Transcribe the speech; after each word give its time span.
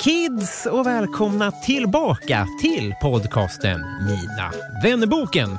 kids 0.00 0.66
och 0.66 0.86
välkomna 0.86 1.50
tillbaka 1.50 2.46
till 2.60 2.94
podcasten 3.02 3.80
Mina 3.80 4.52
vännerboken. 4.82 5.58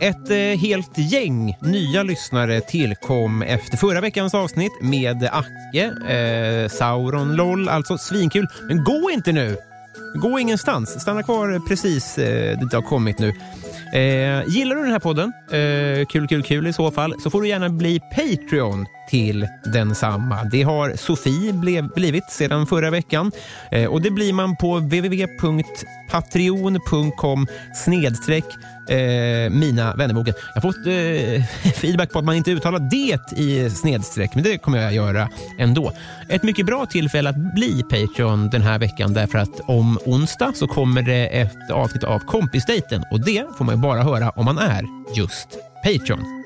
Ett 0.00 0.30
eh, 0.30 0.36
helt 0.36 0.98
gäng 0.98 1.56
nya 1.60 2.02
lyssnare 2.02 2.60
tillkom 2.60 3.42
efter 3.42 3.76
förra 3.76 4.00
veckans 4.00 4.34
avsnitt 4.34 4.72
med 4.82 5.28
Acke, 5.32 5.84
eh, 6.14 6.68
Sauron, 6.68 7.36
LOL, 7.36 7.68
alltså 7.68 7.98
svinkul. 7.98 8.46
Men 8.68 8.84
gå 8.84 9.10
inte 9.10 9.32
nu! 9.32 9.56
Gå 10.14 10.38
ingenstans. 10.38 11.00
Stanna 11.00 11.22
kvar 11.22 11.68
precis 11.68 12.18
eh, 12.18 12.58
dit 12.58 12.70
du 12.70 12.76
har 12.76 12.82
kommit 12.82 13.18
nu. 13.18 13.34
Eh, 13.92 14.48
gillar 14.48 14.76
du 14.76 14.82
den 14.82 14.92
här 14.92 14.98
podden, 14.98 15.32
eh, 15.50 16.06
kul, 16.06 16.28
kul, 16.28 16.42
kul 16.42 16.66
i 16.66 16.72
så 16.72 16.90
fall, 16.90 17.14
så 17.20 17.30
får 17.30 17.42
du 17.42 17.48
gärna 17.48 17.68
bli 17.68 18.00
Patreon 18.00 18.86
till 19.10 19.48
densamma. 19.64 20.44
Det 20.44 20.62
har 20.62 20.96
Sofie 20.96 21.52
blev, 21.52 21.88
blivit 21.94 22.30
sedan 22.30 22.66
förra 22.66 22.90
veckan. 22.90 23.32
Eh, 23.70 23.86
och 23.86 24.02
det 24.02 24.10
blir 24.10 24.32
man 24.32 24.56
på 24.56 24.76
www.patreon.com 24.76 27.46
snedstreck 27.74 28.44
eh, 28.88 29.50
Mina 29.50 29.94
vännerboken. 29.94 30.34
Jag 30.54 30.62
har 30.62 30.72
fått 30.72 30.86
eh, 30.86 31.72
feedback 31.80 32.12
på 32.12 32.18
att 32.18 32.24
man 32.24 32.34
inte 32.34 32.50
uttalar 32.50 32.78
det 32.78 33.38
i 33.38 33.70
snedstreck, 33.70 34.34
men 34.34 34.44
det 34.44 34.58
kommer 34.58 34.82
jag 34.82 34.94
göra 34.94 35.28
ändå. 35.58 35.92
Ett 36.28 36.42
mycket 36.42 36.66
bra 36.66 36.86
tillfälle 36.86 37.30
att 37.30 37.54
bli 37.54 37.82
Patreon 37.82 38.50
den 38.50 38.62
här 38.62 38.78
veckan 38.78 39.12
därför 39.12 39.38
att 39.38 39.60
om 39.60 39.98
onsdag 40.04 40.52
så 40.54 40.66
kommer 40.66 41.02
det 41.02 41.26
ett 41.26 41.70
avsnitt 41.72 42.04
av 42.04 42.18
Kompisdejten 42.18 43.04
och 43.10 43.24
det 43.24 43.44
får 43.58 43.64
man 43.64 43.74
ju 43.74 43.80
bara 43.80 44.02
höra 44.02 44.30
om 44.30 44.44
man 44.44 44.58
är 44.58 44.84
just 45.16 45.48
Patreon. 45.84 46.45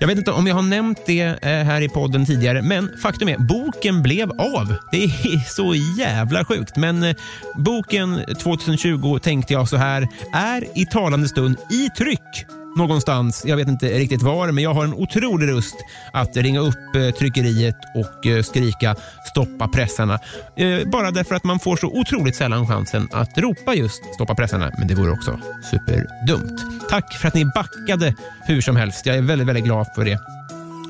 Jag 0.00 0.06
vet 0.06 0.18
inte 0.18 0.32
om 0.32 0.46
jag 0.46 0.54
har 0.54 0.62
nämnt 0.62 1.06
det 1.06 1.20
eh, 1.20 1.36
här 1.42 1.80
i 1.80 1.88
podden 1.88 2.26
tidigare, 2.26 2.62
men 2.62 2.90
faktum 3.02 3.28
är 3.28 3.38
boken 3.38 4.02
blev 4.02 4.30
av. 4.30 4.74
Det 4.92 5.04
är 5.04 5.48
så 5.54 5.74
jävla 5.98 6.44
sjukt. 6.44 6.76
Men 6.76 7.02
eh, 7.02 7.16
boken 7.54 8.24
2020 8.42 9.18
tänkte 9.18 9.52
jag 9.52 9.68
så 9.68 9.76
här, 9.76 10.08
är 10.32 10.78
i 10.78 10.86
talande 10.86 11.28
stund 11.28 11.56
i 11.70 11.88
tryck 11.88 12.46
någonstans. 12.76 13.44
Jag 13.46 13.56
vet 13.56 13.68
inte 13.68 13.86
riktigt 13.86 14.22
var, 14.22 14.52
men 14.52 14.64
jag 14.64 14.74
har 14.74 14.84
en 14.84 14.94
otrolig 14.94 15.46
lust 15.46 15.74
att 16.12 16.36
ringa 16.36 16.60
upp 16.60 16.96
eh, 16.96 17.10
tryckeriet 17.10 17.76
och 17.94 18.26
eh, 18.26 18.42
skrika 18.42 18.96
stoppa 19.24 19.68
pressarna. 19.68 20.18
Eh, 20.56 20.88
bara 20.88 21.10
därför 21.10 21.34
att 21.34 21.44
man 21.44 21.58
får 21.58 21.76
så 21.76 21.86
otroligt 21.86 22.36
sällan 22.36 22.66
chansen 22.66 23.08
att 23.12 23.38
ropa 23.38 23.74
just 23.74 24.14
stoppa 24.14 24.34
pressarna. 24.34 24.70
Men 24.78 24.88
det 24.88 24.94
vore 24.94 25.10
också 25.10 25.40
superdumt. 25.70 26.60
Tack 26.90 27.12
för 27.12 27.28
att 27.28 27.34
ni 27.34 27.44
backade 27.44 28.14
hur 28.46 28.60
som 28.60 28.76
helst. 28.76 29.06
Jag 29.06 29.16
är 29.16 29.22
väldigt, 29.22 29.48
väldigt 29.48 29.64
glad 29.64 29.86
för 29.94 30.04
det. 30.04 30.18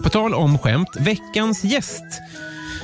På 0.02 0.08
tal 0.08 0.34
om 0.34 0.58
skämt, 0.58 0.96
veckans 1.00 1.64
gäst, 1.64 2.04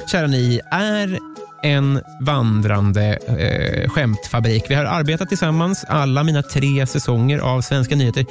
kära 0.06 0.26
ni, 0.26 0.60
är 0.70 1.18
en 1.62 2.00
vandrande 2.20 3.18
eh, 3.38 3.90
skämtfabrik. 3.90 4.64
Vi 4.68 4.74
har 4.74 4.84
arbetat 4.84 5.28
tillsammans 5.28 5.84
alla 5.88 6.24
mina 6.24 6.42
tre 6.42 6.86
säsonger 6.86 7.38
av 7.38 7.60
Svenska 7.60 7.96
nyheter. 7.96 8.24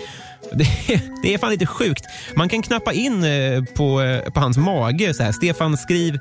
Det, 0.51 0.67
det 1.23 1.33
är 1.33 1.37
fan 1.37 1.51
lite 1.51 1.66
sjukt. 1.66 2.05
Man 2.35 2.49
kan 2.49 2.61
knappa 2.61 2.93
in 2.93 3.23
eh, 3.23 3.63
på, 3.63 4.01
eh, 4.01 4.31
på 4.31 4.39
hans 4.39 4.57
mage 4.57 5.13
så 5.13 5.23
här. 5.23 5.31
Stefan, 5.31 5.77
skriv, 5.77 6.19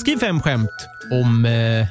skriv 0.00 0.18
fem 0.18 0.40
skämt 0.40 0.88
om 1.12 1.44
eh, 1.44 1.86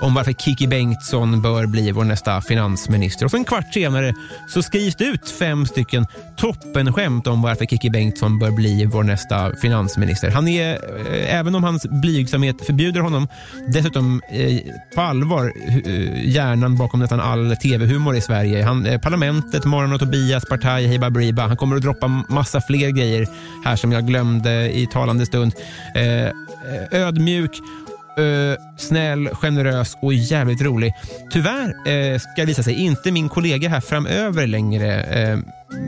om 0.00 0.14
varför 0.14 0.32
Kiki 0.32 0.66
Bengtsson 0.66 1.42
bör 1.42 1.66
bli 1.66 1.90
vår 1.90 2.04
nästa 2.04 2.40
finansminister. 2.40 3.24
Och 3.24 3.30
så 3.30 3.36
en 3.36 3.44
kvart 3.44 3.74
senare 3.74 4.14
så 4.48 4.62
skrivs 4.62 4.96
det 4.96 5.04
ut 5.04 5.30
fem 5.30 5.66
stycken 5.66 6.06
toppenskämt 6.36 7.26
om 7.26 7.42
varför 7.42 7.66
Kiki 7.66 7.90
Bengtsson 7.90 8.38
bör 8.38 8.50
bli 8.50 8.84
vår 8.84 9.02
nästa 9.02 9.56
finansminister. 9.62 10.30
Han 10.30 10.48
är, 10.48 10.72
eh, 10.72 11.34
även 11.34 11.54
om 11.54 11.64
hans 11.64 11.86
blygsamhet 11.88 12.66
förbjuder 12.66 13.00
honom, 13.00 13.28
dessutom 13.68 14.22
eh, 14.30 14.60
på 14.94 15.00
allvar 15.00 15.52
eh, 15.84 16.28
hjärnan 16.28 16.76
bakom 16.76 17.00
nästan 17.00 17.20
all 17.20 17.56
tv-humor 17.56 18.16
i 18.16 18.20
Sverige. 18.20 18.64
Han, 18.64 18.86
eh, 18.86 19.00
Parlamentet, 19.00 19.64
Morgon 19.64 19.92
och 19.92 20.00
Tobias, 20.00 20.44
Partaj, 20.44 20.86
Hey 20.86 20.98
Baberiba. 20.98 21.46
Han 21.46 21.56
kommer 21.56 21.76
att 21.76 21.82
droppa 21.82 22.08
massa 22.28 22.60
fler 22.60 22.90
grejer 22.90 23.28
här 23.64 23.76
som 23.76 23.92
jag 23.92 24.06
glömde 24.06 24.76
i 24.76 24.86
talande 24.86 25.26
stund. 25.26 25.52
Eh, 25.94 26.24
eh 26.24 26.32
ödmjuk 26.90 27.60
Eh, 28.18 28.58
snäll, 28.76 29.28
generös 29.28 29.96
och 30.02 30.14
jävligt 30.14 30.62
rolig. 30.62 30.92
Tyvärr 31.30 31.88
eh, 31.88 32.18
ska 32.18 32.30
det 32.36 32.44
visa 32.44 32.62
sig 32.62 32.74
inte 32.74 33.12
min 33.12 33.28
kollega 33.28 33.68
här 33.68 33.80
framöver 33.80 34.46
längre. 34.46 35.02
Eh, 35.02 35.38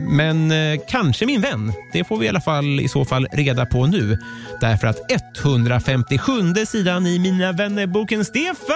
men 0.09 0.51
eh, 0.51 0.79
kanske 0.87 1.25
min 1.25 1.41
vän. 1.41 1.73
Det 1.93 2.03
får 2.03 2.17
vi 2.17 2.25
i 2.25 2.29
alla 2.29 2.41
fall 2.41 2.79
i 2.79 2.87
så 2.87 3.05
fall 3.05 3.27
reda 3.31 3.65
på 3.65 3.85
nu. 3.85 4.17
Därför 4.61 4.87
att 4.87 5.11
157 5.45 6.65
sidan 6.67 7.07
i 7.07 7.19
Mina 7.19 7.51
vännerboken 7.51 8.25
Stefan 8.25 8.67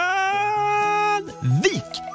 Wik 1.63 2.12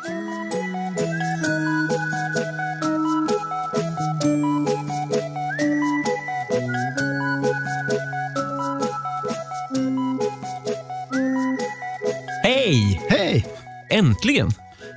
Äntligen! 13.91 14.51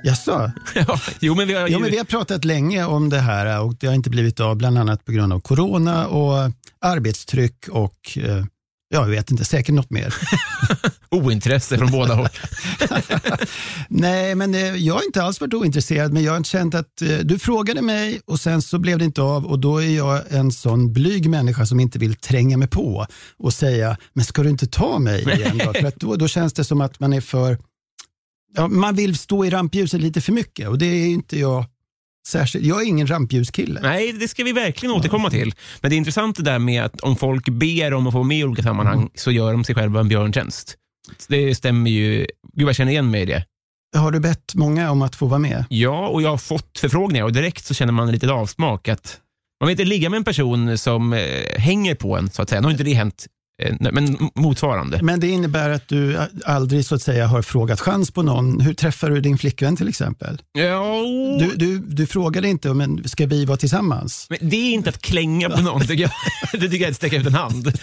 Jaså? 0.04 0.52
ja, 0.74 1.00
jo, 1.20 1.34
men 1.34 1.48
vi 1.48 1.54
har, 1.54 1.68
Ja, 1.68 1.78
men 1.78 1.90
vi 1.90 1.98
har 1.98 2.04
pratat 2.04 2.44
länge 2.44 2.84
om 2.84 3.08
det 3.08 3.18
här 3.18 3.60
och 3.60 3.74
det 3.74 3.86
har 3.86 3.94
inte 3.94 4.10
blivit 4.10 4.40
av 4.40 4.56
bland 4.56 4.78
annat 4.78 5.04
på 5.04 5.12
grund 5.12 5.32
av 5.32 5.40
corona 5.40 6.06
och 6.06 6.52
arbetstryck 6.80 7.68
och 7.68 8.18
eh, 8.18 8.44
ja, 8.92 9.00
jag 9.00 9.06
vet 9.06 9.30
inte, 9.30 9.44
säkert 9.44 9.74
något 9.74 9.90
mer. 9.90 10.14
Ointresse 11.10 11.78
från 11.78 11.90
båda 11.90 12.14
håll. 12.14 12.28
Nej, 13.88 14.34
men 14.34 14.54
eh, 14.54 14.76
jag 14.76 14.94
har 14.94 15.04
inte 15.04 15.22
alls 15.22 15.40
varit 15.40 15.54
ointresserad, 15.54 16.12
men 16.12 16.22
jag 16.22 16.32
har 16.32 16.42
känt 16.42 16.74
att 16.74 17.02
eh, 17.02 17.18
du 17.18 17.38
frågade 17.38 17.82
mig 17.82 18.20
och 18.24 18.40
sen 18.40 18.62
så 18.62 18.78
blev 18.78 18.98
det 18.98 19.04
inte 19.04 19.22
av 19.22 19.46
och 19.46 19.58
då 19.58 19.82
är 19.82 19.96
jag 19.96 20.22
en 20.28 20.52
sån 20.52 20.92
blyg 20.92 21.30
människa 21.30 21.66
som 21.66 21.80
inte 21.80 21.98
vill 21.98 22.14
tränga 22.14 22.56
mig 22.56 22.68
på 22.68 23.06
och 23.38 23.52
säga, 23.52 23.96
men 24.12 24.24
ska 24.24 24.42
du 24.42 24.50
inte 24.50 24.66
ta 24.66 24.98
mig 24.98 25.22
igen 25.22 25.58
då? 25.64 25.72
För 25.72 25.84
att 25.84 25.96
då, 25.96 26.16
då 26.16 26.28
känns 26.28 26.52
det 26.52 26.64
som 26.64 26.80
att 26.80 27.00
man 27.00 27.12
är 27.12 27.20
för, 27.20 27.58
ja, 28.54 28.68
man 28.68 28.94
vill 28.94 29.18
stå 29.18 29.44
i 29.44 29.50
rampljuset 29.50 30.00
lite 30.00 30.20
för 30.20 30.32
mycket 30.32 30.68
och 30.68 30.78
det 30.78 30.86
är 30.86 31.06
inte 31.06 31.38
jag 31.38 31.64
särskilt. 32.28 32.66
Jag 32.66 32.82
är 32.82 32.86
ingen 32.86 33.06
rampljuskille. 33.06 33.80
Nej, 33.82 34.12
det 34.12 34.28
ska 34.28 34.44
vi 34.44 34.52
verkligen 34.52 34.94
återkomma 34.94 35.30
till. 35.30 35.54
Men 35.80 35.90
det 35.90 35.94
är 35.94 35.98
intressant 35.98 36.36
det 36.36 36.42
där 36.42 36.58
med 36.58 36.84
att 36.84 37.00
om 37.00 37.16
folk 37.16 37.48
ber 37.48 37.94
om 37.94 38.06
att 38.06 38.12
få 38.12 38.18
vara 38.18 38.28
med 38.28 38.38
i 38.38 38.44
olika 38.44 38.62
sammanhang 38.62 38.96
Mm. 38.98 39.10
så 39.14 39.30
gör 39.30 39.52
de 39.52 39.64
sig 39.64 39.74
själva 39.74 40.00
en 40.00 40.08
björntjänst. 40.08 40.76
Det 41.28 41.54
stämmer 41.54 41.90
ju. 41.90 42.26
Gud, 42.52 42.68
jag 42.68 42.76
känner 42.76 42.92
igen 42.92 43.10
mig 43.10 43.22
i 43.22 43.24
det. 43.26 43.44
Har 43.96 44.10
du 44.10 44.20
bett 44.20 44.54
många 44.54 44.90
om 44.90 45.02
att 45.02 45.16
få 45.16 45.26
vara 45.26 45.38
med? 45.38 45.64
Ja, 45.68 46.08
och 46.08 46.22
jag 46.22 46.28
har 46.30 46.36
fått 46.38 46.78
förfrågningar 46.78 47.24
och 47.24 47.32
direkt 47.32 47.64
så 47.64 47.74
känner 47.74 47.92
man 47.92 48.08
en 48.08 48.14
liten 48.14 48.30
avsmak. 48.30 48.88
att 48.88 49.20
Man 49.60 49.66
vill 49.68 49.72
inte 49.80 49.84
ligga 49.84 50.10
med 50.10 50.16
en 50.16 50.24
person 50.24 50.78
som 50.78 51.12
eh, 51.12 51.20
hänger 51.58 51.94
på 51.94 52.16
en, 52.16 52.30
så 52.30 52.42
att 52.42 52.48
säga. 52.48 52.60
Nu 52.60 52.66
har 52.66 52.72
inte 52.72 52.84
det 52.84 52.92
hänt, 52.94 53.26
men 53.92 54.30
motsvarande. 54.34 54.98
Men 55.02 55.20
det 55.20 55.28
innebär 55.28 55.70
att 55.70 55.88
du 55.88 56.18
aldrig 56.44 56.84
så 56.84 56.94
att 56.94 57.02
säga 57.02 57.26
har 57.26 57.42
frågat 57.42 57.80
chans 57.80 58.10
på 58.10 58.22
någon. 58.22 58.60
Hur 58.60 58.74
träffar 58.74 59.10
du 59.10 59.20
din 59.20 59.38
flickvän 59.38 59.76
till 59.76 59.88
exempel? 59.88 60.42
Ja, 60.52 61.02
Du, 61.40 61.52
du, 61.56 61.78
du 61.78 62.06
frågade 62.06 62.48
inte, 62.48 62.74
men 62.74 63.08
ska 63.08 63.26
vi 63.26 63.44
vara 63.44 63.56
tillsammans? 63.56 64.26
Men 64.30 64.38
det 64.42 64.56
är 64.56 64.72
inte 64.72 64.90
att 64.90 65.02
klänga 65.02 65.50
på 65.50 65.62
någon, 65.62 65.80
tycker 65.80 66.02
jag. 66.02 66.10
Det 66.60 66.68
tycker 66.68 66.76
jag 66.76 66.86
är 66.86 66.90
att 66.90 66.96
sträcka 66.96 67.16
ut 67.16 67.26
en 67.26 67.34
hand. 67.34 67.78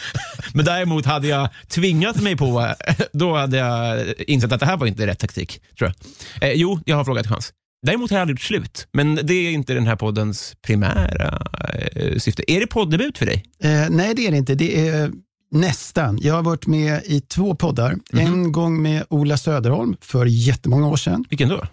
Men 0.54 0.66
däremot 0.66 1.06
hade 1.06 1.28
jag 1.28 1.50
tvingat 1.68 2.22
mig 2.22 2.36
på, 2.38 2.74
då 3.14 3.36
hade 3.38 3.58
jag 3.58 4.06
insett 4.28 4.52
att 4.52 4.60
det 4.60 4.66
här 4.66 4.78
var 4.78 4.88
inte 4.88 5.08
rätt 5.08 5.20
taktik. 5.20 5.62
Tror 5.80 5.94
jag. 6.40 6.50
Eh, 6.50 6.56
jo, 6.56 6.80
jag 6.86 6.96
har 6.96 7.04
frågat 7.06 7.28
chans. 7.28 7.54
Däremot 7.86 8.10
har 8.12 8.18
jag 8.18 8.22
aldrig 8.22 8.34
gjort 8.36 8.42
slut, 8.42 8.88
men 8.94 9.20
det 9.24 9.34
är 9.34 9.52
inte 9.52 9.74
den 9.74 9.88
här 9.88 9.96
poddens 9.96 10.56
primära 10.62 11.48
eh, 11.96 12.18
syfte. 12.18 12.52
Är 12.52 12.60
det 12.60 12.68
poddebut 12.68 13.18
för 13.18 13.26
dig? 13.26 13.44
Eh, 13.64 13.90
nej, 13.90 14.14
det 14.16 14.28
är 14.28 14.32
det 14.32 14.38
inte. 14.38 14.56
Det 14.56 14.88
är 14.88 15.12
nästan. 15.52 16.20
Jag 16.22 16.34
har 16.34 16.44
varit 16.44 16.68
med 16.68 17.02
i 17.06 17.22
två 17.22 17.56
poddar. 17.56 17.96
En 18.12 18.52
gång 18.52 18.82
med 18.82 19.04
Ola 19.10 19.38
Söderholm 19.38 19.96
för 20.02 20.26
jättemånga 20.26 20.88
år 20.88 20.98
sedan. 20.98 21.26
Vilken 21.30 21.50
då? 21.50 21.64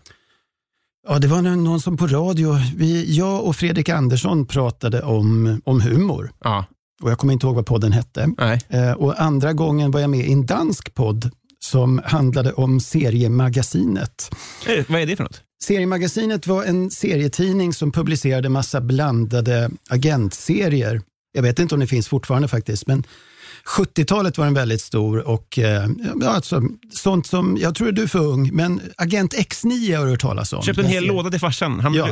Ja, 1.09 1.19
det 1.19 1.27
var 1.29 1.43
någon 1.43 1.65
någon 1.65 1.81
som 1.81 1.97
på 1.97 2.07
radio, 2.07 2.57
vi, 2.77 3.15
jag 3.17 3.45
och 3.45 3.57
Fredrik 3.57 3.89
Andersson 3.89 4.47
pratade 4.47 5.03
om, 5.03 5.61
om 5.65 5.81
humor. 5.81 6.33
Ja, 6.45 6.65
Och 7.03 7.11
jag 7.11 7.19
kommer 7.19 7.33
inte 7.33 7.47
ihåg 7.47 7.55
vad 7.57 7.67
podden 7.67 7.93
hette. 7.93 8.29
nej. 8.39 8.61
Eh, 8.69 8.93
och 8.93 9.21
andra 9.23 9.53
gången 9.53 9.91
var 9.91 10.01
jag 10.01 10.11
med 10.11 10.21
i 10.29 10.33
en 10.33 10.47
dansk 10.47 10.95
podd 10.95 11.31
som 11.59 12.01
handlade 12.05 12.53
om 12.53 12.81
seriemagasinet. 12.81 14.31
Eh, 14.69 14.85
Vad 14.89 15.01
är 15.01 15.07
det 15.07 15.17
för 15.17 15.25
något? 15.25 15.43
Seriemagasinet 15.63 16.47
var 16.47 16.65
en 16.65 16.91
serietidning 16.91 17.73
som 17.75 17.93
publicerade 17.93 18.49
massa 18.49 18.81
blandade 18.81 19.71
agentserier. 19.89 21.03
Jag 21.33 21.43
vet 21.43 21.59
inte 21.59 21.75
om 21.75 21.81
det 21.81 21.87
finns 21.87 22.09
fortfarande 22.09 22.49
faktiskt, 22.49 22.87
men 22.87 23.05
70-talet 23.69 24.39
var 24.39 24.45
den 24.45 24.55
väldigt 24.55 24.81
stor 24.81 25.29
och 25.29 25.59
eh, 25.59 25.89
alltså, 26.25 26.63
sånt 26.93 27.27
som, 27.27 27.57
jag 27.61 27.75
tror 27.75 27.93
du 27.93 28.03
är 28.03 28.07
för 28.07 28.19
ung, 28.19 28.51
men 28.53 28.81
Agent 28.97 29.35
X9 29.35 29.97
har 29.97 30.05
du 30.05 30.11
hört 30.11 30.21
talas 30.21 30.53
om. 30.53 30.63
Köpte 30.63 30.83
en 30.83 30.89
hel 30.89 31.05
låda 31.05 31.31
till 31.31 31.41
farsan. 31.41 31.81
Han 31.81 31.95
Ja. 31.95 32.09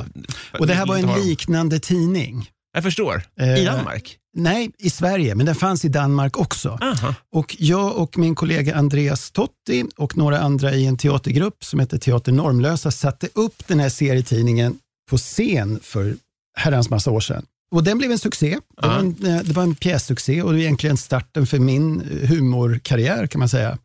Och 0.58 0.66
det 0.66 0.74
här 0.74 0.86
var 0.86 0.96
en 0.96 1.24
liknande 1.26 1.78
tidning. 1.80 2.50
Jag 2.74 2.82
förstår. 2.82 3.22
I 3.40 3.42
Eh, 3.42 3.74
Danmark? 3.74 4.16
Nej, 4.36 4.70
i 4.78 4.90
Sverige, 4.90 5.34
men 5.34 5.46
den 5.46 5.54
fanns 5.54 5.84
i 5.84 5.88
Danmark 5.88 6.38
också. 6.38 6.78
Aha. 6.82 7.14
Och 7.34 7.56
jag 7.58 7.96
och 7.96 8.18
min 8.18 8.34
kollega 8.34 8.76
Andreas 8.76 9.30
Totti 9.30 9.84
och 9.96 10.16
några 10.16 10.38
andra 10.38 10.72
i 10.74 10.86
en 10.86 10.96
teatergrupp 10.96 11.64
som 11.64 11.80
heter 11.80 11.98
Teater 11.98 12.32
Normlösa 12.32 12.90
satte 12.90 13.28
upp 13.34 13.62
den 13.66 13.80
här 13.80 13.88
serietidningen 13.88 14.78
på 15.10 15.16
scen 15.16 15.80
för 15.82 16.14
herrans 16.58 16.90
massa 16.90 17.10
år 17.10 17.20
sedan. 17.20 17.44
Och 17.74 17.84
den 17.84 17.98
blev 17.98 18.12
en 18.12 18.18
succé. 18.18 18.58
Det 18.82 18.86
var 18.86 18.98
en, 18.98 19.16
eh, 19.26 19.42
det 19.42 19.52
var 19.52 19.62
en 19.62 19.74
pjässuccé 19.74 20.42
och 20.42 20.50
det 20.50 20.56
var 20.56 20.62
egentligen 20.62 20.96
starten 20.96 21.46
för 21.46 21.58
min 21.58 22.00
eh, 22.00 22.28
humorkarriär 22.28 23.26
kan 23.26 23.38
man 23.38 23.48
säga. 23.48 23.78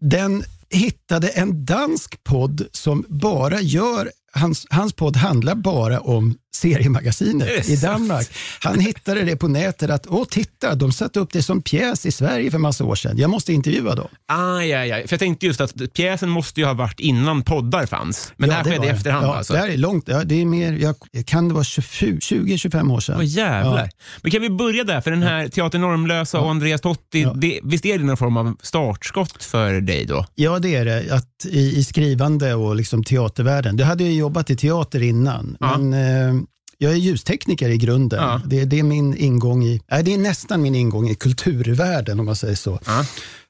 Den 0.00 0.44
hittade 0.70 1.28
en 1.28 1.64
dansk 1.64 2.24
podd 2.24 2.66
som 2.72 3.04
bara 3.08 3.60
gör, 3.60 4.10
hans, 4.32 4.66
hans 4.70 4.92
podd 4.92 5.16
handlar 5.16 5.54
bara 5.54 6.00
om 6.00 6.34
seriemagasinet 6.56 7.68
i? 7.68 7.76
Danmark. 7.76 8.28
Han 8.60 8.80
hittade 8.80 9.22
det 9.22 9.36
på 9.36 9.48
nätet 9.48 9.90
att, 9.90 10.06
åh 10.08 10.24
titta, 10.30 10.74
de 10.74 10.92
satte 10.92 11.20
upp 11.20 11.32
det 11.32 11.42
som 11.42 11.62
pjäs 11.62 12.06
i 12.06 12.12
Sverige 12.12 12.50
för 12.50 12.58
massa 12.58 12.84
år 12.84 12.94
sedan. 12.94 13.18
Jag 13.18 13.30
måste 13.30 13.52
intervjua 13.52 13.94
dem. 13.94 14.08
Aj, 14.32 14.72
aj, 14.72 14.92
aj. 14.92 15.08
För 15.08 15.14
jag 15.14 15.20
tänkte 15.20 15.46
just 15.46 15.60
att 15.60 15.92
pjäsen 15.94 16.28
måste 16.28 16.60
ju 16.60 16.66
ha 16.66 16.74
varit 16.74 17.00
innan 17.00 17.42
poddar 17.42 17.86
fanns. 17.86 18.32
Men 18.36 18.48
det 18.48 18.54
här 18.54 18.64
skedde 18.64 18.86
i 18.86 18.88
efterhand 18.90 19.26
ja, 19.26 19.36
alltså? 19.36 19.52
Det 19.52 19.58
här 19.58 19.68
är 19.68 19.76
långt, 19.76 20.04
ja, 20.08 20.24
det 20.24 20.40
är 20.40 20.44
mer, 20.46 20.72
jag, 20.72 20.94
kan 21.26 21.48
det 21.48 21.54
vara 21.54 21.64
20-25 21.64 22.92
år 22.92 23.00
sedan? 23.00 23.16
Åh 23.18 23.24
jävlar. 23.26 23.84
Ja. 23.84 23.88
Men 24.22 24.30
kan 24.30 24.42
vi 24.42 24.50
börja 24.50 24.84
där? 24.84 25.00
För 25.00 25.10
den 25.10 25.22
här 25.22 25.48
Teater 25.48 25.78
Normlösa 25.78 26.40
och 26.40 26.50
Andreas 26.50 26.80
Totti, 26.80 27.22
Ja. 27.22 27.32
det, 27.36 27.60
visst 27.62 27.86
är 27.86 27.98
det 27.98 28.04
någon 28.04 28.16
form 28.16 28.36
av 28.36 28.56
startskott 28.62 29.44
för 29.44 29.80
dig 29.80 30.06
då? 30.06 30.26
Ja, 30.34 30.58
det 30.58 30.74
är 30.74 30.84
det. 30.84 31.14
Att 31.14 31.44
i, 31.44 31.78
I 31.78 31.84
skrivande 31.84 32.54
och 32.54 32.76
liksom 32.76 33.04
teatervärlden. 33.04 33.76
Du 33.76 33.84
hade 33.84 34.04
ju 34.04 34.12
jobbat 34.12 34.50
i 34.50 34.56
teater 34.56 35.02
innan, 35.02 35.56
Ja. 35.60 35.78
men 35.78 35.92
eh, 35.92 36.42
jag 36.78 36.92
är 36.92 36.96
ljustekniker 36.96 37.68
i 37.68 37.76
grunden. 37.76 38.22
Ja. 38.22 38.40
Det, 38.46 38.64
det 38.64 38.78
är 38.78 38.82
min 38.82 39.16
ingång 39.16 39.64
i, 39.64 39.80
nej, 39.90 40.02
det 40.02 40.14
är 40.14 40.18
nästan 40.18 40.62
min 40.62 40.74
ingång 40.74 41.08
i 41.08 41.14
kulturvärlden 41.14 42.20
om 42.20 42.26
man 42.26 42.36
säger 42.36 42.54
så. 42.54 42.80
Ja. 42.86 43.04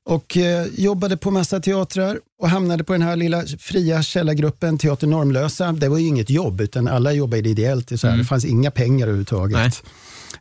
Och 0.04 0.36
eh, 0.36 0.66
jobbade 0.76 1.16
på 1.16 1.30
massa 1.30 1.60
teatrar 1.60 2.18
och 2.38 2.48
hamnade 2.48 2.84
på 2.84 2.92
den 2.92 3.02
här 3.02 3.16
lilla 3.16 3.44
fria 3.58 4.02
källargruppen 4.02 4.78
Teater 4.78 5.06
Normlösa. 5.06 5.72
Det 5.72 5.88
var 5.88 5.98
ju 5.98 6.06
inget 6.06 6.30
jobb 6.30 6.60
utan 6.60 6.88
alla 6.88 7.12
jobbade 7.12 7.48
ideellt. 7.48 8.00
Så 8.00 8.08
här, 8.08 8.16
det 8.16 8.24
fanns 8.24 8.44
inga 8.44 8.70
pengar 8.70 9.06
överhuvudtaget. 9.06 9.82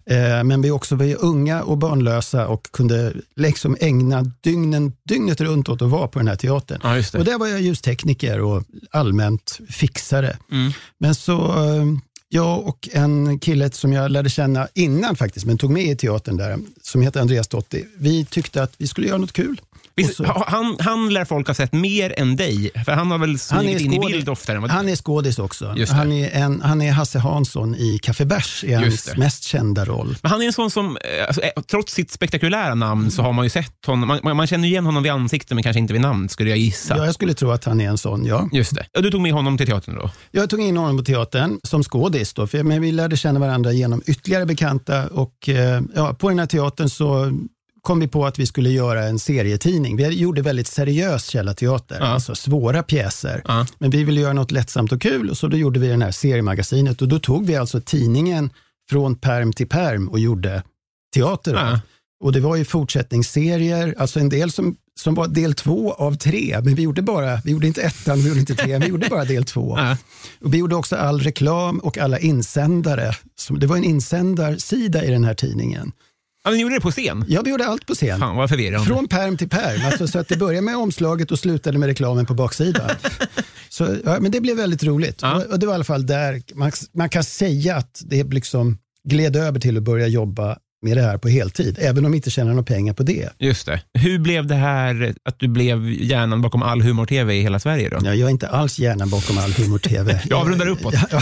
Eh, 0.06 0.44
men 0.44 0.62
vi 0.62 0.72
också 0.72 0.96
var 0.96 1.06
ju 1.06 1.16
unga 1.16 1.64
och 1.64 1.78
barnlösa 1.78 2.48
och 2.48 2.72
kunde 2.72 3.14
liksom 3.36 3.78
ägna 3.80 4.22
dygnen, 4.42 4.94
dygnet 5.04 5.42
runt 5.42 5.70
åt 5.70 5.82
att 5.82 5.90
vara 5.90 6.08
på 6.08 6.20
den 6.20 6.28
här 6.28 6.36
teatern. 6.36 6.80
Ja, 6.84 6.90
det. 6.96 7.16
Och 7.16 7.26
där 7.26 7.38
var 7.38 7.48
jag 7.48 7.62
ljustekniker 7.62 8.42
och 8.42 8.64
allmänt 8.92 9.60
fixare. 9.70 10.38
Mm. 10.52 10.72
Men 10.98 11.16
så 11.16 11.48
eh, 11.48 11.86
jag 12.30 12.68
och 12.68 12.90
en 12.92 13.40
kille 13.40 13.72
som 13.72 13.94
jag 13.94 14.12
lärde 14.12 14.30
känna 14.30 14.68
innan 14.74 15.16
faktiskt, 15.16 15.46
men 15.46 15.58
tog 15.58 15.72
med 15.72 15.84
i 15.84 15.96
teatern 15.96 16.38
där, 16.38 16.60
som 16.82 17.02
heter 17.02 17.22
Andreas 17.22 17.48
Dotti. 17.48 17.86
Vi 17.98 18.26
tyckte 18.26 18.64
att 18.64 18.74
vi 18.78 18.88
skulle 18.88 19.08
göra 19.08 19.18
något 19.18 19.34
kul. 19.34 19.62
Visst, 19.98 20.20
han, 20.48 20.78
han 20.80 21.14
lär 21.14 21.26
folk 21.26 21.48
ha 21.48 21.54
sett 21.54 21.74
mer 21.74 22.14
än 22.20 22.36
dig, 22.36 22.72
för 22.86 22.92
han 22.92 23.12
har 23.12 23.18
väl 23.18 23.40
smugit 23.40 23.82
in 23.82 23.94
i 23.94 24.00
bild 24.00 24.30
oftare 24.30 24.56
än 24.56 24.62
vad 24.62 24.72
Han 24.72 24.90
är 24.90 24.96
skådis 24.96 25.40
också. 25.40 25.76
Han 25.90 26.12
är, 26.12 26.30
en, 26.32 26.62
han 26.62 26.82
är 26.82 26.92
Hasse 26.92 27.20
Hansson 27.20 27.76
i 27.76 28.00
Café 28.04 28.26
Bärs, 28.26 28.64
i 28.64 28.74
hans 28.74 29.18
mest 29.18 29.44
kända 29.44 29.86
roll. 29.86 30.18
Men 30.22 30.32
han 30.32 30.42
är 30.42 30.46
en 30.46 30.54
sån 30.54 30.72
som, 30.72 30.98
eh, 30.98 31.28
alltså, 31.28 31.42
eh, 31.42 31.50
trots 31.72 31.94
sitt 31.94 32.12
spektakulära 32.12 32.76
namn 32.76 33.12
så 33.12 33.22
har 33.22 33.34
man 33.34 33.46
ju 33.46 33.50
sett 33.50 33.86
honom, 33.86 34.08
man, 34.08 34.20
man- 34.24 34.38
man 34.38 34.48
känner 34.48 34.68
igen 34.68 34.86
honom 34.86 35.04
vid 35.04 35.12
ansikte 35.12 35.56
men 35.56 35.64
kanske 35.64 35.80
inte 35.80 35.94
vid 35.94 36.02
namn 36.02 36.30
skulle 36.30 36.50
jag 36.50 36.60
gissa. 36.60 36.98
Ja, 36.98 37.06
jag 37.06 37.14
skulle 37.14 37.34
tro 37.34 37.52
att 37.52 37.66
han 37.66 37.82
är 37.82 37.90
en 37.90 37.98
sån, 37.98 38.26
ja. 38.26 38.50
Just 38.54 38.76
det. 38.76 38.86
Och 38.98 39.04
du 39.04 39.12
tog 39.12 39.22
med 39.22 39.34
honom 39.34 39.58
till 39.58 39.68
teatern 39.68 39.96
då? 39.96 40.12
Jag 40.32 40.50
tog 40.50 40.62
in 40.62 40.78
honom 40.78 40.98
på 40.98 41.04
teatern 41.04 41.60
som 41.64 41.84
skådis, 41.84 42.34
då, 42.34 42.48
för, 42.48 42.64
men 42.64 42.82
vi 42.82 42.92
lärde 42.92 43.18
känna 43.18 43.40
varandra 43.40 43.72
genom 43.72 44.02
ytterligare 44.06 44.46
bekanta 44.46 45.08
och 45.08 45.50
eh, 45.50 45.82
ja, 45.96 46.14
på 46.14 46.30
den 46.30 46.40
här 46.40 46.46
teatern 46.46 46.90
så 46.90 47.32
kom 47.88 48.00
vi 48.00 48.08
på 48.08 48.26
att 48.26 48.40
vi 48.40 48.46
skulle 48.46 48.70
göra 48.70 49.04
en 49.04 49.20
serietidning. 49.20 49.98
Vi 49.98 50.08
gjorde 50.08 50.42
väldigt 50.42 50.68
seriös 50.68 51.26
källarteater, 51.26 51.98
Ja. 52.00 52.06
alltså 52.06 52.36
svåra 52.36 52.84
pjäser. 52.84 53.42
Ja. 53.48 53.66
Men 53.80 53.90
vi 53.90 54.04
ville 54.04 54.22
göra 54.22 54.34
något 54.34 54.52
lättsamt 54.52 54.92
och 54.92 55.02
kul 55.02 55.30
och 55.30 55.38
så 55.38 55.48
då 55.48 55.58
gjorde 55.58 55.80
vi 55.80 55.88
den 55.88 56.02
här 56.02 56.12
seriemagasinet 56.12 57.02
och 57.02 57.08
då 57.08 57.20
tog 57.20 57.46
vi 57.46 57.56
alltså 57.56 57.82
tidningen 57.82 58.50
från 58.90 59.16
perm 59.16 59.54
till 59.54 59.68
perm 59.68 60.08
och 60.08 60.20
gjorde 60.20 60.64
teater. 61.16 61.54
Ja. 61.54 61.80
Och 62.24 62.32
det 62.32 62.40
var 62.40 62.56
ju 62.56 62.66
fortsättningsserier, 62.66 63.96
alltså 63.98 64.20
en 64.20 64.30
del 64.30 64.52
som, 64.52 64.76
som 65.00 65.16
var 65.16 65.28
del 65.28 65.54
två 65.54 65.94
av 65.94 66.16
tre, 66.18 66.60
men 66.64 66.76
vi 66.76 66.82
gjorde 66.82 67.02
bara, 67.02 67.42
vi 67.44 67.52
gjorde 67.52 67.68
inte 67.68 67.82
ettan, 67.82 68.20
vi 68.20 68.28
gjorde 68.28 68.40
inte 68.40 68.56
tre, 68.56 68.78
vi 68.80 68.88
gjorde 68.88 69.08
bara 69.10 69.26
del 69.26 69.46
två. 69.46 69.78
Ja. 69.78 69.98
Och 70.42 70.54
vi 70.54 70.58
gjorde 70.58 70.76
också 70.76 70.96
all 70.96 71.20
reklam 71.20 71.80
och 71.80 71.98
alla 71.98 72.20
insändare. 72.20 73.14
Det 73.60 73.68
var 73.68 73.78
en 73.78 73.84
insändarsida 73.84 75.04
i 75.06 75.10
den 75.12 75.24
här 75.24 75.34
tidningen. 75.34 75.92
Ja, 76.44 76.52
ni 76.52 76.62
gjorde 76.62 76.76
det 76.76 76.82
på 76.82 76.92
scen? 76.92 77.26
Ja, 77.28 77.42
vi 77.42 77.50
gjorde 77.50 77.66
allt 77.68 77.86
på 77.86 77.96
scen. 77.96 78.20
Fan 78.20 78.36
vad 78.36 78.50
förvirrande. 78.50 78.88
Från 78.88 79.08
perm 79.08 79.38
till 79.38 79.50
perm. 79.50 79.86
Alltså, 79.86 80.08
så 80.08 80.20
att 80.20 80.28
det 80.28 80.38
började 80.38 80.62
med 80.62 80.78
omslaget 80.78 81.32
och 81.32 81.40
slutade 81.40 81.78
med 81.78 81.88
reklamen 81.88 82.26
på 82.26 82.34
baksidan. 82.34 82.90
Så, 83.70 83.96
ja, 84.06 84.20
men 84.20 84.32
det 84.32 84.42
blev 84.42 84.58
väldigt 84.58 84.84
roligt. 84.84 85.20
Ja. 85.22 85.36
Och, 85.36 85.52
och 85.52 85.60
det 85.60 85.66
var 85.66 85.74
i 85.74 85.76
alla 85.76 85.84
fall 85.84 86.06
där 86.06 86.42
man, 86.54 86.72
man 86.94 87.10
kan 87.10 87.24
säga 87.24 87.76
att 87.76 88.02
det 88.06 88.24
liksom 88.24 88.78
gled 89.04 89.36
över 89.36 89.60
till 89.60 89.78
att 89.78 89.84
börja 89.84 90.08
jobba 90.08 90.58
med 90.88 90.98
det 90.98 91.04
här 91.04 91.18
på 91.18 91.30
heltid, 91.30 91.78
även 91.82 92.06
om 92.06 92.12
vi 92.12 92.16
inte 92.16 92.30
tjänar 92.30 92.50
några 92.50 92.64
pengar 92.64 92.94
på 92.94 93.04
det. 93.04 93.30
Just 93.40 93.66
det. 93.66 93.82
Hur 93.94 94.20
blev 94.20 94.48
det 94.48 94.56
här 94.56 95.16
att 95.24 95.40
du 95.40 95.48
blev 95.48 95.90
hjärnan 95.92 96.42
bakom 96.42 96.64
all 96.64 96.82
humor-tv 96.82 97.36
i 97.36 97.42
hela 97.42 97.60
Sverige 97.60 97.90
då? 97.90 97.98
Ja, 98.04 98.14
jag 98.14 98.28
är 98.28 98.32
inte 98.32 98.48
alls 98.48 98.80
hjärnan 98.80 99.10
bakom 99.10 99.38
all 99.38 99.52
humor-tv. 99.52 100.22
Jag 100.30 100.40
avrundar 100.40 100.68
uppåt. 100.68 100.94
Ja, 101.12 101.22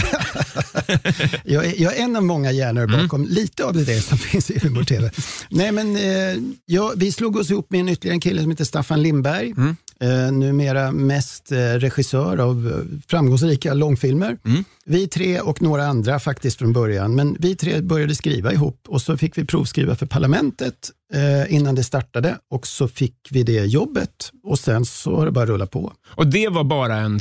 jag, 1.44 1.66
är, 1.66 1.82
jag 1.82 1.96
är 1.96 2.02
en 2.02 2.16
av 2.16 2.22
många 2.22 2.52
hjärnor 2.52 3.02
bakom 3.02 3.24
lite 3.24 3.64
av 3.64 3.84
det 3.84 4.00
som 4.00 4.18
finns 4.30 4.50
i 4.50 4.58
humor-tv. 4.58 5.10
Nej, 5.48 5.72
men, 5.72 5.96
eh, 5.96 6.36
ja, 6.66 6.92
vi 6.96 7.12
slog 7.12 7.36
oss 7.36 7.50
ihop 7.50 7.70
med 7.70 7.80
en 7.80 7.88
ytterligare 7.88 8.14
en 8.14 8.20
kille 8.20 8.42
som 8.42 8.50
heter 8.50 8.64
Staffan 8.64 9.02
Lindberg. 9.02 9.54
Eh, 10.00 10.32
numera 10.32 10.92
mest 10.92 11.52
eh, 11.52 11.58
regissör 11.58 12.38
av 12.38 12.68
eh, 12.68 13.00
framgångsrika 13.08 13.74
långfilmer. 13.74 14.38
Vi 14.84 15.08
tre 15.08 15.40
och 15.40 15.62
några 15.62 15.86
andra 15.86 16.20
faktiskt 16.20 16.58
från 16.58 16.72
början. 16.72 17.14
Men 17.14 17.36
vi 17.38 17.56
tre 17.56 17.80
började 17.80 18.14
skriva 18.14 18.52
ihop 18.52 18.80
och 18.88 19.02
så 19.02 19.16
fick 19.16 19.38
vi 19.38 19.44
provskriva 19.44 19.96
för 19.96 20.06
Parlamentet 20.06 20.90
eh, 21.14 21.54
innan 21.54 21.74
det 21.74 21.84
startade 21.84 22.38
och 22.50 22.66
så 22.66 22.88
fick 22.88 23.28
vi 23.30 23.42
det 23.42 23.64
jobbet 23.64 24.30
och 24.42 24.58
sen 24.58 24.84
så 24.84 25.16
har 25.16 25.24
det 25.24 25.32
bara 25.32 25.46
rullat 25.46 25.70
på. 25.70 25.92
Och 26.08 26.26
det 26.26 26.48
var 26.48 26.64
bara 26.64 26.96
en, 26.96 27.20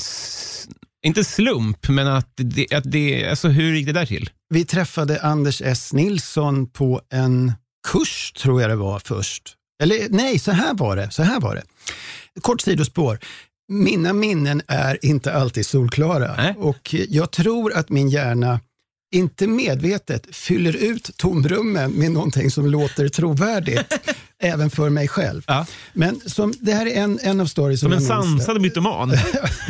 inte 1.05 1.23
slump, 1.23 1.89
men 1.89 2.07
att 2.07 2.31
det, 2.35 2.73
att 2.73 2.91
det 2.91 3.29
alltså 3.29 3.47
hur 3.47 3.75
gick 3.75 3.85
det 3.85 3.93
där 3.93 4.05
till? 4.05 4.29
Vi 4.49 4.65
träffade 4.65 5.21
Anders 5.21 5.61
S. 5.61 5.93
Nilsson 5.93 6.69
på 6.69 7.01
en 7.09 7.51
kurs, 7.87 8.31
tror 8.31 8.61
jag 8.61 8.69
det 8.69 8.75
var 8.75 8.99
först. 8.99 9.54
Eller 9.83 10.09
nej, 10.09 10.39
så 10.39 10.51
här 10.51 10.73
var 10.73 10.95
det. 10.95 11.11
Så 11.11 11.23
här 11.23 11.39
var 11.39 11.55
det. 11.55 11.63
Kort 12.41 12.61
sidospår. 12.61 13.19
Mina 13.67 14.13
minnen 14.13 14.61
är 14.67 15.05
inte 15.05 15.33
alltid 15.33 15.65
solklara 15.65 16.35
Nej. 16.35 16.55
och 16.57 16.95
jag 17.09 17.31
tror 17.31 17.73
att 17.73 17.89
min 17.89 18.09
hjärna 18.09 18.59
inte 19.15 19.47
medvetet 19.47 20.35
fyller 20.35 20.75
ut 20.75 21.17
tomrummen 21.17 21.91
med 21.91 22.11
någonting 22.11 22.51
som 22.51 22.65
låter 22.65 23.09
trovärdigt, 23.09 23.93
även 24.43 24.69
för 24.69 24.89
mig 24.89 25.07
själv. 25.07 25.43
Ja. 25.47 25.65
Men 25.93 26.19
som, 26.25 26.53
det 26.59 26.73
här 26.73 26.85
är 26.85 27.01
en, 27.03 27.19
en 27.23 27.41
av 27.41 27.45
stories 27.45 27.79
Som 27.79 27.91
en 27.91 27.97
minns 27.97 28.09
det. 28.09 28.15
sansad 28.15 28.61
mytoman. 28.61 29.13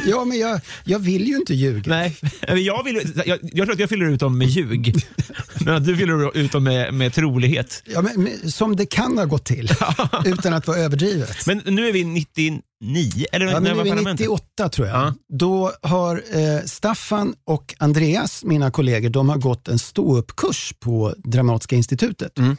Ja, 0.07 0.25
men 0.25 0.37
jag, 0.39 0.61
jag 0.83 0.99
vill 0.99 1.27
ju 1.27 1.35
inte 1.35 1.53
ljuga. 1.53 1.83
Nej, 1.89 2.17
jag, 2.47 2.83
vill, 2.83 3.11
jag, 3.25 3.39
jag 3.41 3.65
tror 3.67 3.71
att 3.73 3.79
jag 3.79 3.89
fyller 3.89 4.05
ut 4.05 4.19
dem 4.19 4.37
med 4.37 4.47
ljug. 4.47 4.95
Men 5.59 5.83
du 5.83 5.97
fyller 5.97 6.37
ut 6.37 6.51
dem 6.51 6.63
med, 6.63 6.93
med 6.93 7.13
trolighet. 7.13 7.83
Ja, 7.85 8.01
men, 8.01 8.23
men, 8.23 8.51
som 8.51 8.75
det 8.75 8.85
kan 8.85 9.17
ha 9.17 9.25
gått 9.25 9.45
till, 9.45 9.69
utan 10.25 10.53
att 10.53 10.67
vara 10.67 10.77
överdrivet. 10.77 11.47
Men 11.47 11.61
nu 11.65 11.87
är 11.87 11.93
vi 11.93 12.03
99, 12.03 12.61
eller 13.31 13.45
Ja, 13.45 13.51
när 13.51 13.59
nu 13.59 13.79
är 13.79 13.83
vi 13.83 13.89
parlamentet? 13.89 14.19
98 14.19 14.69
tror 14.69 14.87
jag. 14.87 14.97
Ja. 14.97 15.13
Då 15.39 15.71
har 15.81 16.15
eh, 16.31 16.61
Staffan 16.65 17.33
och 17.45 17.75
Andreas, 17.77 18.43
mina 18.43 18.71
kollegor, 18.71 19.09
de 19.09 19.29
har 19.29 19.37
gått 19.37 19.67
en 19.67 19.79
ståuppkurs 19.79 20.73
på 20.79 21.13
Dramatiska 21.17 21.75
institutet. 21.75 22.37
Mm. 22.39 22.57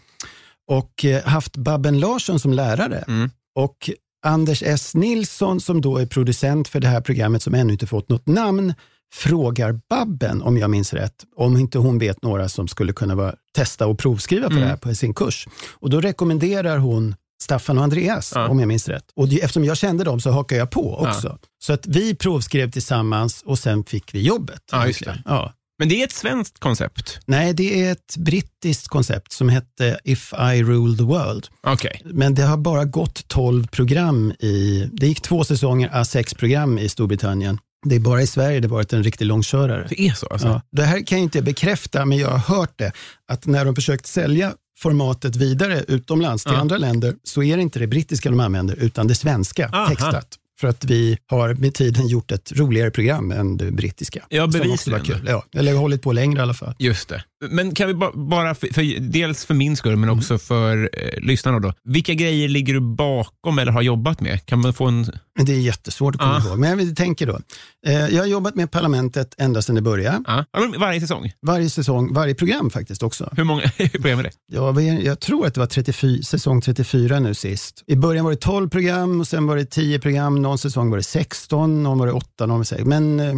Och 0.69 1.05
eh, 1.05 1.23
haft 1.25 1.57
Babben 1.57 1.99
Larsson 2.01 2.41
som 2.41 2.53
lärare. 2.53 3.05
Mm. 3.09 3.31
Och 3.55 3.91
Anders 4.27 4.63
S. 4.63 4.95
Nilsson 4.95 5.61
som 5.61 5.81
då 5.81 5.99
är 5.99 6.07
producent 6.07 6.69
för 6.69 6.81
det 6.81 6.89
här 6.89 7.01
programmet 7.01 7.43
som 7.43 7.55
ännu 7.55 7.73
inte 7.73 7.87
fått 7.87 8.09
något 8.09 8.27
namn 8.27 8.75
frågar 9.15 9.81
Babben, 9.91 10.43
om 10.43 10.57
jag 10.59 10.71
minns 10.71 10.93
rätt, 10.93 11.15
om 11.37 11.57
inte 11.57 11.79
hon 11.79 11.99
vet 11.99 12.23
några 12.23 12.49
som 12.49 12.69
skulle 12.69 12.93
kunna 12.93 13.15
vara, 13.15 13.35
testa 13.55 13.87
och 13.87 13.99
provskriva 13.99 14.47
för 14.47 14.51
Mm. 14.51 14.63
det 14.63 14.69
här 14.69 14.77
på 14.77 14.95
sin 14.95 15.15
kurs. 15.15 15.49
Och 15.73 15.91
då 15.91 16.01
rekommenderar 16.01 16.79
hon 16.79 17.15
Staffan 17.43 17.79
och 17.79 17.85
Andreas, 17.85 18.33
Ja. 18.35 18.49
om 18.49 18.59
jag 18.61 18.69
minns 18.69 18.89
rätt. 18.89 19.05
Och 19.17 19.29
det- 19.29 19.41
eftersom 19.43 19.65
jag 19.65 19.77
kände 19.77 20.05
dem 20.05 20.21
så 20.21 20.31
hakade 20.31 20.59
jag 20.59 20.71
på 20.71 20.97
också. 20.99 21.39
Så 21.59 21.73
att 21.73 21.87
vi 21.87 22.15
provskrev 22.15 22.71
tillsammans 22.71 23.43
och 23.47 23.59
sen 23.59 23.85
fick 23.85 24.15
vi 24.15 24.21
jobbet. 24.23 24.61
Ja, 24.73 24.87
just 24.87 25.03
egentligen. 25.03 25.23
Ja. 25.37 25.53
Men 25.79 25.89
det 25.89 26.01
är 26.01 26.05
ett 26.05 26.13
svenskt 26.13 26.59
koncept. 26.59 27.19
Nej, 27.27 27.53
det 27.53 27.85
är 27.85 27.93
ett 27.93 28.17
brittiskt 28.17 28.89
koncept 28.89 29.33
som 29.33 29.49
hette 29.49 30.01
If 30.05 30.33
I 30.33 30.63
Rule 30.63 30.97
the 30.97 31.03
World. 31.05 31.47
Okej. 31.63 32.03
Men 32.05 32.35
det 32.35 32.43
har 32.43 32.57
bara 32.57 32.85
gått 32.85 33.29
12 33.29 33.67
program 33.67 34.33
i, 34.39 34.89
det 34.93 35.07
gick 35.07 35.21
två 35.23 35.45
säsonger, 35.45 35.91
a 35.93 36.05
sex 36.05 36.35
program 36.35 36.79
i 36.79 36.89
Storbritannien. 36.89 37.59
Det 37.89 37.95
är 37.95 38.01
bara 38.01 38.23
i 38.23 38.27
Sverige 38.27 38.61
det 38.61 38.69
varit 38.69 38.93
en 38.93 39.03
riktig 39.03 39.25
långkörare. 39.25 39.87
Det 39.89 40.01
är 40.01 40.13
så 40.13 40.27
alltså? 40.27 40.47
Ja, 40.49 40.63
det 40.73 40.83
här 40.83 41.07
kan 41.07 41.19
jag 41.19 41.23
inte 41.23 41.43
bekräfta, 41.43 42.05
men 42.05 42.19
jag 42.19 42.29
har 42.29 42.57
hört 42.57 42.73
det, 42.79 42.93
att 43.29 43.47
när 43.47 43.65
de 43.65 43.75
försökt 43.75 44.07
sälja 44.07 44.53
formatet 44.79 45.37
vidare 45.37 45.85
utomlands 45.89 46.45
till 46.45 46.53
Ja. 46.53 46.61
andra 46.61 46.77
länder 46.79 47.15
så 47.25 47.43
är 47.43 47.57
det 47.57 47.63
inte 47.63 47.79
det 47.79 47.87
brittiska 47.87 48.31
de 48.31 48.41
använder 48.41 48.75
utan 48.75 49.07
det 49.07 49.15
svenska 49.15 49.69
Aha. 49.69 49.89
textat. 49.89 50.29
För 50.61 50.69
att 50.69 50.85
vi 50.85 51.19
har 51.27 51.55
med 51.55 51.75
tiden 51.75 52.09
gjort 52.09 52.33
ett 52.33 52.53
roligare 52.53 52.91
program 52.91 53.31
än 53.31 53.57
det 53.57 53.71
brittiska. 53.71 54.27
Ja, 54.29 54.47
bevisligen. 54.47 55.27
Ja, 55.27 55.45
eller 55.55 55.75
hållit 55.75 56.03
på 56.03 56.13
längre 56.13 56.39
i 56.39 56.43
alla 56.43 56.55
fall. 56.55 56.75
Just 56.79 57.09
det. 57.09 57.25
Men 57.51 57.75
kan 57.75 57.89
vi 57.89 57.95
ba- 57.95 58.13
bara, 58.15 58.55
för, 58.55 58.67
för, 58.75 59.01
dels 59.01 59.45
för 59.45 59.55
min 59.55 59.77
skull, 59.77 59.97
men 59.97 60.09
också 60.11 60.39
för 60.39 60.91
eh, 60.93 61.21
lyssnarna 61.21 61.59
då. 61.61 61.73
Vilka 61.85 62.15
grejer 62.15 62.49
ligger 62.49 62.75
du 62.75 62.81
bakom 62.81 63.59
eller 63.59 63.73
har 63.73 63.83
jobbat 63.83 64.21
med? 64.21 64.47
Kan 64.47 64.61
man 64.61 64.75
få 64.75 64.87
en... 64.87 65.07
Det 65.43 65.53
är 65.53 65.59
jättesvårt 65.61 66.15
att 66.15 66.21
komma 66.21 66.41
Ja. 66.45 66.49
ihåg. 66.51 66.59
Men 66.59 66.87
jag 66.87 66.97
tänker 66.97 67.27
då. 67.27 67.39
Eh, 67.87 67.95
jag 67.95 68.23
har 68.23 68.27
jobbat 68.27 68.55
med 68.55 68.71
Parlamentet 68.71 69.35
ända 69.39 69.63
sedan 69.63 69.75
det 69.75 69.83
började. 69.83 70.23
Ja. 70.27 70.45
Ja, 70.53 70.61
men 70.61 70.81
Varje 70.81 71.01
säsong? 71.01 71.33
Varje 71.47 71.71
säsong, 71.71 72.15
varje 72.15 72.35
program 72.35 72.71
faktiskt 72.71 73.03
också. 73.03 73.33
Hur 73.37 73.45
många 73.45 73.63
program 73.93 74.19
är 74.19 74.23
det? 74.23 74.31
Ja, 74.53 74.81
jag 74.81 75.21
tror 75.21 75.47
att 75.47 75.55
det 75.55 75.61
var 75.61 75.67
34, 75.67 76.23
säsong 76.23 76.61
34 76.61 77.21
nu 77.21 77.35
sist. 77.35 77.83
I 77.87 77.97
början 77.97 78.25
var 78.25 78.33
det 78.33 78.39
12 78.39 78.69
program 78.69 79.21
och 79.21 79.27
sen 79.27 79.47
var 79.47 79.57
det 79.57 79.65
10 79.65 79.99
program. 79.99 80.43
Någon 80.43 80.59
säsong 80.59 80.91
var 80.91 80.97
det 80.97 81.03
16, 81.03 81.83
någon 81.83 81.99
var 81.99 82.07
det 82.07 82.13
8, 82.13 82.47
någon 82.47 82.51
var 82.51 82.59
det 82.59 82.65
6. 82.65 82.85
Men 82.85 83.21
eh, 83.21 83.35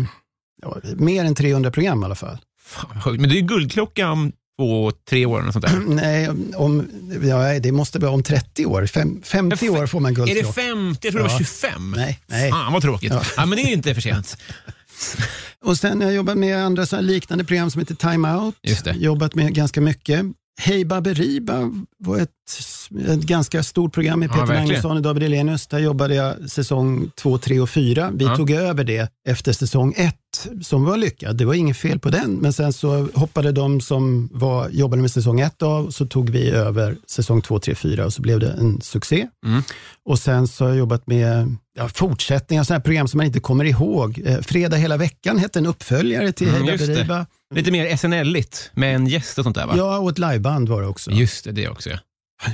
ja, 0.63 0.77
mer 0.97 1.25
än 1.25 1.35
300 1.35 1.71
program 1.71 2.03
i 2.03 2.05
alla 2.05 2.15
fall. 2.15 2.39
Fan, 2.69 3.17
men 3.17 3.29
det 3.29 3.35
är 3.35 3.41
ju 3.41 3.47
Guldklocka 3.47 4.11
om 4.11 4.33
två, 4.59 4.93
tre 5.09 5.27
år 5.27 5.47
och 5.47 5.53
sånt 5.53 5.67
där. 5.67 5.79
Nej, 5.87 6.29
om, 6.57 6.89
ja, 7.23 7.59
det 7.61 7.73
måste 7.73 7.99
vara 7.99 8.11
om 8.11 8.23
30 8.23 8.67
år. 8.67 8.87
Fem, 8.87 9.23
50 9.25 9.69
år 9.69 9.87
får 9.87 10.01
man 10.01 10.13
Är 10.13 10.17
det 10.27 10.33
guldklocka. 10.33 10.53
50? 10.53 11.07
Jag 11.07 11.13
tror 11.13 11.23
det 11.23 11.29
var 11.29 11.35
Ja. 11.35 11.39
25. 11.39 11.95
Nej, 11.97 12.19
nej. 12.27 12.51
Fan 12.51 12.73
vad 12.73 12.83
tråkigt. 12.83 13.13
Ja. 13.13 13.23
Ja. 13.37 13.47
men 13.47 13.57
det 13.57 13.63
är 13.63 13.73
inte 13.73 13.95
för 13.95 14.01
sent. 14.01 14.37
Och 15.65 15.79
sen 15.79 16.01
har 16.01 16.09
jag 16.09 16.15
jobbat 16.17 16.39
med 16.39 16.65
andra 16.65 16.87
så 16.87 17.01
liknande 17.01 17.45
program 17.45 17.71
som 17.71 17.79
heter 17.79 17.95
Time 17.95 18.33
Out. 18.35 18.55
Jobbat 18.95 19.35
med 19.35 19.55
ganska 19.55 19.81
mycket. 19.81 20.27
Hej 20.61 20.85
Baberiba 20.85 21.71
var 21.99 22.19
ett, 22.19 22.31
ett 23.09 23.23
ganska 23.23 23.63
stort 23.63 23.93
program 23.95 24.21
med 24.21 24.29
Ja, 24.29 24.33
Peter 24.33 24.47
verkligen. 24.47 24.65
Magnusson 24.69 24.97
och 24.97 25.03
David 25.03 25.23
Hellenius. 25.23 25.67
Där 25.67 25.79
jobbade 25.79 26.15
jag 26.15 26.51
säsong 26.51 27.11
2, 27.17 27.39
3 27.39 27.61
och 27.61 27.71
4. 27.71 28.11
Vi 28.15 28.25
Ja. 28.25 28.37
tog 28.37 28.51
över 28.51 28.85
det 28.85 29.13
efter 29.29 29.53
säsong 29.53 29.95
1 29.97 30.15
som 30.63 30.85
var 30.85 30.97
lyckad. 30.97 31.37
Det 31.37 31.45
var 31.45 31.55
inget 31.55 31.77
fel 31.77 31.99
på 31.99 32.11
den, 32.11 32.35
men 32.35 32.53
sen 32.53 32.73
så 32.73 33.09
hoppade 33.15 33.53
de 33.53 33.81
som 33.81 34.29
var, 34.33 34.69
jobbade 34.69 35.03
med 35.03 35.11
säsong 35.11 35.41
1 35.41 35.63
av, 35.63 35.91
så 35.91 36.07
tog 36.07 36.31
vi 36.31 36.51
över 36.51 36.97
säsong 37.07 37.43
2, 37.43 37.59
3, 37.59 37.75
4 37.75 38.05
och 38.05 38.13
så 38.13 38.23
blev 38.23 38.41
det 38.41 38.51
en 38.51 38.81
succé. 38.81 39.29
Mm. 39.47 39.63
Och 40.05 40.19
sen 40.19 40.49
så 40.49 40.65
har 40.65 40.69
jag 40.69 40.79
jobbat 40.79 41.07
med 41.07 41.57
ja, 41.79 41.89
fortsättningar, 41.89 42.65
sådana 42.65 42.79
här 42.79 42.85
program 42.85 43.09
som 43.09 43.19
man 43.19 43.27
inte 43.27 43.41
kommer 43.41 43.65
ihåg. 43.65 44.23
Eh, 44.25 44.41
Fredag 44.41 44.77
hela 44.77 44.97
veckan 44.97 45.39
hette 45.39 45.59
en 45.59 45.67
uppföljare 45.67 46.33
till 46.33 46.49
Mm, 46.49 46.63
Hej 46.63 46.73
just 46.73 46.87
det. 46.87 46.93
Baberiba. 46.93 47.27
Lite 47.55 47.71
mer 47.71 47.97
SNL-igt 47.97 48.71
med 48.75 48.95
en 48.95 49.07
gäst 49.07 49.39
och 49.39 49.45
sånt 49.45 49.57
där 49.57 49.67
va? 49.67 49.75
Ja, 49.77 49.99
och 49.99 50.11
ett 50.11 50.19
liveband 50.19 50.69
var 50.69 50.83
det 50.83 50.89
också. 50.89 51.11
Just 51.11 51.45
det, 51.45 51.53
det 51.53 51.69
också 51.69 51.91
ja. 51.91 51.97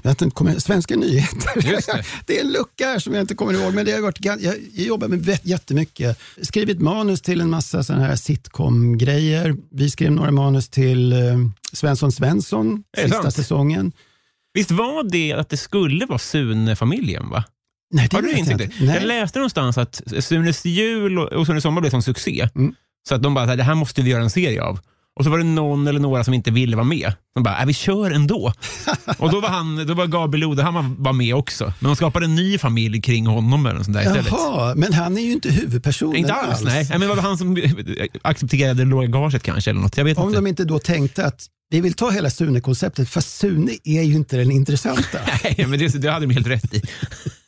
Inte, 0.05 0.31
kommer, 0.31 0.59
svenska 0.59 0.97
nyheter. 0.97 1.63
Det. 1.63 2.05
det 2.27 2.39
är 2.39 2.45
en 2.45 2.53
lucka 2.53 2.87
här 2.87 2.99
som 2.99 3.15
jag 3.15 3.21
inte 3.21 3.35
kommer 3.35 3.53
ihåg. 3.53 3.75
Men 3.75 3.85
det 3.85 3.93
har 3.93 4.01
varit, 4.01 4.25
jag, 4.25 4.43
jag 4.43 4.57
jobbar 4.87 5.09
med 5.09 5.39
jättemycket. 5.43 6.19
Skrivit 6.43 6.81
manus 6.81 7.23
till 7.23 7.41
en 7.41 7.51
massa 7.51 7.83
sådana 7.83 8.05
här 8.05 8.17
sitcom-grejer. 8.17 9.57
Vi 9.71 9.91
skrev 9.91 10.13
några 10.13 10.31
manus 10.31 10.69
till 10.69 11.13
eh, 11.13 11.19
Svensson 11.73 12.13
Svensson, 12.13 12.85
sista 12.97 13.23
sant? 13.23 13.35
säsongen. 13.35 13.93
Visst 14.55 14.71
var 14.71 15.11
det 15.11 15.33
att 15.33 15.49
det 15.49 15.57
skulle 15.57 16.07
vara 16.07 16.19
Sune-familjen 16.19 17.31
va? 17.31 17.45
Nej, 17.91 18.09
det 18.11 18.17
Har 18.17 18.23
du 18.23 18.33
inte 18.33 18.51
jag 18.51 18.61
inte. 18.61 18.85
Jag 18.85 19.03
läste 19.03 19.39
någonstans 19.39 19.79
att 19.79 20.03
Sunes 20.21 20.65
jul 20.65 21.19
och 21.19 21.33
och 21.33 21.47
Sunes 21.47 21.63
sommar 21.63 21.81
blev 21.81 21.95
en 21.95 22.03
succé. 22.03 22.49
Mm. 22.55 22.75
Så 23.09 23.15
att 23.15 23.23
de 23.23 23.35
bara, 23.35 23.57
det 23.57 23.63
här 23.63 23.75
måste 23.75 24.03
vi 24.03 24.11
göra 24.11 24.23
en 24.23 24.31
serie 24.31 24.63
av. 24.63 24.81
Och 25.17 25.25
så 25.25 25.31
var 25.31 25.39
det 25.39 25.45
någon 25.45 25.87
eller 25.87 26.01
några 26.01 26.25
som 26.25 26.35
inte 26.35 26.51
ville 26.51 26.77
vara 26.77 26.87
med. 26.87 27.13
De 27.35 27.43
bara, 27.43 27.61
äh, 27.61 27.67
vi 27.67 27.73
kör 27.75 28.11
ändå. 28.11 28.53
och 29.19 29.31
då 29.31 29.41
var, 29.41 29.49
han, 29.49 29.87
då 29.87 29.95
var 29.95 30.07
Gabriel 30.07 30.45
Odehammar 30.45 30.95
var 30.99 31.13
med 31.13 31.35
också. 31.35 31.65
Men 31.79 31.89
de 31.89 31.97
skapade 31.97 32.27
en 32.27 32.35
ny 32.35 32.59
familj 32.59 33.03
kring 33.03 33.27
honom 33.27 33.67
eller 33.67 33.83
sånt 33.83 33.97
där 33.97 34.03
istället. 34.03 34.27
Jaha, 34.31 34.75
men 34.75 34.93
han 34.93 35.19
är 35.19 35.23
ju 35.23 35.33
inte 35.33 35.51
huvudpersonen 35.51 36.17
Inte 36.17 36.33
alls, 36.33 36.63
nej. 36.63 36.87
nej. 36.91 36.99
Men 36.99 37.09
var 37.09 37.17
det 37.17 37.23
han 37.23 37.39
som 37.39 37.59
accepterade 38.23 38.75
det 38.75 38.85
låga 38.85 39.07
gaget 39.07 39.43
kanske? 39.43 39.71
Eller 39.71 39.81
något? 39.81 39.97
Jag 39.97 40.05
vet 40.05 40.19
Om 40.19 40.29
inte. 40.29 40.39
de 40.39 40.47
inte 40.47 40.65
då 40.65 40.79
tänkte 40.79 41.27
att 41.27 41.47
vi 41.71 41.81
vill 41.81 41.95
ta 41.95 42.11
hela 42.11 42.31
Sune-konceptet, 42.31 43.09
fast 43.09 43.39
Sune 43.39 43.73
är 43.85 44.03
ju 44.03 44.15
inte 44.15 44.37
den 44.37 44.51
intressanta. 44.51 45.19
Nej, 45.45 45.67
men 45.69 45.79
det, 45.79 46.03
det 46.03 46.11
hade 46.11 46.27
de 46.27 46.35
helt 46.35 46.47
rätt 46.47 46.75
i. 46.75 46.83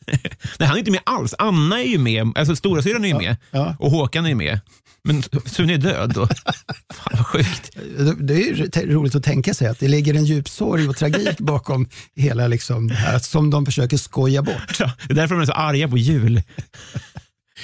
Nej, 0.58 0.68
han 0.68 0.72
är 0.72 0.78
inte 0.78 0.90
med 0.90 1.00
alls. 1.04 1.34
Anna 1.38 1.82
är 1.82 1.86
ju 1.86 1.98
med, 1.98 2.32
alltså 2.34 2.56
storasyrran 2.56 3.04
är 3.04 3.08
ju 3.08 3.14
med 3.14 3.36
ja. 3.50 3.76
och 3.78 3.90
Håkan 3.90 4.26
är 4.26 4.34
med. 4.34 4.60
Men 5.06 5.22
Sune 5.46 5.74
är 5.74 5.78
död 5.78 6.12
då. 6.14 6.26
Fan 6.94 7.12
vad 7.12 7.26
sjukt. 7.26 7.70
Det 8.18 8.34
är 8.34 8.38
ju 8.38 8.94
roligt 8.94 9.14
att 9.14 9.24
tänka 9.24 9.54
sig 9.54 9.68
att 9.68 9.78
det 9.78 9.88
ligger 9.88 10.14
en 10.14 10.24
djup 10.24 10.48
sorg 10.48 10.88
och 10.88 10.96
tragik 10.96 11.38
bakom 11.38 11.88
hela 12.16 12.48
liksom 12.48 12.88
det 12.88 12.94
här 12.94 13.18
som 13.18 13.50
de 13.50 13.66
försöker 13.66 13.96
skoja 13.96 14.42
bort. 14.42 14.76
Ja, 14.80 14.92
det 15.06 15.12
är 15.12 15.16
därför 15.16 15.34
de 15.34 15.42
är 15.42 15.46
så 15.46 15.52
arga 15.52 15.88
på 15.88 15.98
jul. 15.98 16.42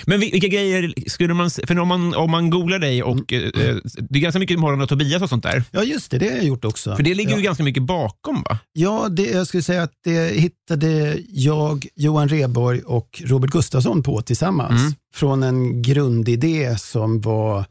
Men 0.06 0.20
vil- 0.20 0.32
vilka 0.32 0.48
grejer 0.48 0.94
skulle 1.06 1.34
man... 1.34 1.50
För 1.50 1.78
om 1.78 1.88
man, 1.88 2.14
om 2.14 2.30
man 2.30 2.50
googlar 2.50 2.78
dig 2.78 3.02
och... 3.02 3.32
eh, 3.32 3.42
eh, 3.42 3.76
det 3.84 4.18
är 4.18 4.20
ganska 4.20 4.38
mycket 4.38 4.58
Morgon 4.58 4.80
och 4.80 4.88
Tobias 4.88 5.22
och 5.22 5.28
sånt 5.28 5.42
där. 5.42 5.64
Ja, 5.70 5.84
just 5.84 6.10
det, 6.10 6.18
det 6.18 6.28
har 6.28 6.36
jag 6.36 6.44
gjort 6.44 6.64
också. 6.64 6.96
För 6.96 7.02
det 7.02 7.14
ligger 7.14 7.30
ja. 7.30 7.36
ju 7.36 7.42
ganska 7.42 7.64
mycket 7.64 7.82
bakom 7.82 8.42
va? 8.42 8.58
Ja, 8.72 9.08
det, 9.08 9.30
jag 9.30 9.46
skulle 9.46 9.62
säga 9.62 9.82
att 9.82 9.92
det 10.04 10.40
hittade 10.40 11.18
jag, 11.28 11.86
Johan 11.94 12.28
Reborg 12.28 12.80
och 12.82 13.22
Robert 13.24 13.50
Gustafsson 13.50 14.02
på 14.02 14.22
tillsammans. 14.22 14.80
Mm. 14.80 14.94
Från 15.14 15.42
en 15.42 15.82
grundidé 15.82 16.78
som 16.78 17.20
var... 17.20 17.64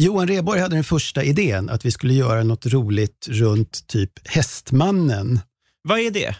Johan 0.00 0.28
Reborg 0.28 0.60
hade 0.60 0.76
den 0.76 0.84
första 0.84 1.24
idén 1.24 1.70
att 1.70 1.84
vi 1.84 1.90
skulle 1.90 2.14
göra 2.14 2.42
något 2.42 2.66
roligt 2.66 3.28
runt 3.30 3.86
typ 3.86 4.12
Hästmannen. 4.24 5.40
Vad 5.82 6.00
är 6.00 6.10
det? 6.10 6.36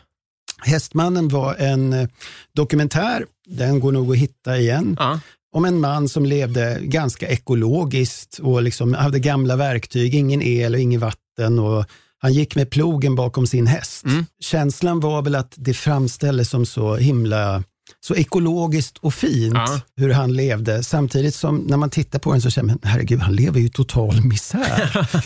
Hästmannen 0.63 1.29
var 1.29 1.55
en 1.55 1.93
eh, 1.93 2.09
dokumentär, 2.55 3.25
den 3.47 3.81
går 3.81 3.93
nog 3.93 4.13
att 4.13 4.19
hitta 4.19 4.59
igen, 4.59 4.97
Ja. 4.99 5.21
om 5.55 5.65
en 5.65 5.81
man 5.81 6.09
som 6.09 6.27
levde 6.27 6.79
ganska 6.83 7.29
ekologiskt 7.29 8.39
och 8.39 8.63
liksom 8.63 8.95
hade 8.95 9.19
gamla 9.19 9.57
verktyg, 9.57 10.15
ingen 10.15 10.43
el 10.43 10.75
och 10.75 10.81
ingen 10.81 11.01
vatten. 11.01 11.59
Och 11.59 11.85
han 12.19 12.33
gick 12.33 12.57
med 12.57 12.71
plogen 12.71 13.15
bakom 13.15 13.47
sin 13.47 13.67
häst. 13.67 14.05
Mm. 14.05 14.27
Känslan 14.41 15.01
var 15.01 15.23
väl 15.23 15.35
att 15.35 15.53
det 15.57 15.75
framställdes 15.75 16.51
som 16.51 16.67
så 16.67 16.97
himla 16.97 17.63
så 18.01 18.15
ekologiskt 18.15 18.99
och 18.99 19.15
fint 19.15 19.55
Ja. 19.55 19.81
hur 19.97 20.13
han 20.13 20.33
levde. 20.33 20.83
Samtidigt 20.83 21.35
som 21.35 21.57
när 21.59 21.77
man 21.77 21.91
tittar 21.91 22.19
på 22.19 22.33
den 22.33 22.43
så 22.43 22.51
känner 22.51 22.69
man, 22.69 22.79
herregud, 22.83 23.21
han 23.21 23.37
lever 23.37 23.61
ju 23.61 23.69
total 23.69 24.25
misär. 24.25 25.09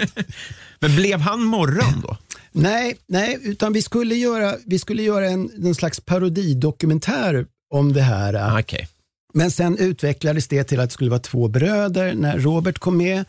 Men 0.80 0.94
blev 0.96 1.20
han 1.20 1.42
morgon 1.44 2.00
då? 2.02 2.16
Nej, 2.54 2.96
nej, 3.06 3.38
utan 3.42 3.72
vi 3.72 3.82
skulle 3.82 4.14
göra, 4.14 4.54
vi 4.66 4.78
skulle 4.78 5.02
göra 5.02 5.26
en, 5.26 5.50
en 5.64 5.74
slags 5.74 6.00
parodidokumentär 6.00 7.46
om 7.70 7.92
det 7.92 8.00
här. 8.02 8.60
Okej. 8.60 8.88
Men 9.34 9.50
sen 9.50 9.78
utvecklades 9.78 10.48
det 10.48 10.64
till 10.64 10.80
att 10.80 10.88
det 10.90 10.92
skulle 10.92 11.10
vara 11.10 11.20
två 11.20 11.48
bröder 11.48 12.14
när 12.14 12.38
Robert 12.38 12.78
kom 12.78 12.96
med. 12.96 13.24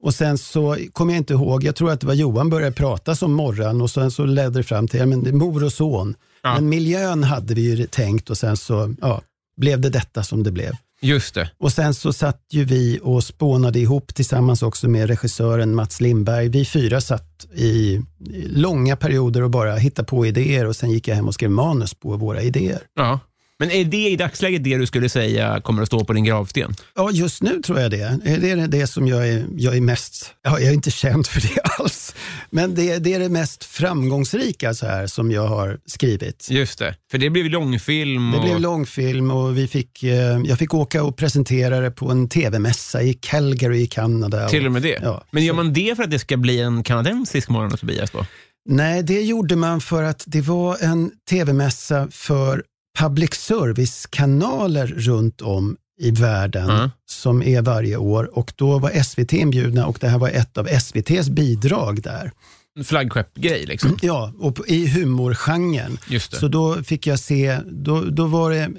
Och 0.00 0.14
sen 0.14 0.38
så 0.38 0.76
kommer 0.92 1.12
jag 1.12 1.20
inte 1.20 1.32
ihåg, 1.32 1.64
jag 1.64 1.76
tror 1.76 1.90
att 1.90 2.00
det 2.00 2.06
var 2.06 2.14
Johan 2.14 2.50
började 2.50 2.72
prata 2.72 3.14
som 3.14 3.32
morgon 3.32 3.80
och 3.80 3.90
sen 3.90 4.10
så 4.10 4.24
ledde 4.24 4.58
det 4.58 4.62
fram 4.62 4.88
till 4.88 5.06
men 5.06 5.22
det 5.22 5.30
är 5.30 5.34
mor 5.34 5.64
och 5.64 5.72
son. 5.72 6.14
Ja. 6.42 6.54
Men 6.54 6.68
miljön 6.68 7.24
hade 7.24 7.54
vi 7.54 7.60
ju 7.76 7.86
tänkt 7.86 8.30
och 8.30 8.38
sen 8.38 8.56
så 8.56 8.94
ja, 9.00 9.22
blev 9.56 9.80
det 9.80 9.90
detta 9.90 10.22
som 10.22 10.42
det 10.42 10.50
blev. 10.50 10.76
Just 11.00 11.34
det. 11.34 11.50
Och 11.58 11.72
sen 11.72 11.94
så 11.94 12.12
satt 12.12 12.42
ju 12.50 12.64
vi 12.64 13.00
och 13.02 13.24
spånade 13.24 13.78
ihop 13.78 14.14
tillsammans 14.14 14.62
också 14.62 14.88
med 14.88 15.08
regissören 15.08 15.74
Mats 15.74 16.00
Lindberg. 16.00 16.48
Vi 16.48 16.64
fyra 16.64 17.00
satt 17.00 17.46
i 17.54 18.00
långa 18.46 18.96
perioder 18.96 19.42
och 19.42 19.50
bara 19.50 19.76
hittade 19.76 20.08
på 20.08 20.26
idéer 20.26 20.66
och 20.66 20.76
sen 20.76 20.90
gick 20.90 21.08
jag 21.08 21.16
hem 21.16 21.28
och 21.28 21.34
skrev 21.34 21.50
manus 21.50 21.94
på 21.94 22.16
våra 22.16 22.42
idéer. 22.42 22.82
Ja. 22.94 23.20
Men 23.60 23.70
är 23.70 23.84
det 23.84 24.08
i 24.08 24.16
dagsläget 24.16 24.64
det 24.64 24.76
du 24.78 24.86
skulle 24.86 25.08
säga 25.08 25.60
kommer 25.60 25.82
att 25.82 25.88
stå 25.88 26.04
på 26.04 26.12
din 26.12 26.24
gravsten? 26.24 26.74
Ja, 26.94 27.10
just 27.10 27.42
nu 27.42 27.62
tror 27.62 27.80
jag 27.80 27.90
det. 27.90 28.18
Det 28.24 28.50
är 28.50 28.68
det 28.68 28.86
som 28.86 29.08
jag 29.08 29.28
är, 29.28 29.44
jag 29.56 29.76
är 29.76 29.80
mest, 29.80 30.34
ja, 30.42 30.58
jag 30.60 30.68
är 30.68 30.72
inte 30.74 30.90
känd 30.90 31.26
för 31.26 31.40
det 31.40 31.60
alls, 31.78 32.14
men 32.50 32.74
det, 32.74 32.98
det 32.98 33.14
är 33.14 33.18
det 33.18 33.28
mest 33.28 33.64
framgångsrika 33.64 34.74
så 34.74 34.86
här 34.86 35.06
som 35.06 35.30
jag 35.30 35.46
har 35.46 35.78
skrivit. 35.86 36.46
Just 36.50 36.78
det, 36.78 36.94
för 37.10 37.18
det 37.18 37.30
blev 37.30 37.44
långfilm. 37.46 38.30
Det 38.30 38.36
och... 38.38 38.44
blev 38.44 38.60
långfilm 38.60 39.30
och 39.30 39.58
vi 39.58 39.68
fick, 39.68 40.02
eh, 40.02 40.38
jag 40.44 40.58
fick 40.58 40.74
åka 40.74 41.02
och 41.02 41.16
presentera 41.16 41.80
det 41.80 41.90
på 41.90 42.10
en 42.10 42.28
tv-mässa 42.28 43.02
i 43.02 43.14
Calgary 43.14 43.80
i 43.82 43.86
Kanada. 43.86 44.48
Till 44.48 44.66
och 44.66 44.72
med 44.72 44.82
det? 44.82 44.98
Ja, 45.02 45.24
Men 45.30 45.44
gör 45.44 45.52
så- 45.52 45.56
man 45.56 45.72
det 45.72 45.96
för 45.96 46.02
att 46.02 46.10
det 46.10 46.18
ska 46.18 46.36
bli 46.36 46.60
en 46.60 46.82
kanadensisk 46.82 47.48
Morgon 47.48 47.72
och 47.72 47.80
Tobias 47.80 48.10
då? 48.10 48.26
Nej, 48.70 49.02
det 49.02 49.22
gjorde 49.22 49.56
man 49.56 49.80
för 49.80 50.02
att 50.02 50.22
det 50.26 50.40
var 50.40 50.76
en 50.80 51.10
tv-mässa 51.30 52.08
för 52.10 52.62
public 52.98 53.34
service-kanaler 53.34 54.86
runt 54.86 55.40
om 55.40 55.76
i 56.00 56.10
världen 56.10 56.70
Mm. 56.70 56.90
som 57.10 57.42
är 57.42 57.62
varje 57.62 57.96
år 57.96 58.38
och 58.38 58.52
då 58.56 58.78
var 58.78 58.90
SVT 59.02 59.32
inbjudna 59.32 59.86
och 59.86 59.98
det 60.00 60.08
här 60.08 60.18
var 60.18 60.28
ett 60.28 60.58
av 60.58 60.68
SVTs 60.68 61.28
bidrag 61.28 62.02
där. 62.02 62.32
En 62.78 62.84
flaggskeppgrej 62.84 63.66
liksom? 63.66 63.96
Ja, 64.02 64.32
och 64.40 64.58
i 64.66 64.86
humorgenren. 64.86 65.98
Så 66.40 66.48
då 66.48 66.82
fick 66.82 67.06
jag 67.06 67.18
se, 67.18 67.58
då, 67.70 68.00
då 68.04 68.26
var 68.26 68.50
det 68.50 68.70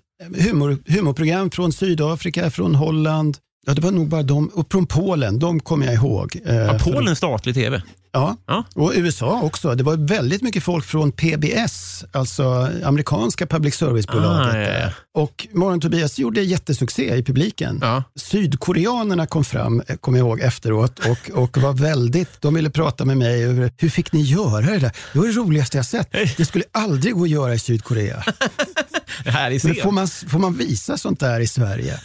humor, 0.50 0.78
humorprogram 0.88 1.52
från 1.52 1.74
Sydafrika, 1.74 2.52
från 2.52 2.76
Holland, 2.76 3.38
ja 3.68 3.74
det 3.74 3.82
var 3.82 3.92
nog 3.92 4.08
bara 4.08 4.24
de, 4.24 4.48
och 4.48 4.72
från 4.72 4.86
Polen, 4.88 5.40
de 5.40 5.60
kommer 5.60 5.86
jag 5.86 5.96
ihåg. 5.96 6.40
Eh, 6.46 6.56
Ja, 6.56 6.80
Polen 6.84 7.16
statlig 7.16 7.56
tv? 7.56 7.84
Ja, 8.12 8.38
Ja. 8.48 8.63
och 8.75 8.92
USA 8.96 9.42
också. 9.42 9.75
Det 9.75 9.84
var 9.84 9.98
väldigt 9.98 10.42
mycket 10.42 10.63
folk 10.63 10.86
från 10.86 11.12
PBS, 11.12 12.04
alltså 12.12 12.70
amerikanska 12.84 13.46
public 13.48 13.75
service-bolaget. 13.75 14.56
Ah, 14.56 14.58
ja, 14.60 14.80
ja. 14.80 14.89
Och 15.22 15.48
Morgon 15.54 15.82
Tobias 15.82 16.20
gjorde 16.20 16.42
jättesuccé 16.42 17.16
i 17.16 17.24
publiken. 17.24 17.80
Ja. 17.82 18.04
Sydkoreanerna 18.16 19.28
kom 19.28 19.44
fram, 19.44 19.82
eh, 19.88 19.96
kommer 19.96 20.18
jag 20.18 20.28
ihåg, 20.28 20.39
efteråt 20.39 21.00
och, 21.00 21.30
och 21.44 21.58
var 21.58 21.74
väldigt, 21.74 22.42
de 22.42 22.54
ville 22.54 22.70
prata 22.70 23.06
med 23.06 23.18
mig 23.18 23.44
över 23.46 23.72
hur 23.78 23.89
fick 23.89 24.12
ni 24.12 24.22
göra 24.22 24.62
det 24.62 24.78
där? 24.80 24.92
Det 25.13 25.20
var 25.20 25.25
det 25.28 25.34
roligaste 25.34 25.78
jag 25.78 25.86
sett. 25.86 26.12
Det 26.38 26.46
skulle 26.46 26.63
aldrig 26.72 27.13
gå 27.13 27.24
att 27.24 27.30
göra 27.30 27.54
i 27.54 27.60
Sydkorea. 27.60 28.24
Härlig 29.25 29.62
Men 29.66 29.74
scen. 29.74 29.84
får 29.84 29.92
man, 29.92 30.08
får 30.08 30.39
man 30.39 30.58
visa 30.58 30.98
sånt 30.98 31.20
där 31.20 31.39
i 31.39 31.48
Sverige? 31.48 32.00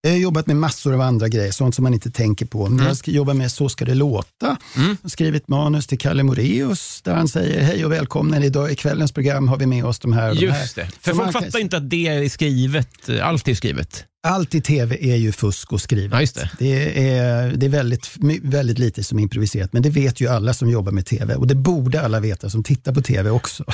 Jag 0.00 0.10
har 0.10 0.16
jobbat 0.18 0.46
med 0.46 0.56
massor 0.56 0.94
av 0.94 1.00
andra 1.00 1.28
grejer, 1.28 1.52
sånt 1.52 1.74
som 1.74 1.82
man 1.82 1.94
inte 1.94 2.10
tänker 2.10 2.46
på. 2.46 2.66
Mm. 2.66 2.86
Jag 2.86 2.96
ska 2.96 3.10
jobba 3.10 3.34
med 3.34 3.52
Så 3.52 3.68
ska 3.68 3.84
det 3.84 3.94
låta. 3.94 4.56
Jag 4.76 4.82
har 5.02 5.08
skrivit 5.08 5.48
manus 5.48 5.86
till 5.86 5.98
Kalle 5.98 6.22
Moreus 6.22 7.02
där 7.02 7.14
han 7.14 7.28
säger 7.28 7.62
hej 7.62 7.84
och 7.84 7.92
välkomna. 7.92 8.44
Idag 8.44 8.72
i 8.72 8.76
kvällens 8.76 9.12
program 9.12 9.48
har 9.48 9.56
vi 9.56 9.66
med 9.66 9.84
oss 9.84 9.98
de 9.98 10.12
här 10.12 10.30
och 10.30 10.36
de 10.36 10.46
här. 10.50 10.60
Just 10.62 10.74
det. 10.76 10.88
För 11.00 11.10
folk 11.10 11.16
man 11.24 11.32
kan- 11.32 11.42
fattar 11.42 11.58
inte 11.58 11.76
att 11.76 11.90
det 11.90 12.06
är 12.08 12.28
skrivet, 12.28 12.88
allt 13.22 13.48
är 13.48 13.54
skrivet. 13.54 14.04
Allt 14.22 14.54
i 14.54 14.60
tv 14.60 14.98
är 15.00 15.16
ju 15.16 15.32
fusk 15.32 15.72
och 15.72 15.80
skrivet. 15.80 16.36
Ja, 16.36 16.42
det. 16.42 16.50
Det 16.58 17.08
är, 17.08 17.52
det 17.52 17.66
är 17.66 17.70
väldigt, 17.70 18.10
väldigt 18.42 18.78
lite 18.78 19.04
som 19.04 19.18
är 19.18 19.22
improviserat, 19.22 19.72
men 19.72 19.82
det 19.82 19.90
vet 19.90 20.20
ju 20.20 20.28
alla 20.28 20.54
som 20.54 20.70
jobbar 20.70 20.92
med 20.92 21.06
tv. 21.06 21.34
Och 21.34 21.46
det 21.46 21.54
borde 21.54 22.02
alla 22.02 22.20
veta 22.20 22.50
som 22.50 22.62
tittar 22.62 22.92
på 22.92 23.02
tv 23.02 23.30
också. 23.30 23.64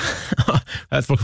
att, 0.88 1.06
folk, 1.06 1.20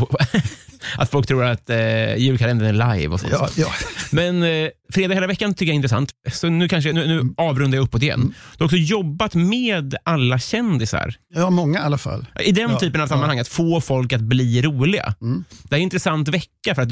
att 0.97 1.11
folk 1.11 1.27
tror 1.27 1.45
att 1.45 1.71
eh, 1.71 2.17
julkalendern 2.17 2.81
är 2.81 2.97
live 2.97 3.15
och 3.15 3.21
sånt. 3.21 3.33
Ja, 3.33 3.49
ja. 3.57 3.67
Men 4.11 4.43
eh, 4.43 4.69
fredag 4.93 5.15
hela 5.15 5.27
veckan 5.27 5.55
tycker 5.55 5.67
jag 5.67 5.75
är 5.75 5.77
intressant. 5.77 6.11
Så 6.33 6.49
nu, 6.49 6.69
kanske, 6.69 6.93
nu, 6.93 7.07
nu 7.07 7.35
avrundar 7.37 7.77
jag 7.79 7.85
uppåt 7.85 8.03
igen. 8.03 8.35
Du 8.57 8.65
har 8.65 8.67
också 8.67 8.77
jobbat 8.77 9.35
med 9.35 9.95
alla 10.05 10.39
kändisar. 10.39 11.15
ja, 11.35 11.51
många 11.51 11.79
i 11.79 11.83
alla 11.83 11.99
fall. 11.99 12.27
I 12.41 12.53
den 12.53 12.71
Ja, 12.71 12.79
typen 12.79 13.01
av 13.01 13.07
sammanhang, 13.07 13.39
att 13.39 13.49
få 13.49 13.81
folk 13.81 14.13
att 14.13 14.21
bli 14.21 14.63
roliga. 14.63 15.15
Mm. 15.21 15.45
Det 15.63 15.75
är 15.75 15.79
en 15.79 15.83
intressant 15.83 16.29
vecka 16.29 16.75
för 16.75 16.83
att 16.83 16.89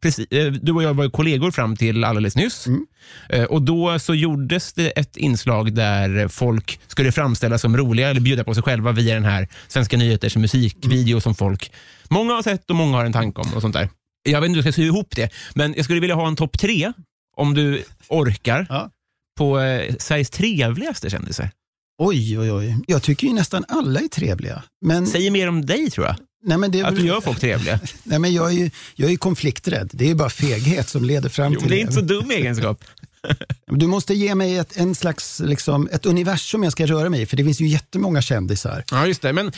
precis, 0.00 0.26
eh, 0.30 0.52
du 0.52 0.72
och 0.72 0.82
jag 0.82 0.94
var 0.94 1.04
ju 1.04 1.10
kollegor 1.10 1.50
fram 1.50 1.73
till 1.76 2.04
alldeles 2.04 2.36
nyss. 2.36 2.66
Mm. 2.66 2.86
Eh, 3.28 3.44
Och 3.44 3.62
Då 3.62 3.98
så 3.98 4.14
gjordes 4.14 4.72
det 4.72 4.88
ett 4.90 5.16
inslag 5.16 5.74
där 5.74 6.28
folk 6.28 6.80
skulle 6.86 7.12
framställas 7.12 7.60
som 7.62 7.76
roliga 7.76 8.10
eller 8.10 8.20
bjuda 8.20 8.44
på 8.44 8.54
sig 8.54 8.62
själva 8.62 8.92
via 8.92 9.14
den 9.14 9.24
här 9.24 9.48
Svenska 9.68 9.96
nyheters 9.96 10.36
musikvideo 10.36 11.20
som 11.20 11.34
folk 11.34 11.72
många 12.08 12.32
har 12.34 12.42
sett 12.42 12.70
och 12.70 12.76
många 12.76 12.96
har 12.96 13.04
en 13.04 13.12
tanke 13.12 13.40
om. 13.40 13.54
och 13.54 13.60
sånt 13.62 13.74
där. 13.74 13.88
Jag 14.28 14.40
vet 14.40 14.48
inte 14.48 14.58
hur 14.58 14.64
jag 14.66 14.74
ska 14.74 14.82
sy 14.82 14.86
ihop 14.86 15.16
det, 15.16 15.30
men 15.54 15.74
jag 15.76 15.84
skulle 15.84 16.00
vilja 16.00 16.14
ha 16.16 16.28
en 16.28 16.36
topp 16.36 16.58
tre, 16.58 16.92
om 17.36 17.54
du 17.54 17.82
orkar, 18.08 18.66
Ja. 18.68 18.90
på 19.38 19.60
eh, 19.60 19.94
Sveriges 19.98 20.30
trevligaste 20.30 21.10
kändisar. 21.10 21.50
Oj, 21.98 22.38
oj, 22.38 22.52
oj. 22.52 22.76
Jag 22.86 23.02
tycker 23.02 23.26
ju 23.26 23.32
nästan 23.32 23.64
alla 23.68 24.00
är 24.00 24.08
trevliga. 24.08 24.62
Men, 24.86 25.06
Säger 25.06 25.30
mer 25.30 25.48
om 25.48 25.66
dig 25.66 25.90
tror 25.90 26.06
jag. 26.06 26.16
Nej, 26.44 26.58
men 26.58 26.70
det 26.70 26.80
är 26.80 26.84
Att 26.84 26.96
du 26.96 27.06
gör 27.06 27.20
folk 27.20 27.40
trevliga. 27.40 27.80
nej, 28.02 28.18
men 28.18 28.32
jag, 28.32 28.46
är 28.46 28.54
ju, 28.54 28.70
jag 28.94 29.12
är 29.12 29.16
konflikträdd. 29.16 29.90
Det 29.92 30.04
är 30.04 30.08
ju 30.08 30.14
bara 30.14 30.30
feghet 30.30 30.88
som 30.88 31.04
leder 31.04 31.28
fram 31.28 31.52
Jo, 31.52 31.60
till 31.60 31.70
det 31.70 31.76
är 31.76 31.80
inte 31.80 31.92
så 31.92 32.00
dum 32.00 32.30
egenskap. 32.30 32.84
Du 33.66 33.86
måste 33.86 34.14
ge 34.14 34.34
mig 34.34 34.58
ett, 34.58 34.76
en 34.76 34.94
slags, 34.94 35.40
liksom, 35.44 35.88
ett 35.92 36.06
universum 36.06 36.62
jag 36.62 36.72
ska 36.72 36.86
röra 36.86 37.10
mig 37.10 37.22
i, 37.22 37.26
för 37.26 37.36
det 37.36 37.44
finns 37.44 37.60
ju 37.60 37.66
jättemånga 37.66 38.22
kändisar. 38.22 38.84
Ja, 38.90 39.06
just 39.06 39.22
det. 39.22 39.32
Men 39.32 39.52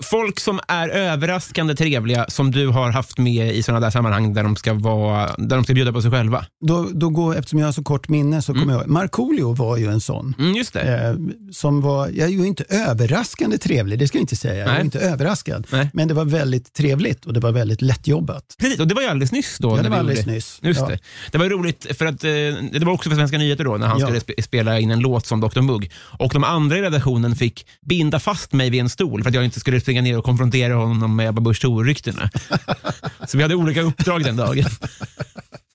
folk 0.00 0.40
som 0.40 0.60
är 0.68 0.88
överraskande 0.88 1.74
trevliga 1.76 2.26
som 2.28 2.50
du 2.50 2.68
har 2.68 2.90
haft 2.90 3.18
med 3.18 3.54
i 3.54 3.62
sådana 3.62 3.80
där 3.80 3.90
sammanhang 3.90 4.34
där 4.34 4.42
de 4.42 4.56
ska, 4.56 4.74
vara, 4.74 5.34
där 5.38 5.56
de 5.56 5.64
ska 5.64 5.74
bjuda 5.74 5.92
på 5.92 6.02
sig 6.02 6.10
själva. 6.10 6.46
Då, 6.66 6.88
då 6.92 7.08
går, 7.08 7.36
eftersom 7.36 7.58
jag 7.58 7.66
har 7.66 7.72
så 7.72 7.82
kort 7.82 8.08
minne 8.08 8.42
så 8.42 8.52
kommer 8.54 8.72
jag 8.72 8.80
ihåg, 8.82 8.90
Markoolio 8.90 9.52
var 9.54 9.76
ju 9.76 9.86
en 9.86 10.00
sån. 10.00 10.34
Mm, 10.38 10.54
just 10.54 10.72
det. 10.72 10.80
Eh, 11.08 11.14
som 11.52 11.80
var, 11.80 12.08
jag 12.08 12.28
är 12.28 12.32
ju 12.32 12.46
inte 12.46 12.64
överraskande 12.68 13.58
trevlig, 13.58 13.98
det 13.98 14.08
ska 14.08 14.18
jag 14.18 14.22
inte 14.22 14.36
säga. 14.36 14.54
Jag 14.54 14.66
Nej. 14.66 14.76
var 14.76 14.84
inte 14.84 14.98
överraskad. 15.00 15.66
Nej. 15.70 15.90
Men 15.92 16.08
det 16.08 16.14
var 16.14 16.24
väldigt 16.24 16.72
trevligt 16.72 17.24
och 17.26 17.32
det 17.32 17.40
var 17.40 17.52
väldigt 17.52 17.82
lättjobbat. 17.82 18.44
Precis, 18.58 18.80
och 18.80 18.88
det 18.88 18.94
var 18.94 19.02
ju 19.02 19.08
alldeles 19.08 19.32
nyss. 19.32 19.58
Då, 19.58 19.76
Ja, 19.76 19.82
det 19.82 19.88
var 19.88 19.96
alldeles 19.96 20.26
nyss. 20.26 20.58
Just 20.62 20.80
Ja. 20.80 20.86
det. 20.88 20.98
det 21.32 21.38
var 21.38 21.46
roligt, 21.48 21.86
för 21.98 22.06
att 22.06 22.24
eh, 22.24 22.30
det 22.72 22.84
var 22.84 22.92
också 22.92 23.03
för 23.10 23.16
Svenska 23.16 23.38
nyheter 23.38 23.64
då, 23.64 23.76
när 23.76 23.86
han 23.86 23.98
Ja. 24.00 24.06
skulle 24.06 24.18
spe- 24.18 24.42
spela 24.42 24.80
in 24.80 24.90
en 24.90 25.00
låt 25.00 25.26
som 25.26 25.40
Dr 25.40 25.60
Mugg. 25.60 25.90
Och 26.18 26.32
de 26.32 26.44
andra 26.44 26.78
i 26.78 26.82
redaktionen 26.82 27.36
fick 27.36 27.66
binda 27.86 28.18
fast 28.20 28.52
mig 28.52 28.70
vid 28.70 28.80
en 28.80 28.88
stol 28.88 29.22
för 29.22 29.28
att 29.30 29.34
jag 29.34 29.44
inte 29.44 29.60
skulle 29.60 29.80
springa 29.80 30.02
ner 30.02 30.18
och 30.18 30.24
konfrontera 30.24 30.74
honom 30.74 31.16
med 31.16 31.28
Ebba 31.28 31.40
Busch 31.40 31.60
Thor-ryktena. 31.60 32.30
Så 33.28 33.36
vi 33.36 33.42
hade 33.42 33.54
olika 33.54 33.82
uppdrag 33.82 34.24
den 34.24 34.36
dagen. 34.36 34.64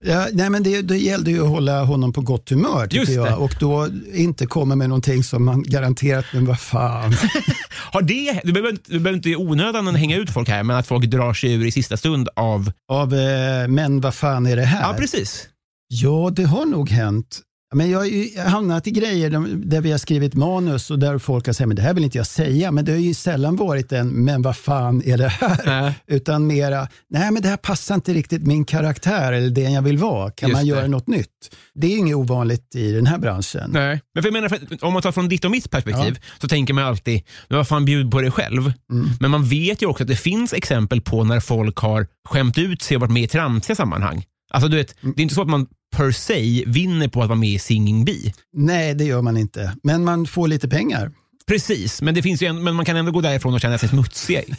Ja, 0.06 0.28
nej, 0.34 0.50
men 0.50 0.64
det, 0.64 0.82
det 0.82 0.98
gällde 0.98 1.32
ju 1.32 1.42
att 1.44 1.50
hålla 1.50 1.84
honom 1.84 2.14
på 2.14 2.22
gott 2.22 2.50
humör 2.50 2.88
tycker 2.88 3.14
jag. 3.14 3.40
Och 3.40 3.56
då 3.60 3.88
inte 4.14 4.46
komma 4.46 4.76
med 4.76 4.90
någonting 4.90 5.24
som 5.24 5.46
man 5.46 5.64
garanterat, 5.64 6.26
men 6.34 6.46
vad 6.46 6.60
fan. 6.60 7.14
Har 7.92 8.02
det, 8.02 8.42
du, 8.44 8.52
behöver 8.52 8.70
inte, 8.72 8.92
du 8.92 9.00
behöver 9.00 9.18
inte 9.18 9.30
i 9.30 9.36
onödan 9.36 9.96
hänga 9.96 10.18
ut 10.18 10.30
folk 10.34 10.50
här, 10.50 10.64
men 10.64 10.76
att 10.76 10.88
folk 10.88 11.06
drar 11.06 11.34
sig 11.34 11.54
ur 11.54 11.66
i 11.66 11.72
sista 11.72 11.98
stund 11.98 12.30
av... 12.36 12.72
Av, 12.92 13.14
eh, 13.14 13.68
men 13.68 14.02
vad 14.02 14.14
fan 14.16 14.46
är 14.48 14.56
det 14.56 14.66
här? 14.66 14.82
Ja, 14.82 14.96
precis. 14.98 15.48
Ja, 15.94 16.30
det 16.36 16.44
har 16.44 16.66
nog 16.66 16.90
hänt. 16.90 17.42
Men 17.76 17.90
jag 17.90 18.00
har 18.00 18.50
hamnat 18.50 18.88
i 18.88 18.92
grejer 18.92 19.30
där- 19.66 19.82
vi 19.82 19.92
har 19.92 19.98
skrivit 19.98 20.34
manus 20.36 20.92
och 20.92 21.00
där 21.00 21.18
folk 21.18 21.46
har 21.46 21.54
sagt 21.54 21.68
men 21.68 21.76
det 21.76 21.82
här 21.82 21.94
vill 21.94 22.04
inte 22.04 22.18
jag 22.18 22.28
säga. 22.28 22.72
Men 22.72 22.86
det 22.86 22.92
har 22.92 23.00
ju 23.00 23.14
sällan 23.14 23.56
varit 23.56 23.92
en 23.92 24.08
men 24.10 24.42
vad 24.42 24.58
fan 24.58 25.02
är 25.06 25.18
det 25.18 25.28
här? 25.28 25.62
Nej. 25.66 25.94
Utan 26.08 26.48
mera 26.48 26.88
nej 27.10 27.32
men 27.32 27.42
det 27.42 27.48
här 27.50 27.58
passar 27.58 27.96
inte 27.96 28.14
riktigt 28.14 28.48
min 28.48 28.66
karaktär 28.66 29.34
eller 29.34 29.50
det 29.50 29.62
jag 29.62 29.82
vill 29.82 29.98
vara. 29.98 30.32
Kan 30.32 30.50
Just 30.50 30.58
man 30.58 30.64
det. 30.66 30.70
göra 30.70 30.88
något 30.88 31.08
nytt? 31.08 31.28
Det 31.76 31.88
är 31.88 31.98
inget 31.98 32.16
ovanligt 32.16 32.76
i 32.76 32.92
den 32.92 33.06
här 33.08 33.18
branschen. 33.18 33.70
Nej. 33.74 34.02
Men 34.14 34.24
för 34.24 34.28
jag 34.28 34.34
menar, 34.34 34.50
för 34.50 34.84
om 34.86 34.94
man 34.94 35.02
tar 35.02 35.12
från 35.12 35.30
ditt 35.30 35.46
och 35.46 35.52
mitt 35.52 35.72
perspektiv 35.72 36.20
så 36.42 36.48
tänker 36.48 36.74
man 36.74 36.84
alltid, 36.84 37.22
men 37.48 37.58
vad 37.58 37.68
fan 37.68 37.86
bjud 37.86 38.12
på 38.12 38.22
dig 38.22 38.32
själv. 38.32 38.74
Men 39.20 39.32
man 39.32 39.44
vet 39.46 39.82
ju 39.82 39.86
också 39.86 40.04
att 40.04 40.08
det 40.10 40.16
finns 40.16 40.54
exempel 40.54 41.02
på 41.02 41.24
när 41.24 41.40
folk 41.40 41.78
har 41.78 42.08
skämt 42.30 42.58
ut 42.58 42.82
sig 42.82 42.98
och 42.98 43.02
varit 43.02 43.12
med 43.14 43.24
i 43.24 43.28
tramsiga 43.28 43.76
sammanhang. 43.76 44.26
Alltså 44.52 44.70
du 44.70 44.78
vet, 44.78 44.96
det 45.02 45.22
är 45.22 45.24
inte 45.24 45.36
så 45.36 45.42
att 45.42 45.50
man 45.50 45.68
per 45.96 46.12
se 46.12 46.64
vinner 46.68 47.08
på 47.08 47.22
att 47.22 47.30
vara 47.30 47.40
med 47.40 47.50
i 47.50 47.60
Singing 47.60 48.06
Bee. 48.06 48.34
Nej, 48.54 48.96
det 48.96 49.04
gör 49.04 49.22
man 49.22 49.38
inte. 49.38 49.76
Men 49.84 50.04
man 50.04 50.28
får 50.28 50.48
lite 50.48 50.70
pengar. 50.70 51.12
Precis, 51.50 52.02
men, 52.02 52.16
det 52.16 52.22
finns 52.22 52.42
ju 52.42 52.48
en, 52.48 52.64
men 52.64 52.76
man 52.76 52.86
kan 52.86 52.98
ändå 52.98 53.12
gå 53.12 53.22
därifrån 53.22 53.54
och 53.54 53.62
känna 53.62 53.78
sig 53.78 53.90
smutsig. 53.90 54.56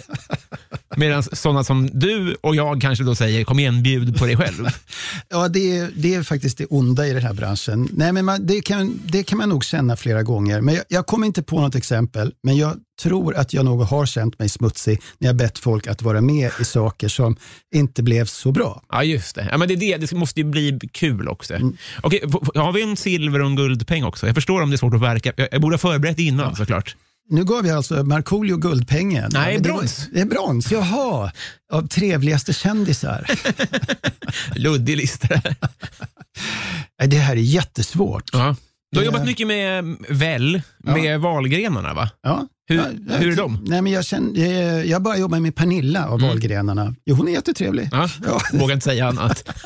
Medan 0.97 1.23
sådana 1.23 1.64
som 1.64 1.88
du 1.93 2.35
och 2.40 2.57
jag 2.57 2.81
kanske 2.81 3.05
då 3.05 3.14
säger, 3.14 3.45
kom 3.45 3.59
igen 3.59 3.83
bjud 3.83 4.19
på 4.19 4.27
dig 4.27 4.37
själv. 4.37 4.66
Ja, 5.29 5.49
det 5.49 5.79
är, 5.79 5.90
det 5.97 6.14
är 6.14 6.23
faktiskt 6.23 6.59
det 6.59 6.66
onda 6.66 7.07
i 7.07 7.12
den 7.12 7.23
här 7.23 7.33
branschen. 7.33 7.88
Nej, 7.93 8.12
men 8.12 8.25
man, 8.25 8.47
det, 8.47 8.61
kan, 8.61 9.01
det 9.05 9.23
kan 9.23 9.38
man 9.38 9.49
nog 9.49 9.64
känna 9.64 9.97
flera 9.97 10.23
gånger. 10.23 10.61
Men 10.61 10.75
jag, 10.75 10.85
jag 10.88 11.07
kommer 11.07 11.27
inte 11.27 11.43
på 11.43 11.61
något 11.61 11.75
exempel, 11.75 12.33
men 12.43 12.57
jag 12.57 12.77
tror 13.03 13.37
att 13.37 13.53
jag 13.53 13.65
nog 13.65 13.83
har 13.83 14.07
känt 14.07 14.39
mig 14.39 14.49
smutsig 14.49 15.01
när 15.19 15.29
jag 15.29 15.37
bett 15.37 15.59
folk 15.59 15.87
att 15.87 16.03
vara 16.03 16.21
med 16.21 16.51
i 16.61 16.65
saker 16.65 17.09
som 17.09 17.37
inte 17.75 18.03
blev 18.03 18.25
så 18.25 18.53
bra. 18.53 18.83
Ja, 18.89 19.05
just 19.05 19.35
det. 19.35 19.49
Ja, 19.51 19.59
men 19.59 19.69
det, 19.69 19.77
det. 19.77 19.97
det 19.97 20.13
måste 20.13 20.41
ju 20.41 20.45
bli 20.47 20.79
kul 20.93 21.29
också. 21.29 21.55
Okej, 22.03 22.21
f- 22.25 22.35
f- 22.43 22.49
har 22.55 22.73
vi 22.73 22.83
en 22.83 22.97
silver 22.97 23.41
och 23.41 23.47
en 23.47 23.57
guldpeng 23.57 24.05
också? 24.05 24.27
Jag 24.27 24.35
förstår 24.35 24.63
om 24.63 24.71
det 24.71 24.75
är 24.75 24.79
svårt 24.79 24.95
att 24.95 25.01
verka. 25.01 25.33
Jag, 25.51 25.61
borde 25.61 25.75
ha 25.75 25.79
förberett 25.79 26.19
innan 26.19 26.57
såklart. 26.57 26.97
Nu 27.33 27.45
gav 27.45 27.67
jag 27.67 27.77
alltså 27.77 28.03
Markoolio 28.05 28.57
Guldpengen. 28.57 29.31
Nej, 29.35 29.55
Ja, 29.55 29.61
brons. 29.61 30.09
Det 30.13 30.21
är 30.21 30.25
brons, 30.25 30.73
jaha. 30.73 31.33
Av 31.73 31.89
trevligaste 31.89 32.53
kändisar. 32.53 33.27
Luddig 34.55 34.97
lista. 34.97 35.29
Det 37.07 37.17
här 37.17 37.33
är 37.33 37.41
jättesvårt. 37.41 38.31
Ja. 38.33 38.57
Du 38.93 38.99
har 38.99 39.05
jobbat 39.05 39.27
mycket 39.27 39.47
med 39.47 39.97
väl, 40.09 40.63
med 40.79 41.21
valgrenarna 41.21 41.95
va? 41.95 42.11
Ja. 42.23 42.47
Hur- 42.70 42.76
ja, 43.09 43.14
hur 43.16 43.33
är 43.33 43.37
de? 43.37 43.64
Nej, 43.66 43.83
men 43.83 43.92
jag, 43.92 44.04
känner, 44.04 44.83
jag, 44.85 45.02
bara 45.02 45.16
jobbar 45.18 45.40
med 45.40 45.54
Pernilla 45.54 46.09
av 46.09 46.20
valgrenarna. 46.20 46.94
Jo, 47.04 47.14
hon 47.14 47.28
är 47.28 47.33
jättetrevlig. 47.33 47.88
Ja. 47.92 48.09
Ja. 48.26 48.40
Vågar 48.52 48.74
inte 48.74 48.85
säga 48.85 49.06
annat. 49.09 49.48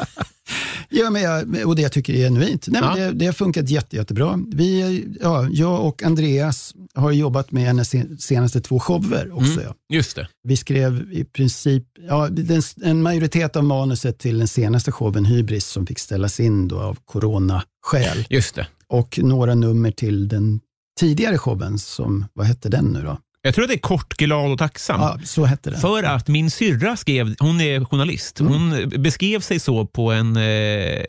Ja, 0.88 1.10
men 1.10 1.22
jag, 1.22 1.66
och 1.66 1.76
det 1.76 1.82
jag 1.82 1.92
tycker 1.92 2.12
är 2.12 2.16
genuint. 2.18 2.68
Nej, 2.68 2.82
men 2.82 2.98
Ja. 3.00 3.06
det, 3.06 3.12
det 3.12 3.26
har 3.26 3.32
funkat 3.32 3.68
jätte, 3.70 3.96
jättebra. 3.96 4.38
Vi, 4.52 5.04
ja, 5.22 5.48
jag 5.50 5.84
och 5.86 6.02
Andreas 6.02 6.74
har 6.94 7.12
jobbat 7.12 7.52
med 7.52 7.62
hennes 7.64 7.88
sen- 7.88 8.18
senaste 8.18 8.60
två 8.60 8.80
shower 8.80 9.32
också. 9.32 9.52
Mm. 9.52 9.64
Ja. 9.64 9.74
Just 9.96 10.16
det. 10.16 10.28
Vi 10.48 10.56
skrev 10.56 11.12
i 11.12 11.24
princip 11.24 11.84
ja, 12.08 12.28
den, 12.30 12.62
en 12.82 13.02
majoritet 13.02 13.56
av 13.56 13.64
manuset 13.64 14.18
till 14.18 14.38
den 14.38 14.48
senaste 14.48 14.92
showen 14.92 15.24
Hybris 15.24 15.66
som 15.66 15.86
fick 15.86 15.98
ställas 15.98 16.40
in 16.40 16.68
då 16.68 16.80
av 16.80 16.98
coronaskäl 17.04 18.24
Just 18.30 18.54
det. 18.54 18.66
och 18.88 19.18
några 19.22 19.54
nummer 19.54 19.90
till 19.90 20.28
den 20.28 20.60
tidigare 21.00 21.38
showen 21.38 21.78
som, 21.78 22.24
vad 22.32 22.46
hette 22.46 22.68
den 22.68 22.84
nu 22.84 23.02
då? 23.02 23.18
Jag 23.42 23.54
tror 23.54 23.64
att 23.64 23.68
det 23.68 23.74
är 23.76 23.78
kort, 23.78 24.16
glad 24.16 24.52
och 24.52 24.58
tacksam. 24.58 25.00
Ja, 25.00 25.18
så 25.24 25.44
hette 25.44 25.70
den. 25.70 25.80
För 25.80 26.02
att 26.02 26.28
min 26.28 26.50
syrra 26.50 26.96
skrev, 26.96 27.34
hon 27.38 27.60
är 27.60 27.84
journalist, 27.84 28.40
Mm. 28.40 28.52
hon 28.52 28.88
beskrev 29.02 29.40
sig 29.40 29.60
så 29.60 29.86
på, 29.86 30.12
en, 30.12 30.36
eh, 30.36 31.04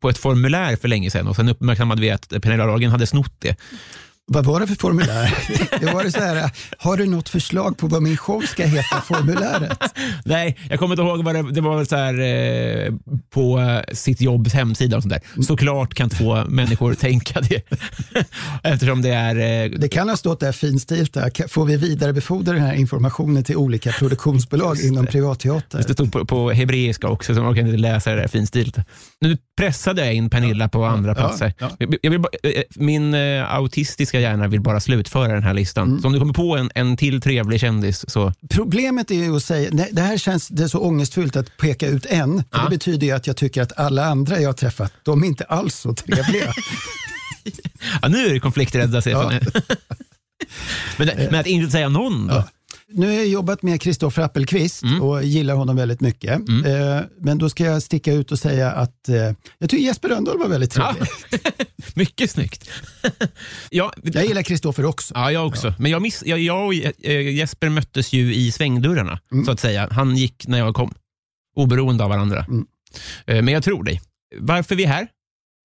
på 0.00 0.08
ett 0.08 0.18
formulär 0.18 0.76
för 0.76 0.88
länge 0.88 1.10
sedan 1.10 1.28
och 1.28 1.36
sen 1.36 1.48
uppmärksammade 1.48 2.00
vi 2.00 2.10
att 2.10 2.28
Pernilla 2.28 2.66
Lagergren 2.66 2.90
hade 2.92 3.06
snott 3.06 3.34
det. 3.38 3.56
Vad 4.26 4.44
var 4.44 4.60
det 4.60 4.66
för 4.66 4.74
formulär? 4.74 5.38
det 5.80 5.86
var 5.92 6.04
det 6.04 6.12
så 6.12 6.20
här, 6.20 6.50
har 6.78 6.96
du 6.96 7.06
något 7.06 7.28
förslag 7.28 7.78
på 7.78 7.86
vad 7.86 8.02
min 8.02 8.16
show 8.16 8.40
ska 8.40 8.64
heta, 8.64 9.00
formuläret? 9.00 9.78
Nej, 10.24 10.58
jag 10.70 10.78
kommer 10.78 10.92
inte 10.94 11.02
ihåg 11.02 11.24
vad 11.24 11.34
det, 11.34 11.52
det 11.52 11.60
var. 11.60 11.76
väl 11.76 11.86
Så 11.86 11.96
här, 11.96 12.20
eh, 12.20 12.92
på 13.30 13.58
eh, 13.58 13.94
sitt 13.94 14.20
jobbs 14.20 14.52
hemsida 14.54 14.96
och 14.96 15.02
sånt 15.02 15.14
där. 15.14 15.42
Såklart 15.42 15.94
kan 15.94 16.10
två 16.10 16.44
människor 16.44 16.94
tänka 16.94 17.40
det. 17.40 17.62
Eftersom 18.62 19.02
det 19.02 19.10
är... 19.10 19.64
Eh, 19.64 19.70
Det 19.78 19.88
kan 19.88 20.08
ha 20.08 20.16
stått 20.16 20.40
där 20.40 20.52
finstilt, 20.52 21.14
där. 21.14 21.48
Får 21.48 21.64
vi 21.64 21.76
vidarebefordra 21.76 22.52
den 22.52 22.62
här 22.62 22.74
informationen 22.74 23.44
till 23.44 23.56
olika 23.56 23.92
produktionsbolag 23.92 24.80
inom 24.80 25.06
privatteater? 25.06 25.84
det 25.86 25.92
stod 25.94 26.12
på, 26.12 26.26
på 26.26 26.50
hebreiska 26.50 27.08
också, 27.08 27.34
så 27.34 27.42
man 27.42 27.54
kan 27.54 27.66
inte 27.66 27.78
läsa 27.78 28.10
det 28.10 28.16
där 28.20 28.28
finstilt. 28.28 28.76
Nu 29.20 29.36
pressade 29.58 30.04
jag 30.04 30.14
in 30.14 30.30
Pernilla 30.30 30.68
på 30.68 30.84
andra 30.84 31.14
platser. 31.14 31.54
ja. 31.58 31.70
Jag, 31.78 31.94
jag 32.02 32.10
vill 32.10 32.20
bara, 32.20 32.32
min 32.76 33.14
eh, 33.14 33.54
autistiska 33.54 34.11
hjärna 34.20 34.48
vill 34.48 34.60
bara 34.60 34.80
slutföra 34.80 35.32
den 35.32 35.42
här 35.42 35.54
listan. 35.54 35.88
Mm. 35.88 36.00
Så 36.00 36.06
om 36.06 36.12
du 36.12 36.18
kommer 36.18 36.34
på 36.34 36.56
en, 36.56 36.70
en 36.74 36.96
till 36.96 37.20
trevlig 37.20 37.60
kändis 37.60 38.10
så... 38.10 38.32
Problemet 38.50 39.10
är 39.10 39.14
ju 39.14 39.36
att 39.36 39.44
säga, 39.44 39.68
nej, 39.72 39.88
det 39.92 40.02
här 40.02 40.16
känns 40.16 40.48
det 40.48 40.62
är 40.62 40.68
så 40.68 40.78
ångestfullt 40.78 41.36
att 41.36 41.56
peka 41.56 41.88
ut 41.88 42.06
en. 42.06 42.36
För 42.36 42.58
Ja. 42.58 42.64
Det 42.64 42.70
betyder 42.70 43.06
ju 43.06 43.12
att 43.12 43.26
jag 43.26 43.36
tycker 43.36 43.62
att 43.62 43.78
alla 43.78 44.04
andra 44.04 44.40
jag 44.40 44.48
har 44.48 44.54
träffat, 44.54 44.92
de 45.02 45.22
är 45.22 45.26
inte 45.26 45.44
alls 45.44 45.74
så 45.74 45.94
trevliga. 45.94 46.54
Ja, 48.02 48.08
nu 48.08 48.26
är 48.26 48.32
det 48.34 48.40
konflikträdda 48.40 49.00
Stefan. 49.00 49.32
men, 50.96 51.10
men 51.16 51.34
att 51.34 51.46
inte 51.46 51.70
säga 51.70 51.88
någon 51.88 52.26
då? 52.26 52.34
Ja. 52.34 52.48
Nu 52.94 53.06
har 53.06 53.12
jag 53.14 53.26
jobbat 53.26 53.62
med 53.62 53.80
Kristoffer 53.80 54.22
Appelqvist 54.22 54.82
Mm. 54.82 55.02
och 55.02 55.24
gillar 55.24 55.54
honom 55.54 55.76
väldigt 55.76 56.00
mycket. 56.00 56.30
Eh, 56.48 57.00
men 57.20 57.38
då 57.38 57.48
ska 57.50 57.64
jag 57.64 57.82
sticka 57.82 58.12
ut 58.12 58.32
och 58.32 58.38
säga 58.38 58.70
att 58.72 59.08
eh, 59.08 59.14
jag 59.58 59.70
tycker 59.70 59.84
Jesper 59.84 60.08
Rönndahl 60.08 60.38
var 60.38 60.48
väldigt 60.48 60.76
Ja. 60.76 60.94
trevlig. 60.94 61.40
Mycket 61.94 62.30
snyggt. 62.30 62.70
ja, 63.70 63.92
Jag 64.02 64.24
gillar 64.26 64.42
Kristoffer 64.42 64.84
också. 64.84 65.14
Ja, 65.14 65.32
jag 65.32 65.46
också. 65.46 65.74
Men 65.78 65.90
jag, 65.90 66.02
miss, 66.02 66.22
jag, 66.26 66.38
jag 66.38 66.66
och 66.66 66.74
eh, 67.04 67.28
Jesper 67.34 67.68
möttes 67.68 68.12
ju 68.12 68.34
i 68.34 68.52
svängdörrarna, 68.52 69.18
Mm. 69.32 69.44
så 69.44 69.50
att 69.52 69.60
säga. 69.60 69.88
Han 69.90 70.16
gick 70.16 70.46
när 70.46 70.58
jag 70.58 70.74
kom, 70.74 70.94
oberoende 71.56 72.04
av 72.04 72.10
varandra. 72.10 72.46
Mm. 72.48 72.66
Eh, 73.26 73.42
Men 73.42 73.54
jag 73.54 73.62
tror 73.64 73.84
dig. 73.84 74.00
Varför 74.38 74.74
vi 74.74 74.84
är 74.84 74.88
här? 74.88 75.06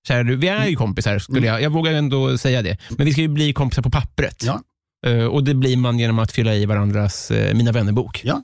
Kära 0.08 0.24
du, 0.24 0.36
vi 0.36 0.48
är 0.48 0.66
ju 0.68 0.76
kompisar, 0.76 1.20
skulle 1.20 1.48
jag, 1.48 1.62
jag 1.62 1.70
vågar 1.70 1.94
ändå 1.94 2.38
säga 2.38 2.62
det. 2.62 2.78
Men 2.90 3.06
vi 3.06 3.12
ska 3.12 3.22
ju 3.22 3.28
bli 3.28 3.54
kompisar 3.54 3.82
på 3.82 3.90
pappret. 3.90 4.44
Ja. 4.46 4.62
Eh, 5.08 5.26
Och 5.26 5.44
det 5.44 5.54
blir 5.54 5.78
man 5.78 6.00
genom 6.00 6.20
att 6.20 6.32
fylla 6.32 6.56
i 6.56 6.66
varandras 6.66 7.32
eh, 7.32 7.54
Mina 7.56 7.72
vänner-bok. 7.72 8.22
Ja. 8.26 8.44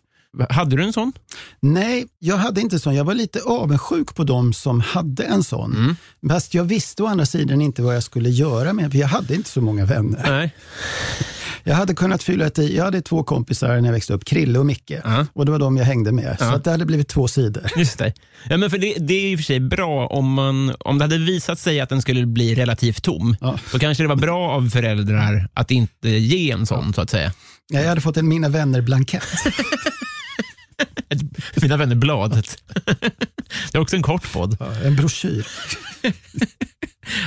Hade 0.50 0.76
du 0.76 0.84
en 0.84 0.94
sån? 0.94 1.12
Nej, 1.60 2.06
jag 2.20 2.38
hade 2.38 2.62
inte 2.62 2.80
sån. 2.80 2.96
Jag 2.96 3.04
var 3.04 3.14
lite 3.14 3.40
avundsjuk 3.42 4.16
på 4.16 4.24
dem 4.24 4.54
som 4.54 4.80
hade 4.80 5.24
en 5.24 5.44
sån. 5.44 5.74
Mm. 5.76 5.96
Fast 6.30 6.54
jag 6.54 6.64
visste 6.64 7.04
å 7.04 7.08
andra 7.08 7.26
sidan 7.26 7.62
inte 7.62 7.82
vad 7.82 7.96
jag 7.96 8.04
skulle 8.04 8.30
göra 8.30 8.74
med 8.74 8.92
för 8.92 8.98
jag 9.00 9.08
hade 9.08 9.36
inte 9.36 9.50
så 9.50 9.62
många 9.62 9.86
vänner. 9.86 10.24
Nej. 10.30 10.56
Jag 11.66 11.76
hade 11.76 11.94
kunnat 11.94 12.24
fylla 12.24 12.46
ett 12.46 12.60
i. 12.60 12.76
Jag 12.78 12.84
hade 12.84 13.02
två 13.02 13.24
kompisar 13.24 13.68
när 13.82 13.86
jag 13.88 13.94
växte 13.94 14.14
upp, 14.14 14.26
Krille 14.26 14.60
och 14.60 14.66
Micke. 14.66 14.92
Ja. 15.04 15.26
Och 15.34 15.46
det 15.46 15.52
var 15.52 15.60
de 15.60 15.78
jag 15.78 15.86
hängde 15.86 16.12
med. 16.12 16.36
Så 16.40 16.46
Ja. 16.46 16.56
att 16.56 16.64
det 16.64 16.72
hade 16.72 16.86
blivit 16.86 17.08
två 17.08 17.28
sidor. 17.28 17.64
Just 17.78 17.98
det. 17.98 18.14
Ja, 18.50 18.58
men 18.58 18.70
för 18.70 18.78
det, 18.78 18.94
det 19.00 19.14
är 19.14 19.32
i 19.32 19.36
och 19.36 19.40
för 19.40 19.44
sig 19.44 19.60
bra 19.60 20.08
om, 20.08 20.34
man, 20.34 20.76
om 20.80 20.98
det 20.98 21.04
hade 21.04 21.18
visat 21.18 21.60
sig 21.60 21.80
att 21.80 21.90
den 21.90 22.02
skulle 22.02 22.26
bli 22.26 22.56
relativt 22.56 23.04
tom. 23.04 23.36
Ja. 23.42 23.60
Då 23.72 23.80
kanske 23.80 24.04
det 24.04 24.08
var 24.08 24.16
bra 24.16 24.50
av 24.52 24.70
föräldrar 24.70 25.50
att 25.54 25.72
inte 25.72 26.10
ge 26.10 26.52
en 26.52 26.66
sån, 26.66 26.94
så 26.94 27.02
att 27.02 27.10
säga. 27.10 27.34
Jag 27.74 27.88
hade 27.90 28.02
fått 28.02 28.18
en 28.18 28.28
Mina 28.28 28.50
vänner-blankett. 28.50 29.24
Ett 31.10 31.62
Mina 31.62 31.78
vänner-bladet. 31.78 32.58
Det 33.72 33.78
är 33.78 33.82
också 33.82 33.96
en 33.96 34.02
kort 34.04 34.34
podd. 34.34 34.58
Ja, 34.60 34.74
en 34.84 34.96
broschyr. 34.96 35.48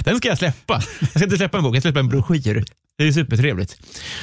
Den 0.05 0.17
ska 0.19 0.29
jag 0.29 0.39
släppa. 0.39 0.83
Jag 1.01 1.09
ska 1.11 1.25
inte 1.25 1.37
släppa 1.37 1.57
en 1.59 1.65
bok, 1.65 1.75
jag 1.77 1.83
ska 1.83 1.89
släppa 1.89 2.01
en 2.01 2.09
broschyr. 2.09 2.65
Det 2.99 3.09
är 3.09 3.13
supertrevligt. 3.13 3.77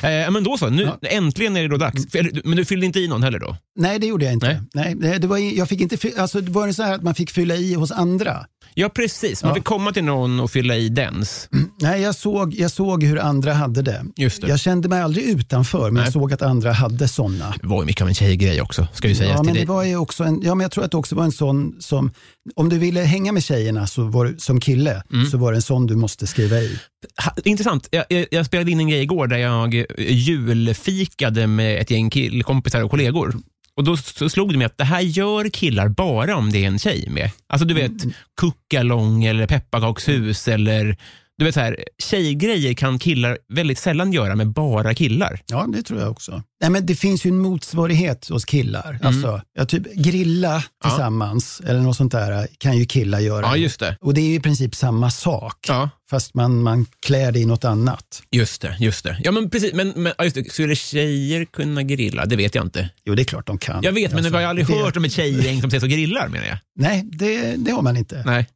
Eh, 0.04 0.32
men 0.32 0.44
då 0.44 0.58
så, 0.58 0.70
nu, 0.70 0.84
Ja. 1.02 1.08
äntligen 1.10 1.58
är 1.58 1.62
det 1.62 1.68
då 1.68 1.78
dags. 1.78 2.16
Eller, 2.16 2.42
Men 2.44 2.58
du 2.58 2.66
fyllde 2.66 2.86
inte 2.86 3.00
i 3.00 3.08
någon 3.08 3.24
heller 3.24 3.40
då? 3.40 3.58
Nej, 3.80 4.00
det 4.00 4.08
gjorde 4.08 4.26
jag 4.26 4.34
inte. 4.34 4.64
Nej. 4.74 4.96
Nej. 5.00 5.20
det, 5.20 5.28
var, 5.28 5.38
jag 5.38 5.70
fick 5.70 5.82
inte 5.82 5.98
alltså, 6.18 6.42
det 6.42 6.52
var 6.52 6.68
det 6.68 6.74
så 6.74 6.84
här 6.84 6.94
att 6.96 7.04
man 7.04 7.16
fick 7.16 7.32
fylla 7.32 7.56
i 7.56 7.74
hos 7.74 7.92
andra? 7.92 8.46
Ja, 8.76 8.90
precis. 8.90 9.44
Man 9.44 9.50
Ja. 9.50 9.56
fick 9.56 9.64
komma 9.64 9.92
till 9.92 10.04
någon 10.04 10.40
och 10.40 10.52
fylla 10.52 10.76
i 10.78 10.90
dens. 10.90 11.50
Nej, 11.82 12.02
jag 12.02 12.16
såg, 12.16 12.54
jag 12.54 12.72
såg 12.72 13.04
hur 13.04 13.20
andra 13.20 13.54
hade 13.54 13.82
det. 13.82 14.06
Just 14.18 14.42
det. 14.42 14.48
Jag 14.48 14.60
kände 14.60 14.90
mig 14.90 15.02
aldrig 15.02 15.26
utanför, 15.26 15.84
men 15.86 15.94
Nej. 15.94 16.04
jag 16.04 16.14
såg 16.14 16.34
att 16.34 16.42
andra 16.42 16.72
hade 16.72 17.08
sådana. 17.08 17.56
Det 17.62 17.68
var 17.68 17.82
ju 17.82 17.86
mycket 17.86 18.02
av 18.02 18.08
en 18.08 18.14
tjejgrej 18.16 18.62
också, 18.62 18.88
ska 18.94 19.08
ju 19.08 19.16
sägas 19.16 19.32
Ja, 19.32 19.38
till 19.38 19.46
men 19.46 19.54
dig. 19.54 19.66
det 19.66 19.72
var 19.72 19.84
ju 19.84 19.96
också 19.98 20.24
en, 20.24 20.42
ja, 20.44 20.56
men 20.56 20.62
jag 20.62 20.72
tror 20.72 20.84
att 20.86 20.92
det 20.92 20.98
också 20.98 21.16
var 21.16 21.24
en 21.24 21.32
sån 21.32 21.76
som, 21.80 22.12
om 22.56 22.70
du 22.70 22.78
ville 22.80 23.02
hänga 23.02 23.32
med 23.32 23.44
tjejerna 23.44 23.88
så 23.88 24.04
var, 24.04 24.36
som 24.38 24.60
kille, 24.60 25.04
Mm. 25.14 25.26
så 25.26 25.38
var 25.38 25.52
det 25.52 25.58
en 25.58 25.62
sån 25.62 25.88
du 25.88 25.96
måste 25.96 26.28
skriva 26.28 26.56
i. 26.58 26.80
Ha, 27.26 27.34
intressant. 27.44 27.88
Jag, 27.92 28.06
jag, 28.10 28.26
jag 28.32 28.46
spelade 28.64 28.72
in 28.72 28.80
en 28.80 28.90
grej 28.90 29.02
igår 29.02 29.28
där 29.28 29.38
jag 29.38 29.76
eh, 29.76 29.86
julfikade 29.98 31.48
med 31.48 31.82
ett 31.82 31.92
gäng 31.92 32.10
killkompisar 32.10 32.84
och 32.84 32.92
kollegor. 32.92 33.36
Och 33.76 33.84
Då 33.84 33.98
slog 33.98 34.52
det 34.52 34.58
mig 34.58 34.66
att 34.66 34.78
det 34.78 34.84
här 34.84 35.02
gör 35.02 35.50
killar 35.50 35.90
bara 35.90 36.36
om 36.36 36.52
det 36.52 36.64
är 36.64 36.68
en 36.68 36.80
tjej 36.80 37.08
med. 37.10 37.32
Alltså 37.48 37.68
du 37.68 37.74
vet, 37.74 37.92
kuckalong 38.40 39.24
eller 39.26 39.48
pepparkakshus 39.48 40.48
eller 40.48 40.98
du 41.38 41.46
vet 41.46 41.54
så 41.54 41.60
här, 41.60 41.84
tjejgrejer 42.04 42.74
kan 42.74 43.00
killar 43.00 43.38
väldigt 43.54 43.80
sällan 43.80 44.14
göra 44.14 44.36
med 44.36 44.48
bara 44.48 44.94
killar. 44.94 45.42
Ja, 45.46 45.66
det 45.74 45.84
tror 45.84 46.00
jag 46.00 46.12
också. 46.12 46.44
Nej, 46.62 46.70
men 46.70 46.86
det 46.86 46.96
finns 46.96 47.26
ju 47.26 47.30
en 47.30 47.38
motsvarighet 47.38 48.30
hos 48.30 48.46
killar. 48.46 48.90
Mm. 48.90 49.08
Alltså, 49.08 49.42
ja, 49.54 49.66
typ 49.66 49.94
grilla 49.96 50.64
tillsammans 50.84 51.62
eller 51.66 51.80
något 51.80 51.98
sånt 51.98 52.12
där 52.12 52.48
kan 52.58 52.78
ju 52.78 52.86
killar 52.86 53.20
göra. 53.20 53.46
Ja, 53.46 53.58
just 53.58 53.80
det. 53.80 53.98
Och 54.02 54.14
det 54.14 54.22
är 54.22 54.26
ju 54.28 54.36
i 54.36 54.40
princip 54.40 54.76
samma 54.76 55.12
sak, 55.12 55.66
Ja, 55.68 55.90
fast 56.10 56.34
man, 56.34 56.62
man 56.64 56.86
klär 57.06 57.32
det 57.32 57.40
i 57.40 57.46
något 57.46 57.66
annat. 57.66 58.24
just 58.32 58.62
det. 58.62 58.78
Just 58.80 59.04
det. 59.04 59.18
Ja, 59.24 59.32
men 59.32 59.50
precis. 59.50 59.74
Men, 59.74 59.94
men 59.96 60.14
ja, 60.18 60.24
just 60.24 60.36
det. 60.36 60.52
Skulle 60.52 60.76
tjejer 60.76 61.46
kunna 61.46 61.84
grilla? 61.84 62.26
Det 62.26 62.36
vet 62.36 62.56
jag 62.56 62.66
inte. 62.66 62.90
Jo, 63.06 63.16
det 63.16 63.22
är 63.22 63.26
klart 63.26 63.48
de 63.48 63.58
kan. 63.58 63.84
Jag 63.84 63.92
vet, 63.92 64.12
men 64.12 64.18
Alltså, 64.20 64.34
jag 64.34 64.42
har 64.42 64.50
aldrig 64.50 64.68
det, 64.68 64.74
hört 64.74 64.98
om 64.98 65.06
ett 65.06 65.12
tjejgäng 65.14 65.62
som 65.62 65.68
ses 65.68 65.84
och 65.84 65.90
grillar 65.90 66.28
menar 66.28 66.48
jag. 66.48 66.58
Nej, 66.76 67.04
det, 67.12 67.56
det 67.58 67.72
har 67.72 67.82
man 67.82 67.98
inte. 67.98 68.24
Nej, 68.26 68.48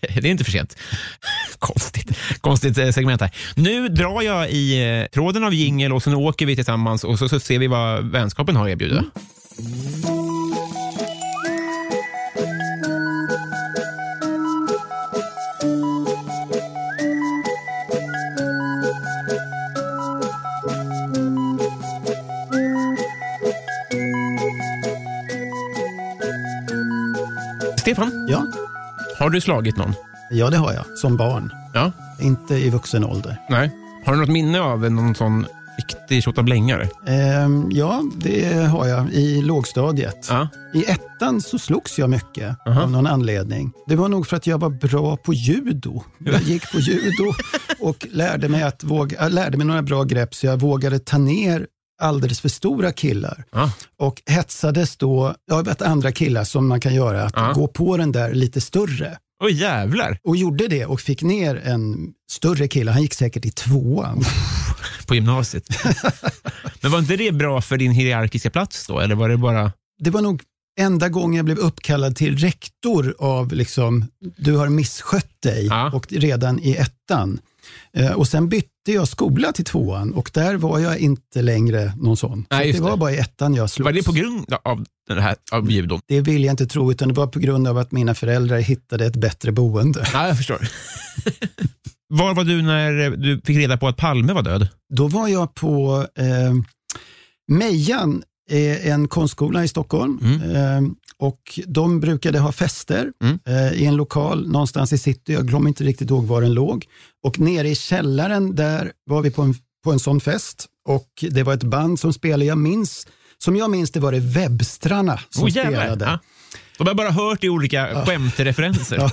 det 0.14 0.28
är 0.28 0.30
inte 0.30 0.44
för 0.44 0.52
sent. 0.52 0.76
Konstigt, 1.58 2.18
Konstigt 2.40 2.78
eh, 2.78 2.90
segment 2.90 3.20
här. 3.20 3.30
Nu 3.56 3.88
drar 3.88 4.22
jag 4.22 4.50
i 4.50 4.98
eh, 5.00 5.06
tråden 5.06 5.44
av 5.44 5.54
jingel 5.54 5.92
och 5.92 6.02
sen 6.02 6.14
åker 6.14 6.46
vi 6.46 6.56
tillsammans 6.56 7.04
och 7.04 7.18
så, 7.18 7.28
så 7.28 7.40
ser 7.40 7.58
vi 7.58 7.66
vad 7.66 8.04
vänskapen 8.04 8.56
har 8.56 8.64
att 8.64 8.70
erbjuda. 8.72 9.04
Mm. 9.58 10.07
Har 29.28 29.32
du 29.32 29.40
slagit 29.40 29.76
någon? 29.76 29.94
ja, 30.30 30.50
det 30.50 30.56
har 30.56 30.72
jag. 30.72 30.98
Som 30.98 31.16
barn. 31.16 31.52
Ja. 31.74 31.92
Inte 32.20 32.54
i 32.54 32.70
vuxen 32.70 33.04
ålder. 33.04 33.40
Nej. 33.50 33.70
Har 34.04 34.12
du 34.12 34.20
något 34.20 34.28
minne 34.28 34.60
av 34.60 34.90
någon 34.90 35.14
sån 35.14 35.46
Riktig 35.78 36.22
tjottablängare. 36.22 36.88
Ehm, 37.06 37.68
ja, 37.70 38.02
det 38.16 38.54
har 38.54 38.86
jag 38.86 39.12
i 39.12 39.42
lågstadiet. 39.42 40.26
Ja. 40.30 40.48
I 40.74 40.84
ettan 40.84 41.40
så 41.40 41.58
slogs 41.58 41.98
jag 41.98 42.10
mycket 42.10 42.56
Aha. 42.66 42.82
av 42.82 42.90
någon 42.90 43.06
anledning. 43.06 43.72
Det 43.86 43.96
var 43.96 44.08
nog 44.08 44.26
för 44.26 44.36
att 44.36 44.46
jag 44.46 44.58
var 44.58 44.70
bra 44.70 45.16
på 45.16 45.34
judo. 45.34 46.02
Jag 46.18 46.42
gick 46.42 46.72
på 46.72 46.78
judo 46.78 47.32
och 47.80 48.06
lärde 48.10 48.48
mig, 48.48 48.62
att 48.62 48.84
våga, 48.84 49.28
lärde 49.28 49.58
mig 49.58 49.66
några 49.66 49.82
bra 49.82 50.04
grepp 50.04 50.34
så 50.34 50.46
jag 50.46 50.60
vågade 50.60 50.98
ta 50.98 51.18
ner 51.18 51.66
alldeles 51.98 52.40
för 52.40 52.48
stora 52.48 52.92
killar 52.92 53.44
Ja. 53.52 53.72
och 53.96 54.22
hetsades 54.26 54.96
då, 54.96 55.34
jag 55.46 55.64
vet 55.66 55.82
andra 55.82 56.12
killar 56.12 56.44
som 56.44 56.68
man 56.68 56.80
kan 56.80 56.94
göra, 56.94 57.22
att 57.24 57.32
Ja. 57.36 57.52
gå 57.52 57.66
på 57.68 57.96
den 57.96 58.12
där 58.12 58.32
lite 58.34 58.60
större. 58.60 59.18
Oj 59.44 59.52
jävlar, 59.52 60.18
Och 60.24 60.36
gjorde 60.36 60.68
det 60.68 60.86
och 60.86 61.00
fick 61.00 61.22
ner 61.22 61.56
en 61.64 62.12
större 62.30 62.68
kille, 62.68 62.90
han 62.90 63.02
gick 63.02 63.14
säkert 63.14 63.44
i 63.44 63.50
tvåan. 63.50 64.24
på 65.06 65.14
gymnasiet. 65.14 65.64
Men 66.80 66.90
var 66.90 66.98
inte 66.98 67.16
det 67.16 67.32
bra 67.32 67.60
för 67.60 67.76
din 67.76 67.92
hierarkiska 67.92 68.50
plats 68.50 68.86
då? 68.86 69.00
Eller 69.00 69.14
var 69.14 69.28
det 69.28 69.36
bara... 69.36 69.72
Det 69.98 70.10
var 70.10 70.20
nog 70.20 70.42
enda 70.80 71.08
gången 71.08 71.36
jag 71.36 71.44
blev 71.44 71.58
uppkallad 71.58 72.16
till 72.16 72.38
rektor 72.38 73.14
av 73.18 73.52
liksom, 73.52 74.04
du 74.36 74.56
har 74.56 74.68
misskött 74.68 75.42
dig 75.42 75.66
Ja. 75.66 75.90
och 75.94 76.06
redan 76.12 76.58
i 76.60 76.74
ettan. 76.74 77.40
Eh, 77.92 78.12
och 78.12 78.28
sen 78.28 78.48
bytte 78.48 78.68
jag 78.92 79.08
skola 79.08 79.52
till 79.52 79.64
tvåan 79.64 80.14
och 80.14 80.30
där 80.34 80.54
var 80.54 80.78
jag 80.78 80.98
inte 80.98 81.42
längre 81.42 81.92
någon 81.96 82.16
sån. 82.16 82.46
Nej, 82.50 82.72
det 82.72 82.80
var 82.80 82.90
det. 82.90 82.96
bara 82.96 83.12
i 83.12 83.18
ettan 83.18 83.54
jag 83.54 83.70
slogs. 83.70 83.84
Var 83.84 83.92
det 83.92 84.02
på 84.02 84.12
grund 84.12 84.52
av 84.64 84.84
den 85.08 85.18
här 85.18 85.36
av 85.52 85.70
judon? 85.70 86.00
Det 86.08 86.20
vill 86.20 86.44
jag 86.44 86.52
inte 86.52 86.66
tro, 86.66 86.90
utan 86.90 87.08
det 87.08 87.14
var 87.14 87.26
på 87.26 87.38
grund 87.38 87.68
av 87.68 87.78
att 87.78 87.92
mina 87.92 88.14
föräldrar 88.14 88.58
hittade 88.58 89.06
ett 89.06 89.16
bättre 89.16 89.52
boende. 89.52 90.06
Ja, 90.12 90.26
jag 90.26 90.36
förstår. 90.36 90.68
Var 92.10 92.34
var 92.34 92.44
du 92.44 92.62
när 92.62 93.10
du 93.10 93.40
fick 93.44 93.56
reda 93.56 93.76
på 93.76 93.88
att 93.88 93.96
Palme 93.96 94.32
var 94.32 94.42
död? 94.42 94.68
Då 94.94 95.08
var 95.08 95.28
jag 95.28 95.54
på 95.54 96.06
eh, 96.18 96.54
Mejan, 97.48 98.22
en 98.50 99.08
konstskola 99.08 99.64
i 99.64 99.68
Stockholm. 99.68 100.18
Mm. 100.22 100.56
Eh, 100.56 100.90
och 101.20 101.60
De 101.66 102.00
brukade 102.00 102.38
ha 102.38 102.52
fester 102.52 103.12
Mm. 103.22 103.38
eh, 103.46 103.72
i 103.72 103.84
en 103.84 103.96
lokal 103.96 104.48
någonstans 104.50 104.92
i 104.92 104.98
city. 104.98 105.32
Jag 105.32 105.46
glömmer 105.48 105.68
inte 105.68 105.84
riktigt 105.84 106.10
ihåg 106.10 106.26
var 106.26 106.42
den 106.42 106.54
låg. 106.54 106.84
Och 107.24 107.38
nere 107.38 107.68
i 107.68 107.74
källaren 107.74 108.54
där 108.54 108.92
var 109.06 109.22
vi 109.22 109.30
på 109.30 109.42
en, 109.42 109.54
på 109.84 109.92
en 109.92 109.98
sån 109.98 110.20
fest. 110.20 110.66
Och 110.88 111.08
Det 111.30 111.42
var 111.42 111.54
ett 111.54 111.62
band 111.64 112.00
som 112.00 112.12
spelade. 112.12 112.44
Jag 112.44 112.58
minns, 112.58 113.06
som 113.38 113.56
jag 113.56 113.70
minns 113.70 113.90
det 113.90 114.00
var 114.00 114.12
det 114.12 114.20
Webstrarna 114.20 115.20
som 115.30 115.48
jävlar. 115.48 115.80
spelade. 115.80 116.04
Ja. 116.04 116.18
De 116.78 116.86
har 116.86 116.94
bara 116.94 117.10
hört 117.10 117.44
i 117.44 117.48
olika 117.48 118.04
skämtreferenser. 118.06 118.96
Ja. 119.00 119.10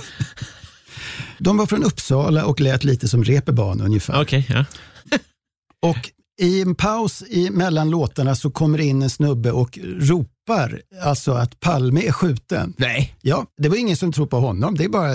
De 1.38 1.56
var 1.56 1.66
från 1.66 1.84
Uppsala 1.84 2.44
och 2.44 2.60
lät 2.60 2.84
lite 2.84 3.08
som 3.08 3.24
Reeperbahn 3.24 3.80
ungefär. 3.80 4.20
Okej, 4.22 4.46
ja. 4.48 4.64
Och 5.82 6.10
i 6.38 6.62
en 6.62 6.74
paus 6.74 7.22
i 7.28 7.50
mellan 7.50 7.90
låtarna 7.90 8.34
så 8.34 8.50
kommer 8.50 8.80
in 8.80 9.02
en 9.02 9.10
snubbe 9.10 9.52
och 9.52 9.78
ropar 9.82 10.80
alltså 11.02 11.32
att 11.32 11.60
Palme 11.60 12.06
är 12.06 12.12
skjuten. 12.12 12.74
Nej. 12.76 13.14
Ja, 13.20 13.46
det 13.58 13.68
var 13.68 13.76
ingen 13.76 13.96
som 13.96 14.12
tror 14.12 14.26
på 14.26 14.40
honom. 14.40 14.74
Det 14.74 14.84
är 14.84 14.88
bara, 14.88 15.14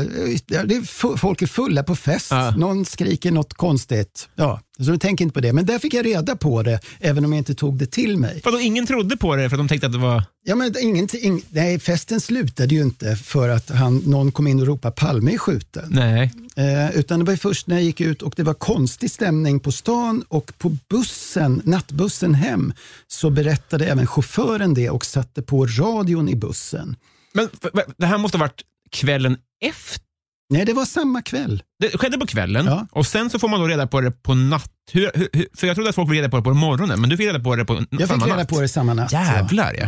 det 0.65 0.75
är, 0.75 1.17
folk 1.17 1.41
är 1.41 1.47
fulla 1.47 1.83
på 1.83 1.95
fest. 1.95 2.27
Ja. 2.31 2.51
Någon 2.57 2.85
skriker 2.85 3.31
något 3.31 3.53
konstigt. 3.53 4.29
Ja, 4.35 4.61
så 4.77 4.83
du 4.83 4.97
tänker 4.97 5.23
inte 5.23 5.33
på 5.33 5.39
det. 5.39 5.53
Men 5.53 5.65
där 5.65 5.79
fick 5.79 5.93
jag 5.93 6.05
reda 6.05 6.35
på 6.35 6.63
det, 6.63 6.79
även 6.99 7.25
om 7.25 7.31
jag 7.31 7.37
inte 7.37 7.55
tog 7.55 7.77
det 7.77 7.91
till 7.91 8.17
mig. 8.17 8.41
Vadå, 8.43 8.59
ingen 8.59 8.87
trodde 8.87 9.17
på 9.17 9.35
det 9.35 9.49
för 9.49 9.57
de 9.57 9.67
tänkte 9.67 9.87
att 9.87 9.93
det 9.93 9.99
var... 9.99 10.23
Ja, 10.43 10.55
men 10.55 10.73
ingenting, 10.81 11.41
nej, 11.49 11.79
festen 11.79 12.21
slutade 12.21 12.75
ju 12.75 12.81
inte 12.81 13.15
för 13.15 13.49
att 13.49 13.69
han, 13.69 13.97
någon 13.97 14.31
kom 14.31 14.47
in 14.47 14.59
och 14.59 14.67
ropade 14.67 14.95
Palme 14.95 15.33
är 15.33 15.37
skjuten. 15.37 15.85
Nej. 15.89 16.33
Eh, 16.61 16.91
utan 16.99 17.19
det 17.19 17.25
var 17.25 17.35
först 17.35 17.67
när 17.67 17.75
jag 17.75 17.83
gick 17.83 18.01
ut 18.01 18.21
och 18.21 18.33
det 18.37 18.43
var 18.43 18.53
konstig 18.53 19.11
stämning 19.11 19.59
på 19.59 19.71
stan 19.71 20.23
och 20.27 20.51
på 20.57 20.77
bussen, 20.89 21.61
nattbussen 21.65 22.33
hem, 22.35 22.73
så 23.07 23.29
berättade 23.29 23.85
även 23.85 24.07
chauffören 24.07 24.73
det 24.73 24.89
och 24.89 25.05
satte 25.05 25.41
på 25.41 25.65
radion 25.65 26.29
i 26.29 26.35
bussen. 26.35 26.95
Men 27.33 27.49
det 27.97 28.05
här 28.05 28.17
måste 28.17 28.37
ha 28.37 28.43
varit 28.45 28.61
kvällen 28.91 29.37
efter? 29.65 30.01
Nej, 30.49 30.65
det 30.65 30.73
var 30.73 30.85
samma 30.85 31.21
kväll. 31.21 31.63
Det 31.79 31.97
skedde 31.97 32.17
på 32.17 32.25
kvällen 32.25 32.65
Ja. 32.65 32.87
och 32.91 33.05
sen 33.07 33.29
så 33.29 33.39
får 33.39 33.47
man 33.47 33.59
då 33.59 33.67
reda 33.67 33.87
på 33.87 34.01
det 34.01 34.11
på 34.11 34.33
natt... 34.33 34.71
Hur, 34.91 35.11
hur, 35.13 35.47
för 35.57 35.67
jag 35.67 35.75
trodde 35.75 35.89
att 35.89 35.95
folk 35.95 36.09
fick 36.09 36.17
reda 36.17 36.29
på 36.29 36.37
det 36.37 36.43
på 36.43 36.53
morgonen, 36.53 37.01
men 37.01 37.09
du 37.09 37.17
fick 37.17 37.27
reda 37.27 37.39
på 37.39 37.55
det 37.55 37.65
på 37.65 37.73
n- 37.77 37.87
Jag 37.89 38.07
samma 38.07 38.19
fick 38.19 38.27
reda 38.27 38.37
natt. 38.37 38.49
på 38.49 38.61
det 38.61 38.67
samma 38.67 38.93
natt. 38.93 39.11
Jävlar 39.11 39.73
ja. 39.79 39.87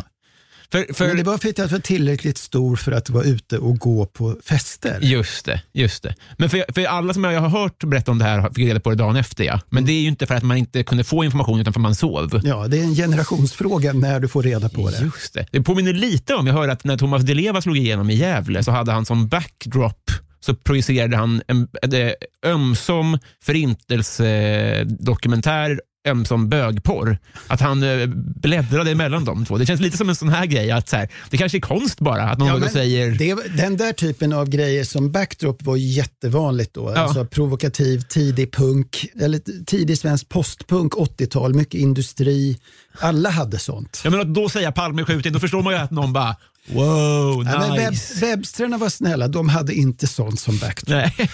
För, 0.73 0.93
för, 0.93 1.07
Men 1.07 1.17
det 1.17 1.23
var 1.23 1.38
för 1.38 1.49
att 1.49 1.57
jag 1.57 1.67
var 1.67 1.79
tillräckligt 1.79 2.38
stor 2.38 2.75
för 2.75 2.91
att 2.91 3.09
vara 3.09 3.23
ute 3.23 3.57
och 3.57 3.77
gå 3.77 4.05
på 4.05 4.36
fester. 4.43 4.99
Just 5.01 5.45
det, 5.45 5.62
just 5.73 6.03
det. 6.03 6.15
Men 6.38 6.49
för, 6.49 6.65
för 6.73 6.86
alla 6.86 7.13
som 7.13 7.23
jag 7.23 7.41
har 7.41 7.49
hört 7.49 7.83
berätta 7.83 8.12
om 8.12 8.17
det 8.17 8.25
här 8.25 8.49
fick 8.49 8.67
reda 8.67 8.79
på 8.79 8.89
det 8.89 8.95
dagen 8.95 9.15
efter. 9.15 9.43
Ja. 9.43 9.59
Men 9.69 9.86
det 9.86 9.91
är 9.91 9.99
ju 9.99 10.07
inte 10.07 10.25
för 10.25 10.36
att 10.36 10.43
man 10.43 10.57
inte 10.57 10.83
kunde 10.83 11.03
få 11.03 11.23
information 11.23 11.59
utan 11.59 11.73
för 11.73 11.79
att 11.79 11.81
man 11.81 11.95
sov. 11.95 12.41
Ja, 12.43 12.67
det 12.67 12.79
är 12.79 12.83
en 12.83 12.95
generationsfråga 12.95 13.93
när 13.93 14.19
du 14.19 14.27
får 14.27 14.43
reda 14.43 14.69
på 14.69 14.89
det. 14.89 15.01
Just 15.01 15.33
det. 15.33 15.45
Det 15.51 15.62
påminner 15.62 15.93
lite 15.93 16.36
om, 16.36 16.47
jag 16.47 16.53
hör 16.53 16.67
att 16.67 16.83
när 16.83 16.97
Thomas 16.97 17.23
Di 17.23 17.33
Leva 17.33 17.62
slog 17.62 17.77
igenom 17.77 18.09
i 18.09 18.15
Gävle 18.15 18.63
så 18.63 18.71
hade 18.71 18.91
han 18.91 19.05
som 19.05 19.27
backdrop 19.27 20.12
så 20.39 20.55
projicerade 20.55 21.17
han 21.17 21.41
en, 21.47 21.67
en 21.81 22.13
ömsom 22.45 23.19
förintelsedokumentär, 23.43 25.79
ömsom 26.07 26.49
bögporr. 26.49 27.17
Att 27.47 27.61
han 27.61 27.83
eh, 27.83 28.07
bläddrade 28.35 28.91
emellan 28.91 29.25
de 29.25 29.45
två. 29.45 29.57
Det 29.57 29.65
känns 29.65 29.81
lite 29.81 29.97
som 29.97 30.09
en 30.09 30.15
sån 30.15 30.29
här 30.29 30.45
grej, 30.45 30.71
att 30.71 30.89
så 30.89 30.95
här, 30.95 31.09
det 31.29 31.37
kanske 31.37 31.57
är 31.57 31.61
konst 31.61 31.99
bara, 31.99 32.23
att 32.23 32.39
någon 32.39 32.47
Ja, 32.47 32.57
men 32.57 32.69
säger... 32.69 33.11
det, 33.11 33.57
den 33.57 33.77
där 33.77 33.93
typen 33.93 34.33
av 34.33 34.49
grejer 34.49 34.83
som 34.83 35.11
backdrop 35.11 35.63
var 35.63 35.75
jättevanligt 35.75 36.73
då. 36.73 36.91
Ja. 36.95 36.99
Alltså 37.01 37.25
provokativ, 37.25 37.99
tidig 37.99 38.53
punk, 38.53 39.05
eller 39.21 39.65
tidig 39.65 39.97
svensk 39.97 40.29
postpunk, 40.29 40.93
80-tal, 40.93 41.53
mycket 41.53 41.79
industri. 41.79 42.59
Alla 42.99 43.29
hade 43.29 43.59
sånt. 43.59 44.01
Ja, 44.03 44.09
men 44.09 44.19
att 44.21 44.33
då 44.33 44.49
säga 44.49 44.71
Palme 44.71 45.03
skjuten, 45.03 45.33
då 45.33 45.39
förstår 45.39 45.61
man 45.61 45.73
ju 45.73 45.79
att 45.79 45.91
någon 45.91 46.13
bara 46.13 46.35
wow, 46.67 47.43
Ja, 47.45 47.60
men 47.60 47.78
webb, 47.78 47.91
nice. 47.91 48.26
webbstrarna 48.26 48.78
var 48.78 48.89
snälla, 48.89 49.28
de 49.28 49.49
hade 49.49 49.73
inte 49.73 50.08
sånt 50.08 50.39
som 50.39 50.58
backdrop. 50.58 50.89
Nej. 50.89 51.30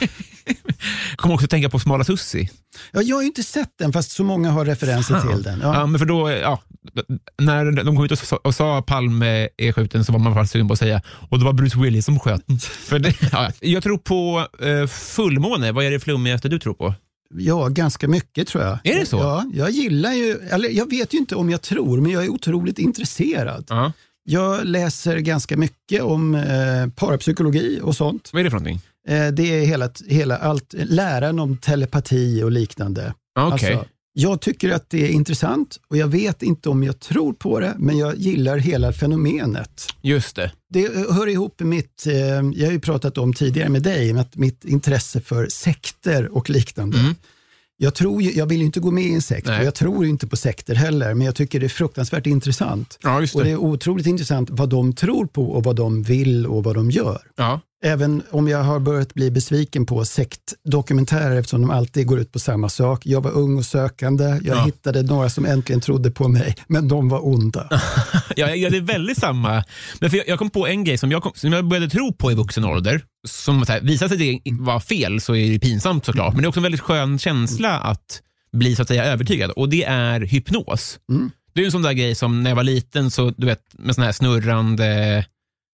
Kommer 1.16 1.36
också 1.36 1.48
tänka 1.48 1.70
på 1.70 1.80
Smala 1.80 2.04
Sussi. 2.04 2.50
Ja, 2.92 3.02
jag 3.02 3.16
har 3.16 3.22
ju 3.22 3.28
inte 3.28 3.44
sett 3.44 3.70
den 3.80 3.94
fast 3.94 4.12
så 4.12 4.24
många 4.24 4.52
har 4.52 4.66
referenser 4.66 5.22
till 5.22 5.44
den. 5.44 5.60
Ja. 5.64 5.74
Ja. 5.76 5.86
men 5.86 6.00
för 6.00 6.06
då, 6.06 6.32
ja, 6.32 6.62
när 7.38 7.72
de 7.84 7.96
kom 7.96 8.06
ut 8.06 8.12
och 8.12 8.18
sa, 8.18 8.36
och 8.36 8.56
sa 8.56 8.82
Palme 8.82 9.50
är 9.58 9.72
skjuten 9.72 10.06
så 10.06 10.12
var 10.12 10.20
man 10.20 10.34
faktiskt 10.34 10.52
sugen 10.54 10.68
på 10.68 10.74
att 10.74 10.80
säga 10.80 11.02
och 11.30 11.40
det 11.40 11.46
var 11.46 11.54
Bruce 11.54 11.80
Willis 11.80 12.06
som 12.06 12.20
sköt. 12.20 12.64
för 12.64 13.00
det, 13.00 13.16
ja, 13.32 13.52
jag 13.60 13.84
tror 13.84 13.98
på 13.98 14.48
eh, 14.66 14.88
fullmåne. 14.88 15.72
Vad 15.72 15.86
är 15.86 15.92
det 15.92 16.00
flummigaste 16.00 16.50
du 16.50 16.60
tror 16.60 16.74
på? 16.74 16.94
ja, 17.38 17.68
ganska 17.68 18.08
mycket 18.08 18.48
tror 18.48 18.64
jag. 18.64 18.80
Är 18.84 19.00
det 19.00 19.06
så? 19.06 19.18
Ja, 19.18 19.46
jag 19.54 19.70
gillar 19.70 20.12
ju, 20.14 20.32
eller 20.52 20.70
jag 20.70 20.90
vet 20.90 21.14
ju 21.14 21.18
inte 21.18 21.36
om 21.36 21.50
jag 21.50 21.62
tror, 21.62 22.02
men 22.02 22.12
jag 22.12 22.24
är 22.26 22.30
otroligt 22.30 22.80
intresserad. 22.80 23.66
Ja. 23.70 23.92
Jag 24.32 24.66
läser 24.66 25.18
ganska 25.18 25.58
mycket 25.58 26.02
om 26.02 26.36
eh, 26.36 26.88
parapsykologi 26.96 27.80
och 27.84 27.96
sånt. 27.96 28.30
Vad 28.34 28.40
är 28.40 28.44
det 28.44 28.50
för 28.50 28.58
någonting? 28.58 28.82
Eh, 29.08 29.28
det 29.28 29.44
är 29.44 29.66
hela, 29.66 29.90
hela 30.08 30.38
allt, 30.38 30.74
läran 30.78 31.40
om 31.40 31.58
telepati 31.58 32.44
och 32.44 32.52
liknande. 32.52 33.14
Ja, 33.36 33.54
Okej. 33.54 33.74
Alltså, 33.74 33.88
jag 34.14 34.42
tycker 34.42 34.70
att 34.70 34.90
det 34.90 35.06
är 35.06 35.10
intressant 35.10 35.80
och 35.88 35.98
jag 35.98 36.08
vet 36.08 36.44
inte 36.44 36.70
om 36.70 36.84
jag 36.84 37.00
tror 37.00 37.34
på 37.34 37.60
det, 37.60 37.76
men 37.78 37.98
jag 37.98 38.18
gillar 38.18 38.58
hela 38.58 38.94
fenomenet. 38.94 39.88
Just 40.02 40.36
det. 40.36 40.52
Det 40.70 40.86
eh, 40.86 41.14
hör 41.16 41.28
ihop 41.28 41.60
med 41.60 41.68
mitt, 41.68 42.06
eh, 42.08 42.16
jag 42.54 42.66
har 42.66 42.72
ju 42.72 42.80
pratat 42.80 43.18
om 43.18 43.34
tidigare 43.34 43.70
med 43.70 43.84
dig, 43.84 44.14
med 44.14 44.26
mitt 44.36 44.66
intresse 44.66 45.22
för 45.22 45.48
sekter 45.48 46.38
och 46.38 46.50
liknande. 46.50 47.00
Mm. 47.00 47.16
Jag, 47.82 47.96
tror 47.96 48.22
jag 48.22 48.46
vill 48.46 48.60
ju 48.60 48.66
inte 48.66 48.80
gå 48.80 48.92
med 48.92 49.04
i 49.04 49.14
en 49.14 49.22
sekt 49.22 49.48
Nej. 49.48 49.60
och 49.60 49.66
jag 49.66 49.76
tror 49.76 50.06
inte 50.06 50.28
på 50.28 50.36
sekter 50.36 50.76
heller, 50.76 51.14
men 51.14 51.26
jag 51.26 51.36
tycker 51.36 51.60
det 51.60 51.66
är 51.66 51.70
fruktansvärt 51.70 52.28
intressant. 52.28 52.98
Ja, 53.04 53.22
just 53.22 53.36
Och 53.36 53.42
det 53.42 53.48
det. 53.48 53.54
är 53.54 53.58
otroligt 53.58 54.08
intressant 54.08 54.50
vad 54.50 54.70
de 54.70 54.94
tror 54.94 55.26
på 55.26 55.44
och 55.52 55.64
vad 55.64 55.76
de 55.76 56.04
vill 56.04 56.48
och 56.48 56.64
vad 56.64 56.76
de 56.76 56.92
gör. 56.92 57.22
Ja. 57.36 57.60
Även 57.84 58.24
om 58.32 58.48
jag 58.48 58.64
har 58.64 58.80
börjat 58.80 59.14
bli 59.14 59.32
besviken 59.32 59.86
på 59.86 60.06
sektdokumentärer 60.06 61.36
eftersom 61.40 61.62
de 61.62 61.70
alltid 61.72 62.08
går 62.08 62.20
ut 62.20 62.32
på 62.32 62.40
samma 62.40 62.70
sak. 62.70 63.06
Jag 63.06 63.22
var 63.24 63.32
ung 63.32 63.58
och 63.58 63.66
sökande, 63.66 64.24
jag 64.24 64.58
Ja. 64.58 64.64
hittade 64.66 65.02
några 65.04 65.30
som 65.30 65.46
äntligen 65.46 65.82
trodde 65.82 66.12
på 66.12 66.28
mig, 66.28 66.56
men 66.68 66.88
de 66.88 67.10
var 67.10 67.26
onda. 67.28 67.70
Ja, 68.36 68.48
det 68.48 68.78
är 68.78 68.82
väldigt 68.82 69.18
samma. 69.18 69.64
Men 70.00 70.10
för 70.10 70.18
jag, 70.18 70.28
jag 70.28 70.40
kom 70.40 70.50
på 70.50 70.68
en 70.68 70.84
grej 70.84 70.98
som 70.98 71.12
jag, 71.12 71.24
kom, 71.24 71.32
som 71.36 71.54
jag 71.54 71.68
började 71.68 71.90
tro 71.90 72.14
på 72.14 72.32
i 72.32 72.36
vuxen 72.36 72.66
ålder. 72.66 73.02
Som 73.28 73.66
så 73.66 73.72
här, 73.72 73.82
visar 73.82 74.08
sig 74.08 74.18
det 74.18 74.52
vara 74.52 74.80
fel 74.80 75.22
så 75.22 75.36
är 75.36 75.52
det 75.52 75.60
pinsamt 75.60 76.06
såklart. 76.06 76.34
Men 76.34 76.42
det 76.42 76.46
är 76.46 76.50
också 76.50 76.60
en 76.60 76.64
väldigt 76.64 76.82
skön 76.82 77.20
känsla 77.20 77.80
att 77.80 78.22
bli 78.54 78.76
så 78.76 78.82
att 78.82 78.88
säga 78.88 79.06
övertygad. 79.06 79.52
Och 79.52 79.70
det 79.70 79.84
är 79.84 80.22
hypnos. 80.22 81.00
Mm. 81.12 81.32
Det 81.54 81.62
är 81.62 81.66
en 81.66 81.72
sån 81.72 81.82
där 81.82 81.94
grej 81.94 82.16
som 82.16 82.44
när 82.44 82.52
jag 82.52 82.56
var 82.56 82.64
liten, 82.64 83.12
så 83.12 83.34
du 83.38 83.46
vet 83.48 83.62
med 83.74 83.96
sån 83.96 84.04
här 84.04 84.12
snurrande 84.12 85.26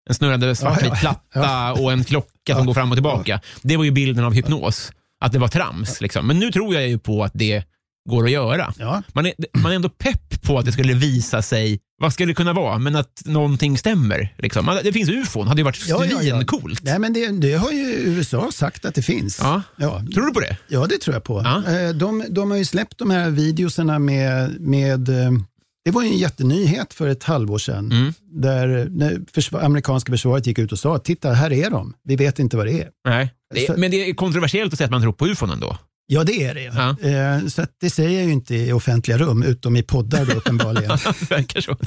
en 0.10 0.16
snurrande 0.16 0.56
svartvit 0.56 0.92
Ja, 0.92 0.98
ja. 1.04 1.22
platta 1.32 1.74
och 1.74 1.92
en 1.92 2.04
klocka 2.04 2.56
som 2.56 2.66
går 2.66 2.74
fram 2.74 2.92
och 2.92 2.96
tillbaka. 2.96 3.40
Det 3.62 3.78
var 3.78 3.84
ju 3.84 3.92
bilden 3.92 4.26
av 4.26 4.34
hypnos. 4.34 4.92
Att 5.22 5.32
det 5.32 5.40
var 5.40 5.48
trams. 5.48 6.02
Liksom. 6.02 6.28
Men 6.28 6.40
nu 6.40 6.52
tror 6.52 6.74
jag 6.76 6.88
ju 6.88 7.00
på 7.00 7.24
att 7.24 7.32
det 7.36 7.64
går 8.10 8.24
att 8.26 8.32
göra. 8.32 8.74
Man, 9.14 9.26
är, 9.26 9.34
man 9.58 9.72
är 9.72 9.76
ändå 9.76 9.90
pepp 9.90 10.42
på 10.42 10.58
att 10.60 10.66
det 10.66 10.72
skulle 10.72 10.94
visa 10.94 11.42
sig, 11.42 11.80
vad 12.02 12.14
ska 12.14 12.26
det 12.26 12.34
kunna 12.34 12.54
vara, 12.54 12.78
men 12.80 12.96
att 12.96 13.22
någonting 13.26 13.78
stämmer. 13.78 14.36
Liksom. 14.38 14.80
Det 14.84 14.94
finns 14.94 15.10
ufon, 15.10 15.48
hade 15.48 15.60
ju 15.60 15.64
varit 15.66 15.88
Ja, 15.88 16.06
ja, 16.06 16.22
ja. 16.22 16.36
svincoolt. 16.36 16.84
Nej, 16.84 17.00
men 17.00 17.14
det, 17.14 17.28
det 17.42 17.54
har 17.54 17.72
ju 17.72 17.84
USA 17.94 18.50
sagt 18.54 18.86
att 18.86 18.96
det 18.96 19.02
finns. 19.02 19.38
Tror 19.38 20.26
du 20.26 20.34
på 20.34 20.40
det? 20.40 20.58
Ja, 20.68 20.86
det 20.90 20.98
tror 20.98 21.16
jag 21.16 21.24
på. 21.24 21.40
Eh, 21.40 21.90
De, 21.96 22.24
de 22.30 22.52
har 22.52 22.58
ju 22.58 22.66
släppt 22.66 22.98
de 22.98 23.10
här 23.10 23.30
videoserna 23.30 24.00
med, 24.00 24.62
med 24.62 25.10
eh, 25.10 25.32
det 25.86 25.92
var 25.92 26.02
ju 26.04 26.08
en 26.10 26.18
jättenyhet 26.18 26.94
för 26.94 27.08
ett 27.08 27.24
halvår 27.24 27.58
sedan. 27.58 27.92
Mm. 27.92 28.14
Där 28.42 28.88
när 28.92 29.22
försvar, 29.34 29.62
amerikanska 29.62 30.12
försvaret 30.12 30.48
gick 30.48 30.60
ut 30.60 30.72
och 30.72 30.80
sa, 30.80 30.98
titta 31.00 31.34
här 31.34 31.54
är 31.54 31.70
de, 31.70 31.94
vi 32.04 32.16
vet 32.16 32.40
inte 32.40 32.58
vad 32.58 32.66
det 32.66 32.82
är. 32.82 32.90
Nej. 33.08 33.34
Det, 33.56 33.66
Så- 33.68 33.74
men 33.78 33.92
det 33.92 34.10
är 34.10 34.14
kontroversiellt 34.14 34.74
att 34.74 34.78
säga 34.78 34.86
att 34.86 34.92
man 34.92 35.02
tror 35.02 35.14
på 35.14 35.28
ufon 35.28 35.50
ändå. 35.50 35.78
Ja, 36.08 36.24
det 36.24 36.44
är 36.44 36.56
det. 36.56 36.64
Ja. 36.64 37.10
Eh, 37.10 37.48
Så 37.48 37.62
att 37.62 37.72
det 37.82 37.90
säger 37.90 38.18
jag 38.20 38.26
ju 38.28 38.32
inte 38.32 38.56
i 38.56 38.72
offentliga 38.74 39.18
rum, 39.18 39.44
utom 39.44 39.76
i 39.76 39.84
poddar 39.84 40.26
då 40.26 40.32
uppenbarligen. 40.34 40.90
Det 40.90 41.30
verkar 41.30 41.62
så. 41.62 41.78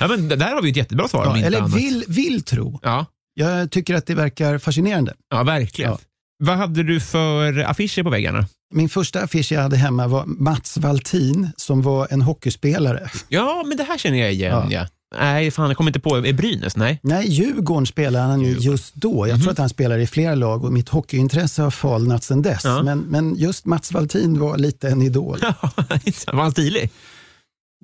ja, 0.00 0.08
men 0.08 0.28
där 0.28 0.54
har 0.54 0.62
vi 0.62 0.70
ett 0.70 0.76
jättebra 0.76 1.08
svar. 1.08 1.24
ja, 1.24 1.46
eller 1.46 1.68
vill, 1.68 2.04
vill 2.08 2.42
tro. 2.42 2.80
Ja, 2.82 3.06
Jag 3.34 3.70
tycker 3.70 3.94
att 3.94 4.06
det 4.06 4.14
verkar 4.14 4.58
fascinerande. 4.58 5.14
ja, 5.30 5.42
verkligen. 5.42 5.90
Ja. 5.90 5.98
Vad 6.42 6.56
hade 6.58 6.82
du 6.82 7.00
för 7.00 7.58
affischer 7.58 8.02
på 8.02 8.10
väggarna? 8.10 8.46
Min 8.74 8.88
första 8.88 9.20
affisch 9.22 9.52
jag 9.52 9.62
hade 9.62 9.76
hemma 9.76 10.06
var 10.06 10.24
Mats 10.26 10.76
Valtin 10.78 11.48
som 11.56 11.82
var 11.82 12.08
en 12.10 12.22
hockeyspelare. 12.22 13.10
Ja, 13.28 13.62
men 13.66 13.76
det 13.76 13.84
här 13.84 13.98
känner 13.98 14.18
jag 14.18 14.32
igen. 14.32 14.50
Ja. 14.52 14.66
Ja. 14.70 14.86
Nej, 15.18 15.50
fan, 15.50 15.68
jag 15.68 15.76
kommer 15.76 15.90
inte 15.90 16.00
på. 16.00 16.16
Är 16.16 16.32
Brynäs? 16.32 16.76
Nej. 16.76 17.00
Nej, 17.02 17.30
Djurgården 17.30 17.86
spelade 17.86 18.24
han 18.24 18.40
ju 18.40 18.56
just 18.58 18.94
då. 18.94 19.26
Jag 19.28 19.34
Mhm. 19.34 19.42
tror 19.42 19.52
att 19.52 19.58
han 19.58 19.68
spelar 19.68 19.98
i 19.98 20.06
flera 20.06 20.34
lag 20.34 20.64
och 20.64 20.72
mitt 20.72 20.88
hockeyintresse 20.88 21.62
har 21.62 21.70
falnat 21.70 22.24
sedan 22.24 22.42
dess. 22.42 22.64
Ja. 22.64 22.82
Men, 22.82 22.98
men 22.98 23.34
just 23.36 23.66
Mats 23.66 23.92
Valtin 23.92 24.38
var 24.38 24.58
lite 24.58 24.88
en 24.88 25.02
idol. 25.02 25.38
var 26.32 26.42
han 26.42 26.52
stilig? 26.52 26.90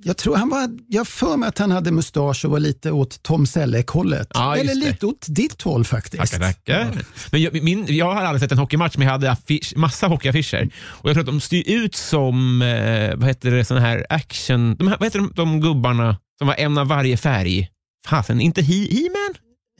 Jag 0.03 0.17
tror 0.17 0.35
han 0.35 0.49
var, 0.49 0.69
jag 0.87 1.07
för 1.07 1.37
mig 1.37 1.49
att 1.49 1.57
han 1.57 1.71
hade 1.71 1.91
mustasch 1.91 2.45
och 2.45 2.51
var 2.51 2.59
lite 2.59 2.91
åt 2.91 3.23
Tom 3.23 3.47
Selleck-hållet. 3.47 4.27
Ja, 4.33 4.55
Eller 4.57 4.75
lite 4.75 5.05
åt 5.05 5.25
ditt 5.29 5.61
håll 5.61 5.85
faktiskt. 5.85 6.31
Tackar, 6.31 6.45
tackar. 6.47 6.91
Men 7.31 7.41
jag, 7.41 7.63
min, 7.63 7.85
jag 7.95 8.13
har 8.13 8.21
aldrig 8.21 8.41
sett 8.41 8.51
en 8.51 8.57
hockeymatch, 8.57 8.97
men 8.97 9.05
jag 9.05 9.11
hade 9.11 9.31
affisch, 9.31 9.73
massa 9.75 10.07
hockeyaffischer. 10.07 10.69
Och 10.85 11.09
jag 11.09 11.13
tror 11.15 11.21
att 11.21 11.25
de 11.27 11.39
styr 11.41 11.63
ut 11.67 11.95
som, 11.95 12.61
eh, 12.61 13.15
vad 13.15 13.27
heter 13.27 13.51
det, 13.51 13.65
sån 13.65 13.77
här 13.77 14.05
action... 14.09 14.75
De 14.75 14.85
vad 14.89 15.03
heter 15.03 15.19
de, 15.19 15.31
de 15.35 15.61
gubbarna 15.61 16.17
som 16.37 16.47
var 16.47 16.55
en 16.55 16.77
av 16.77 16.87
varje 16.87 17.17
färg? 17.17 17.69
Fasen, 18.07 18.41
inte 18.41 18.61
He- 18.61 18.91
He-Man? 18.93 19.33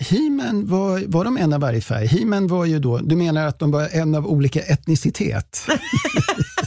He-Man 0.10 0.68
var, 0.68 1.04
var 1.08 1.24
de 1.26 1.38
en 1.38 1.54
av 1.54 1.62
varje 1.62 1.82
färg? 1.82 2.08
He-Man 2.08 2.48
var 2.48 2.66
ju 2.66 2.80
då, 2.80 2.98
du 2.98 3.16
menar 3.16 3.48
att 3.48 3.60
de 3.60 3.72
var 3.72 3.88
en 3.92 4.16
av 4.16 4.28
olika 4.28 4.62
etnicitet? 4.62 5.68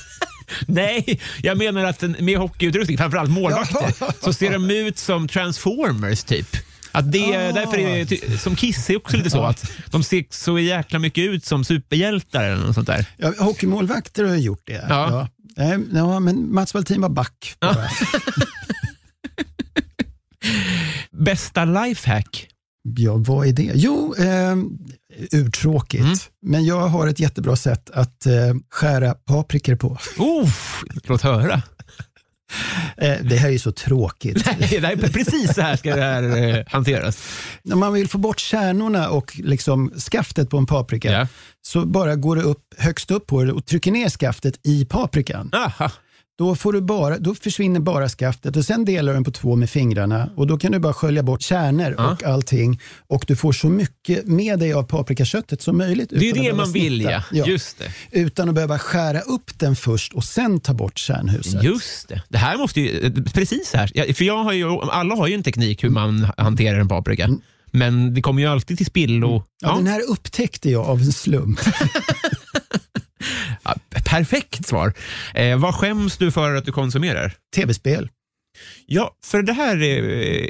Nej, 0.74 1.20
jag 1.42 1.59
menar 1.59 1.85
att 1.85 1.98
den- 1.98 2.16
med 2.20 2.38
hockeyutrustning, 2.38 2.98
framförallt 2.98 3.30
målvakter, 3.30 3.94
så 4.24 4.33
ser 4.33 4.52
de 4.52 4.70
ut 4.70 4.98
som 4.98 5.28
transformers 5.28 6.24
typ. 6.24 6.56
Att 6.92 7.12
det, 7.12 7.37
Ah. 7.37 7.52
Därför 7.52 7.78
är 7.78 7.98
det 7.98 8.06
ty- 8.06 8.38
som 8.38 8.56
Kiss 8.56 8.90
är 8.90 8.96
också 8.96 9.16
lite 9.16 9.30
så, 9.30 9.42
att 9.42 9.70
de 9.90 10.02
ser 10.02 10.24
så 10.30 10.59
jäkla 10.59 10.98
mycket 10.98 11.24
ut 11.24 11.44
som 11.44 11.64
superhjältar 11.64 12.44
eller 12.44 12.66
något 12.66 12.74
sånt 12.74 12.87
där. 12.87 13.04
Ja, 13.16 13.33
hockeymålvakter 13.38 14.24
har 14.24 14.37
gjort 14.37 14.62
det. 14.66 14.87
Ja. 14.88 15.28
Nej, 15.56 15.78
ja, 15.92 16.20
men 16.20 16.54
Mats 16.54 16.74
Valtin 16.74 17.00
var 17.00 17.09
back. 17.09 17.54
bara. 17.61 17.74
Bästa 21.11 21.64
lifehack? 21.64 22.48
Ja, 22.96 23.14
vad 23.16 23.46
är 23.46 23.52
det? 23.52 23.72
Jo, 23.74 24.14
eh, 24.18 24.56
urtråkigt. 25.33 26.02
Mm. 26.04 26.16
Men 26.42 26.64
jag 26.64 26.88
har 26.88 27.06
ett 27.06 27.20
jättebra 27.20 27.56
sätt 27.56 27.90
att 27.90 28.26
eh, 28.26 28.33
skära 28.70 29.14
paprikor 29.14 29.74
på. 29.76 29.98
Uff, 30.42 30.83
låt 31.04 31.22
höra. 31.22 31.62
Eh, 32.96 33.16
det 33.22 33.37
här 33.37 33.48
är 33.48 33.52
ju 33.52 33.59
så 33.59 33.72
tråkigt. 33.72 34.46
Nej, 34.61 34.78
det 34.80 34.87
är 34.88 34.96
precis 34.96 35.54
så 35.54 35.61
här 35.62 35.76
ska 35.76 35.96
det 35.96 36.02
här 36.02 36.37
eh, 36.59 36.64
hanteras. 36.66 37.18
När 37.62 37.76
man 37.76 37.92
vill 37.92 38.09
få 38.09 38.18
bort 38.18 38.38
kärnorna 38.38 39.09
och 39.11 39.37
liksom 39.37 39.90
skaftet 40.11 40.50
på 40.50 40.59
en 40.59 40.66
paprika 40.66 41.12
Ja. 41.12 41.26
så 41.62 41.87
bara 41.87 42.16
går 42.16 42.37
du 42.37 42.42
upp 42.42 42.74
högst 42.78 43.11
upp 43.11 43.26
på 43.26 43.44
det 43.44 43.52
och 43.52 43.66
trycker 43.66 43.92
ner 43.92 44.09
skaftet 44.09 44.61
i 44.66 44.85
paprikan. 44.85 45.50
Aha. 45.54 45.90
Då, 46.40 46.55
får 46.57 46.72
du 46.72 46.81
bara, 46.81 47.18
då 47.18 47.35
försvinner 47.35 47.81
bara 47.81 48.09
skaftet 48.09 48.57
och 48.57 48.64
sen 48.64 48.85
delar 48.85 49.12
du 49.12 49.14
den 49.16 49.24
på 49.24 49.31
två 49.31 49.57
med 49.57 49.70
fingrarna 49.70 50.31
och 50.37 50.46
då 50.46 50.59
kan 50.59 50.72
du 50.72 50.79
bara 50.79 50.92
skölja 50.92 51.22
bort 51.22 51.42
kärnor 51.42 51.94
Ja. 51.98 52.11
och 52.12 52.24
allting 52.24 52.81
och 53.09 53.24
du 53.29 53.37
får 53.37 53.53
så 53.53 53.66
mycket 53.68 54.26
med 54.26 54.59
dig 54.59 54.72
av 54.72 54.83
paprikaköttet 54.83 55.62
som 55.62 55.79
möjligt. 55.79 56.11
Det 56.11 56.31
är 56.31 56.35
det 56.35 56.53
man 56.55 56.72
vill 56.72 57.00
snitta. 57.00 57.24
ja. 57.33 57.46
Just 57.46 57.79
det. 57.79 58.20
Utan 58.20 58.48
att 58.48 58.55
behöva 58.55 58.79
skära 58.79 59.20
upp 59.20 59.59
den 59.59 59.76
först 59.76 60.12
och 60.12 60.24
sen 60.24 60.61
ta 60.61 60.74
bort 60.74 60.98
kärnhuset. 60.98 61.62
Just 61.62 62.09
det. 62.09 62.22
Det 62.29 62.38
här 62.38 62.57
måste 62.59 62.81
ju, 62.81 63.12
precis 63.24 63.72
här. 63.74 63.90
Ja, 63.94 64.05
För 64.14 64.24
jag 64.24 64.44
har 64.44 64.53
ju, 64.53 64.68
alla 64.68 65.14
har 65.14 65.26
ju 65.26 65.35
en 65.35 65.42
teknik 65.42 65.85
hur 65.85 65.90
man 65.90 66.29
hanterar 66.37 66.81
en 66.81 66.88
paprika. 66.88 67.29
Men 67.72 68.14
det 68.14 68.22
kommer 68.22 68.42
ju 68.42 68.48
alltid 68.48 68.76
till 68.76 68.87
spillo. 68.87 69.44
Ja, 69.61 69.68
Ja, 69.68 69.76
Den 69.76 69.87
här 69.87 70.03
upptäckte 70.11 70.70
jag 70.70 70.87
av 70.87 70.98
en 71.00 71.12
slump. 71.12 71.61
ja, 74.11 74.16
perfekt 74.16 74.66
svar. 74.68 74.92
Eh, 75.35 75.59
vad 75.59 75.75
skäms 75.75 76.16
du 76.16 76.31
för 76.31 76.55
att 76.55 76.64
du 76.64 76.73
konsumerar? 76.73 77.35
Tv-spel. 77.57 78.09
Ja, 78.87 79.16
för 79.25 79.42
det 79.42 79.53
här 79.53 79.83
är, 79.83 80.03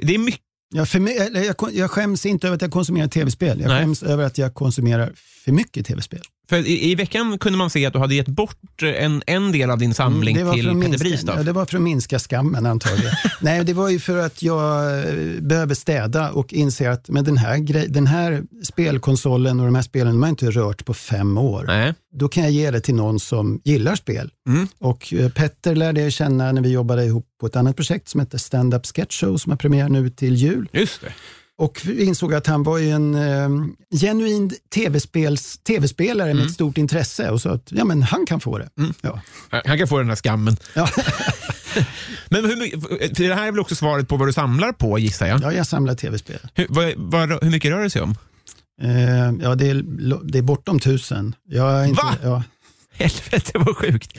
det 0.07 0.15
är 0.15 0.19
mycket. 0.19 0.41
Jag, 0.75 0.89
för, 0.89 1.01
mig- 1.01 1.31
jag, 1.47 1.73
jag 1.73 1.91
skäms 1.91 2.27
inte 2.27 2.47
över 2.47 2.55
att 2.57 2.63
jag 2.63 2.71
konsumerar 2.71 3.09
tv-spel. 3.09 3.61
Jag 3.61 3.69
Nej. 3.69 3.81
skäms 3.83 4.03
över 4.03 4.25
att 4.25 4.39
jag 4.39 4.55
konsumerar 4.55 5.13
för 5.45 5.53
mycket 5.53 5.87
tv-spel. 5.87 6.21
För 6.51 6.57
i, 6.67 6.91
I 6.91 6.95
veckan 6.95 7.39
kunde 7.39 7.59
man 7.59 7.71
se 7.71 7.87
att 7.87 7.93
du 7.93 7.99
hade 7.99 8.15
gett 8.15 8.29
bort 8.29 8.83
en, 8.83 9.23
en 9.27 9.53
del 9.53 9.71
av 9.71 9.79
din 9.79 9.95
samling 9.95 10.37
Mm, 10.37 10.53
till 10.55 10.63
Peter 10.65 10.75
minska- 10.75 10.99
Bristav. 10.99 11.37
Ja, 11.39 11.43
det 11.43 11.53
var 11.53 11.67
för 11.67 11.77
att 11.77 11.83
minska 11.83 12.19
skammen 12.19 12.67
antagligen. 12.67 13.13
Nej, 13.41 13.65
det 13.65 13.73
var 13.73 13.89
ju 13.89 13.99
för 14.01 14.17
att 14.19 14.43
jag 14.43 14.99
eh, 14.99 15.41
behöver 15.41 15.75
städa 15.75 16.31
och 16.31 16.53
inser 16.53 16.91
att 16.91 17.09
men 17.09 17.25
den, 17.25 17.37
här 17.37 17.59
grej, 17.59 17.87
den 17.89 18.07
här 18.07 18.43
spelkonsolen 18.65 19.61
och 19.61 19.67
de 19.67 19.75
här 19.75 19.83
spelen 19.83 20.13
de 20.13 20.23
har 20.23 20.29
inte 20.31 20.51
rört 20.51 20.85
på 20.85 20.95
fem 20.95 21.39
år. 21.39 21.65
Nej. 21.67 21.95
Då 22.15 22.29
kan 22.29 22.43
jag 22.43 22.53
ge 22.53 22.71
det 22.71 22.81
till 22.81 22.95
någon 22.95 23.21
som 23.21 23.61
gillar 23.65 23.95
spel. 23.97 24.31
Mm. 24.49 24.69
Och 24.79 25.15
eh, 25.15 25.29
Petter 25.31 25.75
lärde 25.75 26.01
jag 26.01 26.13
känna 26.13 26.53
när 26.53 26.63
vi 26.63 26.71
jobbade 26.73 27.05
ihop 27.05 27.27
på 27.41 27.47
ett 27.47 27.57
annat 27.57 27.77
projekt 27.77 28.09
som 28.09 28.21
heter 28.21 28.39
Stand 28.39 28.75
Up 28.75 28.87
Sketch 28.87 29.21
Show 29.21 29.37
som 29.37 29.51
har 29.51 29.57
premiär 29.57 29.89
nu 29.89 30.11
till 30.11 30.35
jul. 30.35 30.69
Just 30.73 31.01
det. 31.01 31.13
Och 31.61 31.87
insåg 31.87 32.35
att 32.35 32.47
han 32.47 32.63
var 32.63 32.79
ju 32.79 32.91
en 32.91 33.15
eh, 33.15 33.49
genuin 34.01 34.53
tv-spels, 34.75 35.59
tv-spelare 35.59 36.35
med 36.35 36.45
ett 36.47 36.53
stort 36.53 36.79
intresse 36.79 37.31
och 37.31 37.41
sa 37.43 37.51
att 37.51 37.73
ja, 37.73 37.85
men 37.85 38.03
han 38.03 38.27
kan 38.27 38.41
få 38.41 38.59
det. 38.59 38.69
Ja. 39.01 39.21
Han 39.65 39.79
kan 39.79 39.89
få 39.89 39.99
den 39.99 40.09
här 40.09 40.17
skammen. 40.17 40.57
Ja. 40.75 40.89
Men 42.29 42.45
hur, 42.45 42.57
mycket- 42.57 43.17
för 43.17 43.29
det 43.29 43.35
här 43.35 43.47
är 43.47 43.51
väl 43.53 43.61
också 43.61 43.75
svaret 43.75 44.09
på 44.09 44.17
vad 44.17 44.29
du 44.29 44.33
samlar 44.33 44.73
på 44.73 44.99
gissar 44.99 45.27
jag? 45.27 45.43
ja, 45.43 45.53
jag 45.53 45.67
samlar 45.67 45.95
tv-spel. 45.95 46.39
Hur, 46.55 46.67
vad, 46.69 46.93
vad, 46.97 47.45
hur 47.45 47.51
mycket 47.51 47.71
rör 47.71 47.83
det 47.83 47.91
sig 47.91 48.03
om? 48.03 48.15
Eh, 48.83 48.91
ja, 49.43 49.55
det 49.55 49.71
är, 49.71 49.83
det 50.33 50.39
är 50.39 50.43
bortom 50.43 50.81
tusen. 50.81 51.35
Jag 51.49 51.89
inte, 51.89 52.03
Va? 52.03 52.17
Ja. 52.23 52.43
Helvete 52.93 53.53
vad 53.55 53.77
sjukt. 53.77 54.19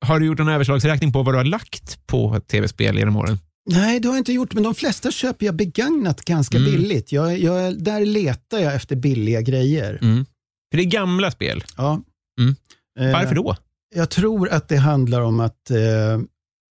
Har 0.00 0.20
du 0.20 0.26
gjort 0.26 0.40
en 0.40 0.48
överslagsräkning 0.48 1.12
på 1.12 1.22
vad 1.22 1.34
du 1.34 1.38
har 1.38 1.44
lagt 1.44 2.06
på 2.06 2.40
tv-spel 2.40 2.98
genom 2.98 3.16
åren? 3.16 3.38
Nej, 3.66 4.00
det 4.00 4.08
har 4.08 4.14
jag 4.14 4.20
inte 4.20 4.32
gjort, 4.32 4.54
men 4.54 4.62
de 4.62 4.74
flesta 4.74 5.10
köper 5.10 5.46
jag 5.46 5.54
begagnat 5.54 6.24
ganska 6.24 6.56
Mm. 6.58 6.70
billigt. 6.70 7.12
Jag, 7.12 7.38
jag, 7.38 7.82
där 7.84 8.06
letar 8.06 8.58
jag 8.58 8.74
efter 8.74 8.96
billiga 8.96 9.40
grejer. 9.40 9.98
Mm. 10.02 10.24
För 10.70 10.76
det 10.76 10.82
är 10.82 10.90
gamla 10.90 11.30
spel. 11.30 11.64
Ja. 11.76 12.02
Mm. 12.40 12.56
Eh, 13.00 13.12
Varför 13.20 13.34
då? 13.34 13.56
Jag 13.94 14.10
tror 14.10 14.48
att 14.48 14.68
det 14.68 14.76
handlar 14.76 15.20
om 15.20 15.40
att, 15.40 15.70
eh, 15.70 16.20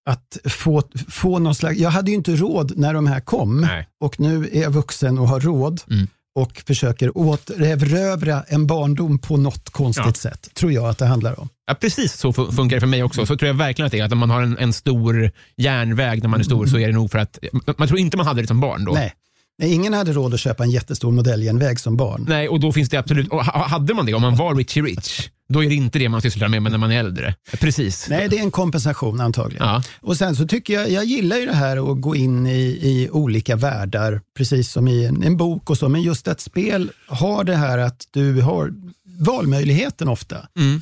att 0.09 0.37
få, 0.45 0.83
få 1.09 1.39
någon 1.39 1.55
slags... 1.55 1.77
Jag 1.79 1.89
hade 1.89 2.11
ju 2.11 2.17
inte 2.17 2.35
råd 2.35 2.77
när 2.77 2.93
de 2.93 3.07
här 3.07 3.19
kom 3.19 3.61
Nej. 3.61 3.87
och 3.99 4.19
nu 4.19 4.49
är 4.51 4.61
jag 4.61 4.71
vuxen 4.71 5.17
och 5.19 5.27
har 5.27 5.39
råd 5.39 5.81
Mm. 5.91 6.07
Och 6.35 6.63
försöker 6.67 7.17
återerövra 7.17 8.43
en 8.47 8.67
barndom 8.67 9.19
på 9.19 9.37
något 9.37 9.69
konstigt 9.69 10.05
Ja. 10.05 10.13
sätt, 10.13 10.49
tror 10.53 10.71
jag 10.71 10.85
att 10.85 10.97
det 10.97 11.05
handlar 11.05 11.39
om. 11.39 11.49
Ja, 11.67 11.73
precis 11.73 12.13
så 12.13 12.31
fu- 12.31 12.51
funkar 12.51 12.75
det 12.77 12.79
för 12.81 12.87
mig 12.87 13.03
också. 13.03 13.25
Så 13.25 13.37
tror 13.37 13.47
jag 13.47 13.53
verkligen 13.53 13.85
att 13.85 13.91
det 13.91 13.99
är. 13.99 14.03
Att 14.05 14.11
om 14.11 14.17
man 14.17 14.29
har 14.29 14.41
en, 14.41 14.57
en 14.57 14.73
stor 14.73 15.31
järnväg 15.57 16.21
när 16.21 16.29
man 16.29 16.39
är 16.39 16.43
stor 16.43 16.65
så 16.65 16.77
är 16.77 16.87
det 16.87 16.93
nog 16.93 17.11
för 17.11 17.19
att... 17.19 17.39
Man 17.77 17.87
tror 17.87 17.99
inte 17.99 18.17
man 18.17 18.25
hade 18.25 18.41
det 18.41 18.47
som 18.47 18.59
barn 18.59 18.85
då. 18.85 18.91
Nej. 18.91 19.13
Nej, 19.57 19.73
ingen 19.73 19.93
hade 19.93 20.13
råd 20.13 20.33
att 20.33 20.39
köpa 20.39 20.63
en 20.63 20.71
jättestor 20.71 21.11
modelljärnväg 21.11 21.79
som 21.79 21.97
barn. 21.97 22.25
Nej, 22.29 22.49
och 22.49 22.59
då 22.59 22.71
finns 22.71 22.89
det 22.89 22.97
absolut... 22.97 23.27
Och 23.27 23.45
ha- 23.45 23.67
hade 23.67 23.93
man 23.93 24.05
det, 24.05 24.13
om 24.13 24.21
man 24.21 24.35
var 24.35 24.55
Richie 24.55 24.83
Rich, 24.83 25.29
då 25.49 25.63
är 25.63 25.69
det 25.69 25.75
inte 25.75 25.99
det 25.99 26.09
man 26.09 26.21
sysslar 26.21 26.47
med 26.47 26.61
när 26.63 26.77
man 26.77 26.91
är 26.91 26.99
äldre. 26.99 27.35
Precis. 27.59 28.07
Nej, 28.09 28.29
det 28.29 28.37
är 28.37 28.41
en 28.41 28.51
kompensation 28.51 29.21
antagligen. 29.21 29.67
Ja. 29.67 29.83
Och 30.01 30.17
sen 30.17 30.35
så 30.35 30.47
tycker 30.47 30.73
jag, 30.73 30.91
jag 30.91 31.05
gillar 31.05 31.37
ju 31.37 31.45
det 31.45 31.53
här 31.55 31.91
att 31.91 32.01
gå 32.01 32.15
in 32.15 32.47
i, 32.47 32.79
i 32.81 33.09
olika 33.11 33.55
världar, 33.55 34.21
precis 34.37 34.71
som 34.71 34.87
i 34.87 35.05
en, 35.05 35.23
en 35.23 35.37
bok 35.37 35.69
och 35.69 35.77
så, 35.77 35.89
men 35.89 36.01
just 36.01 36.27
att 36.27 36.41
spel 36.41 36.91
har 37.07 37.43
det 37.43 37.55
här 37.55 37.77
att 37.77 38.07
du 38.11 38.41
har 38.41 38.73
valmöjligheten 39.19 40.07
ofta. 40.07 40.37
Mm. 40.59 40.81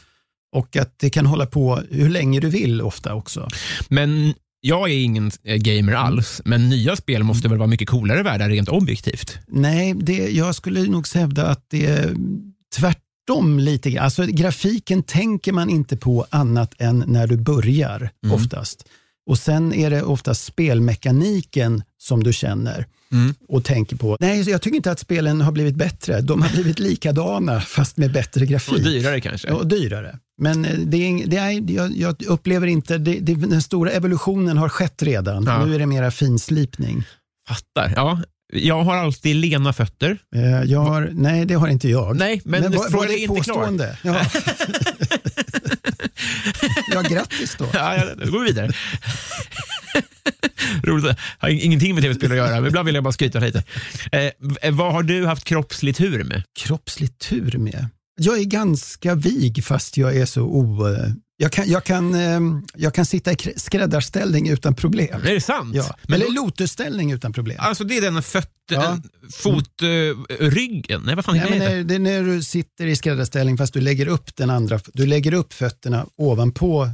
Och 0.56 0.78
att 0.78 0.94
det 1.00 1.10
kan 1.10 1.26
hålla 1.26 1.46
på 1.46 1.82
hur 1.92 2.10
länge 2.10 2.40
du 2.40 2.50
vill 2.50 2.82
ofta 2.82 3.14
också. 3.14 3.48
Men 3.90 4.34
jag 4.66 4.90
är 4.90 5.04
ingen 5.04 5.32
eh, 5.44 5.56
gamer 5.58 5.94
alls, 5.94 6.42
men 6.46 6.70
nya 6.70 6.96
spel 6.96 7.24
måste 7.24 7.48
väl 7.48 7.58
vara 7.58 7.68
mycket 7.68 7.90
coolare 7.90 8.24
världar 8.24 8.50
rent 8.50 8.70
objektivt? 8.70 9.38
Nej, 9.48 9.94
det, 9.94 10.30
jag 10.32 10.56
skulle 10.56 10.82
nog 10.84 11.08
hävda 11.14 11.48
att 11.48 11.66
det 11.70 11.86
är 11.86 12.16
tvärt 12.76 12.98
tvärtom 13.28 13.60
lite 13.60 13.92
grann. 13.92 14.06
Alltså, 14.06 14.26
grafiken 14.26 15.04
tänker 15.04 15.52
man 15.52 15.70
inte 15.70 15.98
på 15.98 16.26
annat 16.30 16.74
än 16.78 17.04
när 17.08 17.28
du 17.28 17.38
börjar 17.38 18.10
Mm. 18.24 18.36
oftast. 18.36 18.86
Och 19.26 19.38
sen 19.38 19.74
är 19.74 19.90
det 19.90 20.04
oftast 20.04 20.44
spelmekaniken 20.44 21.84
som 21.98 22.24
du 22.24 22.34
känner 22.34 22.86
Mm. 23.12 23.34
och 23.48 23.64
tänker 23.64 23.96
på. 23.96 24.18
Nej, 24.20 24.50
jag 24.50 24.62
tycker 24.62 24.76
inte 24.76 24.92
att 24.92 25.00
spelen 25.00 25.42
har 25.42 25.52
blivit 25.52 25.76
bättre. 25.76 26.22
De 26.22 26.42
har 26.42 26.50
blivit 26.50 26.80
likadana 26.80 27.62
fast 27.62 27.98
med 27.98 28.12
bättre 28.12 28.46
grafik. 28.46 28.74
Och 28.74 28.82
dyrare 28.82 29.22
kanske. 29.22 29.52
Och 29.52 29.68
dyrare. 29.68 30.20
Men 30.42 30.66
eh, 30.66 30.78
det 30.78 30.98
är, 30.98 31.28
det 31.28 31.38
är, 31.38 32.02
jag, 32.02 32.24
upplever 32.24 32.68
inte, 32.68 32.98
det, 32.98 33.20
det, 33.20 33.36
den 33.36 33.62
stora 33.62 33.92
evolutionen 33.92 34.58
har 34.58 34.70
skett 34.70 35.04
redan. 35.04 35.44
Ja. 35.44 35.66
Nu 35.66 35.76
är 35.76 35.80
det 35.80 35.86
mera 35.86 36.12
finslipning. 36.12 37.04
Fattar. 37.48 37.94
Ja, 37.96 38.22
jag 38.54 38.84
har 38.84 38.96
alltid 38.96 39.36
lena 39.36 39.74
fötter. 39.74 40.18
Eh, 40.36 40.64
Jag 40.64 40.80
har, 40.80 41.10
nej, 41.14 41.46
det 41.46 41.54
har 41.54 41.68
inte 41.68 41.90
jag. 41.90 42.18
Nej, 42.18 42.42
men, 42.46 42.64
var, 42.64 42.70
frågan 42.72 42.92
var 42.92 43.04
är 43.04 43.08
det 43.08 43.18
inte 43.18 43.42
klar. 43.42 43.56
påstående? 43.56 43.98
Ja. 44.04 44.22
ja, 46.94 47.02
grattis 47.02 47.56
då. 47.60 47.66
Ja, 47.74 47.96
ja, 47.96 48.04
då 48.26 48.32
går 48.32 48.40
vi 48.40 48.46
vidare. 48.46 48.72
Roligt. 50.84 51.18
Har 51.38 51.50
ingenting 51.50 51.96
med 51.96 52.04
tv-spel 52.04 52.32
att 52.32 52.38
göra, 52.38 52.56
men 52.56 52.66
ibland 52.68 52.86
vill 52.86 52.96
jag 52.96 53.04
bara 53.04 53.12
skryta 53.14 53.40
lite. 53.40 53.64
Eh, 54.12 54.32
vad 54.72 54.94
har 54.94 55.04
du 55.04 55.26
haft 55.26 55.44
kroppslig 55.44 55.96
tur 55.96 56.24
med? 56.24 56.44
Kroppslig 56.60 57.20
tur 57.20 57.58
med. 57.58 57.88
Jag 58.22 58.40
är 58.40 58.44
ganska 58.44 59.16
vig 59.16 59.64
fast 59.66 59.98
jag 59.98 60.18
är 60.18 60.26
så 60.26 60.42
o... 60.42 60.88
Jag 61.38 61.52
kan, 61.52 61.70
jag 61.70 61.84
kan, 61.84 62.16
eh, 62.16 62.40
jag 62.76 62.94
kan 62.94 63.06
sitta 63.06 63.32
i 63.32 63.36
krä- 63.36 63.58
skräddarställning 63.60 64.50
utan 64.50 64.76
problem. 64.76 65.22
Är 65.24 65.34
det 65.34 65.42
sant? 65.42 65.76
Ja. 65.76 65.96
Men 66.04 66.14
Eller 66.22 66.26
då, 66.26 66.32
lotusställning 66.46 67.12
utan 67.12 67.34
problem. 67.34 67.58
alltså 67.60 67.84
det 67.84 67.98
är 67.98 68.02
den 68.02 68.24
fötter, 68.24 68.50
Ja. 68.70 68.98
fot, 69.34 69.82
eh? 69.82 71.00
Nej, 71.00 71.16
vad 71.16 71.26
fan 71.26 71.36
Nej, 71.38 71.50
det? 71.52 71.60
när, 71.60 71.84
det 71.84 71.96
är 71.96 72.00
när 72.00 72.24
du 72.24 72.44
sitter 72.44 72.86
i 72.88 72.96
skräddarställning 72.96 73.58
fast 73.58 73.74
du 73.74 73.82
lägger 73.82 74.08
upp 74.08 74.36
den 74.36 74.50
andra, 74.50 74.80
du 74.94 75.06
lägger 75.06 75.34
upp 75.34 75.54
fötterna 75.54 76.06
ovanpå 76.18 76.90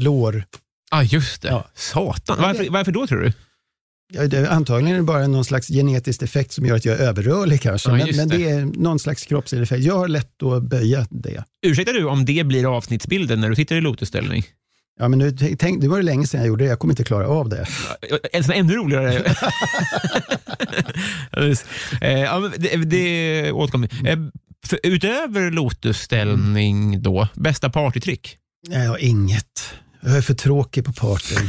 lår. 0.00 0.44
ah, 0.90 1.02
just 1.02 1.42
det. 1.42 1.48
Ja. 1.48 1.70
Satan. 1.74 2.38
Varför, 2.42 2.70
varför 2.70 2.92
då 2.92 3.06
tror 3.06 3.20
du? 3.20 3.32
Ja, 4.14 4.26
det, 4.26 4.50
antagligen 4.50 4.94
är 4.94 4.96
det 4.96 5.04
bara 5.04 5.26
någon 5.26 5.44
slags 5.44 5.68
genetisk 5.68 6.22
effekt 6.22 6.52
som 6.52 6.66
gör 6.66 6.76
att 6.76 6.84
jag 6.84 7.00
är 7.00 7.04
överrörlig 7.04 7.60
kanske. 7.60 7.90
Ja, 7.90 7.96
men 7.96 8.06
just 8.06 8.16
men 8.16 8.28
det. 8.28 8.36
det 8.36 8.50
är 8.50 8.64
någon 8.64 8.98
slags 8.98 9.26
kroppslig 9.26 9.62
effekt. 9.62 9.84
Jag 9.84 9.98
har 9.98 10.08
lätt 10.08 10.42
att 10.42 10.62
böja 10.62 11.06
det. 11.10 11.44
Ursäkta 11.66 11.92
du 11.92 12.04
om 12.04 12.24
det 12.24 12.44
blir 12.44 12.76
avsnittsbilden 12.76 13.40
när 13.40 13.48
du 13.48 13.56
sitter 13.56 13.76
i 13.76 13.80
lotusställning? 13.80 14.44
Ja, 15.00 15.08
men 15.08 15.18
nu, 15.18 15.32
tänk, 15.58 15.80
det 15.80 15.88
var 15.88 15.96
det 15.96 16.02
länge 16.02 16.26
sedan 16.26 16.40
jag 16.40 16.48
gjorde 16.48 16.64
det. 16.64 16.68
Jag 16.68 16.78
kommer 16.78 16.92
inte 16.92 17.04
klara 17.04 17.26
av 17.28 17.48
det. 17.48 17.66
En 18.32 18.44
sån 18.44 18.54
ännu 18.54 18.74
roligare. 18.74 19.34
Eh, 22.00 22.20
ja, 22.20 22.38
men 22.38 22.52
det, 22.58 22.76
det 22.76 23.52
återkommer 23.52 24.08
eh, 24.08 24.18
för 24.66 24.80
Utöver 24.82 25.50
lotusställning 25.50 27.02
då, 27.02 27.28
bästa 27.34 27.70
partytrick? 27.70 28.36
Nej, 28.68 28.82
jag 28.82 28.90
har 28.90 28.98
inget. 28.98 29.74
Jag 30.04 30.16
är 30.16 30.22
för 30.22 30.34
tråkig 30.34 30.84
på 30.84 30.92
partyn. 30.92 31.48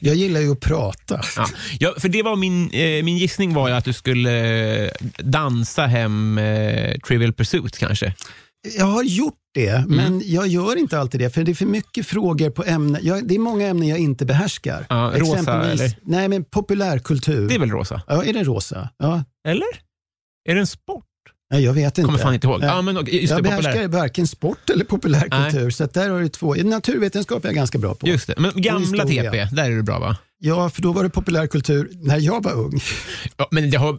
Jag 0.00 0.14
gillar 0.14 0.40
ju 0.40 0.52
att 0.52 0.60
prata. 0.60 1.20
Ja. 1.36 1.46
Ja, 1.80 1.94
för 1.98 2.08
det 2.08 2.22
var 2.22 2.36
min, 2.36 2.70
eh, 2.70 3.04
min 3.04 3.18
gissning 3.18 3.54
var 3.54 3.68
ju 3.68 3.74
att 3.74 3.84
du 3.84 3.92
skulle 3.92 4.84
eh, 4.84 4.90
dansa 5.18 5.86
hem 5.86 6.38
eh, 6.38 6.98
Trivial 6.98 7.32
Pursuit 7.32 7.78
kanske. 7.78 8.14
Jag 8.78 8.84
har 8.84 9.02
gjort 9.02 9.34
det, 9.54 9.68
Mm. 9.68 9.96
men 9.96 10.22
jag 10.24 10.46
gör 10.48 10.76
inte 10.78 10.98
alltid 10.98 11.20
det. 11.20 11.30
För 11.30 11.44
det 11.44 11.52
är 11.52 11.54
för 11.54 11.66
mycket 11.66 12.06
frågor 12.06 12.50
på 12.50 12.64
ämnen. 12.64 13.00
Jag, 13.04 13.28
det 13.28 13.34
är 13.34 13.38
många 13.38 13.66
ämnen 13.66 13.88
jag 13.88 13.98
inte 13.98 14.24
behärskar. 14.26 14.86
Ja, 14.88 15.12
rosa, 15.16 15.32
Exempelvis- 15.32 15.80
eller? 15.80 15.96
Nej, 16.02 16.28
men 16.28 16.44
populärkultur. 16.44 17.48
Det 17.48 17.54
är 17.54 17.58
väl 17.58 17.70
rosa? 17.70 18.02
Ja, 18.06 18.24
är 18.24 18.32
det 18.32 18.42
rosa? 18.44 18.88
Ja, 18.98 19.24
Eller? 19.48 19.66
Är 20.48 20.54
det 20.54 20.60
en 20.60 20.66
sport? 20.66 21.04
Jag 21.58 21.72
vet 21.72 21.98
inte. 21.98 22.02
Kommer 22.02 22.18
fan 22.18 22.34
inte 22.34 22.46
ihåg. 22.46 22.62
Ja, 22.62 22.82
men, 22.82 22.96
just 22.96 23.08
jag 23.10 23.22
det, 23.22 23.50
populär. 23.50 23.62
behärskar 23.62 23.88
varken 23.88 24.26
sport 24.26 24.70
eller 24.70 24.84
populärkultur, 24.84 25.70
så 25.70 25.88
där 25.92 26.10
har 26.10 26.20
du 26.20 26.28
två. 26.28 26.54
Naturvetenskap 26.54 27.44
är 27.44 27.48
jag 27.48 27.54
ganska 27.54 27.78
bra 27.78 27.94
på. 27.94 28.08
Just 28.08 28.26
det. 28.26 28.34
Men 28.38 28.52
gamla. 28.54 29.04
TP, 29.04 29.48
där 29.52 29.64
är 29.64 29.70
du 29.70 29.82
bra 29.82 29.98
va? 29.98 30.16
Ja, 30.44 30.70
för 30.70 30.82
då 30.82 30.92
var 30.92 31.02
det 31.02 31.10
populärkultur 31.10 31.90
när 31.92 32.18
jag 32.18 32.42
var 32.42 32.52
ung. 32.52 32.80
Ja, 33.36 33.48
men 33.50 33.70
det, 33.70 33.76
har, 33.76 33.98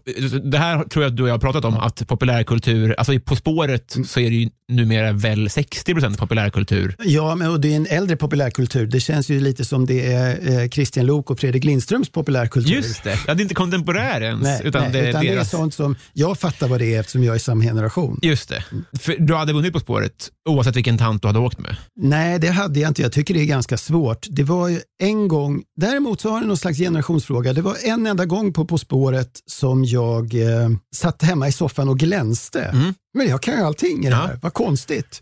det 0.51 0.58
här 0.58 0.84
tror 0.84 1.04
jag 1.04 1.12
att 1.12 1.18
du 1.18 1.24
och 1.24 1.30
jag 1.30 1.34
har 1.34 1.39
pratat 1.39 1.66
om, 1.66 1.78
att 1.78 2.08
populärkultur, 2.08 2.95
alltså 2.97 3.20
På 3.20 3.36
spåret 3.36 3.97
så 4.06 4.20
är 4.20 4.30
det 4.30 4.36
ju 4.36 4.49
numera 4.68 5.11
väl 5.11 5.47
60% 5.47 6.18
populärkultur. 6.18 6.95
Ja, 6.99 7.36
men 7.36 7.49
och 7.49 7.59
det 7.59 7.72
är 7.72 7.76
en 7.76 7.88
äldre 7.89 8.18
populärkultur. 8.18 8.88
Det 8.88 8.99
känns 8.99 9.30
ju 9.30 9.39
lite 9.39 9.66
som 9.66 9.86
det 9.86 10.14
är 10.14 10.61
eh, 10.61 10.70
Christian 10.70 11.05
Lok 11.05 11.32
och 11.32 11.39
Fredrik 11.39 11.64
Lindströms 11.64 12.09
populärkultur. 12.09 12.72
Just 12.72 13.03
det, 13.03 13.20
ja, 13.28 13.34
det 13.34 13.41
är 13.41 13.43
inte 13.43 13.55
kontemporär 13.55 14.22
ens. 14.22 14.43
Nej, 14.43 14.61
utan 14.64 14.82
nej, 14.82 14.91
det, 14.91 15.09
utan 15.09 15.22
det 15.22 15.28
är 15.28 15.36
deras, 15.36 15.49
sånt 15.49 15.74
som 15.74 15.95
jag 16.14 16.39
fattar 16.39 16.68
vad 16.68 16.80
det 16.80 16.95
är 16.95 16.99
eftersom 16.99 17.24
jag 17.24 17.36
är 17.36 17.39
samma 17.39 17.64
generation. 17.64 18.20
Just 18.22 18.49
det. 18.49 18.64
För 18.99 19.16
du 19.20 19.36
hade 19.36 19.53
vunnit 19.53 19.74
På 19.74 19.80
spåret 19.80 20.30
oavsett 20.49 20.76
vilken 20.76 20.97
tant 20.97 21.22
du 21.22 21.28
hade 21.28 21.39
åkt 21.39 21.59
med. 21.59 21.76
Nej, 21.95 22.39
det 22.39 22.47
hade 22.47 22.80
jag 22.80 22.89
inte. 22.89 23.01
Jag 23.01 23.11
tycker 23.11 23.34
det 23.34 23.39
är 23.39 23.45
ganska 23.45 23.78
svårt. 23.78 24.28
Det 24.30 24.43
var 24.43 24.68
ju 24.68 24.80
en 25.01 25.28
gång, 25.28 25.64
däremot 25.78 26.22
så 26.22 26.30
har 26.30 26.41
det 26.41 26.47
någon 26.47 26.57
slags 26.57 26.78
generationsfråga. 26.78 27.53
Det 27.53 27.61
var 27.61 27.76
en 27.84 28.07
enda 28.07 28.26
gång 28.26 28.53
på 28.53 28.66
På 28.66 28.78
spåret 28.78 29.39
som 29.45 29.86
jag 29.86 30.34
eh, 30.34 30.70
satt 30.95 31.22
hemma 31.22 31.47
i 31.47 31.51
soffan 31.51 31.89
och 31.89 31.99
glänste. 31.99 32.93
Men 33.14 33.28
jag 33.28 33.41
kan 33.41 33.53
ju 33.57 33.61
allting 33.64 34.05
i 34.05 34.09
det 34.09 34.16
Mm. 34.16 34.20
Ja. 34.20 34.28
här, 34.28 34.39
vad 34.41 34.53
konstigt. 34.53 35.22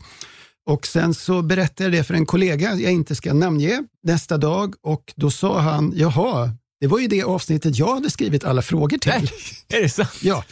Och 0.70 0.88
sen 0.88 1.14
så 1.14 1.42
berättade 1.42 1.84
jag 1.84 1.92
det 1.92 2.04
för 2.04 2.14
en 2.14 2.26
kollega 2.26 2.76
jag 2.76 2.92
inte 2.92 3.16
ska 3.16 3.34
namnge 3.34 3.84
nästa 4.04 4.38
dag 4.38 4.74
och 4.84 5.14
då 5.16 5.32
sa 5.32 5.60
han, 5.60 5.94
jaha, 5.96 6.52
det 6.82 6.88
var 6.88 7.00
ju 7.00 7.08
det 7.08 7.24
avsnittet 7.24 7.78
jag 7.78 7.94
hade 7.94 8.10
skrivit 8.10 8.44
alla 8.44 8.62
frågor 8.62 8.98
till. 8.98 9.12
Nej, 9.12 9.30
är 9.74 9.82
det 9.82 9.90
sant? 9.90 10.10
Ja. 10.22 10.44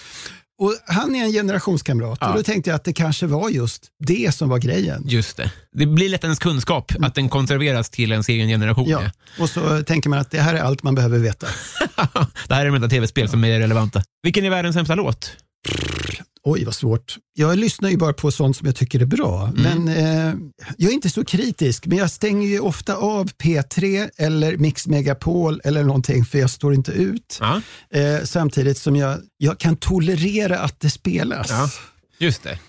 Och 0.62 0.74
han 0.86 1.16
är 1.16 1.24
en 1.24 1.32
generationskamrat 1.32 2.18
Ja. 2.22 2.30
och 2.30 2.36
då 2.36 2.44
tänkte 2.44 2.70
jag 2.70 2.76
att 2.76 2.84
det 2.84 2.94
kanske 2.94 3.26
var 3.28 3.50
just 3.50 3.88
det 4.00 4.36
som 4.36 4.50
var 4.50 4.58
grejen. 4.58 5.04
Just 5.06 5.38
det. 5.38 5.52
Det 5.72 5.86
blir 5.86 6.10
lätt 6.10 6.24
ens 6.24 6.40
kunskap, 6.40 6.92
att 7.02 7.16
den 7.16 7.30
konserveras 7.30 7.90
till 7.90 8.12
ens 8.12 8.30
egen 8.30 8.48
generation. 8.48 8.88
Mm. 8.92 9.04
Ja, 9.04 9.12
och 9.44 9.50
så 9.50 9.84
tänker 9.84 10.10
man 10.10 10.20
att 10.20 10.32
det 10.32 10.40
här 10.42 10.54
är 10.56 10.62
allt 10.62 10.84
man 10.84 10.96
behöver 10.96 11.20
veta. 11.20 11.48
det 12.48 12.54
här 12.56 12.62
är 12.62 12.66
de 12.66 12.76
enda 12.76 12.90
tv-spel 12.90 13.30
som 13.30 13.44
är 13.44 13.60
relevanta. 13.60 14.04
Vilken 14.24 14.46
är 14.46 14.50
världens 14.50 14.76
sämsta 14.76 14.96
låt? 14.96 15.32
Oj, 16.44 16.64
vad 16.66 16.76
svårt. 16.76 17.18
Jag 17.34 17.58
lyssnar 17.58 17.90
ju 17.90 17.98
bara 17.98 18.14
på 18.14 18.32
sånt 18.32 18.58
som 18.58 18.66
jag 18.66 18.76
tycker 18.76 19.00
är 19.00 19.06
bra. 19.06 19.52
Men 19.56 19.88
eh, 19.88 20.34
jag 20.78 20.90
är 20.90 20.94
inte 20.94 21.10
så 21.10 21.26
kritisk, 21.26 21.86
men 21.86 21.98
jag 21.98 22.12
stänger 22.12 22.48
ju 22.48 22.60
ofta 22.60 22.96
av 22.96 23.30
P3 23.32 24.10
eller 24.18 24.58
Mix 24.58 24.88
Megapol 24.88 25.62
eller 25.64 25.84
någonting 25.84 26.26
för 26.26 26.38
jag 26.40 26.50
står 26.50 26.74
inte 26.74 26.92
ut. 26.92 27.38
Ja, 27.42 27.62
Eh, 27.90 28.24
samtidigt 28.24 28.78
som 28.78 28.96
jag, 28.96 29.20
jag 29.38 29.58
kan 29.60 29.76
tolerera 29.76 30.60
att 30.60 30.80
det 30.80 30.90
spelas. 30.90 31.48
Ja. 31.50 31.70
just 32.20 32.44
det. 32.44 32.60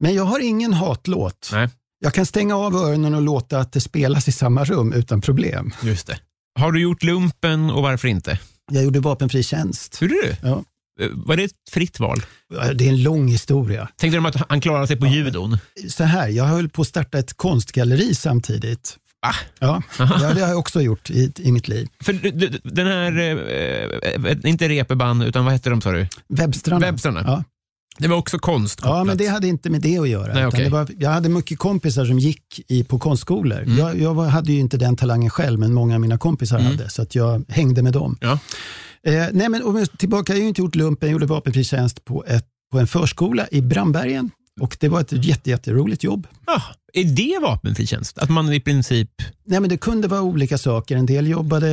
Men 0.00 0.14
jag 0.14 0.24
har 0.24 0.40
ingen 0.40 0.72
hatlåt. 0.72 1.48
Nej, 1.52 1.68
Jag 2.00 2.14
kan 2.14 2.26
stänga 2.26 2.56
av 2.56 2.76
öronen 2.76 3.14
och 3.14 3.22
låta 3.22 3.58
att 3.58 3.72
det 3.72 3.80
spelas 3.80 4.28
i 4.28 4.32
samma 4.32 4.64
rum 4.64 4.92
utan 4.92 5.20
problem. 5.20 5.72
just 5.82 6.06
det. 6.06 6.18
Har 6.58 6.72
du 6.72 6.80
gjort 6.80 7.02
lumpen 7.02 7.70
och 7.70 7.82
varför 7.82 8.08
inte? 8.08 8.38
Jag 8.72 8.84
gjorde 8.84 9.00
vapenfri 9.00 9.42
tjänst. 9.42 10.02
Hur 10.02 10.08
är 10.12 10.22
du? 10.28 10.36
Ja. 10.48 10.64
Eh, 11.00 11.08
Var 11.12 11.36
det 11.36 11.44
ett 11.44 11.52
fritt 11.70 12.00
val? 12.00 12.22
Det 12.74 12.84
är 12.84 12.88
en 12.88 13.02
lång 13.02 13.28
historia. 13.28 13.88
Tänkte 13.96 14.16
de 14.16 14.26
att 14.26 14.48
han 14.48 14.60
klarade 14.60 14.86
sig 14.86 14.96
på 14.96 15.06
judon? 15.06 15.58
Så 15.88 16.04
här, 16.04 16.28
jag 16.28 16.44
höll 16.44 16.68
på 16.68 16.82
att 16.82 16.88
starta 16.88 17.18
ett 17.18 17.34
konstgalleri 17.36 18.14
samtidigt. 18.14 18.96
Ah. 19.26 19.34
Ja, 19.58 19.82
ja, 19.98 20.04
det 20.34 20.40
har 20.40 20.48
jag 20.48 20.58
också 20.58 20.80
gjort 20.80 21.10
i, 21.10 21.32
i 21.38 21.52
mitt 21.52 21.68
liv. 21.68 21.88
För 22.04 22.12
den 22.74 22.86
här, 22.86 23.18
eh, 23.18 24.30
eh, 24.32 24.50
inte 24.50 24.68
reeperband, 24.68 25.22
utan 25.24 25.44
vad 25.44 25.52
hette 25.52 25.70
de 25.70 25.80
sa 25.80 25.92
du? 25.92 26.08
Webbstranden. 26.28 26.90
Webbstranden. 26.90 27.24
Ja. 27.26 27.44
Det 27.98 28.08
var 28.08 28.16
också 28.16 28.38
konst 28.38 28.80
ja, 28.82 29.04
men 29.04 29.16
det 29.16 29.26
hade 29.26 29.48
inte 29.48 29.70
med 29.70 29.80
det 29.80 29.98
att 29.98 30.08
göra. 30.08 30.34
Nej, 30.34 30.64
det 30.64 30.68
var, 30.68 30.88
jag 30.98 31.10
hade 31.10 31.28
mycket 31.28 31.58
kompisar 31.58 32.04
som 32.04 32.18
gick 32.18 32.60
i, 32.68 32.84
på 32.84 32.98
konstskolor. 32.98 33.62
Mm. 33.62 33.78
Jag, 33.78 34.00
jag 34.00 34.14
var, 34.14 34.26
hade 34.26 34.52
ju 34.52 34.58
inte 34.60 34.76
den 34.76 34.96
talangen 34.96 35.30
själv, 35.30 35.58
men 35.58 35.74
många 35.74 35.94
av 35.94 36.00
mina 36.00 36.18
kompisar 36.18 36.58
hade, 36.58 36.90
så 36.90 37.02
att 37.02 37.14
jag 37.14 37.44
hängde 37.48 37.82
med 37.82 37.92
dem. 37.92 38.18
Ja. 38.20 38.38
Eh, 39.06 39.26
nej, 39.32 39.48
men 39.48 39.62
om 39.62 39.76
jag 39.76 39.98
tillbaka, 39.98 40.32
jag 40.32 40.36
har 40.38 40.42
ju 40.42 40.48
inte 40.48 40.60
gjort 40.60 40.74
lumpen, 40.74 41.08
jag 41.08 41.12
gjorde 41.12 41.26
vapenfri 41.26 41.64
tjänst 41.64 42.04
på, 42.04 42.24
ett, 42.26 42.46
på 42.72 42.78
en 42.78 42.86
förskola 42.86 43.46
i 43.50 43.60
Brandbergen. 43.60 44.30
Och 44.60 44.76
det 44.80 44.88
var 44.88 45.00
ett 45.00 45.24
jätte, 45.24 45.50
jätteroligt 45.50 46.04
jobb. 46.04 46.26
Ah, 46.44 46.62
är 46.92 47.04
det 47.04 47.38
vapenfri 47.42 47.86
tjänst? 47.86 48.18
Att 48.18 48.30
man 48.30 48.52
i 48.52 48.60
princip... 48.60 49.10
Nej, 49.44 49.60
men 49.60 49.70
det 49.70 49.76
kunde 49.78 50.08
vara 50.08 50.22
olika 50.22 50.58
saker. 50.58 50.96
En 50.96 51.06
del 51.06 51.26
jobbade, 51.26 51.68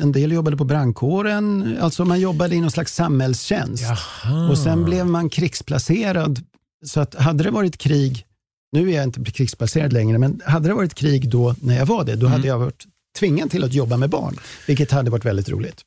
en 0.00 0.12
del 0.12 0.32
jobbade 0.32 0.56
på 0.56 0.64
brandkåren, 0.64 1.76
alltså 1.80 2.04
man 2.04 2.20
jobbade 2.20 2.54
i 2.54 2.60
någon 2.60 2.70
slags 2.70 2.94
samhällstjänst. 2.94 3.82
Jaha. 4.22 4.50
Och 4.50 4.58
sen 4.58 4.84
blev 4.84 5.06
man 5.06 5.30
krigsplacerad. 5.30 6.40
Så 6.86 7.00
att 7.00 7.14
hade 7.14 7.44
det 7.44 7.50
varit 7.50 7.78
krig, 7.78 8.24
nu 8.72 8.90
är 8.90 8.94
jag 8.94 9.04
inte 9.04 9.24
krigsplacerad 9.24 9.92
längre, 9.92 10.18
men 10.18 10.40
hade 10.44 10.68
det 10.68 10.74
varit 10.74 10.94
krig 10.94 11.30
då 11.30 11.54
när 11.60 11.76
jag 11.76 11.86
var 11.86 12.04
det, 12.04 12.14
då 12.16 12.26
Mm. 12.26 12.32
hade 12.32 12.48
jag 12.48 12.58
varit 12.58 12.84
tvingad 13.18 13.50
till 13.50 13.64
att 13.64 13.72
jobba 13.74 13.96
med 13.96 14.10
barn, 14.10 14.36
vilket 14.66 14.90
hade 14.90 15.10
varit 15.10 15.24
väldigt 15.24 15.48
roligt. 15.48 15.80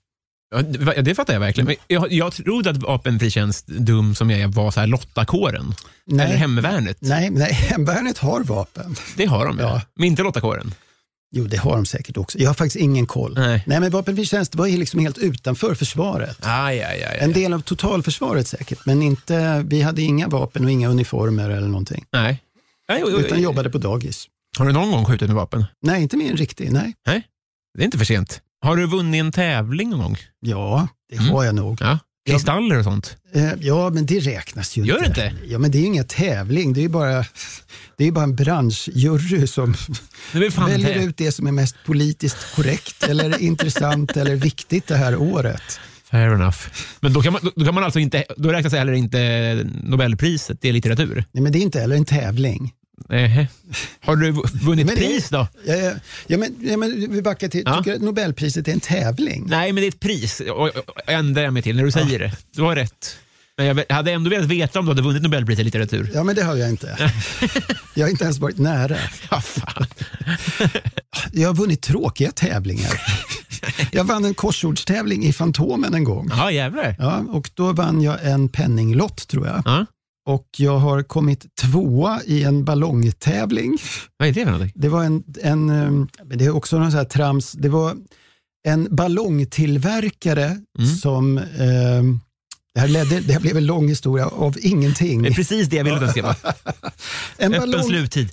Ja, 0.51 0.61
det- 0.61 1.01
det 1.01 1.15
fattar 1.15 1.33
jag 1.33 1.39
verkligen. 1.39 1.65
Men 1.67 1.75
jag, 1.87 2.11
jag 2.11 2.33
trodde 2.33 2.69
att 2.69 2.77
vapenfri 2.77 3.31
tjänst, 3.31 3.67
dum 3.67 4.15
som 4.15 4.29
jag 4.29 4.39
är, 4.39 4.47
var 4.47 4.71
så 4.71 4.79
här 4.79 4.87
Lottakåren. 4.87 5.73
Nej. 6.05 6.25
Eller 6.25 6.35
Hemvärnet. 6.37 6.97
Nej, 6.99 7.29
nej 7.29 7.53
hemvärnet 7.53 8.17
har 8.17 8.43
vapen. 8.43 8.95
Det 9.17 9.25
har 9.25 9.45
de 9.45 9.59
ja. 9.59 9.81
Men 9.95 10.05
inte 10.07 10.23
Lottakåren. 10.23 10.73
Jo, 11.33 11.43
det 11.47 11.57
har 11.57 11.75
de 11.75 11.85
säkert 11.85 12.17
också. 12.17 12.37
Jag 12.39 12.49
har 12.49 12.53
faktiskt 12.53 12.75
ingen 12.75 13.05
koll. 13.07 13.33
Nej. 13.37 13.63
Nej 13.67 13.79
men 13.79 13.91
vapenfri 13.91 14.25
tjänst 14.25 14.55
var 14.55 14.67
ju 14.67 14.77
liksom 14.77 14.99
helt 14.99 15.17
utanför 15.17 15.75
försvaret. 15.75 16.37
Aj, 16.41 16.81
aj, 16.83 17.03
aj, 17.03 17.17
En 17.21 17.33
del 17.33 17.53
av 17.53 17.59
totalförsvaret 17.61 18.47
säkert, 18.47 18.85
men 18.85 19.01
inte, 19.01 19.65
vi 19.67 19.81
hade 19.81 20.01
inga 20.01 20.27
vapen 20.27 20.65
och 20.65 20.71
inga 20.71 20.89
uniformer 20.89 21.49
eller 21.49 21.67
någonting. 21.67 22.05
Nej. 22.13 22.41
Nej, 22.89 23.03
oj, 23.03 23.13
oj, 23.15 23.21
Utan 23.25 23.41
jobbade 23.41 23.69
på 23.69 23.77
dagis. 23.77 24.27
Har 24.57 24.65
du 24.65 24.73
någon 24.73 24.91
gång 24.91 25.05
skjutit 25.05 25.27
med 25.27 25.35
vapen? 25.35 25.65
Nej, 25.81 26.01
inte 26.01 26.17
med 26.17 26.31
en 26.31 26.37
riktig. 26.37 26.71
Nej. 26.71 26.93
Nej, 27.07 27.23
det 27.77 27.83
är 27.83 27.85
inte 27.85 27.97
för 27.97 28.05
sent. 28.05 28.41
Har 28.61 28.75
du 28.77 28.85
vunnit 28.87 29.19
en 29.19 29.31
tävling 29.31 29.89
någon 29.89 29.99
gång? 29.99 30.17
Ja, 30.39 30.87
det 31.09 31.17
Mm. 31.17 31.29
har 31.29 31.43
jag 31.43 31.55
nog. 31.55 31.77
Ja. 31.81 31.99
Kristaller 32.29 32.77
och 32.77 32.83
sånt? 32.83 33.17
Eh, 33.33 33.49
Ja, 33.59 33.89
men 33.89 34.05
det 34.05 34.19
räknas 34.19 34.77
ju 34.77 34.83
Gör 34.85 35.05
inte. 35.05 35.21
det 35.21 35.27
inte? 35.29 35.45
Ja, 35.47 35.59
men 35.59 35.71
det 35.71 35.77
är 35.77 35.79
ju 35.79 35.85
ingen 35.85 36.07
tävling. 36.07 36.73
Det 36.73 36.79
är 36.79 36.81
ju 36.83 36.89
bara, 36.89 37.25
det 37.97 38.05
är 38.07 38.11
bara 38.11 38.23
en 38.23 38.35
branschjury 38.35 39.47
som 39.47 39.73
väljer 40.67 41.07
ut 41.07 41.17
det 41.17 41.31
som 41.31 41.47
är 41.47 41.51
mest 41.51 41.75
politiskt 41.85 42.55
korrekt 42.55 43.03
eller 43.09 43.41
intressant 43.41 44.17
eller 44.17 44.35
viktigt 44.35 44.87
det 44.87 44.95
här 44.97 45.15
året. 45.17 45.79
Fair 46.11 46.33
enough. 46.33 46.57
Men 46.99 47.13
då 47.13 47.21
kan 47.21 47.33
man, 47.33 47.41
då 47.55 47.65
kan 47.65 47.73
man 47.73 47.83
alltså 47.83 47.99
inte, 47.99 48.25
då 48.37 48.49
räknas 48.49 48.73
heller 48.73 48.93
inte 48.93 49.67
Nobelpriset 49.83 50.65
i 50.65 50.71
litteratur? 50.71 51.25
Nej, 51.31 51.43
men 51.43 51.51
det 51.51 51.59
är 51.59 51.61
inte 51.61 51.79
heller 51.79 51.95
en 51.95 52.05
tävling. 52.05 52.71
Nähä. 53.09 53.47
Har 53.99 54.15
du 54.15 54.31
vunnit 54.65 54.85
Men 54.85 54.95
pris 54.95 55.29
då? 55.29 55.47
Ja, 55.65 55.75
ja, 55.75 55.91
ja, 56.27 56.37
men, 56.37 56.55
ja, 56.61 56.77
men 56.77 57.11
vi 57.11 57.21
backar 57.21 57.47
till, 57.47 57.63
Ja. 57.65 57.77
tycker 57.77 57.91
du 57.91 57.95
att 57.97 58.01
Nobelpriset 58.03 58.67
är 58.67 58.71
en 58.71 58.79
tävling? 58.79 59.43
Nej, 59.47 59.73
men 59.73 59.81
det 59.81 59.87
är 59.87 59.89
ett 59.89 59.99
pris. 59.99 60.39
Och- 60.39 60.49
och- 60.49 60.67
och 60.89 61.09
ändrar 61.09 61.43
jag 61.43 61.53
mig 61.53 61.61
till 61.63 61.75
när 61.75 61.83
du 61.83 61.91
säger 61.91 62.19
det. 62.19 62.31
Du 62.55 62.61
har 62.61 62.75
rätt. 62.75 63.17
Men 63.57 63.65
jag 63.65 63.85
hade 63.95 64.11
ändå 64.11 64.29
velat 64.29 64.47
veta 64.47 64.79
om 64.79 64.85
du 64.85 64.91
hade 64.91 65.01
vunnit 65.01 65.23
Nobelpris 65.23 65.59
i 65.59 65.63
litteratur. 65.63 66.11
Ja, 66.13 66.23
men 66.23 66.35
det 66.35 66.43
har 66.43 66.55
jag 66.55 66.69
inte. 66.69 67.11
Jag 67.93 68.05
har 68.05 68.09
inte 68.11 68.23
ens 68.23 68.37
varit 68.39 68.57
nära. 68.57 68.95
Ja, 69.31 69.41
fan. 69.41 69.85
Jag 71.31 71.49
har 71.49 71.55
vunnit 71.55 71.81
tråkiga 71.81 72.31
tävlingar. 72.31 73.01
Jag 73.91 74.03
vann 74.03 74.25
en 74.25 74.33
korsordstävling 74.33 75.25
i 75.25 75.33
Fantomen 75.33 75.93
en 75.93 76.03
gång. 76.03 76.29
Ja, 76.31 76.51
jävlar. 76.51 76.95
Ja, 76.99 77.17
och 77.29 77.49
då 77.53 77.71
vann 77.73 78.01
jag 78.01 78.25
en 78.25 78.49
penninglott 78.49 79.27
tror 79.27 79.47
jag. 79.47 79.61
Ja. 79.65 79.85
Och 80.25 80.47
jag 80.57 80.77
har 80.77 81.03
kommit 81.03 81.55
tvåa 81.55 82.21
i 82.25 82.43
en 82.43 82.65
ballongtävling. 82.65 83.77
Vad 84.17 84.27
är 84.27 84.33
det 84.33 84.43
för 84.43 84.51
någonting? 84.51 84.71
Det 84.81 84.89
var 84.89 85.03
en, 85.03 85.23
en 85.41 85.69
eh, 85.69 85.91
men 86.25 86.37
det 86.37 86.45
är 86.45 86.55
också 86.55 86.79
någon 86.79 86.91
sån 86.91 86.97
här 86.97 87.05
trams, 87.05 87.51
det 87.51 87.69
var 87.69 87.97
en 88.67 88.95
ballongtillverkare 88.95 90.57
Mm. 90.79 90.95
som, 90.95 91.37
eh, 91.37 91.43
det, 92.73 92.79
här 92.79 92.87
ledde, 92.87 93.19
det 93.19 93.33
här 93.33 93.39
blev 93.39 93.57
en 93.57 93.65
lång 93.65 93.87
historia 93.89 94.27
av 94.27 94.55
ingenting. 94.61 95.21
Det 95.21 95.29
är 95.29 95.33
precis 95.33 95.67
det 95.67 95.75
jag 95.75 95.83
ville 95.83 95.95
att 95.95 96.01
den 96.01 96.11
ska 96.11 96.21
vara. 96.21 96.35
En 97.37 97.53
Öppen 97.53 97.71
ballong, 97.71 97.83
sluttid. 97.89 98.29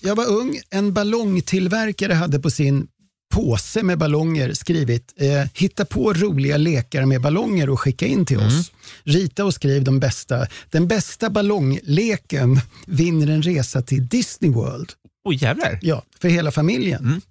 jag 0.00 0.16
var 0.16 0.26
ung, 0.26 0.58
en 0.70 0.92
ballongtillverkare 0.94 2.12
hade 2.14 2.38
på 2.38 2.50
sin 2.50 2.86
påse 3.32 3.82
med 3.82 3.98
ballonger 3.98 4.52
skrivit 4.52 5.14
eh, 5.16 5.44
hitta 5.54 5.84
på 5.84 6.12
roliga 6.12 6.56
lekar 6.56 7.04
med 7.06 7.20
ballonger 7.20 7.70
och 7.70 7.80
skicka 7.80 8.06
in 8.06 8.26
till 8.26 8.38
oss. 8.38 8.72
Rita 9.04 9.44
och 9.44 9.54
skriv 9.54 9.84
de 9.84 10.00
bästa. 10.00 10.46
Den 10.70 10.88
bästa 10.88 11.30
ballongleken 11.30 12.60
vinner 12.86 13.26
en 13.26 13.42
resa 13.42 13.82
till 13.82 14.08
Disney 14.08 14.50
World. 14.50 14.92
Oj, 15.24 15.36
jävlar. 15.36 15.78
Ja, 15.82 16.02
för 16.20 16.28
hela 16.28 16.50
familjen. 16.50 17.22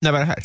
När 0.00 0.12
var 0.12 0.18
det 0.18 0.24
här? 0.24 0.42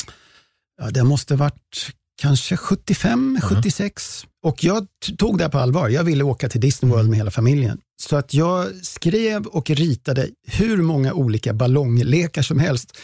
Ja, 0.80 0.90
det 0.90 1.04
måste 1.04 1.36
varit 1.36 1.92
kanske 2.22 2.56
75, 2.56 3.38
76. 3.42 4.26
Och 4.42 4.64
jag 4.64 4.86
tog 5.18 5.38
det 5.38 5.48
på 5.48 5.58
allvar. 5.58 5.88
Jag 5.88 6.04
ville 6.04 6.24
åka 6.24 6.48
till 6.48 6.60
Disney 6.60 6.92
World 6.92 7.08
med 7.10 7.16
hela 7.18 7.30
familjen. 7.30 7.78
Så 7.96 8.16
att 8.16 8.34
jag 8.34 8.66
skrev 8.82 9.46
och 9.46 9.70
ritade 9.70 10.28
hur 10.46 10.76
många 10.76 11.12
olika 11.12 11.52
ballonglekar 11.52 12.42
som 12.42 12.58
helst. 12.58 12.98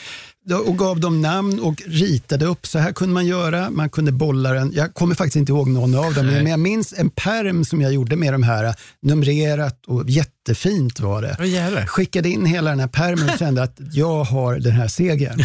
Och 0.55 0.78
gav 0.78 1.01
dem 1.01 1.20
namn 1.20 1.61
och 1.61 1.82
ritade 1.86 2.46
upp. 2.46 2.66
Så 2.66 2.78
här 2.78 2.92
kunde 2.92 3.14
man 3.14 3.26
göra. 3.26 3.70
Man 3.70 3.90
kunde 3.90 4.12
bolla 4.12 4.53
den. 4.53 4.72
Jag 4.74 4.94
kommer 4.94 5.14
faktiskt 5.14 5.36
inte 5.36 5.53
ihåg 5.53 5.68
någon 5.68 5.94
av 5.94 6.14
dem. 6.14 6.26
Men 6.26 6.46
jag 6.46 6.61
minns 6.61 6.94
en 6.96 7.11
perm 7.11 7.64
som 7.64 7.80
jag 7.80 7.92
gjorde 7.92 8.16
med 8.16 8.34
de 8.34 8.42
här. 8.42 8.74
Numrerat 9.03 9.86
och 9.86 10.11
jättefint 10.11 11.01
var 11.01 11.22
det. 11.22 11.46
Jävlar. 11.46 11.86
Skickade 11.86 12.28
in 12.28 12.46
hela 12.46 12.70
den 12.70 12.80
här 12.80 12.88
permen 12.88 13.30
och 13.30 13.38
kände 13.38 13.62
att 13.62 13.76
jag 13.92 14.24
har 14.24 14.59
den 14.59 14.72
här 14.72 14.88
segern. 14.88 15.44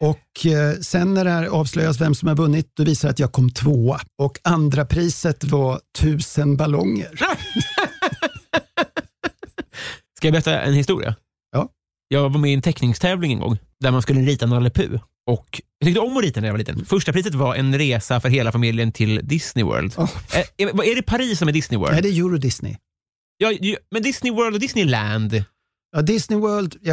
Och 0.00 0.46
eh, 0.46 0.74
sen 0.80 1.14
när 1.14 1.24
det 1.24 1.30
här 1.30 1.46
avslöjas 1.46 2.00
vem 2.00 2.14
som 2.14 2.28
har 2.28 2.36
vunnit, 2.36 2.70
då 2.76 2.84
visar 2.84 3.08
det 3.08 3.12
att 3.12 3.18
jag 3.18 3.32
kom 3.32 3.50
tvåa. 3.50 4.00
Och 4.18 4.38
andra 4.42 4.84
priset 4.84 5.44
var 5.44 5.80
tusen 5.98 6.56
ballonger. 6.56 7.10
Ska 10.16 10.26
jag 10.26 10.32
berätta 10.32 10.60
en 10.60 10.74
historia? 10.74 11.14
Ja. 12.08 12.18
Jag 12.20 12.30
var 12.30 12.40
med 12.40 12.50
i 12.50 12.54
en 12.54 12.62
teckningstävling 12.62 13.32
en 13.32 13.38
gång 13.38 13.58
där 13.80 13.90
man 13.90 14.02
skulle 14.02 14.20
rita 14.20 14.46
Nalle 14.46 14.70
Puh. 14.70 15.00
Och 15.26 15.60
jag 15.78 15.86
tyckte 15.86 16.00
om 16.00 16.16
att 16.16 16.22
rita 16.24 16.40
när 16.40 16.48
jag 16.48 16.52
var 16.52 16.58
liten. 16.58 16.84
Första 16.84 17.12
priset 17.12 17.34
var 17.34 17.54
en 17.54 17.78
resa 17.78 18.20
för 18.20 18.28
hela 18.28 18.52
familjen 18.52 18.92
till 18.92 19.20
Disney 19.22 19.64
World. 19.64 19.94
Oh. 19.96 20.10
Eh, 20.34 20.44
är, 20.56 20.84
är 20.84 20.94
det 20.94 21.02
Paris 21.02 21.38
som 21.38 21.48
är 21.48 21.52
Disney 21.52 21.78
World? 21.78 21.92
Nej, 21.92 22.02
det 22.02 22.08
är 22.08 22.18
Euro 22.18 22.36
Disney. 22.36 22.76
Ja, 23.36 23.52
men 23.90 24.02
Disney 24.02 24.32
World 24.32 24.54
och 24.54 24.60
Disneyland. 24.60 25.44
Ja, 25.96 26.02
Disney 26.02 26.38
World, 26.38 26.76
ja, 26.80 26.92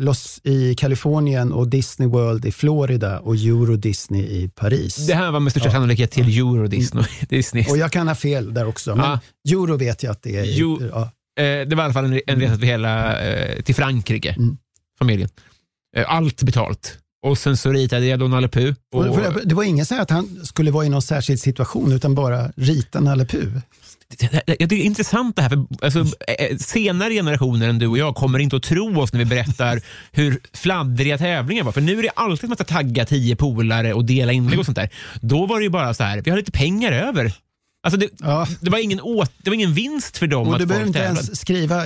Los, 0.00 0.40
i 0.44 0.74
Kalifornien 0.74 1.52
och 1.52 1.68
Disney 1.68 2.08
World 2.08 2.44
i 2.46 2.52
Florida 2.52 3.18
och 3.18 3.34
Euro 3.36 3.76
Disney 3.76 4.22
i 4.22 4.48
Paris. 4.48 4.96
Det 5.06 5.14
här 5.14 5.30
var 5.30 5.40
med 5.40 5.50
största 5.52 5.70
sannolikhet 5.70 6.10
till 6.10 6.38
Euro 6.38 6.66
Disney. 6.66 7.04
Disney. 7.28 7.66
Och 7.70 7.78
jag 7.78 7.92
kan 7.92 8.08
ha 8.08 8.14
fel 8.14 8.54
där 8.54 8.66
också, 8.66 8.96
men 8.96 9.04
Ja. 9.04 9.20
Euro 9.58 9.76
vet 9.76 10.02
jag 10.02 10.10
att 10.10 10.22
det 10.22 10.36
är. 10.36 10.44
Jo. 10.44 10.78
Ja. 10.92 11.02
Eh, 11.42 11.68
det 11.68 11.74
var 11.74 11.82
i 11.82 11.84
alla 11.84 11.92
fall 11.92 12.04
en, 12.04 12.20
en 12.26 12.40
resa 12.40 12.56
till, 12.56 12.64
hela, 12.68 13.20
eh, 13.26 13.62
till 13.62 13.74
Frankrike, 13.74 14.30
Mm. 14.38 14.56
familjen. 14.98 15.28
Eh, 15.96 16.04
allt 16.14 16.42
betalt. 16.42 16.98
Och 17.26 17.38
sen 17.38 17.56
så 17.56 17.72
ritade 17.72 18.06
jag 18.06 18.18
då 18.18 18.28
Nalle 18.28 18.48
Puh. 18.48 18.74
Och, 18.94 19.04
det 19.44 19.54
var 19.54 19.62
ingen 19.62 19.86
så 19.86 20.00
att 20.00 20.10
han 20.10 20.40
skulle 20.44 20.70
vara 20.70 20.86
i 20.86 20.88
någon 20.88 21.02
särskild 21.02 21.40
situation, 21.40 21.92
utan 21.92 22.14
bara 22.14 22.52
rita 22.56 23.00
Nalle 23.00 23.24
Puh. 23.24 23.58
Tycker 24.16 24.66
det 24.66 24.74
är 24.74 24.84
intressant 24.84 25.36
det 25.36 25.42
här, 25.42 25.48
för 25.48 25.66
alltså, 25.82 26.00
eh, 26.38 26.56
senare 26.56 27.14
generationer 27.14 27.68
än 27.68 27.78
du 27.78 27.86
och 27.86 27.98
jag 27.98 28.14
kommer 28.14 28.38
inte 28.38 28.56
att 28.56 28.62
tro 28.62 29.00
oss 29.00 29.12
när 29.12 29.18
vi 29.18 29.24
berättar 29.24 29.80
hur 30.12 30.40
fladdriga 30.54 31.18
tävlingar 31.18 31.64
var. 31.64 31.72
För 31.72 31.80
nu 31.80 31.98
är 31.98 32.02
det 32.02 32.10
alltid 32.16 32.44
att 32.44 32.48
man 32.48 32.56
ska 32.56 32.64
tagga 32.64 33.04
tio 33.06 33.36
polare 33.36 33.94
och 33.94 34.04
dela 34.04 34.32
inlägg 34.32 34.58
och 34.58 34.64
sånt 34.64 34.76
där. 34.76 34.90
Då 35.20 35.46
var 35.46 35.58
det 35.58 35.64
ju 35.64 35.70
bara 35.70 35.94
så 35.94 36.04
här, 36.04 36.20
vi 36.24 36.30
har 36.30 36.38
lite 36.38 36.52
pengar 36.52 36.92
över. 36.92 37.32
Alltså 37.82 38.00
det, 38.00 38.08
Ja. 38.18 38.46
det, 38.60 38.70
var 38.70 38.78
ingen 38.78 39.00
åt, 39.00 39.32
det 39.42 39.50
var 39.50 39.54
ingen 39.54 39.74
vinst 39.74 40.18
för 40.18 40.26
dem 40.26 40.48
Och 40.48 40.54
att 40.54 40.60
du 40.60 40.66
behöver 40.66 40.86
inte 40.86 40.98
ens 40.98 41.40
skriva, 41.40 41.84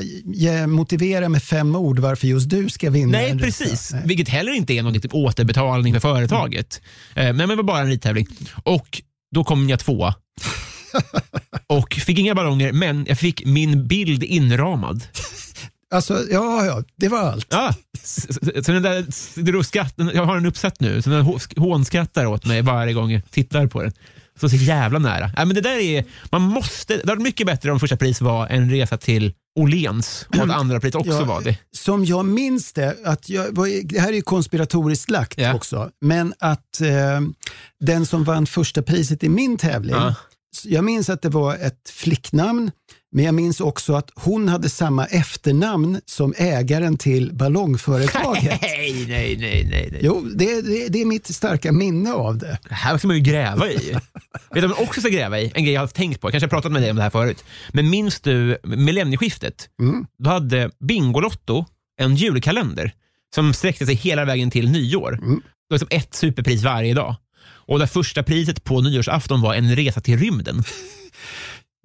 motivera 0.67 1.29
med 1.29 1.43
fem 1.43 1.77
ord 1.77 1.99
varför 1.99 2.27
just 2.27 2.51
du 2.51 2.69
ska 2.69 2.91
vinna. 2.91 3.19
Nej, 3.19 3.39
precis. 3.39 3.93
Nej. 3.93 4.03
Vilket 4.07 4.29
heller 4.29 4.53
inte 4.53 4.73
är 4.73 4.83
någon 4.83 5.01
typ 5.01 5.15
återbetalning 5.15 5.93
för 5.95 6.01
företaget. 6.01 6.81
Eh, 7.15 7.33
Men 7.33 7.49
det 7.49 7.57
var 7.57 7.63
bara 7.63 7.81
en 7.81 7.89
rittävling. 7.89 8.27
Och 8.63 9.03
då 9.35 9.45
kom 9.45 9.69
jag 9.69 9.81
tvåa. 9.81 10.15
och 11.67 11.93
fick 11.95 12.19
inga 12.19 12.35
ballonger, 12.35 12.73
men 12.73 13.05
jag 13.09 13.19
fick 13.19 13.45
min 13.47 13.87
bild 13.87 14.23
inramad. 14.23 15.05
Alltså, 15.95 16.25
ja, 16.31 16.65
ja, 16.65 16.83
det 16.97 17.09
var 17.09 17.19
allt. 17.19 17.47
Ja, 17.51 17.75
så, 18.05 18.73
den 18.73 18.83
där 18.83 19.63
skratten, 19.63 20.11
jag 20.15 20.25
har 20.25 20.35
den 20.35 20.47
uppsatt 20.47 20.81
nu, 20.81 21.03
så 21.03 21.11
den 21.11 21.23
hå- 21.25 21.61
hånskrattar 21.61 22.27
åt 22.27 22.47
mig 22.47 22.63
varje 22.63 22.93
gång 22.93 23.11
jag 23.13 23.31
tittar 23.31 23.67
på 23.67 23.83
den. 23.83 23.93
Så 24.41 24.49
så 24.49 24.57
jävla 24.57 24.99
nära. 24.99 25.31
Ja, 25.37 25.45
men 25.45 25.55
det 25.55 25.61
där 25.61 25.79
är, 25.79 26.05
man 26.31 26.43
måste, 26.43 26.97
det 26.97 27.09
hade 27.09 27.23
mycket 27.23 27.47
bättre 27.47 27.73
om 27.73 27.81
första 27.81 27.97
pris 27.97 28.21
var 28.21 28.47
en 28.47 28.71
resa 28.71 28.99
till 28.99 29.33
Åhléns 29.61 30.27
och 30.29 30.37
att 30.37 30.51
andra 30.51 30.81
pris 30.81 30.95
också 30.95 31.11
Ja, 31.13 31.25
var 31.25 31.41
det. 31.43 31.59
Som 31.77 32.05
jag 32.05 32.25
minns 32.27 32.73
det, 32.73 32.97
att 33.05 33.29
jag, 33.29 33.55
det 33.85 34.01
här 34.01 34.09
är 34.09 34.13
ju 34.13 34.23
konspiratoriskt 34.23 35.11
lagt 35.11 35.39
Ja. 35.39 35.55
också, 35.55 35.91
men 36.01 36.35
att 36.39 36.81
eh, 36.81 37.21
den 37.81 38.07
som 38.07 38.25
vann 38.25 38.47
första 38.47 38.83
priset 38.83 39.25
i 39.25 39.29
min 39.29 39.57
tävling, 39.59 39.95
Ja. 39.95 40.15
Jag 40.65 40.85
minns 40.85 41.11
att 41.11 41.23
det 41.23 41.29
var 41.29 41.55
ett 41.55 41.91
flicknamn 41.91 42.71
Men 43.13 43.25
jag 43.25 43.35
minns 43.35 43.61
också 43.61 43.95
att 43.95 44.11
hon 44.15 44.49
hade 44.49 44.69
samma 44.69 45.07
efternamn 45.07 46.01
som 46.07 46.35
ägaren 46.37 46.97
till 46.97 47.33
ballongföretaget. 47.33 48.43
Nej, 48.63 49.07
nej, 49.09 49.37
nej, 49.41 49.69
nej. 49.71 49.89
nej. 49.93 50.01
Jo, 50.03 50.21
det, 50.35 50.61
det, 50.63 50.89
det 50.89 51.01
är 51.01 51.05
mitt 51.05 51.27
starka 51.27 51.73
minne 51.73 52.13
av 52.13 52.39
det. 52.39 52.59
Det 52.69 52.75
här 52.75 52.99
ska 52.99 53.07
man 53.09 53.17
ju 53.17 53.23
gräva 53.23 53.69
i. 53.71 53.77
Vet 53.77 54.03
du 54.55 54.61
vad 54.61 54.71
man 54.71 54.89
också 54.89 55.01
ska 55.01 55.11
gräva 55.11 55.41
i? 55.41 55.53
En 55.55 55.65
grej 55.65 55.75
jag 55.75 55.81
har 55.81 55.87
tänkt 55.87 56.21
på, 56.21 56.27
jag 56.27 56.33
kanske 56.33 56.45
har 56.45 56.51
pratat 56.51 56.73
med 56.73 56.83
dig 56.83 56.91
om 56.91 56.97
det 56.97 57.03
här 57.03 57.11
förut. 57.11 57.45
Men 57.73 57.91
minns 57.91 58.21
du 58.21 58.59
millennieskiftet? 58.65 59.69
Mm. 59.81 60.07
Då 60.19 60.31
hade 60.31 60.71
Bingolotto 60.81 61.65
en 62.01 62.17
julkalender 62.17 62.93
som 63.35 63.55
sträckte 63.55 63.87
sig 63.87 63.95
hela 63.95 64.25
vägen 64.25 64.51
till 64.51 64.71
nyår. 64.71 65.19
Mm. 65.23 65.43
Det 65.69 65.75
var 65.75 65.79
som 65.79 65.89
ett 65.91 66.15
superpris 66.15 66.63
varje 66.63 66.95
dag. 66.95 67.17
Och 67.67 67.79
det 67.79 67.87
första 67.87 68.23
priset 68.23 68.65
på 68.65 68.81
nyårsafton 68.81 69.41
var 69.41 69.55
en 69.55 69.77
resa 69.77 70.01
till 70.01 70.19
rymden. 70.19 70.65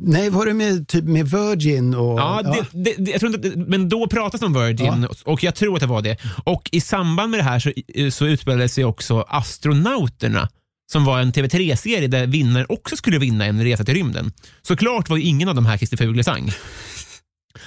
Nej, 0.03 0.29
var 0.29 0.45
det 0.45 0.53
med, 0.53 0.87
typ 0.87 1.03
med 1.03 1.27
Virgin? 1.31 1.93
Och, 1.93 2.19
Ja, 2.19 2.41
det, 2.43 2.83
det, 2.83 2.95
det, 2.97 3.11
jag 3.11 3.19
tror 3.19 3.35
inte, 3.35 3.59
men 3.59 3.89
då 3.89 4.07
pratades 4.07 4.39
det 4.39 4.45
om 4.45 4.53
Virgin 4.53 5.07
och 5.25 5.43
jag 5.43 5.55
tror 5.55 5.73
att 5.73 5.79
det 5.79 5.87
var 5.87 6.01
det. 6.01 6.17
Och 6.43 6.69
i 6.71 6.81
samband 6.81 7.31
med 7.31 7.39
det 7.39 7.43
här 7.43 7.59
så, 7.59 7.71
så 8.11 8.25
utspelade 8.25 8.69
sig 8.69 8.85
också 8.85 9.25
Astronauterna 9.27 10.49
som 10.91 11.05
var 11.05 11.19
en 11.19 11.31
TV3-serie 11.31 12.07
där 12.07 12.27
vinnaren 12.27 12.65
också 12.69 12.95
skulle 12.97 13.19
vinna 13.19 13.45
en 13.45 13.63
resa 13.63 13.83
till 13.83 13.93
rymden. 13.93 14.31
Såklart 14.61 15.09
var 15.09 15.17
ju 15.17 15.23
ingen 15.23 15.49
av 15.49 15.55
de 15.55 15.65
här 15.65 15.77
Christer 15.77 15.97
Fuglesang. 15.97 16.43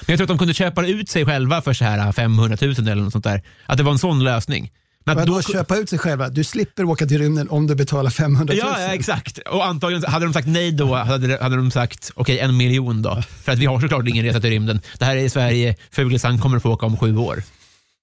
Men 0.01 0.07
jag 0.07 0.19
tror 0.19 0.25
att 0.25 0.29
de 0.29 0.39
kunde 0.39 0.55
köpa 0.55 0.87
ut 0.87 1.09
sig 1.09 1.25
själva 1.27 1.63
för 1.63 1.73
så 1.73 1.85
här 1.85 2.13
500 2.13 2.57
000 2.61 2.71
eller 2.79 2.95
något 2.95 3.13
sånt 3.13 3.25
där. 3.25 3.43
Att 3.67 3.77
det 3.77 3.83
var 3.83 3.93
en 3.93 3.99
sån 3.99 4.25
lösning. 4.25 4.71
Men 5.15 5.27
Vadå 5.27 5.33
då- 5.33 5.53
köpa 5.53 5.77
ut 5.77 5.89
sig 5.89 5.99
själva? 5.99 6.29
Du 6.29 6.45
slipper 6.45 6.85
åka 6.85 7.07
till 7.07 7.19
rymden 7.19 7.49
om 7.51 7.67
du 7.67 7.75
betalar 7.75 8.11
500 8.11 8.55
000. 8.55 8.59
Ja, 8.59 8.81
ja, 8.81 8.95
exakt. 8.95 9.39
Och 9.39 9.67
antagligen 9.67 10.05
hade 10.05 10.27
de 10.27 10.33
sagt 10.33 10.49
nej 10.49 10.73
då 10.73 10.95
hade, 10.95 11.39
hade 11.43 11.57
de 11.57 11.71
sagt 11.71 12.11
okej 12.15 12.39
en 12.39 12.57
miljon 12.57 13.03
då. 13.03 13.23
För 13.43 13.53
att 13.53 13.59
vi 13.59 13.67
har 13.67 13.81
såklart 13.81 14.09
ingen 14.09 14.25
resa 14.25 14.41
till 14.41 14.51
rymden. 14.51 14.81
Det 14.99 15.05
här 15.05 15.17
är 15.17 15.21
i 15.25 15.31
Sverige, 15.31 15.77
Fuglesang 15.91 16.39
kommer 16.39 16.57
att 16.57 16.63
få 16.63 16.71
åka 16.71 16.87
om 16.87 16.97
sju 16.97 17.17
år. 17.17 17.43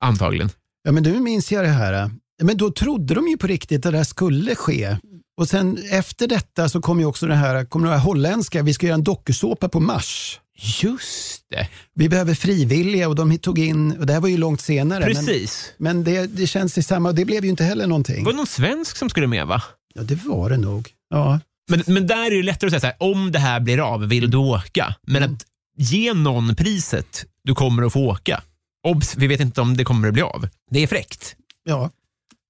Antagligen. 0.06 0.50
Ja, 0.84 0.92
men 0.92 1.04
nu 1.04 1.20
minns 1.20 1.52
jag 1.52 1.64
det 1.64 1.70
här. 1.70 2.12
Men 2.44 2.58
då 2.58 2.72
trodde 2.72 3.14
de 3.14 3.28
ju 3.28 3.38
på 3.38 3.48
riktigt 3.48 3.86
att 3.86 3.92
det 3.92 3.98
här 3.98 4.06
skulle 4.06 4.56
ske. 4.56 4.98
Och 5.38 5.48
sen 5.50 5.78
efter 5.92 6.28
detta 6.28 6.70
så 6.70 6.82
kom 6.82 7.00
ju 7.00 7.06
också 7.06 7.28
det 7.28 7.36
här, 7.36 7.66
kommer 7.66 7.88
du 7.88 7.94
ihåg 7.94 8.02
holländska, 8.02 8.64
vi 8.64 8.74
ska 8.74 8.86
göra 8.86 8.96
en 8.96 9.04
dokusåpa 9.04 9.70
på 9.70 9.80
Mars. 9.80 10.40
Just 10.58 11.44
det. 11.50 11.68
Vi 11.94 12.10
behöver 12.10 12.34
frivilliga 12.34 13.08
och 13.08 13.16
de 13.16 13.38
tog 13.38 13.60
in, 13.60 13.92
och 13.92 14.06
det 14.06 14.14
här 14.14 14.20
var 14.20 14.30
ju 14.30 14.38
långt 14.38 14.62
senare. 14.62 15.04
Precis. 15.04 15.74
Men, 15.78 15.96
men 15.96 16.04
det, 16.04 16.28
det 16.28 16.48
känns 16.48 16.78
i 16.78 16.84
samma, 16.84 17.10
och 17.10 17.16
det 17.16 17.26
blev 17.26 17.44
ju 17.44 17.50
inte 17.50 17.64
heller 17.64 17.88
någonting. 17.88 18.24
Var 18.24 18.32
det 18.32 18.38
någon 18.38 18.48
svensk 18.48 18.98
som 18.98 19.10
skulle 19.10 19.28
med 19.28 19.48
va? 19.48 19.64
Ja, 19.96 20.02
det 20.02 20.16
var 20.26 20.50
det 20.50 20.58
nog. 20.58 20.90
Ja. 21.10 21.40
Men, 21.70 21.84
men 21.88 22.08
där 22.08 22.32
är 22.32 22.36
det 22.36 22.44
lättare 22.44 22.68
att 22.68 22.72
säga 22.72 22.80
så 22.80 22.88
här, 22.88 23.12
om 23.12 23.32
det 23.32 23.40
här 23.40 23.60
blir 23.60 23.94
av, 23.94 24.08
vill 24.08 24.32
du 24.32 24.38
åka? 24.38 24.96
Men 25.08 25.24
att 25.24 25.46
ge 25.78 26.14
någon 26.14 26.56
priset, 26.56 27.26
du 27.44 27.56
kommer 27.56 27.84
att 27.84 27.94
få 27.94 28.00
åka. 28.00 28.42
Obs, 28.88 29.16
vi 29.18 29.28
vet 29.28 29.40
inte 29.40 29.62
om 29.62 29.78
det 29.78 29.84
kommer 29.84 30.08
att 30.08 30.14
bli 30.14 30.24
av. 30.24 30.48
Det 30.72 30.84
är 30.84 30.88
fräckt. 30.88 31.36
ja. 31.66 31.90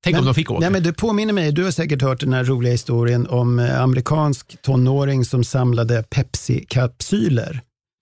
Tänk 0.03 0.13
men, 0.13 0.19
om 0.19 0.25
de 0.25 0.33
fick 0.35 0.51
åka. 0.51 0.59
Nej, 0.59 0.69
men 0.69 0.83
du 0.83 0.93
påminner 0.93 1.33
mig, 1.33 1.51
du 1.51 1.63
har 1.63 1.71
säkert 1.71 2.01
hört 2.01 2.19
den 2.19 2.33
här 2.33 2.43
roliga 2.43 2.71
historien 2.71 3.27
om 3.27 3.59
eh, 3.59 3.81
amerikansk 3.81 4.61
tonåring 4.61 5.25
som 5.25 5.43
samlade 5.43 6.03
Pepsi-kapsyler. 6.03 7.61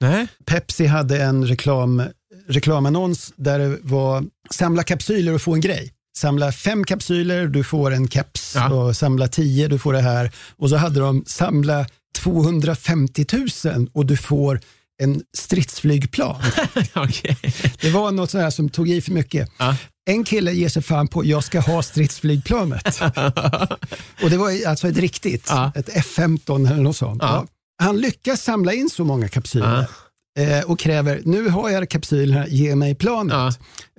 Nej. 0.09 0.27
Pepsi 0.45 0.85
hade 0.85 1.23
en 1.23 1.47
reklam, 1.47 2.03
reklamannons 2.47 3.33
där 3.35 3.59
det 3.59 3.77
var 3.81 4.23
samla 4.51 4.83
kapsyler 4.83 5.33
och 5.33 5.41
få 5.41 5.53
en 5.53 5.61
grej. 5.61 5.91
Samla 6.17 6.51
fem 6.51 6.83
kapsyler, 6.83 7.47
du 7.47 7.63
får 7.63 7.91
en 7.91 8.07
keps. 8.09 8.55
Ja. 8.55 8.73
Och 8.73 8.95
samla 8.97 9.27
tio, 9.27 9.67
du 9.67 9.79
får 9.79 9.93
det 9.93 10.01
här. 10.01 10.31
Och 10.57 10.69
så 10.69 10.75
hade 10.75 10.99
de 10.99 11.23
samla 11.27 11.85
250 12.17 13.25
000 13.65 13.89
och 13.93 14.05
du 14.05 14.17
får 14.17 14.59
en 15.03 15.21
stridsflygplan. 15.37 16.41
Okej. 16.93 17.37
Det 17.81 17.89
var 17.89 18.11
något 18.11 18.29
sånt 18.31 18.43
här 18.43 18.49
som 18.49 18.69
tog 18.69 18.89
i 18.89 19.01
för 19.01 19.11
mycket. 19.11 19.49
Ja. 19.57 19.75
En 20.07 20.23
kille 20.23 20.51
ger 20.51 20.69
sig 20.69 20.81
fan 20.81 21.07
på, 21.07 21.25
jag 21.25 21.43
ska 21.43 21.59
ha 21.59 21.83
stridsflygplanet. 21.83 23.01
och 24.23 24.29
det 24.29 24.37
var 24.37 24.67
alltså 24.67 24.87
ett 24.87 24.97
riktigt, 24.97 25.45
Ja. 25.49 25.71
ett 25.75 25.89
F15 25.89 26.71
eller 26.71 26.83
något 26.83 26.97
sånt. 26.97 27.21
Ja. 27.21 27.45
Ja. 27.79 27.85
Han 27.85 27.97
lyckas 28.01 28.41
samla 28.43 28.73
in 28.73 28.89
så 28.89 29.03
många 29.03 29.27
kapsyler. 29.27 29.87
eh, 30.39 30.65
Och 30.71 30.79
kräver, 30.79 31.21
nu 31.25 31.49
har 31.49 31.69
jag 31.69 31.89
kapsylerna, 31.89 32.47
ge 32.47 32.75
mig 32.75 32.95
planet. 32.95 33.33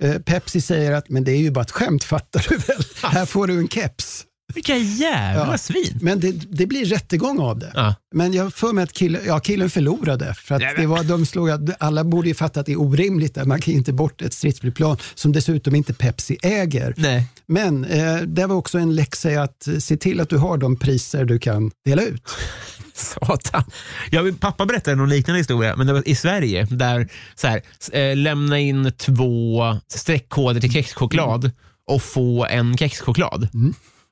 Eh, 0.01 0.19
Pepsi 0.21 0.61
säger 0.61 0.91
att, 0.91 1.09
men 1.09 1.23
det 1.23 1.31
är 1.31 1.37
ju 1.37 1.51
bara 1.51 1.61
ett 1.61 1.71
skämt, 1.71 2.03
fattar 2.03 2.45
du 2.49 2.57
väl? 2.57 2.83
Här 3.03 3.25
får 3.25 3.47
du 3.47 3.59
en 3.59 3.67
keps. 3.67 4.23
Vilka 4.57 4.77
jävla 4.77 5.51
Ja. 5.51 5.57
svin. 5.57 5.99
Men 6.01 6.19
det, 6.19 6.31
det 6.31 6.65
blir 6.65 6.85
rättegång 6.85 7.39
av 7.39 7.59
det. 7.59 7.71
Ja. 7.75 7.95
Men 8.15 8.33
jag 8.33 8.53
för 8.53 8.73
mig 8.73 8.83
att 8.83 8.93
killen, 8.93 9.21
ja, 9.25 9.39
killen 9.39 9.69
förlorade. 9.69 10.33
För 10.33 10.55
att 10.55 10.61
det 10.77 10.85
var, 10.85 11.03
de 11.03 11.25
slog, 11.25 11.49
alla 11.79 12.03
borde 12.03 12.27
ju 12.27 12.35
fatta 12.35 12.59
att 12.59 12.65
det 12.65 12.71
är 12.71 12.81
orimligt. 12.81 13.37
Att 13.37 13.47
man 13.47 13.61
kan 13.61 13.73
inte 13.73 13.93
bort 13.93 14.21
ett 14.21 14.33
stridsflygplan 14.33 14.97
som 15.15 15.31
dessutom 15.31 15.75
inte 15.75 15.93
Pepsi 15.93 16.37
äger. 16.43 16.93
Nej. 16.97 17.25
Men 17.45 17.85
eh, 17.85 18.15
det 18.17 18.45
var 18.45 18.55
också 18.55 18.77
en 18.77 18.95
läxa 18.95 19.41
att 19.41 19.67
se 19.79 19.97
till 19.97 20.19
att 20.19 20.29
du 20.29 20.37
har 20.37 20.57
de 20.57 20.75
priser 20.75 21.25
du 21.25 21.39
kan 21.39 21.71
dela 21.85 22.01
ut. 22.01 22.23
Satan. 22.93 23.63
Jag, 24.11 24.39
pappa 24.39 24.65
berättade 24.65 24.95
någon 24.97 25.09
liknande 25.09 25.37
historia, 25.39 25.75
men 25.75 25.87
det 25.87 25.93
var 25.93 26.07
i 26.07 26.15
Sverige. 26.15 26.67
Där 26.71 27.07
så 27.35 27.47
här, 27.47 27.61
eh, 27.93 28.15
lämna 28.15 28.59
in 28.59 28.91
två 28.97 29.63
streckkoder 29.87 30.61
till 30.61 30.71
kexchoklad 30.71 31.51
och 31.87 32.01
få 32.01 32.45
en 32.45 32.77
kexchoklad. 32.77 33.47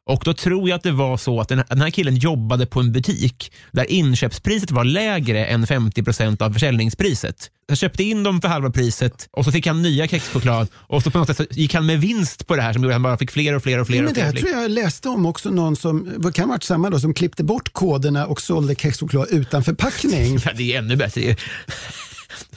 Och 0.07 0.21
Då 0.25 0.33
tror 0.33 0.69
jag 0.69 0.75
att 0.75 0.83
det 0.83 0.91
var 0.91 1.17
så 1.17 1.41
att 1.41 1.49
den 1.49 1.57
här, 1.57 1.65
den 1.69 1.81
här 1.81 1.89
killen 1.89 2.15
jobbade 2.15 2.65
på 2.65 2.79
en 2.79 2.91
butik 2.91 3.51
där 3.71 3.91
inköpspriset 3.91 4.71
var 4.71 4.83
lägre 4.83 5.45
än 5.45 5.65
50% 5.65 6.41
av 6.41 6.51
försäljningspriset. 6.51 7.49
Han 7.67 7.75
köpte 7.75 8.03
in 8.03 8.23
dem 8.23 8.41
för 8.41 8.47
halva 8.47 8.71
priset 8.71 9.29
och 9.31 9.45
så 9.45 9.51
fick 9.51 9.67
han 9.67 9.81
nya 9.81 10.07
kexchoklad 10.07 10.67
och 10.73 11.03
så 11.03 11.11
på 11.11 11.17
något 11.17 11.37
sätt 11.37 11.57
gick 11.57 11.73
han 11.73 11.85
med 11.85 12.01
vinst 12.01 12.47
på 12.47 12.55
det 12.55 12.61
här 12.61 12.73
som 12.73 12.81
gjorde 12.83 12.93
att 12.93 12.95
han 12.95 13.03
bara 13.03 13.17
fick 13.17 13.31
fler 13.31 13.53
och 13.53 13.63
fler 13.63 13.79
och 13.79 13.87
fler. 13.87 14.03
Men 14.03 14.13
det 14.13 14.21
här 14.21 14.31
tror 14.31 14.51
jag 14.51 14.71
läste 14.71 15.09
om 15.09 15.25
också 15.25 15.49
någon 15.49 15.75
som, 15.75 16.09
det 16.17 16.31
kan 16.31 16.45
ha 16.45 16.53
varit 16.53 16.63
samma 16.63 16.89
då, 16.89 16.99
som 16.99 17.13
klippte 17.13 17.43
bort 17.43 17.73
koderna 17.73 18.25
och 18.25 18.41
sålde 18.41 18.75
kexchoklad 18.75 19.27
utan 19.31 19.63
förpackning. 19.63 20.39
Ja, 20.45 20.51
det 20.55 20.73
är 20.73 20.79
ännu 20.79 20.95
bättre. 20.95 21.35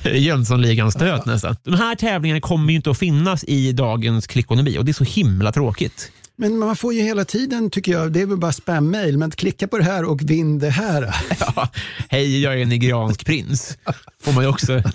Jönssonligans 0.04 0.94
stöt 0.94 1.26
nästan. 1.26 1.56
De 1.64 1.74
här 1.74 1.94
tävlingarna 1.94 2.40
kommer 2.40 2.70
ju 2.70 2.76
inte 2.76 2.90
att 2.90 2.98
finnas 2.98 3.44
i 3.44 3.72
dagens 3.72 4.26
klickonomi 4.26 4.78
och 4.78 4.84
det 4.84 4.90
är 4.90 4.92
så 4.92 5.04
himla 5.04 5.52
tråkigt. 5.52 6.12
Men 6.40 6.58
man 6.58 6.76
får 6.76 6.94
ju 6.94 7.02
hela 7.02 7.24
tiden, 7.24 7.70
tycker 7.70 7.92
jag, 7.92 8.12
det 8.12 8.20
är 8.20 8.26
väl 8.26 8.38
bara 8.38 8.52
spam-mail, 8.52 9.18
men 9.18 9.30
klicka 9.30 9.68
på 9.68 9.78
det 9.78 9.84
här 9.84 10.04
och 10.04 10.30
vinn 10.30 10.58
det 10.58 10.70
här. 10.70 11.14
Ja, 11.40 11.68
hej, 12.08 12.42
jag 12.42 12.54
är 12.54 12.58
en 12.58 12.68
nigeriansk 12.68 13.26
prins. 13.26 13.78
Får 14.20 14.32
man 14.32 14.44
ju 14.44 14.50
också. 14.50 14.82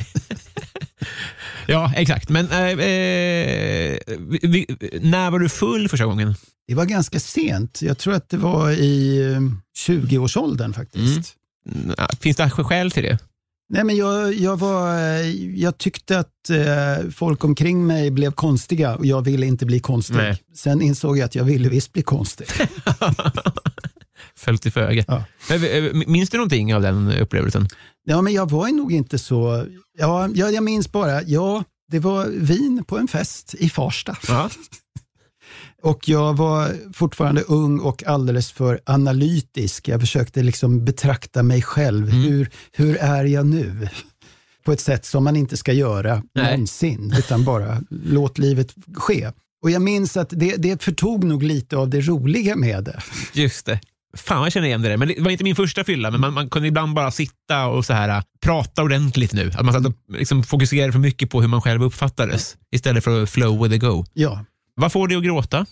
Ja, 1.68 1.94
exakt. 1.96 2.30
Men 2.30 2.52
äh, 2.52 2.58
äh, 2.58 3.98
vi, 4.42 4.68
när 5.02 5.32
var 5.32 5.40
du 5.40 5.50
full 5.50 5.90
första 5.90 6.06
gången? 6.06 6.36
Det 6.68 6.76
var 6.76 6.86
ganska 6.86 7.20
sent. 7.20 7.82
Jag 7.82 7.98
tror 7.98 8.14
att 8.14 8.30
det 8.30 8.38
var 8.38 8.72
i 8.72 9.22
eh, 9.32 9.40
20-årsåldern 9.88 10.74
faktiskt. 10.74 11.36
Mm. 11.76 11.96
Finns 12.20 12.38
det 12.38 12.50
skäl 12.50 12.92
till 12.92 13.04
det? 13.04 13.18
Nej, 13.74 13.84
men 13.84 13.96
jag, 13.96 14.34
jag, 14.34 14.60
var, 14.60 14.98
eh, 14.98 15.32
jag 15.56 15.78
tyckte 15.78 16.20
att 16.20 16.50
eh, 16.50 17.10
folk 17.16 17.44
omkring 17.44 17.88
mig 17.88 18.12
blev 18.12 18.32
konstiga 18.32 18.96
och 18.96 19.06
jag 19.06 19.22
ville 19.22 19.46
inte 19.46 19.66
bli 19.66 19.80
konstig. 19.80 20.16
Nej. 20.16 20.44
Sen 20.56 20.82
insåg 20.82 21.18
jag 21.18 21.26
att 21.26 21.36
jag 21.36 21.44
ville 21.44 21.70
visst 21.70 21.94
bli 21.94 22.02
konstig. 22.02 22.48
Föll 24.36 24.58
till 24.58 24.72
föga. 24.72 25.06
Ja. 25.08 25.24
Äh, 25.56 25.94
Minns 26.08 26.30
du 26.30 26.38
någonting 26.38 26.76
av 26.76 26.82
den 26.82 27.12
upplevelsen? 27.12 27.68
Ja, 28.04 28.22
men 28.22 28.34
jag 28.34 28.50
var 28.50 28.68
ju 28.68 28.74
nog 28.74 28.94
inte 28.94 29.20
så... 29.20 29.66
Ja, 29.98 30.30
jag, 30.34 30.54
jag 30.54 30.64
minns 30.64 30.92
bara, 30.92 31.24
ja, 31.24 31.64
det 31.92 32.00
var 32.00 32.26
vin 32.26 32.84
på 32.88 32.98
en 32.98 33.08
fest 33.08 33.56
i 33.60 33.70
Farsta. 33.70 34.18
Och 35.84 36.10
jag 36.10 36.38
var 36.38 36.72
fortfarande 36.94 37.42
ung 37.42 37.80
och 37.80 38.04
alldeles 38.04 38.52
för 38.52 38.80
analytisk. 38.86 39.88
Jag 39.88 40.00
försökte 40.02 40.44
liksom 40.44 40.86
betrakta 40.86 41.44
mig 41.44 41.62
själv. 41.62 42.10
Mm. 42.10 42.22
Hur, 42.22 42.50
hur 42.72 42.98
är 42.98 43.24
jag 43.24 43.46
nu? 43.46 43.90
På 44.66 44.72
ett 44.72 44.80
sätt 44.80 45.06
som 45.06 45.24
man 45.24 45.36
inte 45.36 45.58
ska 45.58 45.74
göra 45.74 46.24
Nej. 46.36 46.52
någonsin, 46.52 47.16
utan 47.18 47.44
bara 47.44 47.82
låt 47.90 48.38
livet 48.38 48.74
ske. 48.96 49.32
Och 49.64 49.72
jag 49.72 49.82
minns 49.82 50.18
att 50.18 50.30
det, 50.30 50.56
det 50.58 50.84
förtog 50.84 51.24
nog 51.24 51.44
lite 51.44 51.78
av 51.78 51.90
det 51.90 52.02
roliga 52.02 52.56
med 52.56 52.84
det. 52.84 53.02
Just 53.34 53.66
det. 53.66 53.80
Fan, 54.18 54.44
jag 54.44 54.52
känner 54.52 54.68
igen 54.68 54.82
det 54.82 54.90
där. 54.90 54.98
Men 54.98 55.08
det 55.08 55.22
var 55.22 55.32
inte 55.32 55.44
min 55.44 55.56
första 55.56 55.84
fylla, 55.84 56.12
men 56.12 56.20
man, 56.22 56.34
man 56.34 56.50
kunde 56.50 56.68
ibland 56.68 56.94
bara 56.94 57.12
sitta 57.12 57.66
och 57.66 57.86
så 57.86 57.94
här, 57.94 58.10
äh, 58.10 58.24
prata 58.42 58.84
ordentligt 58.84 59.34
nu. 59.34 59.52
Att 59.56 59.66
man 59.66 59.74
satt 59.74 59.86
och 59.86 59.94
liksom 60.08 60.44
fokuserade 60.44 60.92
för 60.92 61.00
mycket 61.00 61.30
på 61.30 61.42
hur 61.42 61.48
man 61.48 61.62
själv 61.62 61.84
uppfattades 61.84 62.58
istället 62.72 63.04
för 63.04 63.24
att 63.24 63.30
flow 63.30 63.64
with 63.64 63.72
the 63.72 63.88
go. 63.88 64.06
Ja, 64.14 64.46
Vad 64.76 64.92
får 64.92 65.08
dig 65.08 65.18
att 65.18 65.24
gråta? 65.24 65.66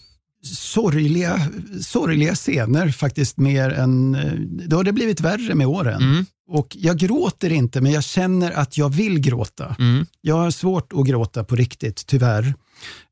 sorgliga, 0.43 1.39
sorgliga 1.81 2.35
scener 2.35 2.89
faktiskt 2.91 3.37
mer 3.37 3.69
än... 3.69 4.15
eh, 4.15 4.33
Då 4.67 4.75
har 4.77 4.83
det 4.83 4.91
blivit 4.93 5.21
värre 5.21 5.55
med 5.55 5.67
åren. 5.67 6.01
Mm. 6.01 6.25
Och 6.49 6.67
jag 6.79 6.97
gråter 6.97 7.51
inte, 7.51 7.81
men 7.81 7.91
jag 7.91 8.03
känner 8.03 8.51
att 8.51 8.77
jag 8.77 8.89
vill 8.89 9.19
gråta. 9.19 9.75
Mm. 9.79 10.05
Jag 10.21 10.35
har 10.35 10.51
svårt 10.51 10.93
att 10.93 11.05
gråta 11.07 11.43
på 11.43 11.55
riktigt, 11.55 12.05
tyvärr. 12.07 12.53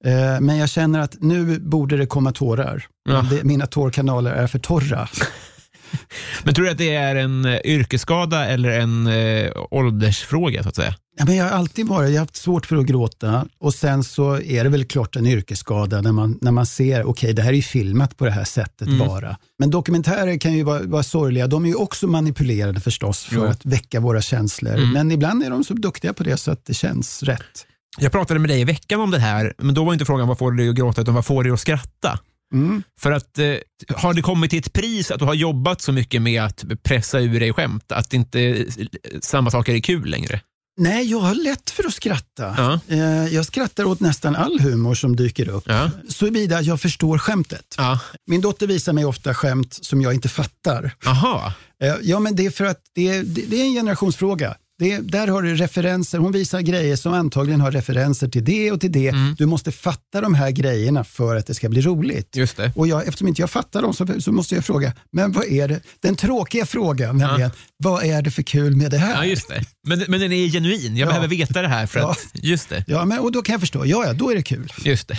Eh, 0.06 0.40
Men 0.42 0.58
jag 0.58 0.70
känner 0.70 1.00
att 1.00 1.16
nu 1.22 1.60
borde 1.60 1.98
det 1.98 2.06
komma 2.06 2.32
tårar. 2.32 2.86
Ja. 3.10 3.26
Det, 3.30 3.44
mina 3.44 3.66
tårkanaler 3.68 4.32
är 4.32 4.48
för 4.48 4.60
torra. 4.60 5.10
Men 6.44 6.54
tror 6.54 6.66
du 6.66 6.72
att 6.72 6.78
det 6.78 6.96
är 6.96 7.16
en 7.16 7.46
eh, 7.46 7.60
yrkesskada 7.66 8.46
eller 8.46 8.70
en 8.80 9.08
eh, 9.08 9.52
åldersfråga 9.72 10.64
så 10.64 10.70
att 10.70 10.76
säga? 10.76 10.96
Ja, 11.20 11.26
men 11.26 11.36
jag 11.36 11.46
har 11.46 11.52
alltid 11.52 11.88
varit, 11.88 12.10
jag 12.10 12.16
har 12.16 12.26
haft 12.26 12.36
svårt 12.36 12.66
för 12.66 12.76
att 12.76 12.86
gråta 12.86 13.46
och 13.60 13.74
sen 13.74 14.04
så 14.04 14.42
är 14.42 14.64
det 14.64 14.70
väl 14.70 14.86
klart 14.86 15.16
en 15.16 15.26
yrkesskada 15.26 16.02
när 16.02 16.12
man, 16.12 16.38
när 16.42 16.52
man 16.52 16.66
ser, 16.66 17.00
okej 17.02 17.10
okay, 17.10 17.34
det 17.34 17.42
här 17.42 17.50
är 17.50 17.56
ju 17.56 17.62
filmat 17.62 18.18
på 18.18 18.26
det 18.26 18.32
här 18.32 18.44
sättet 18.44 18.88
Mm. 18.88 19.00
bara. 19.08 19.38
Men 19.60 19.70
dokumentärer 19.70 20.38
kan 20.38 20.54
ju 20.54 20.64
vara, 20.64 20.82
vara 20.84 21.04
sorgliga, 21.04 21.48
de 21.48 21.64
är 21.66 21.70
ju 21.70 21.76
också 21.76 22.08
manipulerade 22.08 22.80
förstås 22.80 23.24
för 23.24 23.36
Jo. 23.36 23.44
att 23.46 23.66
väcka 23.66 24.00
våra 24.00 24.22
känslor. 24.22 24.74
Mm. 24.76 24.92
Men 24.92 25.12
ibland 25.12 25.44
är 25.44 25.50
de 25.50 25.64
så 25.64 25.74
duktiga 25.74 26.14
på 26.14 26.24
det 26.24 26.38
så 26.38 26.52
att 26.52 26.66
det 26.66 26.74
känns 26.74 27.24
rätt. 27.24 27.66
Jag 28.00 28.12
pratade 28.12 28.40
med 28.40 28.50
dig 28.50 28.62
i 28.62 28.64
veckan 28.64 29.02
om 29.02 29.12
det 29.12 29.20
här, 29.20 29.54
men 29.58 29.76
då 29.76 29.84
var 29.86 29.94
inte 29.94 30.06
frågan 30.06 30.28
vad 30.28 30.38
får 30.38 30.52
dig 30.52 30.70
att 30.70 30.76
gråta, 30.76 31.02
utan 31.02 31.14
vad 31.14 31.26
får 31.26 31.44
dig 31.44 31.52
att 31.52 31.60
skratta? 31.60 32.20
Mm. 32.54 32.84
För 33.00 33.12
att 33.12 33.38
eh, 33.40 33.46
har 33.96 34.14
det 34.14 34.22
kommit 34.22 34.50
till 34.50 34.60
ett 34.60 34.74
pris 34.74 35.12
att 35.12 35.20
du 35.20 35.26
har 35.26 35.34
jobbat 35.34 35.82
så 35.82 35.92
mycket 35.92 36.22
med 36.22 36.44
att 36.44 36.64
pressa 36.84 37.20
ur 37.20 37.40
dig 37.40 37.54
skämt, 37.54 37.92
att 37.92 38.14
inte 38.14 38.42
eh, 38.42 38.66
samma 39.22 39.52
saker 39.52 39.74
är 39.76 39.80
kul 39.80 40.10
längre? 40.10 40.42
Nej, 40.80 41.12
jag 41.12 41.20
har 41.20 41.36
lätt 41.36 41.70
för 41.70 41.84
att 41.88 41.94
skratta. 41.94 42.56
Ja. 42.58 42.80
Eh, 42.96 43.28
Jag 43.36 43.46
skrattar 43.46 43.84
åt 43.86 44.00
nästan 44.00 44.36
all 44.36 44.60
humor 44.60 44.96
som 44.96 45.16
dyker 45.16 45.50
upp. 45.50 45.64
Ja. 45.68 45.92
Såvida 46.10 46.62
jag 46.62 46.82
förstår 46.82 47.18
skämtet. 47.18 47.76
Ja. 47.78 48.00
Min 48.28 48.42
dotter 48.42 48.68
visar 48.68 48.94
mig 48.94 49.06
ofta 49.06 49.34
skämt 49.34 49.78
som 49.86 50.02
jag 50.02 50.14
inte 50.14 50.30
fattar. 50.30 50.96
Aha. 51.06 51.54
Eh, 51.84 51.96
Ja, 52.02 52.20
men 52.20 52.36
det 52.36 52.46
är 52.46 52.50
för 52.52 52.66
att 52.66 52.82
det 52.96 53.10
är, 53.10 53.24
det 53.24 53.42
det 53.48 53.62
är 53.62 53.66
en 53.66 53.74
generationsfråga. 53.74 54.56
Det, 54.80 54.92
är- 54.92 55.02
där 55.02 55.28
har 55.28 55.42
du 55.42 55.56
referenser. 55.56 56.18
Hon 56.18 56.32
visar 56.32 56.62
grejer 56.62 56.96
som 56.96 57.14
antagligen 57.14 57.62
har 57.62 57.72
referenser 57.72 58.28
till 58.28 58.46
det 58.46 58.72
och 58.72 58.82
till 58.82 58.92
det. 58.92 59.14
Du 59.38 59.46
måste 59.46 59.72
fatta 59.72 60.22
de 60.22 60.34
här 60.34 60.52
grejerna 60.52 61.04
för 61.04 61.36
att 61.36 61.46
det 61.48 61.54
ska 61.54 61.70
bli 61.70 61.82
roligt. 61.82 62.36
Just 62.36 62.58
det. 62.58 62.72
Och 62.76 62.88
jag, 62.88 63.08
eftersom 63.08 63.28
inte 63.28 63.42
jag 63.42 63.50
fattar 63.50 63.82
dem 63.82 63.94
så, 63.94 64.08
så 64.22 64.32
måste 64.32 64.56
jag 64.56 64.66
fråga, 64.66 64.94
men 65.12 65.32
vad 65.32 65.46
är 65.46 65.68
det? 65.68 65.80
Den 66.00 66.16
tråkiga 66.16 66.66
frågan, 66.66 67.18
nämligen, 67.18 67.52
vad 67.78 68.04
är 68.04 68.22
det 68.22 68.32
för 68.32 68.44
kul 68.44 68.76
med 68.76 68.92
det 68.92 68.98
här? 68.98 69.16
Ja, 69.16 69.26
just 69.26 69.48
det. 69.48 69.64
Men, 69.88 70.04
men 70.08 70.20
den 70.20 70.32
är 70.32 70.48
genuin. 70.50 70.98
Jag 70.98 71.06
Ja. 71.06 71.10
behöver 71.10 71.28
veta 71.28 71.62
det 71.62 71.68
här 71.68 71.86
för 71.88 72.00
Ja. 72.00 72.12
att... 72.12 72.20
Just 72.34 72.70
det. 72.70 72.84
Ja, 72.88 73.06
men, 73.06 73.20
och 73.20 73.32
då 73.32 73.42
kan 73.42 73.54
jag 73.54 73.60
förstå, 73.60 73.86
ja, 73.86 74.06
ja, 74.06 74.14
då 74.14 74.32
är 74.32 74.36
det 74.36 74.44
kul. 74.44 74.74
Just 74.86 75.08
det. 75.08 75.18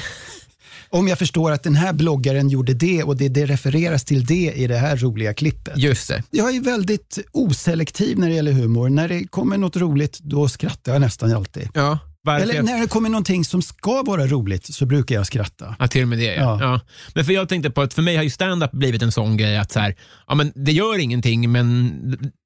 Om 0.92 1.08
jag 1.08 1.18
förstår 1.18 1.50
att 1.50 1.62
den 1.62 1.74
här 1.74 1.92
bloggaren 1.92 2.48
gjorde 2.48 2.74
det 2.74 3.02
och 3.02 3.16
det, 3.16 3.28
det 3.28 3.46
refereras 3.46 4.04
till 4.04 4.26
det 4.26 4.52
i 4.56 4.66
det 4.66 4.76
här 4.76 4.96
roliga 4.96 5.34
klippet. 5.34 5.78
Just 5.78 6.08
det. 6.08 6.22
Jag 6.30 6.56
är 6.56 6.60
väldigt 6.60 7.18
oselektiv 7.32 8.18
när 8.18 8.28
det 8.28 8.34
gäller 8.34 8.52
humor. 8.52 8.88
När 8.88 9.08
det 9.08 9.24
kommer 9.24 9.58
något 9.58 9.76
roligt, 9.76 10.18
då 10.20 10.48
skrattar 10.48 10.92
jag 10.92 11.00
nästan 11.00 11.32
alltid. 11.32 11.68
Ja. 11.74 11.98
Varför 12.22 12.42
Eller 12.48 12.62
när 12.62 12.80
det 12.80 12.86
kommer 12.86 13.08
någonting 13.08 13.44
som 13.44 13.62
ska 13.62 14.02
vara 14.02 14.26
roligt 14.26 14.74
så 14.74 14.86
brukar 14.86 15.14
jag 15.14 15.26
skratta. 15.26 15.76
Ja, 15.78 15.88
till 15.88 16.02
och 16.02 16.08
med 16.08 16.18
det. 16.18 16.34
Ja. 16.34 16.40
Ja. 16.40 16.58
Ja. 16.60 16.80
Men 17.14 17.24
för 17.24 17.32
jag 17.32 17.48
tänkte 17.48 17.70
på 17.70 17.82
att 17.82 17.94
för 17.94 18.02
mig 18.02 18.16
har 18.16 18.22
ju 18.22 18.30
stand-up 18.30 18.72
blivit 18.72 19.02
en 19.02 19.12
sån 19.12 19.36
grej 19.36 19.58
att 19.58 19.72
så 19.72 19.80
här, 19.80 19.96
ja, 20.26 20.34
men 20.34 20.52
det 20.54 20.72
gör 20.72 20.98
ingenting, 20.98 21.52
men 21.52 21.92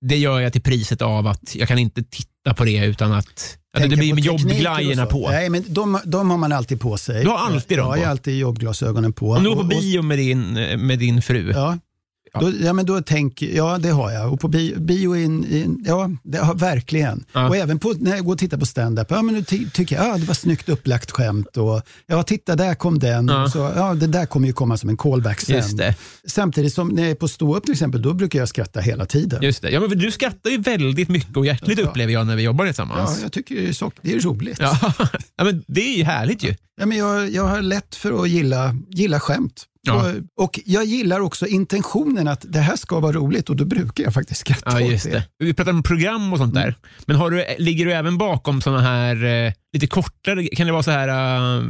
det 0.08 0.16
gör 0.16 0.40
jag 0.40 0.52
till 0.52 0.62
priset 0.62 1.02
av 1.02 1.26
att 1.26 1.54
jag 1.54 1.68
kan 1.68 1.78
inte 1.78 2.02
titta 2.02 2.30
på 2.52 2.64
det 2.64 2.84
utan 2.86 3.12
att... 3.12 3.58
Alltså, 3.76 3.90
det 3.90 3.96
blir 3.96 4.08
på 4.10 4.14
med 4.14 4.24
jobbglajjorna 4.24 5.06
på. 5.06 5.28
Nej, 5.30 5.50
men 5.50 5.64
de, 5.68 6.00
de 6.04 6.30
har 6.30 6.38
man 6.38 6.52
alltid 6.52 6.80
på 6.80 6.96
sig. 6.96 7.22
Du 7.24 7.30
har 7.30 7.38
alltid 7.38 7.78
dem 7.78 7.86
Ja, 7.86 7.92
jag 7.92 7.98
på? 8.00 8.04
har 8.04 8.10
alltid 8.10 8.38
jobbglasögonen 8.38 9.12
på. 9.12 9.30
Om 9.30 9.42
du 9.42 9.48
var 9.48 9.56
på 9.56 9.62
och- 9.62 9.68
bio 9.68 10.02
med 10.02 10.18
din, 10.18 10.52
med 10.86 10.98
din 10.98 11.22
fru. 11.22 11.52
Ja. 11.54 11.78
Då, 12.40 12.52
ja, 12.60 12.72
men 12.72 12.86
då 12.86 13.00
tänk, 13.00 13.42
ja, 13.42 13.78
det 13.78 13.88
har 13.90 14.10
jag. 14.12 14.32
Och 14.32 14.40
på 14.40 14.48
bio, 14.48 14.80
bio 14.80 15.16
in, 15.16 15.44
in, 15.52 15.84
ja, 15.86 16.10
det 16.22 16.38
har 16.38 16.54
verkligen. 16.54 17.24
Ja. 17.32 17.48
Och 17.48 17.56
även 17.56 17.78
på, 17.78 17.94
när 17.98 18.16
jag 18.16 18.24
går 18.24 18.32
och 18.32 18.38
tittar 18.38 18.58
på 18.58 18.66
stand-up, 18.66 19.06
ja, 19.10 19.22
men 19.22 19.34
nu 19.34 19.42
ty, 19.42 19.70
tycker 19.70 19.96
jag 19.96 20.06
ja, 20.06 20.16
det 20.18 20.24
var 20.26 20.34
snyggt 20.34 20.68
upplagt 20.68 21.10
skämt. 21.10 21.56
Och, 21.56 21.82
ja, 22.06 22.22
titta 22.22 22.56
där 22.56 22.74
kom 22.74 22.98
den. 22.98 23.28
Ja. 23.28 23.48
Så, 23.50 23.58
ja, 23.58 23.94
det 23.94 24.06
där 24.06 24.26
kommer 24.26 24.46
ju 24.46 24.52
komma 24.52 24.76
som 24.76 24.88
en 24.88 24.96
callback 24.96 25.40
sen. 25.40 25.62
Samtidigt 26.26 26.74
som 26.74 26.88
när 26.88 27.02
jag 27.02 27.10
är 27.10 27.14
på 27.14 27.28
stå-upp 27.28 27.64
till 27.64 27.72
exempel, 27.72 28.02
då 28.02 28.12
brukar 28.12 28.38
jag 28.38 28.48
skratta 28.48 28.80
hela 28.80 29.06
tiden. 29.06 29.42
Just 29.42 29.62
det. 29.62 29.70
Ja, 29.70 29.80
men 29.80 29.98
du 29.98 30.10
skrattar 30.10 30.50
ju 30.50 30.58
väldigt 30.58 31.08
mycket 31.08 31.36
och 31.36 31.46
hjärtligt 31.46 31.78
upplever 31.78 32.12
jag 32.12 32.26
när 32.26 32.36
vi 32.36 32.42
jobbar 32.42 32.64
Ja, 32.64 32.68
tillsammans. 32.72 33.22
jag 33.22 33.32
tycker 33.32 33.54
det 33.54 33.68
är, 33.68 33.72
så, 33.72 33.92
det 34.02 34.14
är 34.14 34.20
roligt. 34.20 34.58
Ja. 34.60 34.78
ja, 35.36 35.44
men 35.44 35.64
det 35.66 35.80
är 35.80 35.96
ju 35.96 36.04
härligt 36.04 36.44
ju. 36.44 36.54
Ja, 36.80 36.86
men 36.86 36.98
jag, 36.98 37.30
jag 37.30 37.44
har 37.44 37.62
lätt 37.62 37.94
för 37.94 38.22
att 38.22 38.28
gilla, 38.28 38.76
gilla 38.90 39.20
skämt. 39.20 39.64
Ja. 39.86 40.12
Och, 40.36 40.44
och 40.44 40.60
jag 40.64 40.84
gillar 40.84 41.20
också 41.20 41.46
intentionen 41.46 42.28
att 42.28 42.44
det 42.48 42.58
här 42.60 42.76
ska 42.76 43.00
vara 43.00 43.12
roligt 43.12 43.50
och 43.50 43.56
då 43.56 43.64
brukar 43.64 44.04
jag 44.04 44.14
faktiskt 44.14 44.40
skratta 44.40 44.80
Ja, 44.80 44.86
åt 44.86 44.92
just 44.92 45.10
det. 45.10 45.24
Vi 45.38 45.54
pratar 45.54 45.72
om 45.72 45.82
program 45.82 46.32
och 46.32 46.38
sånt 46.38 46.54
där. 46.54 46.74
Men 47.06 47.16
har 47.16 47.30
du, 47.30 47.44
ligger 47.58 47.84
du 47.84 47.92
även 47.92 48.18
bakom 48.18 48.60
såna 48.60 48.80
här 48.80 49.24
eh, 49.46 49.52
lite 49.72 49.86
kortare, 49.86 50.46
kan 50.46 50.66
det 50.66 50.72
vara 50.72 50.82
så 50.82 50.90
här 50.90 51.08
eh, 51.08 51.62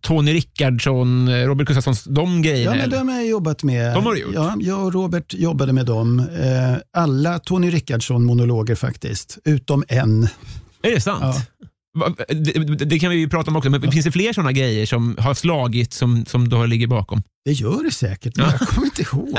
Tony 0.00 0.34
Rickardsson, 0.34 1.28
eh, 1.28 1.46
Robert 1.46 1.66
Gustafssons, 1.66 2.04
de 2.04 2.42
grejerna? 2.42 2.76
Ja, 2.76 2.80
men 2.82 2.90
de 2.90 3.08
har 3.08 3.16
jag 3.16 3.26
jobbat 3.26 3.62
med. 3.62 3.94
De 3.94 4.06
har 4.06 4.14
du 4.14 4.20
gjort? 4.20 4.34
Ja, 4.34 4.54
jag 4.60 4.84
och 4.84 4.92
Robert 4.92 5.34
jobbade 5.34 5.72
med 5.72 5.86
dem. 5.86 6.18
Eh, 6.18 6.76
alla 7.00 7.38
Tony 7.38 7.70
Rickardsson-monologer 7.70 8.74
faktiskt, 8.74 9.38
utom 9.44 9.84
en. 9.88 10.28
Är 10.82 10.90
det 10.90 11.00
sant? 11.00 11.22
Ja. 11.22 11.42
Det, 12.28 12.84
det, 12.84 12.98
kan 12.98 13.10
vi 13.10 13.16
ju 13.16 13.28
prata 13.28 13.50
om 13.50 13.56
också, 13.56 13.70
men 13.70 13.92
finns 13.92 14.04
det 14.04 14.12
fler 14.12 14.32
såna 14.32 14.52
grejer 14.52 14.86
som 14.86 15.16
har 15.18 15.34
slagit 15.34 15.92
som, 15.92 16.26
som 16.26 16.48
du 16.48 16.56
har 16.56 16.66
ligger 16.66 16.86
bakom? 16.86 17.22
Det 17.44 17.52
gör 17.52 17.84
det 17.84 17.90
säkert, 17.90 18.36
men 18.36 18.46
Ja. 18.46 18.56
jag 18.60 18.68
kommer 18.68 18.86
inte 18.86 19.02
ihåg. 19.02 19.38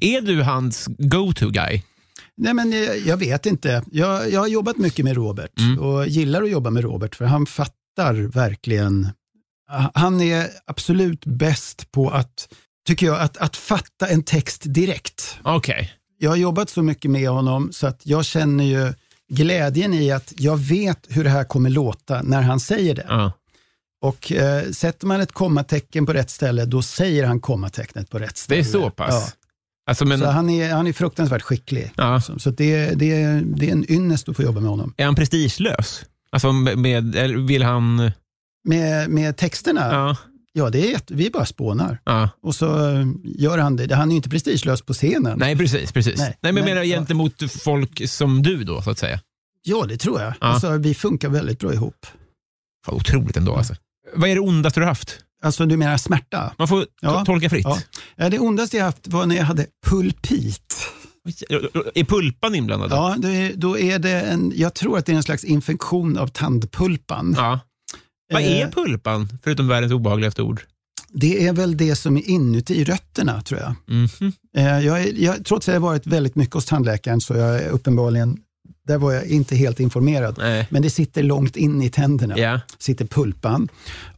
Är 0.00 0.20
du 0.20 0.42
hans 0.42 0.88
go-to 0.98 1.50
guy? 1.50 1.82
Nej, 2.36 2.54
men 2.54 2.72
jag, 2.72 2.98
jag 2.98 3.16
vet 3.16 3.46
inte. 3.46 3.84
Jag, 3.92 4.32
jag 4.32 4.40
har 4.40 4.46
jobbat 4.46 4.76
mycket 4.76 5.04
med 5.04 5.14
Robert 5.16 5.58
Mm. 5.58 5.78
och 5.78 6.06
gillar 6.08 6.42
att 6.42 6.50
jobba 6.50 6.70
med 6.70 6.82
Robert 6.82 7.14
för 7.14 7.24
han 7.24 7.46
fattar 7.46 8.14
verkligen. 8.34 9.08
Han 9.94 10.20
är 10.20 10.46
absolut 10.66 11.24
bäst 11.26 11.90
på 11.92 12.10
att, 12.10 12.48
tycker 12.86 13.06
jag, 13.06 13.20
att, 13.20 13.36
att 13.36 13.56
fatta 13.56 14.06
en 14.08 14.22
text 14.22 14.62
direkt. 14.66 15.38
Okej. 15.42 15.92
Jag 16.18 16.30
har 16.30 16.36
jobbat 16.36 16.70
så 16.70 16.82
mycket 16.82 17.10
med 17.10 17.28
honom 17.30 17.68
så 17.72 17.86
att 17.86 18.00
jag 18.04 18.24
känner 18.24 18.64
ju 18.64 18.92
glädjen 19.30 19.94
i 19.94 20.10
att 20.12 20.32
jag 20.36 20.56
vet 20.56 20.98
hur 21.08 21.24
det 21.24 21.30
här 21.30 21.44
kommer 21.44 21.70
låta 21.70 22.22
när 22.22 22.42
han 22.42 22.60
säger 22.60 22.94
det. 22.94 23.06
Ja. 23.08 23.32
Och 24.02 24.32
eh, 24.32 24.70
sätter 24.70 25.06
man 25.06 25.20
ett 25.20 25.32
kommatecken 25.32 26.06
på 26.06 26.12
rätt 26.12 26.30
ställe, 26.30 26.64
då 26.64 26.82
säger 26.82 27.26
han 27.26 27.40
kommatecknet 27.40 28.10
på 28.10 28.18
rätt 28.18 28.34
Det 28.34 28.38
ställe. 28.38 28.60
är 28.60 28.64
så 28.64 28.90
pass? 28.90 29.08
Ja. 29.10 29.32
Alltså, 29.90 30.04
men, 30.04 30.18
Så 30.18 30.26
han 30.26 30.50
är, 30.50 30.72
han 30.72 30.86
är 30.86 30.92
fruktansvärt 30.92 31.42
skicklig. 31.42 31.92
ja. 31.96 32.20
Så, 32.20 32.38
så 32.38 32.50
det, 32.50 32.86
det, 32.90 33.40
det 33.40 33.68
är 33.68 33.72
en 33.72 33.92
ynnest 33.92 34.28
att 34.28 34.36
få 34.36 34.42
jobba 34.42 34.60
med 34.60 34.70
honom. 34.70 34.94
Är 34.96 35.04
han 35.04 35.14
prestigelös? 35.14 36.04
Alltså 36.32 36.52
med, 36.52 36.78
med, 36.78 37.16
eller 37.16 37.36
vill 37.36 37.62
han... 37.62 38.10
Med, 38.64 39.10
med 39.10 39.36
texterna, 39.36 39.80
ja. 39.92 40.16
Ja, 40.52 40.70
det 40.70 40.92
är 40.94 41.00
vi 41.08 41.30
bara 41.30 41.46
spånar. 41.46 42.00
ja. 42.04 42.28
Och 42.42 42.54
så 42.54 42.88
eh, 42.88 43.06
gör 43.24 43.58
han 43.58 43.76
det. 43.76 43.94
Han 43.94 44.08
är 44.08 44.12
ju 44.12 44.16
inte 44.16 44.28
prestigelös 44.28 44.82
på 44.82 44.92
scenen. 44.92 45.38
Nej, 45.38 45.56
precis. 45.56 45.92
precis. 45.92 46.18
Nej, 46.18 46.36
Nej, 46.40 46.52
men 46.52 46.56
jag 46.56 46.64
men- 46.64 46.74
menar 46.74 46.82
ja. 46.86 46.96
gentemot 46.96 47.52
folk 47.62 48.08
som 48.10 48.42
du 48.42 48.64
då, 48.64 48.82
så 48.82 48.90
att 48.90 48.98
säga. 48.98 49.20
Ja, 49.62 49.84
det 49.88 49.96
tror 49.96 50.20
jag. 50.20 50.30
Ja. 50.40 50.46
Alltså, 50.46 50.76
vi 50.78 50.94
funkar 50.94 51.28
väldigt 51.28 51.58
bra 51.58 51.72
ihop. 51.74 52.06
Fan, 52.86 52.94
otroligt 52.94 53.36
ändå 53.36 53.54
alltså. 53.56 53.74
Vad 54.14 54.30
är 54.30 54.34
det 54.34 54.40
ondaste 54.40 54.80
du 54.80 54.84
har 54.84 54.88
haft? 54.88 55.18
Alltså, 55.42 55.66
du 55.66 55.76
menar 55.76 55.96
smärta? 55.96 56.54
Man 56.58 56.68
får 56.68 56.86
Ja. 57.00 57.24
tolka 57.24 57.50
fritt. 57.50 57.64
Ja. 57.64 57.78
Ja, 58.16 58.28
det 58.28 58.38
ondaste 58.38 58.76
jag 58.76 58.84
haft 58.84 59.08
var 59.08 59.26
när 59.26 59.36
jag 59.36 59.44
hade 59.44 59.66
pulpit. 59.86 60.86
Är 61.94 62.04
pulpan 62.04 62.54
inblandad? 62.54 62.90
Ja, 62.92 63.14
det, 63.18 63.52
då 63.56 63.78
är 63.78 63.98
det 63.98 64.20
en, 64.20 64.52
jag 64.56 64.74
tror 64.74 64.98
att 64.98 65.06
det 65.06 65.12
är 65.12 65.16
en 65.16 65.22
slags 65.22 65.44
infektion 65.44 66.18
av 66.18 66.26
tandpulpan. 66.28 67.34
Ja. 67.36 67.60
Vad 68.32 68.42
Eh, 68.42 68.48
är 68.60 68.70
pulpan, 68.70 69.28
förutom 69.44 69.68
världens 69.68 69.92
obehagligaste 69.92 70.42
ord? 70.42 70.60
Det 71.12 71.46
är 71.46 71.52
väl 71.52 71.76
det 71.76 71.96
som 71.96 72.16
är 72.16 72.28
inuti 72.30 72.84
rötterna, 72.84 73.42
tror 73.42 73.60
jag. 73.60 73.74
Eh, 74.56 74.84
Jag, 74.86 75.02
är, 75.02 75.12
jag. 75.16 75.44
Trots 75.44 75.68
att 75.68 75.72
jag 75.74 75.80
varit 75.80 76.06
väldigt 76.06 76.34
mycket 76.36 76.54
hos 76.54 76.64
tandläkaren 76.64 77.20
så 77.20 77.34
jag 77.34 77.62
är 77.62 77.68
uppenbarligen, 77.68 78.38
där 78.86 78.98
var 78.98 79.12
jag 79.12 79.26
inte 79.26 79.56
helt 79.56 79.80
informerad. 79.80 80.34
Nej. 80.38 80.66
Men 80.70 80.82
det 80.82 80.90
sitter 80.90 81.22
långt 81.22 81.56
in 81.56 81.82
i 81.82 81.90
tänderna, 81.90 82.38
Ja. 82.38 82.60
sitter 82.78 83.04
pulpan. 83.06 83.68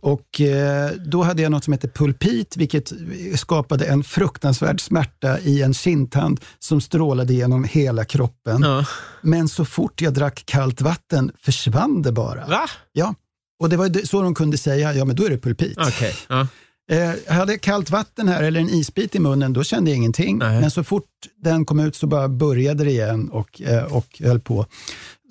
Och 0.00 0.40
eh, 0.40 0.90
då 1.06 1.22
hade 1.22 1.42
jag 1.42 1.50
något 1.52 1.64
som 1.64 1.72
heter 1.72 1.88
pulpit, 1.88 2.56
vilket 2.56 2.92
skapade 3.34 3.84
en 3.84 4.04
fruktansvärd 4.04 4.80
smärta 4.80 5.40
i 5.40 5.62
en 5.62 5.74
kindtand 5.74 6.40
som 6.58 6.80
strålade 6.80 7.34
genom 7.34 7.64
hela 7.64 8.04
kroppen. 8.04 8.62
ja. 8.62 8.84
Men 9.22 9.48
så 9.48 9.64
fort 9.64 10.00
jag 10.00 10.14
drack 10.14 10.42
kallt 10.46 10.80
vatten 10.80 11.32
försvann 11.40 12.02
det 12.02 12.12
bara. 12.12 12.46
Va? 12.46 12.66
Ja. 12.92 13.14
Och 13.62 13.68
det 13.68 13.76
var 13.76 14.06
så 14.06 14.22
de 14.22 14.34
kunde 14.34 14.58
säga, 14.58 14.94
ja 14.94 15.04
men 15.04 15.16
då 15.16 15.24
är 15.24 15.30
det 15.30 15.38
pulpit. 15.38 15.78
Okej. 15.78 16.14
Ja. 16.28 16.46
Eh, 16.90 17.34
hade 17.34 17.52
jag 17.52 17.60
kallt 17.60 17.90
vatten 17.90 18.28
här 18.28 18.42
eller 18.42 18.60
en 18.60 18.68
isbit 18.68 19.14
i 19.14 19.18
munnen, 19.18 19.52
då 19.52 19.64
kände 19.64 19.90
jag 19.90 19.96
ingenting. 19.96 20.38
Nej. 20.38 20.60
Men 20.60 20.70
så 20.70 20.84
fort 20.84 21.04
den 21.42 21.64
kom 21.64 21.80
ut 21.80 21.96
så 21.96 22.06
bara 22.06 22.28
började 22.28 22.84
det 22.84 22.90
igen 22.90 23.28
och, 23.28 23.62
eh, 23.62 23.84
och 23.84 24.20
höll 24.20 24.40
på. 24.40 24.66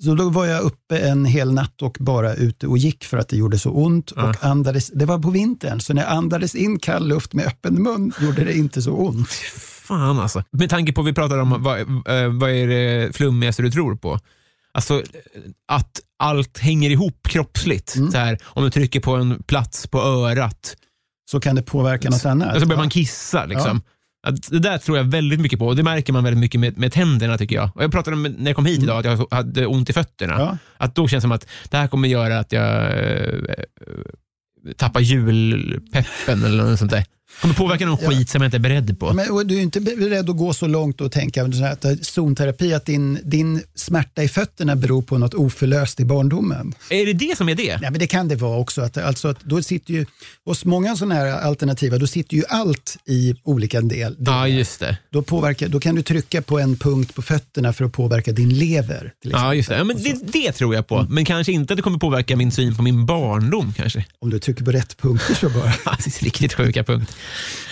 Så 0.04 0.14
då 0.14 0.28
var 0.28 0.46
jag 0.46 0.62
uppe 0.62 0.98
en 0.98 1.24
hel 1.24 1.52
natt 1.52 1.82
och 1.82 1.96
bara 2.00 2.34
ute 2.34 2.66
och 2.66 2.78
gick 2.78 3.04
för 3.04 3.18
att 3.18 3.28
det 3.28 3.36
gjorde 3.36 3.58
så 3.58 3.70
ont. 3.70 4.12
Ja. 4.16 4.28
Och 4.28 4.44
andades, 4.44 4.90
det 4.94 5.06
var 5.06 5.18
på 5.18 5.30
vintern, 5.30 5.80
så 5.80 5.94
när 5.94 6.02
jag 6.02 6.10
andades 6.10 6.54
in 6.54 6.78
kall 6.78 7.08
luft 7.08 7.32
med 7.32 7.46
öppen 7.46 7.82
mun 7.82 8.12
gjorde 8.20 8.44
det 8.44 8.54
inte 8.54 8.82
så 8.82 8.92
ont. 8.92 9.28
Fan 9.82 10.18
alltså. 10.18 10.44
Med 10.50 10.70
tanke 10.70 10.92
på, 10.92 11.02
vi 11.02 11.12
pratar 11.12 11.38
om 11.38 11.62
vad, 11.62 11.80
eh, 11.80 12.28
vad 12.40 12.50
är 12.50 12.68
det 12.68 13.16
flummigaste 13.16 13.62
du 13.62 13.70
tror 13.70 13.96
på? 13.96 14.18
Alltså 14.74 15.02
att 15.68 16.00
allt 16.22 16.58
hänger 16.58 16.90
ihop 16.90 17.28
kroppsligt. 17.28 17.94
Mm. 17.96 18.10
Så 18.10 18.18
här, 18.18 18.38
om 18.44 18.64
du 18.64 18.70
trycker 18.70 19.00
på 19.00 19.14
en 19.16 19.42
plats 19.42 19.86
på 19.86 20.00
örat 20.00 20.76
Så 21.30 21.40
kan 21.40 21.56
det 21.56 21.62
påverka 21.62 22.10
något 22.10 22.24
annat. 22.26 22.54
och 22.54 22.60
så 22.60 22.66
börjar 22.66 22.78
Ja. 22.78 22.82
man 22.82 22.90
kissa. 22.90 23.46
Liksom. 23.46 23.82
Att 24.26 24.50
det 24.50 24.58
där 24.58 24.78
tror 24.78 24.96
jag 24.96 25.04
väldigt 25.04 25.40
mycket 25.40 25.58
på 25.58 25.66
och 25.66 25.76
det 25.76 25.82
märker 25.82 26.12
man 26.12 26.24
väldigt 26.24 26.40
mycket 26.40 26.60
med, 26.60 26.78
med 26.78 26.92
tänderna 26.92 27.38
tycker 27.38 27.56
jag. 27.56 27.70
Och 27.76 27.82
jag 27.82 27.92
pratade 27.92 28.16
om 28.16 28.22
när 28.22 28.46
jag 28.50 28.56
kom 28.56 28.66
hit 28.66 28.82
idag 28.82 28.98
att 29.06 29.18
jag 29.20 29.36
hade 29.36 29.66
ont 29.66 29.90
i 29.90 29.92
fötterna. 29.92 30.34
Ja. 30.38 30.56
Att 30.76 30.94
då 30.94 31.08
känns 31.08 31.20
det 31.22 31.24
som 31.24 31.32
att 31.32 31.46
det 31.70 31.76
här 31.76 31.86
kommer 31.88 32.08
göra 32.08 32.38
att 32.38 32.52
jag 32.52 32.84
eh, 32.84 33.54
tappar 34.76 35.00
julpeppen 35.00 36.44
eller 36.44 36.64
något 36.64 36.78
sånt 36.78 36.90
där. 36.90 37.04
Kommer 37.42 37.54
påverka 37.54 37.86
någon 37.86 37.96
skit 37.96 38.30
som 38.30 38.42
jag 38.42 38.46
inte 38.46 38.56
är 38.56 38.58
beredd 38.58 38.98
på. 38.98 39.12
Men, 39.12 39.46
du 39.46 39.58
är 39.58 39.62
inte 39.62 39.80
beredd 39.80 40.30
att 40.30 40.36
gå 40.36 40.52
så 40.52 40.66
långt 40.66 41.00
och 41.00 41.12
tänka 41.12 41.44
att 41.44 42.06
zonterapi, 42.06 42.74
att 42.74 42.86
din, 42.86 43.18
din 43.24 43.62
smärta 43.74 44.22
i 44.22 44.28
fötterna 44.28 44.76
beror 44.76 45.02
på 45.02 45.18
något 45.18 45.34
oförlöst 45.34 46.00
i 46.00 46.04
barndomen. 46.04 46.74
Är 46.90 47.06
det 47.06 47.12
det 47.12 47.36
som 47.36 47.48
är 47.48 47.54
det? 47.54 47.78
Ja, 47.82 47.90
men 47.90 47.98
det 47.98 48.06
kan 48.06 48.28
det 48.28 48.36
vara 48.36 48.58
också. 48.58 48.80
Att, 48.82 48.96
alltså, 48.96 49.28
att 49.28 49.40
då 49.40 49.62
sitter 49.62 49.94
ju, 49.94 50.06
hos 50.44 50.64
många 50.64 50.96
sådana 50.96 51.14
här 51.14 51.26
alternativa, 51.26 51.98
då 51.98 52.06
sitter 52.06 52.36
ju 52.36 52.42
allt 52.48 52.96
i 53.06 53.34
olika 53.42 53.80
del. 53.80 54.16
Ja, 54.18 54.48
just 54.48 54.80
det. 54.80 54.96
Då, 55.10 55.22
påverkar, 55.22 55.68
då 55.68 55.80
kan 55.80 55.94
du 55.94 56.02
trycka 56.02 56.42
på 56.42 56.58
en 56.58 56.76
punkt 56.76 57.14
på 57.14 57.22
fötterna 57.22 57.72
för 57.72 57.84
att 57.84 57.92
påverka 57.92 58.32
din 58.32 58.48
lever. 58.48 59.12
Ja, 59.22 59.54
just 59.54 59.68
det. 59.68 59.76
Ja, 59.76 59.84
men 59.84 60.02
det, 60.02 60.32
det 60.32 60.52
tror 60.52 60.74
jag 60.74 60.86
på. 60.86 61.06
Men 61.08 61.24
kanske 61.24 61.52
inte 61.52 61.72
att 61.72 61.76
det 61.76 61.82
kommer 61.82 61.98
påverka 61.98 62.36
min 62.36 62.50
syn 62.50 62.76
på 62.76 62.82
min 62.82 63.06
barndom. 63.06 63.74
kanske. 63.76 64.04
Om 64.18 64.30
du 64.30 64.38
trycker 64.38 64.64
på 64.64 64.72
rätt 64.72 64.96
punkter 64.96 65.34
så 65.34 65.48
bara. 65.48 65.72
Ja, 65.84 65.96
riktigt 66.20 66.54
sjuka 66.54 66.84
punkt. 66.84 67.16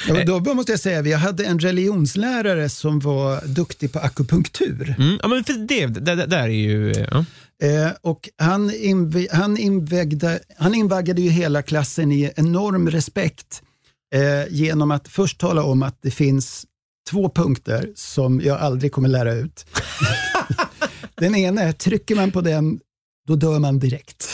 Ja, 0.08 0.40
då 0.40 0.54
måste 0.54 0.72
jag 0.72 0.80
säga, 0.80 1.02
vi 1.02 1.12
hade 1.12 1.44
en 1.44 1.58
religionslärare 1.58 2.68
som 2.68 3.00
var 3.00 3.46
duktig 3.46 3.92
på 3.92 3.98
akupunktur. 3.98 4.94
Mm, 4.98 5.18
ja, 5.22 5.28
men 5.28 5.44
för 5.44 5.52
det, 5.52 5.86
det, 5.86 6.14
det 6.14 6.26
där 6.26 6.42
är 6.42 6.48
ju... 6.48 6.92
Ja. 7.11 7.24
Eh, 7.62 7.92
och 8.00 8.28
han, 8.36 8.74
inv 8.74 9.26
han, 9.32 9.56
invägde, 9.56 10.40
han 10.58 10.74
invaggade 10.74 11.22
ju 11.22 11.30
hela 11.30 11.62
klassen 11.62 12.12
i 12.12 12.32
enorm 12.36 12.90
respekt 12.90 13.62
eh, 14.14 14.54
genom 14.54 14.90
att 14.90 15.08
först 15.08 15.38
tala 15.38 15.62
om 15.62 15.82
att 15.82 15.98
det 16.02 16.11
finns 16.11 16.66
två 17.11 17.30
punkter 17.30 17.90
som 17.94 18.40
jag 18.40 18.58
aldrig 18.58 18.92
kommer 18.92 19.08
lära 19.08 19.34
ut. 19.34 19.66
den 21.14 21.34
ena 21.34 21.62
är, 21.62 21.72
trycker 21.72 22.14
man 22.14 22.30
på 22.30 22.40
den, 22.40 22.80
då 23.28 23.36
dör 23.36 23.58
man 23.58 23.78
direkt. 23.78 24.28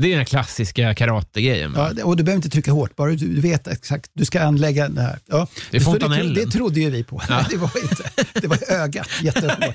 Det 0.00 0.06
är 0.06 0.10
den 0.10 0.18
här 0.18 0.24
klassiska 0.24 0.94
karategrejen. 0.94 1.72
Ja, 1.76 1.92
och 2.04 2.16
du 2.16 2.22
behöver 2.22 2.36
inte 2.36 2.48
trycka 2.50 2.72
hårt, 2.72 2.96
bara 2.96 3.10
du, 3.10 3.40
vet 3.40 3.68
exakt, 3.68 4.10
du 4.14 4.24
ska 4.24 4.40
anlägga 4.42 4.88
det 4.88 5.00
här. 5.02 5.18
Ja, 5.26 5.46
Det 5.70 5.76
är 5.76 5.80
fontanellen. 5.80 6.34
Det, 6.34 6.44
det 6.44 6.50
trodde 6.50 6.80
ju 6.80 6.90
vi 6.90 7.04
på. 7.04 7.22
Nej, 7.30 7.44
det 7.50 7.56
var 7.56 7.70
inte. 7.82 8.02
Det 8.40 8.46
var 8.46 8.58
ögat, 8.72 9.08
jättehårt. 9.22 9.74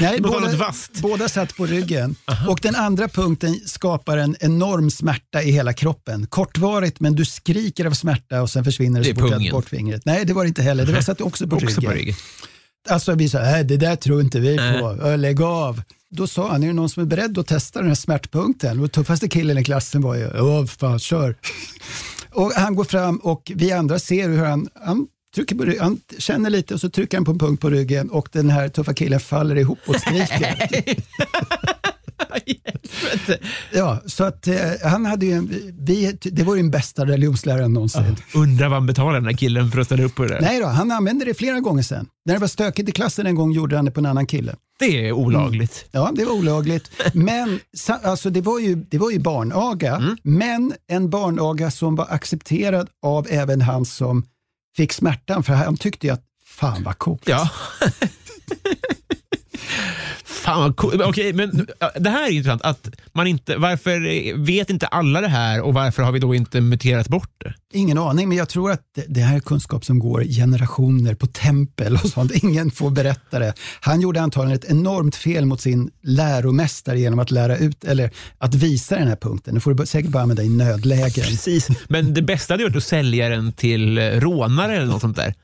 Nej, 0.00 0.20
båda, 0.20 0.72
båda 1.02 1.28
satt 1.28 1.56
på 1.56 1.66
ryggen. 1.66 2.16
Och 2.48 2.58
den 2.62 2.74
andra 2.74 3.08
punkten 3.08 3.60
skapar 3.66 4.16
en 4.18 4.36
enorm 4.40 4.90
smärta 4.90 5.42
i 5.42 5.50
hela 5.50 5.72
kroppen. 5.72 6.26
Kortvarigt, 6.26 7.00
men 7.00 7.14
du 7.14 7.24
skriker 7.24 7.84
av 7.84 7.92
smärta 7.92 8.42
och 8.42 8.50
sen 8.50 8.64
försvinner 8.64 9.00
det 9.02 9.12
Det 9.12 9.20
så 9.20 9.28
fort 9.28 9.50
bort 9.50 9.68
fingret. 9.68 10.02
Nej, 10.04 10.24
det 10.24 10.32
var 10.32 10.44
det 10.44 10.48
inte 10.48 10.62
heller. 10.62 10.86
Det 10.86 10.92
var 10.92 11.00
satt 11.00 11.20
också 11.20 11.46
på 11.48 11.56
Också 11.56 11.66
ryggen. 11.66 11.84
på 11.90 11.90
ryggen. 11.96 12.14
Alltså 12.88 13.14
vi 13.14 13.28
sa, 13.28 13.38
"Nej, 13.38 13.64
det 13.64 13.76
där 13.76 13.96
tror 13.96 14.20
inte 14.20 14.40
vi 14.40 14.56
på, 14.56 14.98
Ö, 15.02 15.16
lägg 15.16 15.42
av. 15.42 15.82
Då 16.10 16.26
sa 16.26 16.50
han, 16.50 16.62
är 16.62 16.66
det 16.66 16.72
någon 16.72 16.88
som 16.88 17.02
är 17.02 17.06
beredd 17.06 17.38
att 17.38 17.46
testa 17.46 17.78
den 17.78 17.88
här 17.88 17.94
smärtpunkten? 17.94 18.80
Och 18.80 18.92
tuffaste 18.92 19.28
killen 19.28 19.58
i 19.58 19.64
klassen 19.64 20.02
var 20.02 20.14
ju, 20.14 20.40
åh 20.40 20.66
fan 20.66 20.98
kör. 20.98 21.36
och 22.32 22.52
han 22.52 22.74
går 22.74 22.84
fram 22.84 23.16
och 23.16 23.52
vi 23.54 23.72
andra 23.72 23.98
ser 23.98 24.28
hur 24.28 24.44
han, 24.44 24.68
han, 24.74 25.06
trycker 25.34 25.56
på 25.56 25.64
ryggen, 25.64 25.82
han 25.82 26.00
känner 26.18 26.50
lite 26.50 26.74
och 26.74 26.80
så 26.80 26.90
trycker 26.90 27.16
han 27.16 27.24
på 27.24 27.30
en 27.30 27.38
punkt 27.38 27.60
på 27.60 27.70
ryggen 27.70 28.10
och 28.10 28.28
den 28.32 28.50
här 28.50 28.68
tuffa 28.68 28.94
killen 28.94 29.20
faller 29.20 29.56
ihop 29.56 29.78
och 29.86 29.96
skriker. 29.96 30.96
ja, 33.72 34.00
så 34.06 34.24
att 34.24 34.46
eh, 34.46 34.56
han 34.84 35.06
hade 35.06 35.26
ju, 35.26 35.32
en, 35.32 35.72
vi, 35.78 36.18
det 36.22 36.42
var 36.42 36.54
ju 36.56 36.62
den 36.62 36.70
bästa 36.70 37.04
religionsläraren 37.06 37.72
någonsin. 37.72 38.16
Undrar 38.34 38.68
vad 38.68 38.76
han 38.76 38.86
betalar 38.86 39.14
den 39.14 39.24
här 39.24 39.32
killen 39.32 39.70
för 39.70 39.80
att 39.80 39.86
ställa 39.86 40.02
upp 40.04 40.14
på 40.14 40.22
det 40.22 40.28
där. 40.28 40.40
Nej 40.40 40.60
då, 40.60 40.66
han 40.66 40.90
använde 40.90 41.24
det 41.24 41.34
flera 41.34 41.60
gånger 41.60 41.82
sen. 41.82 42.06
När 42.24 42.34
det 42.34 42.40
var 42.40 42.48
stökigt 42.48 42.88
i 42.88 42.92
klassen 42.92 43.26
en 43.26 43.34
gång 43.34 43.52
gjorde 43.52 43.76
han 43.76 43.84
det 43.84 43.90
på 43.90 44.00
en 44.00 44.06
annan 44.06 44.26
kille. 44.26 44.54
Det 44.78 45.08
är 45.08 45.12
olagligt. 45.12 45.84
Ja, 45.90 46.10
det 46.14 46.24
var 46.24 46.32
olagligt. 46.32 46.90
Men 47.14 47.60
sa- 47.76 48.00
alltså, 48.04 48.30
det, 48.30 48.40
var 48.40 48.58
ju, 48.60 48.74
det 48.74 48.98
var 48.98 49.10
ju 49.10 49.18
barnaga, 49.18 49.96
Mm. 49.96 50.16
men 50.22 50.72
en 50.88 51.10
barnaga 51.10 51.70
som 51.70 51.96
var 51.96 52.06
accepterad 52.10 52.88
av 53.02 53.26
även 53.30 53.60
han 53.60 53.84
som 53.84 54.24
fick 54.76 54.92
smärtan. 54.92 55.42
För 55.42 55.52
han 55.52 55.76
tyckte 55.76 56.06
ju 56.06 56.12
att, 56.12 56.22
fan 56.46 56.82
vad 56.82 56.98
coolt. 56.98 57.22
Ja. 57.26 57.48
Fan 60.46 60.60
vad 60.60 60.76
cool. 60.76 60.98
Men 60.98 61.08
Okej, 61.08 61.32
men 61.32 61.66
ja, 61.78 61.90
det 61.96 62.10
här 62.10 62.26
är 62.26 62.30
intressant. 62.30 62.62
Att 62.62 62.88
man 63.12 63.26
inte, 63.26 63.56
varför 63.56 64.36
vet 64.44 64.70
inte 64.70 64.86
alla 64.86 65.20
det 65.20 65.28
här 65.28 65.60
och 65.60 65.74
varför 65.74 66.02
har 66.02 66.12
vi 66.12 66.18
då 66.18 66.34
inte 66.34 66.60
muterat 66.60 67.08
bort 67.08 67.30
det? 67.38 67.54
Ingen 67.78 67.98
aning, 67.98 68.28
men 68.28 68.38
jag 68.38 68.48
tror 68.48 68.70
att 68.70 68.80
det, 69.08 69.20
här 69.20 69.36
är 69.36 69.40
kunskap 69.40 69.84
som 69.84 69.98
går 69.98 70.24
generationer 70.24 71.14
på 71.14 71.26
tempel 71.26 71.94
och 71.94 72.10
sånt. 72.10 72.32
Ingen 72.42 72.70
får 72.70 72.90
berätta 72.90 73.38
det. 73.38 73.54
Han 73.80 74.00
gjorde 74.00 74.20
antagligen 74.20 74.58
ett 74.58 74.70
enormt 74.70 75.16
fel 75.16 75.46
mot 75.46 75.60
sin 75.60 75.90
läromästare 76.02 77.00
genom 77.00 77.18
att 77.18 77.30
lära 77.30 77.56
ut, 77.56 77.84
eller 77.84 78.10
att 78.38 78.54
visa 78.54 78.96
den 78.96 79.08
här 79.08 79.16
punkten. 79.16 79.54
Det 79.54 79.60
får 79.60 79.74
du 79.74 79.86
säkert 79.86 80.10
bara 80.10 80.22
använda 80.22 80.42
i 80.42 80.48
nödlägen. 80.48 81.24
Precis. 81.24 81.68
Men 81.88 82.14
det 82.14 82.22
bästa 82.22 82.54
hade 82.54 82.64
varit 82.64 82.76
att 82.76 82.84
sälja 82.84 83.28
den 83.28 83.52
till 83.52 83.98
eh, 83.98 84.02
rånare 84.02 84.76
eller 84.76 84.86
något 84.86 85.00
sånt 85.00 85.16
där. 85.16 85.34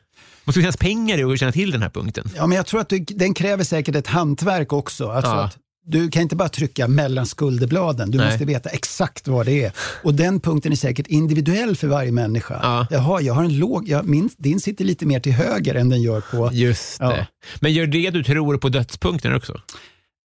Skulle 0.51 0.63
finnas 0.63 0.77
pengar 0.77 1.19
i 1.19 1.25
att 1.25 1.39
känna 1.39 1.53
till 1.53 1.71
den 1.71 1.83
här 1.83 1.91
punkten. 1.91 2.31
Ja, 2.37 2.47
men 2.47 2.57
jag 2.57 2.67
tror 2.67 2.81
att 2.81 2.89
du, 2.89 2.99
den 2.99 3.35
kräver 3.35 3.65
säkert 3.65 3.97
ett 3.97 4.07
hantverk 4.07 4.73
också. 4.73 5.09
Alltså 5.11 5.31
Ja. 5.33 5.45
att 5.45 5.59
du 5.87 6.11
kan 6.11 6.23
inte 6.23 6.37
bara 6.37 6.49
trycka 6.49 6.89
mellan 6.89 7.27
skulderbladen. 7.27 8.11
Du 8.11 8.19
Nej. 8.19 8.27
måste 8.31 8.45
veta 8.45 8.69
exakt 8.71 9.29
vad 9.29 9.47
det 9.47 9.65
är. 9.65 9.73
Och 10.03 10.15
den 10.15 10.41
punkten 10.41 10.73
är 10.73 10.77
säkert 10.77 11.07
individuell 11.07 11.77
för 11.77 11.89
varje 11.89 12.13
människa. 12.13 12.61
Ja. 12.63 12.87
Jaha, 12.91 13.21
jag 13.21 13.35
har 13.35 13.45
en 13.45 13.59
låg, 13.59 13.89
jag, 13.89 14.09
min, 14.09 14.31
din 14.39 14.61
sitter 14.61 14.85
lite 14.85 15.07
mer 15.07 15.21
till 15.21 15.33
höger 15.33 15.75
än 15.75 15.89
den 15.89 16.03
gör 16.03 16.21
på... 16.21 16.51
Just 16.53 16.97
Ja. 17.01 17.09
det. 17.11 17.27
Men 17.61 17.73
gör 17.73 17.87
det 17.87 18.11
du 18.11 18.25
tror 18.25 18.57
på 18.59 18.69
dödspunkten 18.69 19.35
också? 19.35 19.61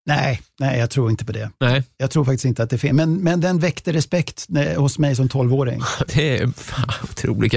Nej, 0.07 0.41
nej, 0.59 0.79
jag 0.79 0.89
tror 0.89 1.09
inte 1.09 1.25
på 1.25 1.31
det. 1.31 1.49
Nej, 1.59 1.83
Jag 1.97 2.11
tror 2.11 2.25
faktiskt 2.25 2.45
inte 2.45 2.63
att 2.63 2.69
det 2.69 2.75
är 2.75 2.77
fel. 2.77 2.93
Men, 2.93 3.17
men 3.17 3.41
den 3.41 3.59
väckte 3.59 3.93
respekt 3.93 4.47
hos 4.77 4.99
mig 4.99 5.15
som 5.15 5.29
12-åring. 5.29 5.81
det 6.15 6.37
är 6.37 6.47
fan 6.47 6.89
otroligt. 7.03 7.53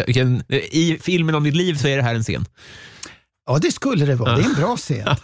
I 0.48 0.98
filmen 1.02 1.34
om 1.34 1.44
ditt 1.44 1.54
liv 1.56 1.74
så 1.74 1.88
är 1.88 1.96
det 1.96 2.02
här 2.02 2.14
en 2.14 2.22
scen. 2.22 2.44
Ja, 3.46 3.58
det 3.58 3.72
skulle 3.72 4.06
det 4.06 4.14
vara. 4.14 4.36
Det 4.36 4.42
är 4.42 4.46
en 4.46 4.54
bra 4.54 4.76
scen. 4.76 5.16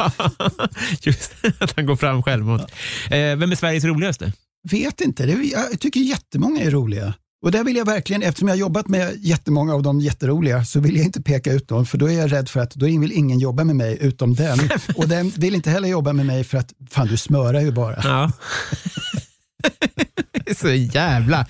Just 1.00 1.32
att 1.58 1.76
han 1.76 1.86
går 1.86 1.96
fram 1.96 2.22
självmant. 2.22 2.72
Eh, 3.10 3.18
vem 3.36 3.52
är 3.52 3.56
Sveriges 3.56 3.84
roligaste? 3.84 4.32
Vet 4.70 5.00
inte, 5.00 5.26
det, 5.26 5.32
jag 5.32 5.80
tycker 5.80 6.00
jättemånga 6.00 6.62
är 6.62 6.70
roliga. 6.70 7.14
Och 7.44 7.50
där 7.50 7.64
vill 7.64 7.76
jag 7.76 7.84
verkligen, 7.84 8.22
eftersom 8.22 8.48
jag 8.48 8.54
har 8.54 8.60
jobbat 8.60 8.88
med 8.88 9.16
jättemånga 9.20 9.74
av 9.74 9.82
dem 9.82 10.00
jätteroliga, 10.00 10.64
så 10.64 10.80
vill 10.80 10.96
jag 10.96 11.04
inte 11.04 11.22
peka 11.22 11.52
ut 11.52 11.68
dem, 11.68 11.86
för 11.86 11.98
då 11.98 12.10
är 12.10 12.12
jag 12.12 12.32
rädd 12.32 12.48
för 12.48 12.60
att 12.60 12.74
då 12.74 12.86
vill 12.86 13.12
ingen 13.12 13.38
jobba 13.38 13.64
med 13.64 13.76
mig 13.76 13.98
utom 14.00 14.34
den. 14.34 14.58
Och 14.96 15.08
den 15.08 15.30
vill 15.30 15.54
inte 15.54 15.70
heller 15.70 15.88
jobba 15.88 16.12
med 16.12 16.26
mig 16.26 16.44
för 16.44 16.58
att, 16.58 16.72
fan 16.90 17.06
du 17.06 17.16
smörar 17.16 17.60
ju 17.60 17.72
bara. 17.72 18.00
Ja. 18.04 18.32
Det 20.32 20.50
är 20.50 20.54
så 20.54 20.68
jävla... 20.70 21.46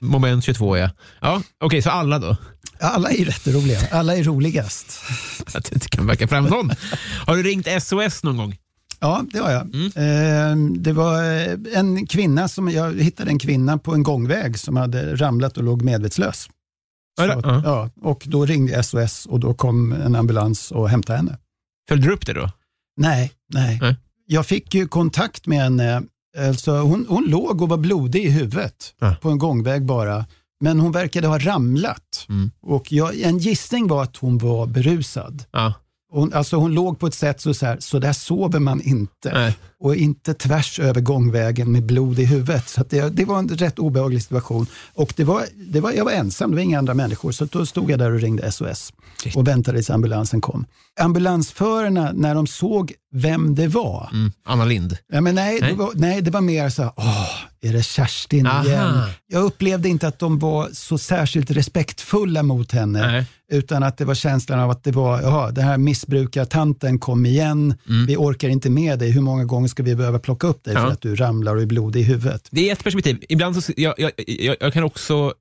Moment 0.00 0.44
22 0.44 0.76
ja. 0.76 0.90
ja 1.20 1.42
Okej, 1.60 1.82
så 1.82 1.90
alla 1.90 2.18
då? 2.18 2.36
Alla 2.80 3.10
är 3.10 3.24
rätt 3.24 3.46
roliga, 3.46 3.80
alla 3.90 4.16
är 4.16 4.24
roligast. 4.24 5.00
Att 5.54 5.64
du 5.64 5.74
inte 5.74 5.88
kan 5.88 6.06
verka 6.06 6.28
fram 6.28 6.48
sån. 6.48 6.72
Har 7.26 7.36
du 7.36 7.42
ringt 7.42 7.68
SOS 7.82 8.22
någon 8.22 8.36
gång? 8.36 8.56
Ja, 9.04 9.24
det 9.32 9.38
har 9.38 9.50
jag. 9.50 9.62
Eh, 9.96 10.56
Det 10.78 10.92
var 10.92 11.22
eh, 11.24 11.78
en 11.78 12.06
kvinna 12.06 12.48
som, 12.48 12.68
jag 12.70 13.00
hittade 13.00 13.30
en 13.30 13.38
kvinna 13.38 13.78
på 13.78 13.94
en 13.94 14.02
gångväg 14.02 14.58
som 14.58 14.76
hade 14.76 15.16
ramlat 15.16 15.56
och 15.56 15.64
låg 15.64 15.82
medvetslös. 15.82 16.48
Så, 17.18 17.24
ja. 17.26 17.62
ja, 17.64 17.90
och 18.02 18.22
då 18.26 18.44
ringde 18.46 18.82
SOS 18.82 19.26
och 19.26 19.40
då 19.40 19.54
kom 19.54 19.92
en 19.92 20.14
ambulans 20.14 20.70
och 20.70 20.88
hämtade 20.88 21.16
henne. 21.16 21.38
Följde 21.88 22.06
du 22.08 22.14
upp 22.14 22.26
det 22.26 22.32
då? 22.32 22.50
Nej, 22.96 23.32
nej. 23.54 23.78
Nej. 23.82 23.96
Jag 24.26 24.46
fick 24.46 24.74
ju 24.74 24.88
kontakt 24.88 25.46
med 25.46 25.58
henne. 25.58 26.02
Alltså 26.48 26.72
hon, 26.78 27.06
hon 27.08 27.24
låg 27.24 27.62
och 27.62 27.68
var 27.68 27.76
blodig 27.76 28.24
i 28.24 28.30
huvudet 28.30 28.94
Ja. 29.00 29.16
på 29.22 29.30
en 29.30 29.38
gångväg 29.38 29.84
bara. 29.84 30.26
Men 30.60 30.80
hon 30.80 30.92
verkade 30.92 31.26
ha 31.26 31.38
ramlat. 31.38 32.26
Mm. 32.28 32.50
Och 32.62 32.92
jag, 32.92 33.20
en 33.20 33.38
gissning 33.38 33.88
var 33.88 34.02
att 34.02 34.16
hon 34.16 34.38
var 34.38 34.66
berusad. 34.66 35.44
Ja. 35.50 35.74
Hon, 36.14 36.32
alltså 36.32 36.56
hon 36.56 36.74
låg 36.74 36.98
på 36.98 37.06
ett 37.06 37.14
sätt 37.14 37.40
så, 37.40 37.54
så, 37.54 37.66
här, 37.66 37.76
så 37.80 37.98
där 37.98 38.12
sover 38.12 38.60
man 38.60 38.80
inte. 38.80 39.32
Nej. 39.32 39.58
Och 39.84 39.96
inte 39.96 40.34
tvärs 40.34 40.80
över 40.80 41.00
gångvägen 41.00 41.72
med 41.72 41.82
blod 41.82 42.18
i 42.18 42.24
huvudet. 42.24 42.68
Så 42.68 42.84
det, 42.90 43.08
det 43.16 43.24
var 43.24 43.38
en 43.38 43.48
rätt 43.48 43.78
obehaglig 43.78 44.22
situation. 44.22 44.66
Och 44.94 45.12
det 45.16 45.24
var, 45.24 45.44
det 45.72 45.80
var, 45.80 45.92
jag 45.92 46.04
var 46.04 46.12
ensam, 46.12 46.50
det 46.50 46.56
var 46.56 46.62
inga 46.62 46.78
andra 46.78 46.94
människor. 46.94 47.32
Så 47.32 47.44
då 47.44 47.66
stod 47.66 47.90
jag 47.90 47.98
där 47.98 48.12
och 48.12 48.20
ringde 48.20 48.52
SOS 48.52 48.92
och 49.34 49.48
väntade 49.48 49.78
tills 49.78 49.90
ambulansen 49.90 50.40
kom. 50.40 50.66
Ambulansförarna, 51.00 52.12
när 52.14 52.34
de 52.34 52.46
såg 52.46 52.92
vem 53.12 53.54
det 53.54 53.68
var, 53.68 54.08
Mm. 54.12 54.32
Anna 54.46 54.64
Lind. 54.64 54.96
Ja, 55.12 55.20
men 55.20 55.34
nej, 55.34 55.58
Nej. 55.60 55.70
Det 55.70 55.76
var, 55.78 55.90
nej, 55.94 56.22
det 56.22 56.30
var 56.30 56.40
mer 56.40 56.68
så 56.68 56.82
här, 56.82 56.92
åh, 56.96 57.28
är 57.62 57.72
det 57.72 57.82
Kerstin 57.82 58.46
Aha. 58.46 58.64
igen? 58.64 59.02
Jag 59.26 59.42
upplevde 59.44 59.88
inte 59.88 60.08
att 60.08 60.18
de 60.18 60.38
var 60.38 60.68
så 60.72 60.98
särskilt 60.98 61.50
respektfulla 61.50 62.42
mot 62.42 62.72
henne, 62.72 63.06
Nej. 63.12 63.26
utan 63.52 63.82
att 63.82 63.98
det 63.98 64.04
var 64.04 64.14
känslan 64.14 64.60
av 64.60 64.70
att 64.70 64.84
det 64.84 64.92
var, 64.92 65.22
jaha, 65.22 65.50
den 65.50 65.64
här 65.64 65.78
missbrukartanten 65.78 66.98
kom 66.98 67.26
igen, 67.26 67.74
vi 68.06 68.16
orkar 68.16 68.48
inte 68.48 68.70
med 68.70 68.98
dig, 68.98 69.10
hur 69.10 69.20
många 69.20 69.44
gånger 69.44 69.68
ska 69.74 69.82
vi 69.82 69.94
behöva 69.96 70.18
plocka 70.18 70.46
upp 70.46 70.64
dig 70.64 70.70
Mm. 70.72 70.82
Ja. 70.82 70.88
för 70.88 70.92
att 70.94 71.00
du 71.00 71.16
ramlar 71.16 71.56
och 71.56 71.62
är 71.62 71.66
blodig 71.66 72.00
i 72.00 72.02
huvudet? 72.02 72.48
Det 72.50 72.68
är 72.68 72.72
ett 72.72 72.84
perspektiv. 72.84 73.24
Ibland 73.28 73.64
så, 73.64 73.72
jag, 73.76 73.94
jag, 73.98 74.10
jag, 74.26 74.56
jag 74.60 74.72
kan 74.72 74.84
också 74.84 75.34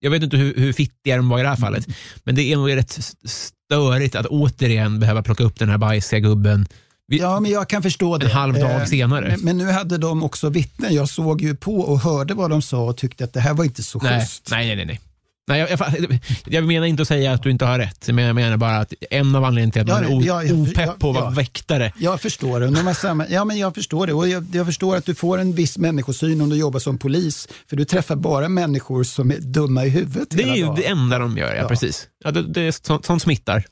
Jag 0.00 0.10
vet 0.10 0.22
inte 0.22 0.36
hur, 0.36 0.54
hur 0.54 0.72
fittiga 0.72 1.16
de 1.16 1.28
var 1.28 1.38
i 1.38 1.42
det 1.42 1.48
här 1.48 1.56
fallet, 1.56 1.86
men 2.24 2.34
det 2.34 2.52
är 2.52 2.56
nog 2.56 2.76
rätt 2.76 2.98
störigt 3.24 4.14
att 4.14 4.26
återigen 4.26 5.00
behöva 5.00 5.22
plocka 5.22 5.44
upp 5.44 5.58
den 5.58 5.68
här 5.68 5.78
bajsiga 5.78 6.20
gubben. 6.20 6.66
Vi, 7.06 7.18
Ja, 7.18 7.40
men 7.40 7.50
jag 7.50 7.68
kan 7.68 7.82
förstå 7.82 8.18
det. 8.18 8.26
En 8.26 8.32
halv 8.32 8.54
dag 8.54 8.70
Eh, 8.80 8.84
senare. 8.84 9.28
Men, 9.28 9.40
men 9.40 9.58
nu 9.58 9.72
hade 9.72 9.98
de 9.98 10.22
också 10.22 10.48
vittnen. 10.48 10.94
Jag 10.94 11.08
såg 11.08 11.40
ju 11.42 11.56
på 11.56 11.80
och 11.80 12.00
hörde 12.00 12.34
vad 12.34 12.50
de 12.50 12.62
sa 12.62 12.84
och 12.84 12.96
tyckte 12.96 13.24
att 13.24 13.32
det 13.32 13.40
här 13.40 13.54
var 13.54 13.64
inte 13.64 13.82
så 13.82 13.98
nej, 14.02 14.20
schysst. 14.20 14.48
nej, 14.50 14.76
nej, 14.76 14.86
nej. 14.86 15.00
Nej. 15.48 15.60
Jag, 15.60 15.70
jag, 15.70 16.18
jag 16.44 16.64
menar 16.64 16.86
inte 16.86 17.02
att 17.02 17.08
säga 17.08 17.32
att 17.32 17.42
du 17.42 17.50
inte 17.50 17.64
har 17.64 17.78
rätt, 17.78 18.08
men 18.08 18.24
jag 18.24 18.34
menar 18.34 18.56
bara 18.56 18.76
att 18.76 18.92
en 19.10 19.34
av 19.36 19.44
anledningarna 19.44 19.72
till 19.72 19.92
att 19.94 20.02
Ja, 20.02 20.34
man 20.36 20.42
är 20.42 20.48
ja, 20.48 20.54
opepp 20.54 20.98
på 20.98 21.08
att 21.10 21.14
vara 21.16 21.24
ja. 21.24 21.30
väktare. 21.30 21.92
Jag 21.98 22.20
förstår 22.20 22.60
det. 22.60 22.94
Samma, 22.94 23.26
ja, 23.28 23.44
men 23.44 23.58
jag 23.58 23.74
förstår 23.74 24.06
det. 24.06 24.12
Och 24.12 24.28
jag, 24.28 24.46
jag 24.52 24.66
förstår 24.66 24.96
att 24.96 25.04
du 25.06 25.14
får 25.14 25.38
en 25.38 25.52
viss 25.54 25.78
människosyn 25.78 26.40
om 26.40 26.48
du 26.48 26.56
jobbar 26.56 26.80
som 26.80 26.98
polis. 26.98 27.48
För 27.70 27.76
du 27.76 27.84
träffar 27.84 28.16
bara 28.16 28.48
människor 28.48 29.04
som 29.04 29.30
är 29.30 29.38
dumma 29.38 29.84
i 29.84 29.88
huvudet 29.88 30.28
Det 30.30 30.42
är 30.42 30.54
ju 30.56 30.64
dagen. 30.64 30.76
det 30.76 30.86
enda 30.86 31.18
de 31.18 31.36
gör, 31.38 31.54
ja, 31.54 31.62
Ja. 31.62 31.68
precis. 31.68 32.06
Ja, 32.24 32.30
det, 32.30 32.42
det 32.42 32.60
är 32.62 32.72
sånt, 32.86 33.04
sånt 33.06 33.22
smittar. 33.22 33.64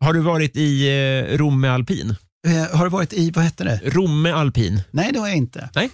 Har 0.00 0.12
du 0.12 0.20
varit 0.20 0.56
i 0.56 0.88
eh, 1.30 1.36
Romme 1.36 1.68
Alpin? 1.68 2.14
Eh, 2.46 2.76
har 2.78 2.84
du 2.84 2.90
varit 2.90 3.12
i, 3.12 3.30
vad 3.30 3.44
hette 3.44 3.64
det? 3.64 3.80
Romme 3.84 4.30
Alpin? 4.30 4.82
Nej, 4.90 5.10
det 5.12 5.18
har 5.18 5.28
jag 5.28 5.36
inte. 5.36 5.68
Nej. 5.74 5.90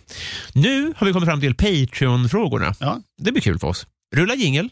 Nu 0.52 0.92
har 0.96 1.06
vi 1.06 1.12
kommit 1.12 1.28
fram 1.28 1.40
till 1.40 1.54
Patreon-frågorna. 1.54 2.74
Ja. 2.80 3.00
Det 3.18 3.32
blir 3.32 3.42
kul 3.42 3.58
för 3.58 3.68
oss. 3.68 3.86
Rulla 4.14 4.34
jingel. 4.34 4.70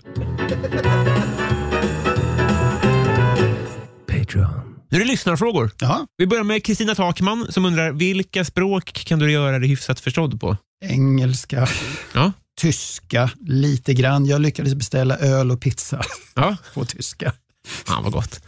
Patreon. 4.07 4.77
Nu 4.91 4.97
är 4.99 5.05
det 5.05 5.11
lyssnarfrågor. 5.11 5.71
Ja, 5.81 6.07
Vi 6.17 6.27
börjar 6.27 6.45
med 6.45 6.65
Kristina 6.65 6.95
Takman 6.95 7.47
som 7.53 7.65
undrar 7.65 7.93
vilka 7.93 8.45
språk 8.45 8.93
kan 8.93 9.19
du 9.19 9.33
göra 9.33 9.59
dig 9.59 9.69
hyfsat 9.69 10.01
förstådd 10.01 10.41
på? 10.41 10.57
engelska, 10.85 11.69
Ja. 12.15 12.33
tyska, 12.61 13.31
lite 13.41 13.95
grann. 13.95 14.27
Jag 14.27 14.41
lyckades 14.41 14.75
beställa 14.75 15.17
öl 15.17 15.51
och 15.51 15.61
pizza 15.61 16.03
Ja, 16.35 16.57
på 16.75 16.85
tyska. 16.85 17.33
fan 17.67 18.03
vad 18.03 18.13
gott. 18.13 18.41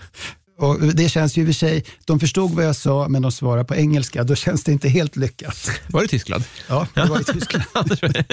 Och 0.59 0.80
det 0.80 1.09
känns 1.09 1.36
ju 1.36 1.40
i 1.42 1.45
och 1.45 1.49
för 1.49 1.53
sig, 1.53 1.84
de 2.05 2.20
förstod 2.20 2.51
vad 2.51 2.64
jag 2.64 2.76
sa 2.76 3.09
men 3.09 3.22
de 3.22 3.32
svarar 3.32 3.64
på 3.64 3.74
engelska. 3.74 4.24
Då 4.24 4.34
känns 4.34 4.64
det 4.64 4.72
inte 4.72 4.88
helt 4.88 5.16
lyckat. 5.16 5.70
Var 5.88 6.03
det 6.03 6.09
Tyskland? 6.09 6.45
Ja, 6.68 6.86
det 6.95 7.05
var 7.05 7.20
i 7.20 7.24
Tyskland. 7.24 7.66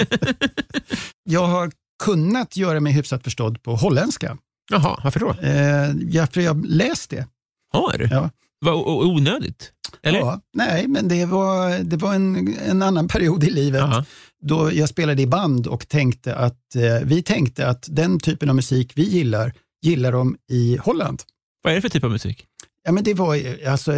Jag 1.24 1.46
har 1.46 1.70
kunnat 2.04 2.56
göra 2.56 2.80
mig 2.80 2.92
hyfsat 2.92 3.24
förstådd 3.24 3.62
på 3.62 3.76
holländska. 3.76 4.38
Jaha, 4.70 5.00
varför 5.04 5.20
då? 5.20 5.30
Eh, 5.30 5.90
ja, 6.10 6.26
för 6.26 6.40
jag 6.40 6.54
har 6.54 6.62
läst 6.66 7.10
det. 7.10 7.26
Har? 7.72 8.08
Ja. 8.10 8.30
Vad 8.64 8.74
onödigt? 8.86 9.72
Eller? 10.02 10.18
Ja, 10.18 10.40
nej, 10.56 10.88
men 10.88 11.08
det 11.08 11.24
var, 11.24 11.78
det 11.78 11.96
var 11.96 12.14
en, 12.14 12.56
en 12.68 12.82
annan 12.82 13.08
period 13.08 13.44
i 13.44 13.50
livet 13.50 13.80
Jaha. 13.80 14.04
då 14.42 14.72
jag 14.72 14.88
spelade 14.88 15.22
i 15.22 15.26
band 15.26 15.66
och 15.66 15.88
tänkte 15.88 16.36
att 16.36 16.74
eh, 16.76 17.06
vi 17.06 17.22
tänkte 17.22 17.68
att 17.68 17.86
den 17.90 18.20
typen 18.20 18.48
av 18.48 18.54
musik 18.56 18.92
vi 18.94 19.02
gillar, 19.02 19.52
gillar 19.82 20.12
de 20.12 20.36
i 20.50 20.76
Holland. 20.76 21.22
Vad 21.62 21.72
är 21.72 21.74
det 21.74 21.82
för 21.82 21.88
typ 21.88 22.04
av 22.04 22.10
musik? 22.10 22.46
Ja, 22.84 22.92
men 22.92 23.04
det 23.04 23.14
var 23.14 23.34
ju, 23.34 23.64
alltså 23.66 23.92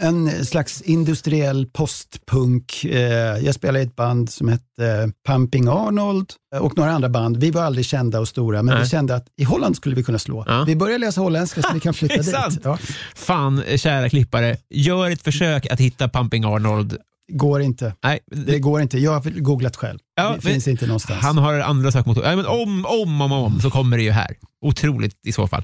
en 0.00 0.44
slags 0.46 0.82
industriell 0.82 1.66
postpunk. 1.66 2.84
Eh, 2.84 3.00
jag 3.44 3.54
spelade 3.54 3.78
i 3.80 3.82
ett 3.86 3.96
band 3.96 4.30
som 4.30 4.48
hette 4.48 4.86
eh, 4.86 5.08
Pumping 5.32 5.68
Arnold 5.68 6.32
och 6.60 6.76
några 6.76 6.90
andra 6.92 7.08
band. 7.08 7.36
Vi 7.36 7.50
var 7.50 7.62
aldrig 7.62 7.86
kända 7.86 8.20
och 8.20 8.28
stora, 8.28 8.62
men 8.62 8.74
Nej. 8.74 8.82
vi 8.84 8.88
kände 8.90 9.14
att 9.14 9.26
i 9.40 9.44
Holland 9.44 9.76
skulle 9.76 9.94
vi 9.96 10.02
kunna 10.02 10.18
slå. 10.18 10.44
Ja. 10.46 10.64
Vi 10.66 10.76
börjar 10.76 10.98
läsa 10.98 11.20
holländska 11.20 11.62
så 11.62 11.68
vi 11.74 11.80
kan 11.80 11.94
flytta 11.94 12.48
dit. 12.48 12.60
Ja, 12.64 12.78
Fan, 13.14 13.62
kära 13.76 14.08
klippare, 14.08 14.56
gör 14.70 15.10
ett 15.10 15.22
försök 15.22 15.66
att 15.66 15.80
hitta 15.80 16.08
Pumping 16.08 16.44
Arnold. 16.44 16.96
går 17.32 17.60
inte. 17.62 17.94
Nej, 18.04 18.18
Det 18.30 18.58
går 18.58 18.80
inte. 18.82 18.98
Jag 18.98 19.12
har 19.12 19.40
googlat 19.40 19.76
själv. 19.76 19.98
Ja, 20.16 20.32
det 20.42 20.48
finns 20.50 20.68
inte 20.68 20.86
någonstans. 20.86 21.20
Han 21.22 21.38
har 21.38 21.54
andra 21.60 21.92
sökmotorer. 21.92 22.36
Men 22.36 22.46
om, 22.46 22.86
om, 22.86 23.20
om, 23.20 23.32
om 23.32 23.60
så 23.60 23.70
kommer 23.70 23.96
det 23.96 24.02
ju 24.02 24.10
här. 24.10 24.36
Otroligt 24.66 25.14
i 25.26 25.32
så 25.32 25.46
fall. 25.46 25.62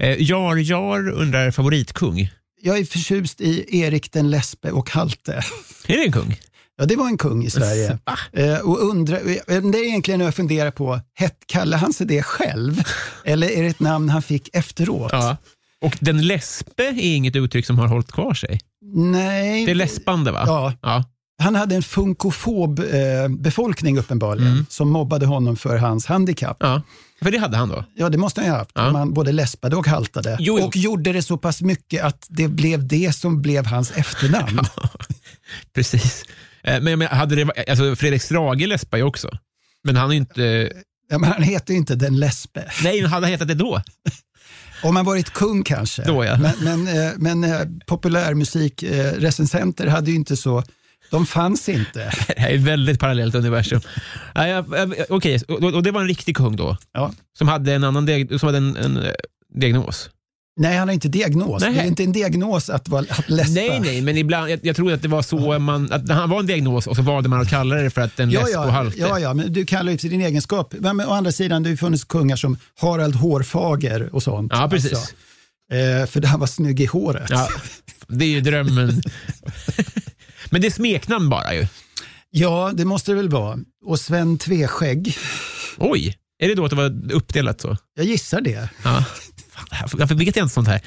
Eh, 0.00 0.22
Jar 0.22 0.56
Jar 0.56 1.08
undrar 1.10 1.50
favoritkung. 1.50 2.30
Jag 2.64 2.78
är 2.78 2.84
förtjust 2.84 3.40
i 3.40 3.80
Erik 3.80 4.12
den 4.12 4.30
Lesbe 4.30 4.70
och 4.70 4.90
Halte. 4.90 5.32
Är 5.86 5.96
det 5.96 6.04
en 6.04 6.12
kung? 6.12 6.40
Ja, 6.78 6.84
det 6.84 6.96
var 6.96 7.06
en 7.06 7.18
kung 7.18 7.44
i 7.44 7.50
Sverige. 7.50 7.98
Eh, 8.32 8.58
och 8.58 8.78
undrar, 8.78 9.16
eh, 9.16 9.62
det 9.62 9.78
är 9.78 9.86
egentligen 9.86 10.20
jag 10.20 10.34
funderar 10.34 10.70
på, 10.70 11.00
kallar 11.46 11.78
han 11.78 11.92
sig 11.92 12.06
det 12.06 12.22
själv? 12.22 12.82
Eller 13.24 13.50
är 13.50 13.62
det 13.62 13.68
ett 13.68 13.80
namn 13.80 14.08
han 14.08 14.22
fick 14.22 14.48
efteråt? 14.52 15.12
Ja. 15.12 15.36
Och 15.80 15.96
den 16.00 16.26
lesbe 16.26 16.82
är 16.82 17.14
inget 17.14 17.36
uttryck 17.36 17.66
som 17.66 17.78
har 17.78 17.86
hållit 17.86 18.12
kvar 18.12 18.34
sig. 18.34 18.60
Nej. 18.94 19.64
Det 19.64 19.70
är 19.70 19.74
läspande 19.74 20.32
va? 20.32 20.44
Ja, 20.46 20.72
ja. 20.82 21.04
Han 21.42 21.54
hade 21.54 21.74
en 21.74 21.82
funkofob 21.82 22.78
eh, 22.78 23.28
befolkning 23.28 23.98
uppenbarligen, 23.98 24.52
Mm. 24.52 24.66
som 24.68 24.90
mobbade 24.90 25.26
honom 25.26 25.56
för 25.56 25.76
hans 25.76 26.06
handikapp. 26.06 26.56
ja. 26.60 26.82
För 27.22 27.30
det 27.30 27.38
hade 27.38 27.56
han 27.56 27.68
då? 27.68 27.84
Ja, 27.94 28.08
det 28.08 28.18
måste 28.18 28.40
han 28.40 28.46
ju 28.46 28.50
ha 28.52 28.58
haft. 28.58 28.70
Ja. 28.74 28.92
Man 28.92 29.14
både 29.14 29.32
läspade 29.32 29.76
och 29.76 29.86
haltade. 29.86 30.36
Jo, 30.40 30.58
jo. 30.58 30.66
Och 30.66 30.76
gjorde 30.76 31.12
det 31.12 31.22
så 31.22 31.38
pass 31.38 31.62
mycket 31.62 32.04
att 32.04 32.26
det 32.28 32.48
blev 32.48 32.86
det 32.88 33.16
som 33.16 33.42
blev 33.42 33.66
hans 33.66 33.90
efternamn. 33.96 34.60
Precis. 35.74 36.24
Eh, 36.64 36.80
Men 36.82 36.98
menar, 36.98 37.14
hade 37.16 37.44
det, 37.44 37.70
alltså 37.70 37.96
Fredrik 37.96 38.22
Strage 38.22 38.66
läspar 38.66 38.98
ju 38.98 39.04
också. 39.04 39.30
Men 39.84 39.96
han 39.96 40.08
är 40.10 40.14
ju 40.14 40.18
inte... 40.18 40.72
Ja, 41.10 41.18
men 41.18 41.32
han 41.32 41.42
heter 41.42 41.72
ju 41.72 41.78
inte 41.78 41.94
den 41.94 42.20
Lesbe. 42.20 42.64
Nej, 42.84 43.02
men 43.02 43.10
hade 43.10 43.26
han 43.26 43.30
hetat 43.32 43.48
det 43.48 43.54
då? 43.54 43.82
Om 44.82 44.96
han 44.96 45.04
varit 45.04 45.30
kung 45.30 45.62
kanske. 45.64 46.02
Då, 46.04 46.24
ja. 46.24 46.38
Men, 46.38 46.52
men, 46.62 46.88
eh, 47.06 47.12
men 47.16 47.44
eh, 47.44 47.60
populärmusikrecensenter 47.86 49.86
hade 49.86 50.10
ju 50.10 50.16
inte 50.16 50.36
så, 50.36 50.62
de 51.12 51.26
fanns 51.26 51.68
inte. 51.68 51.98
Det 52.26 52.40
här 52.40 52.50
är 52.50 52.54
ett 52.54 52.60
väldigt 52.60 53.00
parallellt 53.00 53.34
universum. 53.34 53.80
Ja, 54.34 54.46
ja, 54.48 54.64
Okej, 55.08 55.40
och, 55.48 55.62
och 55.62 55.82
det 55.82 55.90
var 55.90 56.00
en 56.00 56.08
riktig 56.08 56.36
kung 56.36 56.56
då? 56.56 56.76
Ja. 56.92 57.12
Som 57.38 57.48
hade 57.48 57.72
en 57.74 57.84
annan 57.84 58.08
diag- 58.08 58.38
som 58.38 58.46
hade 58.46 58.58
en, 58.58 58.76
en 58.76 58.96
eh, 58.96 59.12
diagnos? 59.54 60.10
Nej, 60.56 60.76
han 60.76 60.88
har 60.88 60.92
inte 60.94 61.08
diagnos. 61.08 61.62
Nej. 61.62 61.74
Det 61.74 61.80
är 61.80 61.84
inte 61.84 62.04
en 62.04 62.12
diagnos 62.12 62.70
att, 62.70 62.88
vara, 62.88 63.04
att 63.08 63.30
läspa. 63.30 63.52
Nej, 63.60 63.80
nej, 63.80 64.00
men 64.00 64.16
ibland, 64.16 64.50
jag, 64.50 64.60
jag 64.62 64.76
tror 64.76 64.92
att 64.92 65.02
det 65.02 65.08
var 65.08 65.22
så 65.22 65.58
man, 65.58 65.92
att 65.92 66.08
han 66.08 66.30
var 66.30 66.40
en 66.40 66.46
diagnos 66.46 66.86
och 66.86 66.96
så 66.96 67.02
valde 67.02 67.28
man 67.28 67.40
att 67.40 67.48
kalla 67.48 67.74
det 67.76 67.90
för 67.90 68.00
att 68.00 68.16
den 68.16 68.30
Ja, 68.30 68.40
läsp 68.40 68.56
och 68.56 68.72
halte. 68.72 68.98
ja, 68.98 69.18
ja, 69.18 69.34
men 69.34 69.52
du 69.52 69.64
kallar 69.64 69.92
ju 69.92 69.98
till 69.98 70.10
din 70.10 70.20
egenskap. 70.20 70.74
Men, 70.78 70.96
men, 70.96 71.06
å 71.06 71.10
andra 71.12 71.32
sidan, 71.32 71.62
det 71.62 71.68
har 71.68 71.72
ju 71.72 71.76
funnits 71.76 72.04
kungar 72.04 72.36
som 72.36 72.56
Harald 72.80 73.14
Hårfager 73.14 74.14
och 74.14 74.22
sånt. 74.22 74.52
Ja, 74.54 74.68
precis. 74.70 74.92
Alltså, 74.92 75.14
eh, 75.72 76.06
för 76.06 76.26
han 76.26 76.40
var 76.40 76.46
snygg 76.46 76.80
i 76.80 76.86
håret. 76.86 77.30
Ja, 77.30 77.48
det 78.08 78.24
är 78.24 78.28
ju 78.28 78.40
drömmen. 78.40 79.02
men 80.52 80.60
det 80.60 80.66
är 80.66 80.70
smeknamn 80.70 81.28
bara 81.28 81.54
ju. 81.54 81.66
Ja, 82.30 82.70
det 82.74 82.84
måste 82.84 83.10
det 83.10 83.16
väl 83.16 83.28
vara. 83.28 83.58
Och 83.84 84.00
Sven 84.00 84.38
Tveskägg, 84.38 85.16
Oj, 85.78 86.16
är 86.38 86.48
det 86.48 86.54
då 86.54 86.64
att 86.64 86.70
det 86.70 86.76
var 86.76 87.12
uppdelat 87.12 87.60
så? 87.60 87.76
jag 87.94 88.06
gissar 88.06 88.40
det. 88.40 88.68
Ja. 88.84 89.04
Varför 89.92 90.14
vet 90.14 90.36
jag 90.36 90.44
inte 90.44 90.54
sånt 90.54 90.68
här? 90.68 90.80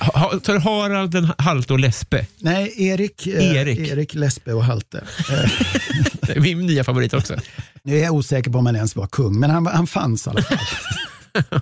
Ha- 0.00 0.38
Tar 0.42 0.58
Harald 0.58 1.14
en 1.14 1.32
halt 1.38 1.70
och 1.70 1.78
Lesbe? 1.78 2.26
Nej, 2.38 2.74
Erik, 2.76 3.26
eh, 3.26 3.56
Erik. 3.56 3.78
Erik 3.78 4.14
Lesbe 4.14 4.52
och 4.54 4.64
Halte. 4.64 5.04
Eh, 5.30 5.50
Det 6.20 6.32
är 6.36 6.40
min 6.40 6.66
nya 6.66 6.84
favorit 6.84 7.14
också. 7.14 7.36
nu 7.82 7.98
är 7.98 8.02
jag 8.02 8.14
osäker 8.14 8.50
på 8.50 8.58
om 8.58 8.66
han 8.66 8.76
ens 8.76 8.96
var 8.96 9.06
kung, 9.06 9.40
men 9.40 9.50
han, 9.50 9.66
han 9.66 9.86
fanns 9.86 10.26
i 10.26 10.30
alla 10.30 10.42
fall. 10.42 10.58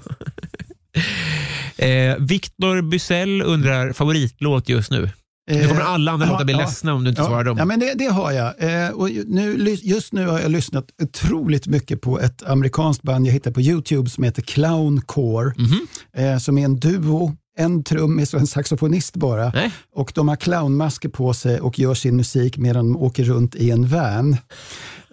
Eh, 1.76 2.16
Victor 2.18 2.82
Bysell 2.82 3.42
undrar 3.42 3.92
favoritlåt 3.92 4.68
just 4.68 4.90
nu. 4.90 5.10
Nu 5.48 5.68
kommer 5.68 5.80
alla 5.80 6.12
andra 6.12 6.26
ja, 6.26 6.32
låtar 6.32 6.44
bli 6.44 6.54
ja. 6.54 6.60
ledsna 6.60 6.94
om 6.94 7.04
du 7.04 7.10
inte 7.10 7.22
ja, 7.22 7.26
svarar 7.26 7.44
dem. 7.44 7.58
Ja, 7.58 7.64
men 7.64 7.80
det, 7.80 7.94
det 7.94 8.06
har 8.06 8.32
jag. 8.32 8.54
Eh, 8.58 8.90
och 8.90 9.10
nu, 9.26 9.76
just 9.82 10.12
nu 10.12 10.26
har 10.26 10.40
jag 10.40 10.50
lyssnat 10.50 10.84
otroligt 11.02 11.66
mycket 11.66 12.00
på 12.00 12.20
ett 12.20 12.42
amerikanskt 12.42 13.02
band 13.02 13.26
jag 13.26 13.32
hittade 13.32 13.54
på 13.54 13.60
YouTube 13.60 14.10
som 14.10 14.24
heter 14.24 14.42
Clown 14.42 15.00
Core. 15.00 15.54
Mhm. 15.56 15.86
Eh, 16.16 16.38
som 16.38 16.58
är 16.58 16.64
en 16.64 16.80
duo, 16.80 17.36
en 17.58 17.84
trummis 17.84 18.34
och 18.34 18.40
en 18.40 18.46
saxofonist 18.46 19.16
bara. 19.16 19.50
Nej. 19.54 19.72
Och 19.94 20.12
de 20.14 20.28
har 20.28 20.36
clownmasker 20.36 21.08
på 21.08 21.34
sig 21.34 21.60
och 21.60 21.78
gör 21.78 21.94
sin 21.94 22.16
musik 22.16 22.56
medan 22.56 22.92
de 22.92 22.96
åker 22.96 23.24
runt 23.24 23.54
i 23.54 23.70
en 23.70 23.88
van. 23.88 24.36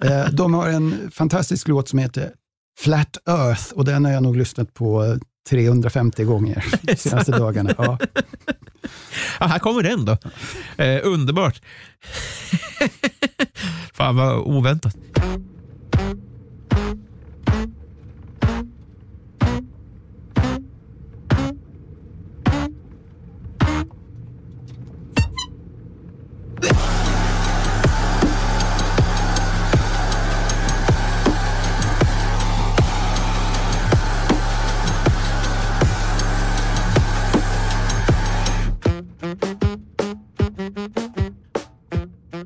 Eh, 0.02 0.30
de 0.32 0.54
har 0.54 0.70
en 0.70 1.12
fantastisk 1.12 1.68
låt 1.68 1.90
som 1.90 2.00
heter 2.00 2.32
Flat 2.80 3.18
Earth 3.30 3.74
och 3.74 3.86
den 3.86 4.06
har 4.06 4.12
jag 4.12 4.24
nog 4.24 4.36
lyssnat 4.36 4.74
på 4.74 5.18
350 5.50 6.24
gånger 6.24 6.66
de 6.82 6.96
senaste 6.96 7.32
dagarna. 7.32 7.74
Ja. 7.78 7.98
Ja, 9.40 9.46
här 9.46 9.60
kommer 9.60 9.84
den 9.84 10.06
då. 10.06 10.18
Eh, 10.78 11.00
underbart. 11.04 11.62
Fan 13.94 14.16
vad 14.16 14.38
oväntat. 14.38 14.96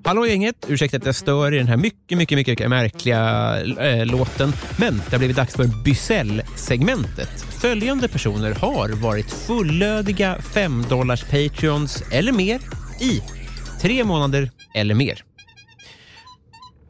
Hallå 0.10 0.28
gänget! 0.28 0.66
Ursäkta 0.68 0.98
att 0.98 1.06
jag 1.06 1.16
stör 1.16 1.54
i 1.54 1.58
den 1.58 1.68
här 1.68 1.78
mycket, 1.78 2.18
mycket, 2.18 2.36
mycket 2.38 2.70
märkliga 2.70 3.56
äh, 3.80 4.06
låten. 4.06 4.54
Men 4.78 4.98
det 4.98 5.12
har 5.12 5.18
blivit 5.18 5.36
dags 5.36 5.56
för 5.56 5.84
Bysell-segmentet. 5.84 7.46
Följande 7.62 8.08
personer 8.08 8.52
har 8.52 8.90
varit 8.90 9.32
fullödiga 9.32 10.42
5 10.54 10.86
dollars 10.90 11.24
Patreons 11.24 12.04
eller 12.12 12.32
mer 12.32 12.60
i 13.00 13.22
tre 13.82 14.04
månader 14.04 14.52
eller 14.76 14.96
mer. 14.96 15.24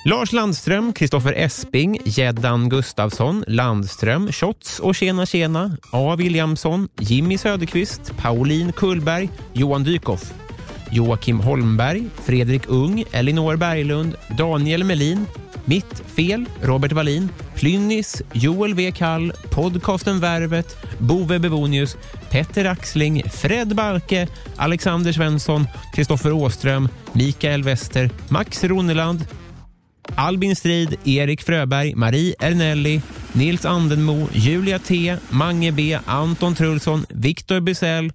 Lars 0.05 0.31
Landström, 0.31 0.93
Kristoffer 0.93 1.33
Esping, 1.33 2.01
Jeddan 2.05 2.69
Gustafsson, 2.69 3.43
Landström, 3.47 4.31
Shots 4.31 4.79
och 4.79 4.95
Tjena 4.95 5.25
Tjena, 5.25 5.77
A. 5.91 6.15
Williamson, 6.17 6.87
Jimmy 6.99 7.37
Söderqvist, 7.37 8.17
Pauline 8.17 8.71
Kullberg, 8.71 9.29
Johan 9.53 9.83
Dykhoff, 9.83 10.33
Joakim 10.91 11.41
Holmberg, 11.41 12.09
Fredrik 12.25 12.69
Ung, 12.69 13.03
Elinor 13.11 13.57
Berglund, 13.57 14.15
Daniel 14.37 14.83
Melin, 14.83 15.27
Mitt 15.65 16.03
Fel, 16.15 16.45
Robert 16.61 16.93
Wallin, 16.93 17.29
Plynnis, 17.55 18.21
Joel 18.33 18.73
W. 18.73 18.91
Kall, 18.91 19.31
podcasten 19.49 20.19
Värvet, 20.19 20.77
Bove 20.99 21.39
Bevonius, 21.39 21.97
Petter 22.29 22.65
Axling, 22.65 23.23
Fred 23.29 23.75
Balke, 23.75 24.27
Alexander 24.57 25.11
Svensson, 25.11 25.67
Kristoffer 25.93 26.31
Åström, 26.31 26.89
Mikael 27.13 27.63
Wester, 27.63 28.09
Max 28.29 28.63
Roneland, 28.63 29.25
Albin 30.15 30.55
Strid, 30.55 30.97
Erik 31.05 31.41
Fröberg, 31.41 31.95
Marie 31.95 32.35
Ernelli, 32.39 33.01
Nils 33.33 33.65
Andenmo, 33.65 34.27
Julia 34.33 34.79
T, 34.79 35.15
Mange 35.29 35.71
B, 35.71 35.99
Anton 36.05 36.55
Trulsson, 36.55 37.05
Viktor 37.09 37.61
Bysell, 37.61 38.11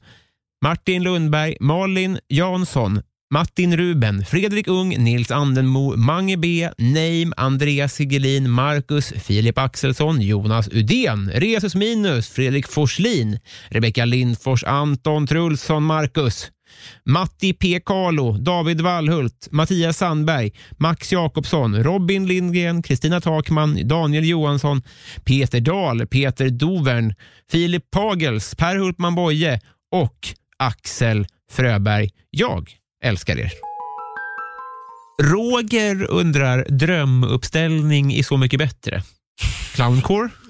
Martin 0.65 1.03
Lundberg, 1.03 1.57
Malin 1.61 2.19
Jansson, 2.29 3.03
Martin 3.31 3.77
Ruben, 3.77 4.25
Fredrik 4.25 4.69
Ung, 4.69 4.89
Nils 4.89 5.31
Andenmo, 5.31 5.95
Mange 5.97 6.39
B, 6.39 6.71
Neim, 6.79 7.33
Andreas 7.37 7.93
Sigelin, 7.93 8.49
Marcus, 8.49 9.13
Filip 9.19 9.59
Axelsson, 9.59 10.21
Jonas 10.23 10.69
Udén, 10.69 11.31
Resus 11.35 11.75
Minus, 11.75 12.29
Fredrik 12.29 12.67
Forslin, 12.69 13.39
Rebecka 13.71 14.05
Lindfors, 14.05 14.65
Anton 14.65 15.27
Trulsson, 15.27 15.83
Marcus, 15.83 16.51
Matti 17.05 17.53
P. 17.53 17.81
Carlo, 17.81 18.39
David 18.39 18.81
Wallhult, 18.81 19.49
Mattias 19.51 19.97
Sandberg, 19.97 20.57
Max 20.79 21.13
Jakobsson, 21.13 21.83
Robin 21.83 22.27
Lindgren, 22.27 22.83
Kristina 22.83 23.21
Takman, 23.21 23.89
Daniel 23.89 24.25
Johansson, 24.25 24.83
Peter 25.25 25.61
Dahl, 25.61 26.07
Peter 26.07 26.51
Dovern, 26.51 27.15
Filip 27.51 27.91
Pagels, 27.91 28.55
Per 28.55 28.79
Hultman 28.79 29.15
Boye 29.15 29.61
och 29.93 30.35
Axel 30.59 31.27
Fröberg. 31.51 32.11
Jag 32.31 32.71
älskar 33.05 33.39
er. 33.39 33.53
Roger 35.23 36.11
undrar 36.11 36.67
drömuppställning 36.69 38.15
i 38.15 38.23
Så 38.23 38.37
mycket 38.37 38.59
bättre. 38.59 39.03
Clowncore? 39.75 40.29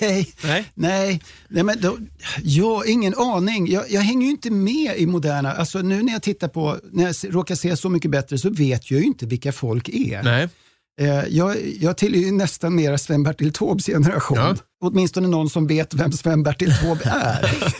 nej, 0.00 0.34
Nej. 0.42 0.64
nej, 0.74 1.22
nej 1.48 1.62
men 1.62 1.80
då, 1.80 1.98
jag 2.42 2.86
ingen 2.86 3.14
aning. 3.14 3.72
Jag, 3.72 3.90
jag 3.90 4.00
hänger 4.00 4.26
ju 4.26 4.30
inte 4.30 4.50
med 4.50 4.96
i 4.96 5.06
moderna... 5.06 5.52
Alltså 5.52 5.78
nu 5.78 6.02
när 6.02 6.12
jag 6.12 6.22
tittar 6.22 6.48
på, 6.48 6.78
när 6.92 7.04
jag 7.04 7.34
råkar 7.34 7.54
se 7.54 7.76
Så 7.76 7.88
mycket 7.88 8.10
bättre 8.10 8.38
så 8.38 8.50
vet 8.50 8.90
jag 8.90 9.00
ju 9.00 9.06
inte 9.06 9.26
vilka 9.26 9.52
folk 9.52 9.88
är. 9.88 10.22
Nej. 10.22 10.48
Eh, 11.00 11.24
jag, 11.28 11.56
jag 11.80 11.96
tillhör 11.96 12.20
ju 12.20 12.32
nästan 12.32 12.74
mera 12.74 12.98
Sven-Bertil 12.98 13.52
Taubes 13.52 13.86
generation. 13.86 14.38
Ja. 14.38 14.56
Åtminstone 14.80 15.28
någon 15.28 15.50
som 15.50 15.66
vet 15.66 15.94
vem 15.94 16.12
Sven-Bertil 16.12 16.72
Taube 16.80 17.04
är. 17.04 17.50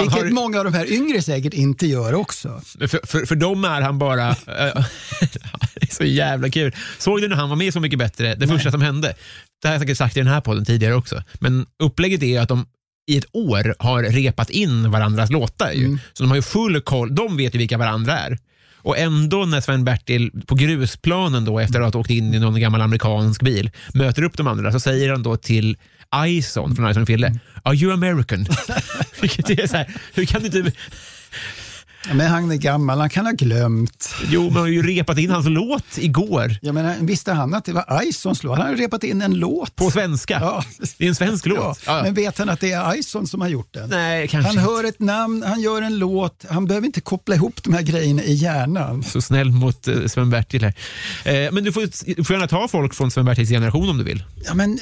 Vilket 0.00 0.22
har 0.22 0.30
många 0.30 0.58
av 0.58 0.64
de 0.64 0.74
här 0.74 0.92
yngre 0.92 1.22
säkert 1.22 1.54
inte 1.54 1.86
gör 1.86 2.14
också. 2.14 2.60
För, 2.78 3.06
för, 3.06 3.26
för 3.26 3.36
dem 3.36 3.64
är 3.64 3.80
han 3.80 3.98
bara... 3.98 4.28
eh, 4.30 4.36
det 5.74 5.82
är 5.82 5.94
så 5.94 6.04
jävla 6.04 6.50
kul. 6.50 6.74
Såg 6.98 7.20
du 7.20 7.28
när 7.28 7.36
han 7.36 7.48
var 7.48 7.56
med 7.56 7.72
Så 7.72 7.80
mycket 7.80 7.98
bättre? 7.98 8.34
Det 8.34 8.48
första 8.48 8.70
som 8.70 8.82
hände. 8.82 9.14
Det 9.62 9.68
har 9.68 9.74
jag 9.74 9.80
säkert 9.80 9.98
sagt 9.98 10.16
i 10.16 10.20
den 10.20 10.28
här 10.28 10.40
podden 10.40 10.64
tidigare 10.64 10.94
också. 10.94 11.22
Men 11.34 11.66
upplägget 11.78 12.22
är 12.22 12.40
att 12.40 12.48
de 12.48 12.66
i 13.06 13.16
ett 13.16 13.26
år 13.32 13.74
har 13.78 14.02
repat 14.02 14.50
in 14.50 14.90
varandras 14.90 15.30
låtar. 15.30 15.72
Ju. 15.72 15.98
Så 16.12 16.22
de 16.22 16.28
har 16.28 16.36
ju 16.36 16.42
full 16.42 16.80
koll. 16.80 17.14
De 17.14 17.36
vet 17.36 17.54
ju 17.54 17.58
vilka 17.58 17.78
varandra 17.78 18.18
är. 18.18 18.38
Och 18.86 18.98
ändå 18.98 19.44
när 19.44 19.60
Sven-Bertil 19.60 20.30
på 20.46 20.54
grusplanen 20.54 21.44
då 21.44 21.58
efter 21.58 21.80
att 21.80 21.94
ha 21.94 22.00
åkt 22.00 22.10
in 22.10 22.34
i 22.34 22.38
någon 22.38 22.60
gammal 22.60 22.80
amerikansk 22.80 23.42
bil 23.42 23.70
möter 23.94 24.22
upp 24.22 24.36
de 24.36 24.46
andra 24.46 24.72
så 24.72 24.80
säger 24.80 25.12
han 25.12 25.22
då 25.22 25.36
till 25.36 25.76
Ison 26.26 26.76
från 26.76 26.90
Ison 26.90 27.02
och 27.02 27.06
Fille, 27.06 27.38
Are 27.62 27.74
you 27.74 27.92
American? 27.92 28.46
Vilket 29.20 29.50
är 29.50 29.66
så 29.66 29.76
här, 29.76 29.94
hur 30.14 30.24
kan 30.24 30.42
du 30.42 30.46
inte... 30.46 30.72
Men 32.14 32.26
han 32.26 32.50
är 32.50 32.56
gammal, 32.56 32.98
han 33.00 33.10
kan 33.10 33.26
ha 33.26 33.32
glömt. 33.32 34.14
Jo, 34.28 34.42
man 34.50 34.56
har 34.62 34.66
ju 34.66 34.82
repat 34.82 35.18
in 35.18 35.30
hans 35.30 35.46
låt 35.48 35.84
igår 35.98 36.58
Jag 36.62 36.74
menar, 36.74 36.94
visste 37.00 37.32
han 37.32 37.54
att 37.54 37.64
det 37.64 37.72
var 37.72 38.02
Isons 38.08 38.42
låt? 38.42 38.58
Han 38.58 38.66
har 38.66 38.74
repat 38.74 39.04
in 39.04 39.22
en 39.22 39.34
låt. 39.34 39.76
på 39.76 39.90
svenska. 39.90 40.38
Ja. 40.40 40.64
Det 40.98 41.04
är 41.04 41.08
en 41.08 41.14
svensk 41.14 41.46
låt. 41.46 41.58
Ja, 41.58 41.74
Ja. 41.86 42.02
Men 42.02 42.14
vet 42.14 42.38
han 42.38 42.48
att 42.48 42.60
det 42.60 42.72
är 42.72 42.98
Ison 42.98 43.26
som 43.26 43.40
har 43.40 43.48
gjort 43.48 43.74
den? 43.74 43.90
Nej, 43.90 44.28
kanske 44.28 44.48
Han 44.48 44.58
inte. 44.58 44.70
hör 44.72 44.84
ett 44.84 45.00
namn, 45.00 45.42
han 45.46 45.60
gör 45.60 45.82
en 45.82 45.98
låt, 45.98 46.44
han 46.48 46.66
behöver 46.66 46.86
inte 46.86 47.00
koppla 47.00 47.34
ihop 47.34 47.62
de 47.62 47.74
här 47.74 47.82
grejerna 47.82 48.22
i 48.22 48.32
hjärnan. 48.34 49.02
Så 49.02 49.20
snäll 49.22 49.50
mot 49.50 49.88
eh, 49.88 49.94
Sven-Bertil 50.06 50.62
här. 50.64 50.74
Eh, 51.46 51.52
men 51.52 51.64
du 51.64 51.72
får, 51.72 52.14
du 52.16 52.24
får 52.24 52.34
gärna 52.36 52.48
ta 52.48 52.68
folk 52.68 52.94
från 52.94 53.10
Sven-Bertils 53.10 53.48
generation 53.50 53.88
om 53.90 53.98
du 53.98 54.04
vill. 54.04 54.24
Ja, 54.46 54.54
men, 54.54 54.78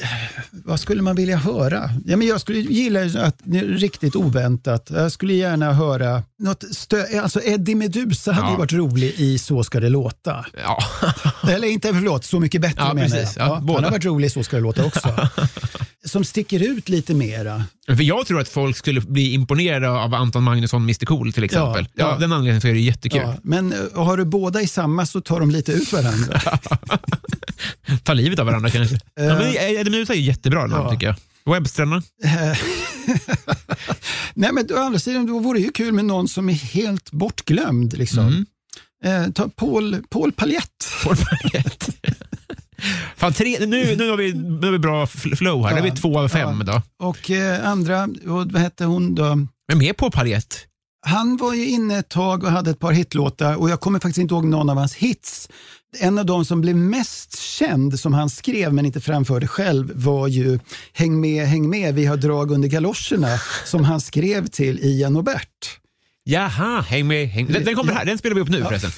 vad 0.50 0.80
skulle 0.80 1.02
man 1.02 1.16
vilja 1.16 1.36
höra? 1.36 1.90
Ja, 2.06 2.16
men 2.16 2.26
jag 2.28 2.40
skulle 2.40 2.58
gilla 2.58 3.04
ju 3.04 3.18
att 3.18 3.36
riktigt 3.66 4.16
oväntat. 4.16 4.90
Jag 4.92 5.12
skulle 5.12 5.34
gärna 5.34 5.72
höra 5.72 6.22
något 6.38 6.64
stö- 6.64 7.13
alltså 7.22 7.40
Eddie 7.42 7.74
Meduza 7.74 8.32
hade 8.32 8.46
Ja. 8.46 8.50
ju 8.52 8.58
varit 8.58 8.72
rolig 8.72 9.14
i 9.16 9.38
Så 9.38 9.64
ska 9.64 9.80
det 9.80 9.88
låta. 9.88 10.46
Ja. 10.64 10.78
Eller 11.50 11.68
inte, 11.68 11.88
förlåt, 11.88 12.24
Så 12.24 12.40
mycket 12.40 12.60
bättre 12.60 12.82
Ja, 12.86 12.94
menar 12.94 13.16
jag. 13.16 13.28
Ja, 13.36 13.54
han 13.54 13.66
båda. 13.66 13.84
har 13.86 13.90
varit 13.90 14.04
rolig 14.04 14.26
i 14.26 14.30
Så 14.30 14.42
ska 14.44 14.56
det 14.56 14.62
låta 14.62 14.84
också. 14.84 15.28
Som 16.06 16.24
sticker 16.24 16.62
ut 16.62 16.88
lite 16.88 17.14
mera. 17.14 17.64
För 17.86 18.02
jag 18.02 18.26
tror 18.26 18.40
att 18.40 18.48
folk 18.48 18.76
skulle 18.76 19.00
bli 19.00 19.32
imponerade 19.32 19.90
av 19.90 20.14
Anton 20.14 20.42
Magnusson, 20.42 20.82
Mr 20.82 21.06
Cool 21.06 21.32
till 21.32 21.44
exempel. 21.44 21.86
Ja. 21.94 22.06
Av 22.12 22.20
den 22.20 22.32
anledningen 22.32 22.60
så 22.60 22.68
är 22.68 22.72
det 22.72 22.80
jättekul. 22.80 23.22
Men 23.42 23.72
eh, 23.72 23.78
har 24.04 24.16
du 24.16 24.24
båda 24.24 24.60
i 24.62 24.66
samma 24.66 25.06
så 25.06 25.20
tar 25.20 25.40
de 25.40 25.50
lite 25.50 25.72
ut 25.72 25.92
varandra. 25.92 26.40
Ta 28.02 28.12
livet 28.12 28.38
av 28.38 28.46
varandra 28.46 28.70
kanske. 28.70 28.94
ja, 29.14 29.22
men 29.22 29.42
Eddie 29.56 29.90
Meduza 29.90 30.12
är 30.12 30.16
ju 30.18 30.22
jättebra 30.24 30.60
namn 30.66 30.82
Ja. 30.84 30.90
tycker 30.90 31.06
jag. 31.06 31.16
Webstrarna. 31.50 32.02
Nej, 34.34 34.52
men 34.52 34.66
å 34.72 34.76
andra 34.78 34.98
sidan 34.98 35.26
då 35.26 35.38
vore 35.38 35.58
det 35.58 35.62
ju 35.64 35.72
kul 35.72 35.92
med 35.92 36.04
någon 36.04 36.28
som 36.28 36.48
är 36.48 36.52
helt 36.52 37.10
bortglömd. 37.12 37.98
Liksom. 37.98 38.46
Mm. 39.04 39.24
Eh, 39.24 39.30
ta 39.32 39.48
Paul, 39.48 39.96
Paul 40.10 40.32
Paljett. 40.32 40.86
Paul 41.04 41.16
Paljett. 41.16 41.88
Fan, 43.16 43.32
tre, 43.32 43.66
nu, 43.66 43.96
nu, 43.96 44.10
har 44.10 44.16
vi, 44.16 44.32
nu 44.32 44.66
har 44.66 44.72
vi 44.72 44.78
bra 44.78 45.04
fl- 45.04 45.36
flow 45.36 45.64
här. 45.66 45.72
Nu 45.72 45.78
är 45.78 45.82
vi 45.82 45.88
Ja. 45.88 45.94
två 45.96 46.18
av 46.18 46.28
fem 46.28 46.62
Ja. 46.66 46.82
då. 46.98 47.06
Och 47.08 47.30
eh, 47.30 47.68
andra, 47.68 48.04
och 48.04 48.52
vad 48.52 48.56
hette 48.62 48.84
hon 48.84 49.14
då? 49.14 49.46
Vem 49.68 49.82
är 49.82 49.92
Paul 49.92 50.10
Paljett? 50.10 50.66
Han 51.06 51.36
var 51.36 51.54
ju 51.54 51.68
inne 51.68 51.98
ett 51.98 52.08
tag 52.08 52.44
och 52.44 52.50
hade 52.50 52.70
ett 52.70 52.78
par 52.78 52.92
hitlåtar 52.92 53.54
och 53.56 53.70
jag 53.70 53.80
kommer 53.80 54.00
faktiskt 54.00 54.18
inte 54.18 54.34
ihåg 54.34 54.44
någon 54.44 54.70
av 54.70 54.76
hans 54.76 54.94
hits. 54.94 55.48
En 55.98 56.18
av 56.18 56.26
de 56.26 56.44
som 56.44 56.60
blev 56.60 56.76
mest 56.76 57.38
känd 57.38 58.00
som 58.00 58.14
han 58.14 58.30
skrev 58.30 58.72
men 58.72 58.86
inte 58.86 59.00
framförde 59.00 59.46
själv 59.46 59.92
var 59.94 60.28
ju 60.28 60.58
Häng 60.92 61.20
med, 61.20 61.46
häng 61.46 61.70
med, 61.70 61.94
vi 61.94 62.06
har 62.06 62.16
drag 62.16 62.50
under 62.50 62.68
galoscherna 62.68 63.38
som 63.64 63.84
han 63.84 64.00
skrev 64.00 64.46
till 64.46 64.78
Ian 64.82 65.16
och 65.16 65.24
Bert. 65.24 65.80
Jaha, 66.24 66.80
häng 66.80 67.06
med. 67.06 67.28
Häng. 67.28 67.46
Den, 67.46 67.64
den 67.64 67.74
kommer 67.74 67.92
här. 67.92 68.04
Den 68.04 68.18
spelar 68.18 68.34
vi 68.34 68.40
upp 68.40 68.48
nu 68.48 68.64
förresten. 68.64 68.90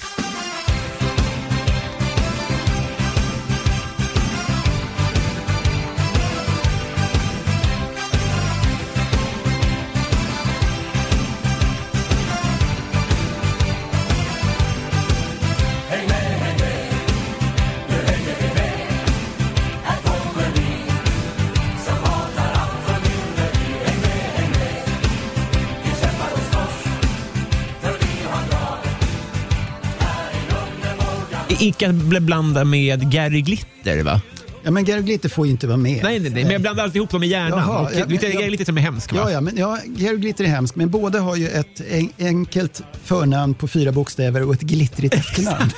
Icke 31.67 31.93
blanda 32.21 32.63
med 32.63 33.11
Gary 33.11 33.41
Glitter 33.41 34.03
va? 34.03 34.21
Ja, 34.63 34.71
men 34.71 34.85
Gary 34.85 35.01
Glitter 35.01 35.29
får 35.29 35.45
ju 35.45 35.51
inte 35.51 35.67
vara 35.67 35.77
med. 35.77 36.03
Nej, 36.03 36.19
nej, 36.19 36.31
nej. 36.31 36.43
Men 36.43 36.51
jag 36.53 36.61
blandar 36.61 36.83
alltid 36.83 36.95
ihop 36.95 37.09
dem 37.09 37.23
i 37.23 37.27
hjärnan. 37.27 37.59
Jaha, 37.59 37.79
och 37.79 37.89
ja, 37.93 37.99
men- 37.99 38.07
Glitter, 38.07 38.27
ja. 38.27 38.33
Gary 38.33 38.47
Glitter 38.47 38.65
som 38.65 38.77
är 38.77 38.81
hemsk 38.81 39.11
va? 39.13 39.19
Ja, 39.23 39.31
ja, 39.31 39.41
men 39.41 39.57
ja, 39.57 39.79
Gary 39.85 40.17
Glitter 40.17 40.43
är 40.43 40.47
hemsk, 40.47 40.75
men 40.75 40.89
båda 40.89 41.19
har 41.19 41.35
ju 41.35 41.47
ett 41.47 41.81
en, 41.89 42.09
enkelt 42.19 42.81
förnamn 43.03 43.53
på 43.53 43.67
fyra 43.67 43.91
bokstäver 43.91 44.43
och 44.43 44.53
ett 44.53 44.61
glittrigt 44.61 45.13
efternamn. 45.15 45.71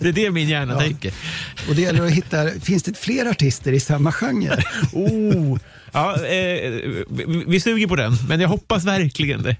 Det 0.00 0.08
är 0.08 0.12
det 0.12 0.30
min 0.30 0.48
hjärna 0.48 0.72
Ja. 0.72 0.80
tänker. 0.80 1.12
och 1.68 1.74
det 1.74 1.82
gäller 1.82 2.06
att 2.06 2.12
hitta, 2.12 2.50
finns 2.62 2.82
det 2.82 2.98
fler 2.98 3.26
artister 3.30 3.72
i 3.72 3.80
samma 3.80 4.12
genre? 4.12 4.62
Oh. 4.92 5.58
Ja, 5.92 6.14
eh, 6.16 6.70
vi, 7.10 7.44
vi 7.46 7.60
suger 7.60 7.86
på 7.86 7.96
den, 7.96 8.12
men 8.28 8.40
jag 8.40 8.48
hoppas 8.48 8.84
verkligen 8.84 9.42
det. 9.42 9.56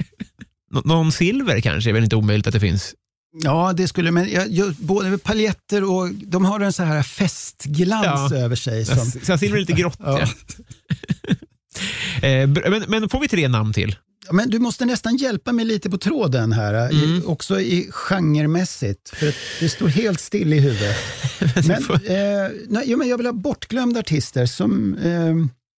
Nå- 0.72 0.82
Någon 0.84 1.12
silver 1.12 1.60
kanske, 1.60 1.90
är 1.90 1.94
väl 1.94 2.02
inte 2.04 2.16
omöjligt 2.16 2.46
att 2.46 2.52
det 2.52 2.60
finns. 2.60 2.94
Ja, 3.32 3.72
det 3.76 3.88
skulle 3.88 4.10
men 4.10 4.28
jag, 4.50 4.74
både 4.74 5.18
paljetter 5.18 5.90
och 5.90 6.10
de 6.14 6.44
har 6.44 6.60
en 6.60 6.72
så 6.72 6.82
här 6.82 7.02
festglans 7.02 8.32
Ja. 8.32 8.36
över 8.36 8.56
sig. 8.56 8.84
Som, 8.84 8.96
Så 9.10 9.32
jag 9.32 9.40
ser 9.40 9.56
lite 9.58 9.72
grått. 9.72 9.98
Ja. 9.98 10.20
Eh, 12.22 12.48
men, 12.48 12.84
men 12.88 13.08
får 13.08 13.20
vi 13.20 13.28
tre 13.28 13.48
namn 13.48 13.72
till? 13.72 13.96
Men 14.32 14.50
du 14.50 14.58
måste 14.58 14.84
nästan 14.84 15.16
hjälpa 15.16 15.52
mig 15.52 15.64
lite 15.64 15.90
på 15.90 15.98
tråden 15.98 16.52
här, 16.52 16.92
i, 16.92 17.22
också 17.26 17.60
i 17.60 17.88
genremässigt. 17.90 19.08
För 19.16 19.34
det 19.60 19.68
står 19.68 19.88
helt 19.88 20.20
still 20.20 20.52
i 20.52 20.58
huvudet. 20.60 20.96
Men, 21.54 21.70
eh, 21.90 22.50
nej, 22.68 22.84
jo, 22.86 22.98
men 22.98 23.08
jag 23.08 23.16
vill 23.16 23.26
ha 23.26 23.32
bortglömda 23.32 24.00
artister 24.00 24.46
som... 24.46 24.94
Eh, 24.94 25.34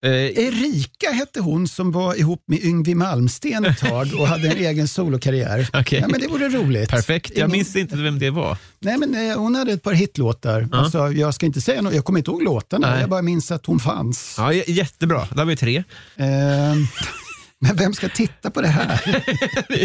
Eh, 0.07 0.13
Erika 0.13 1.11
hette 1.13 1.41
hon 1.41 1.69
som 1.69 1.93
var 1.93 2.15
ihop 2.15 2.45
med 2.47 2.65
Yngwie 2.65 2.95
Malmsten 2.95 3.65
ett 3.65 3.79
tag 3.79 4.09
och 4.19 4.29
hade 4.29 4.49
en 4.49 4.57
egen 4.67 4.89
solokarriär. 4.89 5.69
Okej. 5.73 5.99
Ja, 6.01 6.09
men 6.09 6.21
det 6.21 6.27
vore 6.29 6.49
roligt. 6.49 6.91
perfekt. 6.91 7.31
Jag 7.31 7.39
Ingen- 7.39 7.51
minns 7.53 7.77
inte 7.77 7.97
vem 7.97 8.19
det 8.19 8.31
var. 8.31 8.57
Nej, 8.79 8.99
men, 8.99 9.31
eh, 9.31 9.37
hon 9.39 9.55
hade 9.55 9.73
ett 9.73 9.83
par 9.83 9.93
hitlåtar. 9.93 10.69
Alltså, 10.73 11.13
jag 11.13 11.35
ska 11.35 11.47
inte 11.47 11.61
säga 11.61 11.83
något, 11.83 11.95
jag 11.95 12.05
kommer 12.05 12.19
inte 12.19 12.31
ihåg 12.31 12.43
låtarna, 12.43 12.91
Nej. 12.91 13.01
jag 13.01 13.11
bara 13.11 13.23
minns 13.23 13.51
att 13.51 13.67
hon 13.67 13.81
fanns. 13.81 14.35
Ja, 14.39 14.53
jättebra. 14.53 15.29
Då 15.31 15.39
har 15.39 15.47
vi 15.47 15.57
tre. 15.57 15.77
Eh, 16.17 16.27
men 17.61 17.77
vem 17.77 17.95
ska 17.95 18.09
titta 18.09 18.51
på 18.51 18.61
det 18.63 18.69
här? 18.69 19.01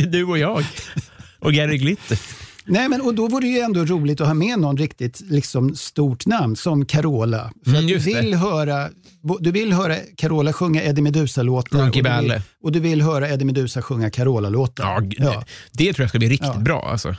Du 0.11 0.23
och 0.23 0.37
jag. 0.37 0.63
Och 1.39 1.53
Gary 1.53 1.77
Glitter. 1.77 2.19
Nej, 2.67 2.89
men, 2.89 3.01
och 3.01 3.15
då 3.15 3.27
vore 3.27 3.45
det 3.45 3.51
ju 3.51 3.59
ändå 3.59 3.85
roligt 3.85 4.21
att 4.21 4.27
ha 4.27 4.33
med 4.33 4.59
någon 4.59 4.77
riktigt 4.77 5.21
liksom, 5.21 5.75
stort 5.75 6.25
namn 6.25 6.55
som 6.55 6.85
Carola. 6.85 7.51
För 7.63 7.71
Mm, 7.71 7.87
du, 7.87 7.93
det. 7.97 7.99
vill 8.21 8.33
höra, 8.33 8.89
du 9.39 9.51
vill 9.51 9.73
höra 9.73 9.95
Carola 10.17 10.53
sjunga 10.53 10.83
Eddie 10.83 11.01
Meduza-låtar 11.01 11.79
och, 11.79 11.85
du 11.85 11.91
vill- 11.91 12.03
Balle. 12.03 12.41
och 12.63 12.71
du 12.71 12.79
vill 12.79 13.01
höra 13.01 13.29
Eddie 13.29 13.45
Meduza 13.45 13.81
sjunga 13.81 14.09
Carola-låtar. 14.09 14.83
Ja, 14.83 14.99
g- 14.99 15.45
Det 15.71 15.93
tror 15.93 16.03
jag 16.03 16.09
ska 16.09 16.19
bli 16.19 16.29
riktigt 16.29 16.51
Ja. 16.55 16.59
bra. 16.59 16.89
Alltså. 16.91 17.15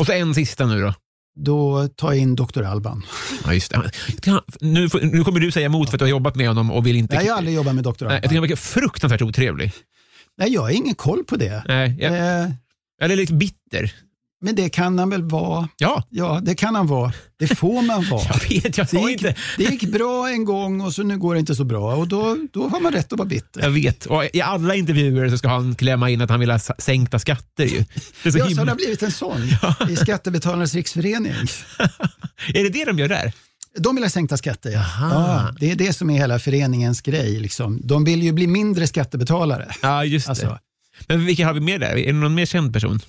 Och 0.00 0.06
så 0.06 0.12
en 0.12 0.34
sista 0.34 0.66
nu 0.66 0.80
då. 0.80 0.94
Då 1.40 1.88
ta 1.88 2.14
in 2.14 2.34
Dr. 2.36 2.62
Alban. 2.62 3.02
Ja, 3.44 3.54
just 3.54 3.70
det. 3.70 3.90
Nu, 4.60 4.88
nu 5.02 5.24
kommer 5.24 5.40
du 5.40 5.50
säga 5.50 5.66
emot 5.66 5.90
för 5.90 5.96
att 5.96 5.98
du 5.98 6.04
har 6.04 6.10
jobbat 6.10 6.36
med 6.36 6.48
honom 6.48 6.70
och 6.70 6.86
vill 6.86 6.96
inte... 6.96 7.16
Nej, 7.16 7.26
jag 7.26 7.32
har 7.32 7.38
aldrig 7.38 7.56
jobbat 7.56 7.74
med 7.74 7.84
Dr. 7.84 7.90
Nej, 7.90 7.96
jag 8.00 8.06
Alban. 8.06 8.22
tycker 8.22 8.34
han 8.34 8.42
verkar 8.42 8.56
fruktansvärt 8.56 9.22
otrevlig. 9.22 9.72
Nej, 10.38 10.52
jag 10.52 10.60
har 10.62 10.70
ingen 10.70 10.94
koll 10.94 11.24
på 11.24 11.36
det. 11.36 11.62
Nej, 11.68 11.96
jag, 12.00 12.12
Eh, 12.42 12.50
Eller 13.02 13.16
lite 13.16 13.32
bitter. 13.32 13.92
Men 14.40 14.54
det 14.54 14.68
kan 14.68 14.98
han 14.98 15.10
väl 15.10 15.22
vara. 15.22 15.68
Ja, 15.76 16.04
Ja, 16.10 16.40
det 16.42 16.54
kan 16.54 16.74
han 16.74 16.86
vara. 16.86 17.12
Det 17.38 17.46
får 17.46 17.82
man 17.82 18.08
vara. 18.10 18.22
jag 18.48 18.62
vet. 18.62 18.78
Jag 18.78 18.86
Det 18.90 18.98
gick, 19.00 19.10
inte... 19.10 19.34
det 19.56 19.64
gick 19.64 19.82
bra 19.92 20.30
en 20.30 20.44
gång 20.44 20.80
och 20.80 20.94
så 20.94 21.02
nu 21.02 21.18
går 21.18 21.34
det 21.34 21.40
inte 21.40 21.54
så 21.54 21.64
bra 21.64 21.94
och 21.96 22.08
då, 22.08 22.36
då 22.52 22.68
har 22.68 22.80
man 22.80 22.92
rätt 22.92 23.12
att 23.12 23.18
vara 23.18 23.28
bitter. 23.28 23.60
Jag 23.62 23.70
vet. 23.70 24.06
Och 24.06 24.24
I 24.32 24.40
alla 24.42 24.74
intervjuer 24.74 25.28
så 25.28 25.38
ska 25.38 25.48
han 25.48 25.74
klämma 25.74 26.10
in 26.10 26.20
att 26.20 26.30
han 26.30 26.40
vill 26.40 26.50
ha 26.50 26.58
sänkta 26.58 27.18
skatter. 27.18 27.64
Ju. 27.64 27.84
Det 28.22 28.28
är, 28.28 28.30
så 28.30 28.38
Ja, 28.38 28.50
så 28.50 28.56
har 28.56 28.66
det 28.66 28.74
blivit 28.74 29.02
en 29.02 29.12
sån 29.12 29.42
i 29.90 29.96
Skattebetalarnas 29.96 30.74
riksförening. 30.74 31.32
är 32.54 32.62
det 32.62 32.68
det 32.68 32.84
de 32.84 32.98
gör 32.98 33.08
där? 33.08 33.32
De 33.78 33.94
vill 33.94 34.04
ha 34.04 34.10
sänkta 34.10 34.36
skatter, 34.36 34.70
ja. 34.70 34.84
ja. 35.00 35.50
Det 35.60 35.70
är 35.70 35.76
det 35.76 35.92
som 35.92 36.10
är 36.10 36.14
hela 36.18 36.38
föreningens 36.38 37.00
grej. 37.00 37.40
Liksom. 37.40 37.80
De 37.84 38.04
vill 38.04 38.22
ju 38.22 38.32
bli 38.32 38.46
mindre 38.46 38.86
skattebetalare. 38.86 39.72
Ja, 39.82 40.04
just 40.04 40.26
det. 40.26 40.30
Alltså, 40.30 40.58
Men 41.06 41.26
vilka 41.26 41.46
har 41.46 41.54
vi 41.54 41.60
med 41.60 41.80
där? 41.80 41.96
Är 41.96 42.06
det 42.06 42.12
någon 42.12 42.34
mer 42.34 42.46
känd 42.46 42.72
person? 42.72 43.00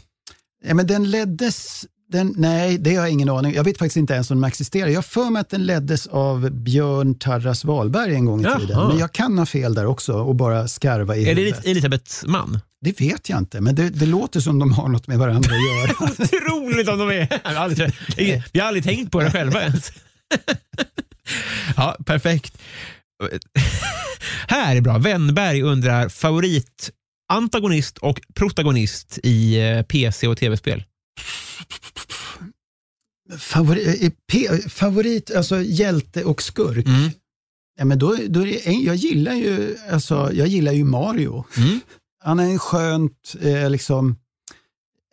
Ja, 0.65 0.73
men 0.73 0.88
den 0.88 1.11
leddes... 1.11 1.86
Den, 2.11 2.34
nej, 2.38 2.77
det 2.77 2.95
har 2.95 3.03
jag 3.03 3.11
ingen 3.11 3.30
aning 3.30 3.53
Jag 3.53 3.64
vet 3.64 3.77
faktiskt 3.77 3.98
inte 3.98 4.14
ens 4.14 4.31
om 4.31 4.41
de 4.41 4.48
existerar. 4.48 4.88
Jag 4.88 5.06
för 5.06 5.30
mig 5.30 5.40
att 5.40 5.49
den 5.49 5.65
leddes 5.65 6.07
av 6.07 6.49
Björn 6.52 7.15
Tarras 7.15 7.65
Wahlberg 7.65 8.15
en 8.15 8.26
gång 8.26 8.41
i 8.41 8.44
Jaha. 8.44 8.60
tiden. 8.60 8.88
Men 8.88 8.98
jag 8.98 9.11
kan 9.11 9.38
ha 9.38 9.45
fel 9.45 9.73
där 9.73 9.86
också 9.86 10.14
och 10.14 10.36
bara 10.36 10.68
skarva 10.68 11.15
i 11.15 11.30
Är 11.30 11.36
det 11.36 11.41
huvudet. 11.41 11.65
Elisabeths 11.65 12.23
man? 12.27 12.60
Det 12.81 13.02
vet 13.02 13.30
jag 13.30 13.40
inte, 13.40 13.61
men 13.61 13.76
det, 13.76 13.90
det 13.90 14.06
låter 14.06 14.40
som 14.40 14.60
de 14.60 14.72
har 14.73 14.88
något 14.88 15.07
med 15.07 15.19
varandra 15.19 15.52
att 15.52 15.77
göra. 15.77 16.11
Otroligt 16.11 16.90
om 16.90 16.99
de 16.99 17.10
är. 17.10 17.27
Vi 17.30 17.56
har 17.56 17.64
aldrig, 17.64 17.94
vi 18.52 18.60
har 18.60 18.68
aldrig 18.68 18.84
tänkt 18.84 19.11
på 19.11 19.19
det 19.19 19.31
själva 19.31 19.61
ens. 19.61 19.91
Ja, 21.76 21.98
perfekt. 22.06 22.57
Här 24.48 24.76
är 24.76 24.81
bra. 24.81 24.98
Wennberg 24.98 25.61
undrar 25.61 26.10
favorit 26.10 26.90
antagonist 27.30 27.98
och 27.98 28.22
protagonist 28.34 29.20
i 29.24 29.60
eh, 29.60 29.82
PC 29.82 30.28
och 30.28 30.38
tv-spel. 30.38 30.84
Favorit, 33.40 34.14
eh, 34.34 34.58
favorit, 34.70 35.36
alltså 35.36 35.62
hjälte 35.62 36.24
och 36.24 36.42
skurk. 36.42 36.86
Mm. 36.86 37.10
Ja, 37.80 37.86
men 37.86 38.00
då, 38.00 38.16
då 38.30 38.42
är 38.42 38.46
det, 38.46 38.68
en- 38.68 38.84
jag, 38.84 38.96
gillar 38.96 39.34
ju, 39.34 39.78
alltså, 39.92 40.30
jag 40.34 40.48
gillar 40.48 40.72
ju 40.72 40.84
Mario. 40.84 41.46
Mm. 41.58 41.80
Han 42.24 42.40
är 42.40 42.44
en 42.44 42.60
skönt, 42.60 43.36
eh, 43.42 43.70
liksom, 43.70 44.16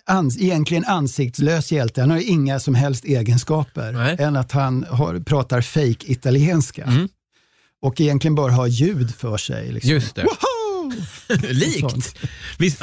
ans, 0.07 0.39
egentligen 0.39 0.85
ansiktslös 0.85 1.73
hjälte. 1.73 2.01
Han 2.01 2.11
har 2.11 2.31
inga 2.31 2.61
som 2.61 2.75
helst 2.75 3.05
egenskaper 3.05 3.93
Nej. 3.93 4.17
än 4.19 4.37
att 4.37 4.53
han 4.53 4.85
har, 4.91 5.21
pratar 5.21 5.61
fake 5.61 6.13
italienska. 6.13 6.85
Mm. 6.85 7.09
Och 7.83 8.01
egentligen 8.01 8.35
bara 8.35 8.53
har 8.53 8.67
ljud 8.67 9.15
för 9.15 9.37
sig. 9.37 9.73
Liksom. 9.73 9.91
Just 9.91 10.15
det. 10.15 10.23
Woho! 10.23 10.56
Likt. 11.43 12.19
Visst, 12.59 12.82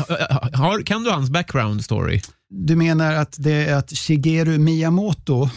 har, 0.53 0.84
kan 0.84 1.03
du 1.03 1.11
hans 1.11 1.30
background 1.30 1.84
story? 1.84 2.22
Du 2.49 2.76
menar 2.76 3.14
att 3.14 3.36
det 3.40 3.70
är 3.70 3.76
att 3.76 3.98
Shigeru 3.98 4.57
Miyamoto 4.57 5.49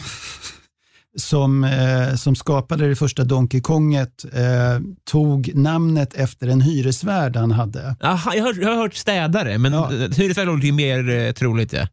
som, 1.17 1.63
eh, 1.63 2.15
som 2.15 2.35
skapade 2.35 2.87
det 2.87 2.95
första 2.95 3.23
Donkey 3.23 3.61
Konget 3.61 4.25
eh, 4.33 4.79
tog 5.03 5.51
namnet 5.55 6.13
efter 6.13 6.47
en 6.47 6.61
hyresvärd 6.61 7.35
han 7.35 7.51
hade. 7.51 7.95
Aha, 8.03 8.35
jag, 8.35 8.43
har, 8.43 8.53
jag 8.61 8.69
har 8.69 8.75
hört 8.75 8.93
städare, 8.93 9.57
men 9.57 9.73
ja. 9.73 9.89
hyresvärd 9.89 10.47
låter 10.47 10.65
ju 10.65 10.71
mer 10.71 11.09
eh, 11.09 11.31
troligt. 11.31 11.73
Ja. 11.73 11.87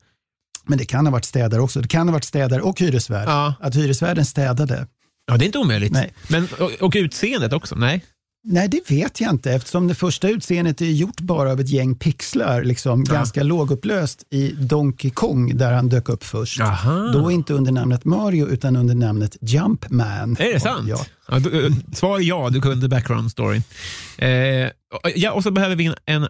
Men 0.66 0.78
det 0.78 0.84
kan 0.84 1.06
ha 1.06 1.12
varit 1.12 1.24
städare 1.24 1.60
också. 1.60 1.80
Det 1.80 1.88
kan 1.88 2.08
ha 2.08 2.12
varit 2.12 2.24
städare 2.24 2.62
och 2.62 2.80
hyresvärd. 2.80 3.28
Ja. 3.28 3.54
Att 3.60 3.74
hyresvärden 3.74 4.24
städade. 4.24 4.86
ja, 5.26 5.36
det 5.36 5.44
är 5.44 5.46
inte 5.46 5.58
omöjligt. 5.58 5.92
Nej. 5.92 6.12
Men, 6.28 6.48
och, 6.58 6.70
och 6.80 6.92
utseendet 6.96 7.52
också? 7.52 7.74
Nej. 7.74 8.04
Nej, 8.46 8.68
det 8.68 8.90
vet 8.90 9.20
jag 9.20 9.30
inte 9.30 9.52
eftersom 9.52 9.88
det 9.88 9.94
första 9.94 10.28
utseendet 10.28 10.80
är 10.80 10.86
gjort 10.86 11.20
bara 11.20 11.52
av 11.52 11.60
ett 11.60 11.68
gäng 11.68 11.94
pixlar, 11.94 12.62
liksom, 12.62 13.04
ganska 13.04 13.42
lågupplöst 13.42 14.24
i 14.30 14.48
Donkey 14.50 15.10
Kong 15.10 15.56
där 15.56 15.72
han 15.72 15.88
dök 15.88 16.08
upp 16.08 16.24
först. 16.24 16.60
Aha. 16.60 17.10
Då 17.12 17.30
inte 17.30 17.54
under 17.54 17.72
namnet 17.72 18.04
Mario 18.04 18.48
utan 18.48 18.76
under 18.76 18.94
namnet 18.94 19.36
Jumpman. 19.40 20.36
Är 20.38 20.52
det 20.52 20.60
sant? 20.60 20.88
Ja. 20.88 21.06
Ja, 21.28 21.38
du, 21.38 21.66
eh, 21.66 21.72
svar 21.92 22.20
ja, 22.20 22.50
du 22.50 22.60
kunde 22.60 22.88
background 22.88 23.30
story. 23.30 23.62
Eh, 24.18 24.28
ja, 25.14 25.32
och 25.32 25.42
så 25.42 25.50
behöver 25.50 25.76
vi 25.76 25.86
en, 25.86 25.94
en 26.06 26.28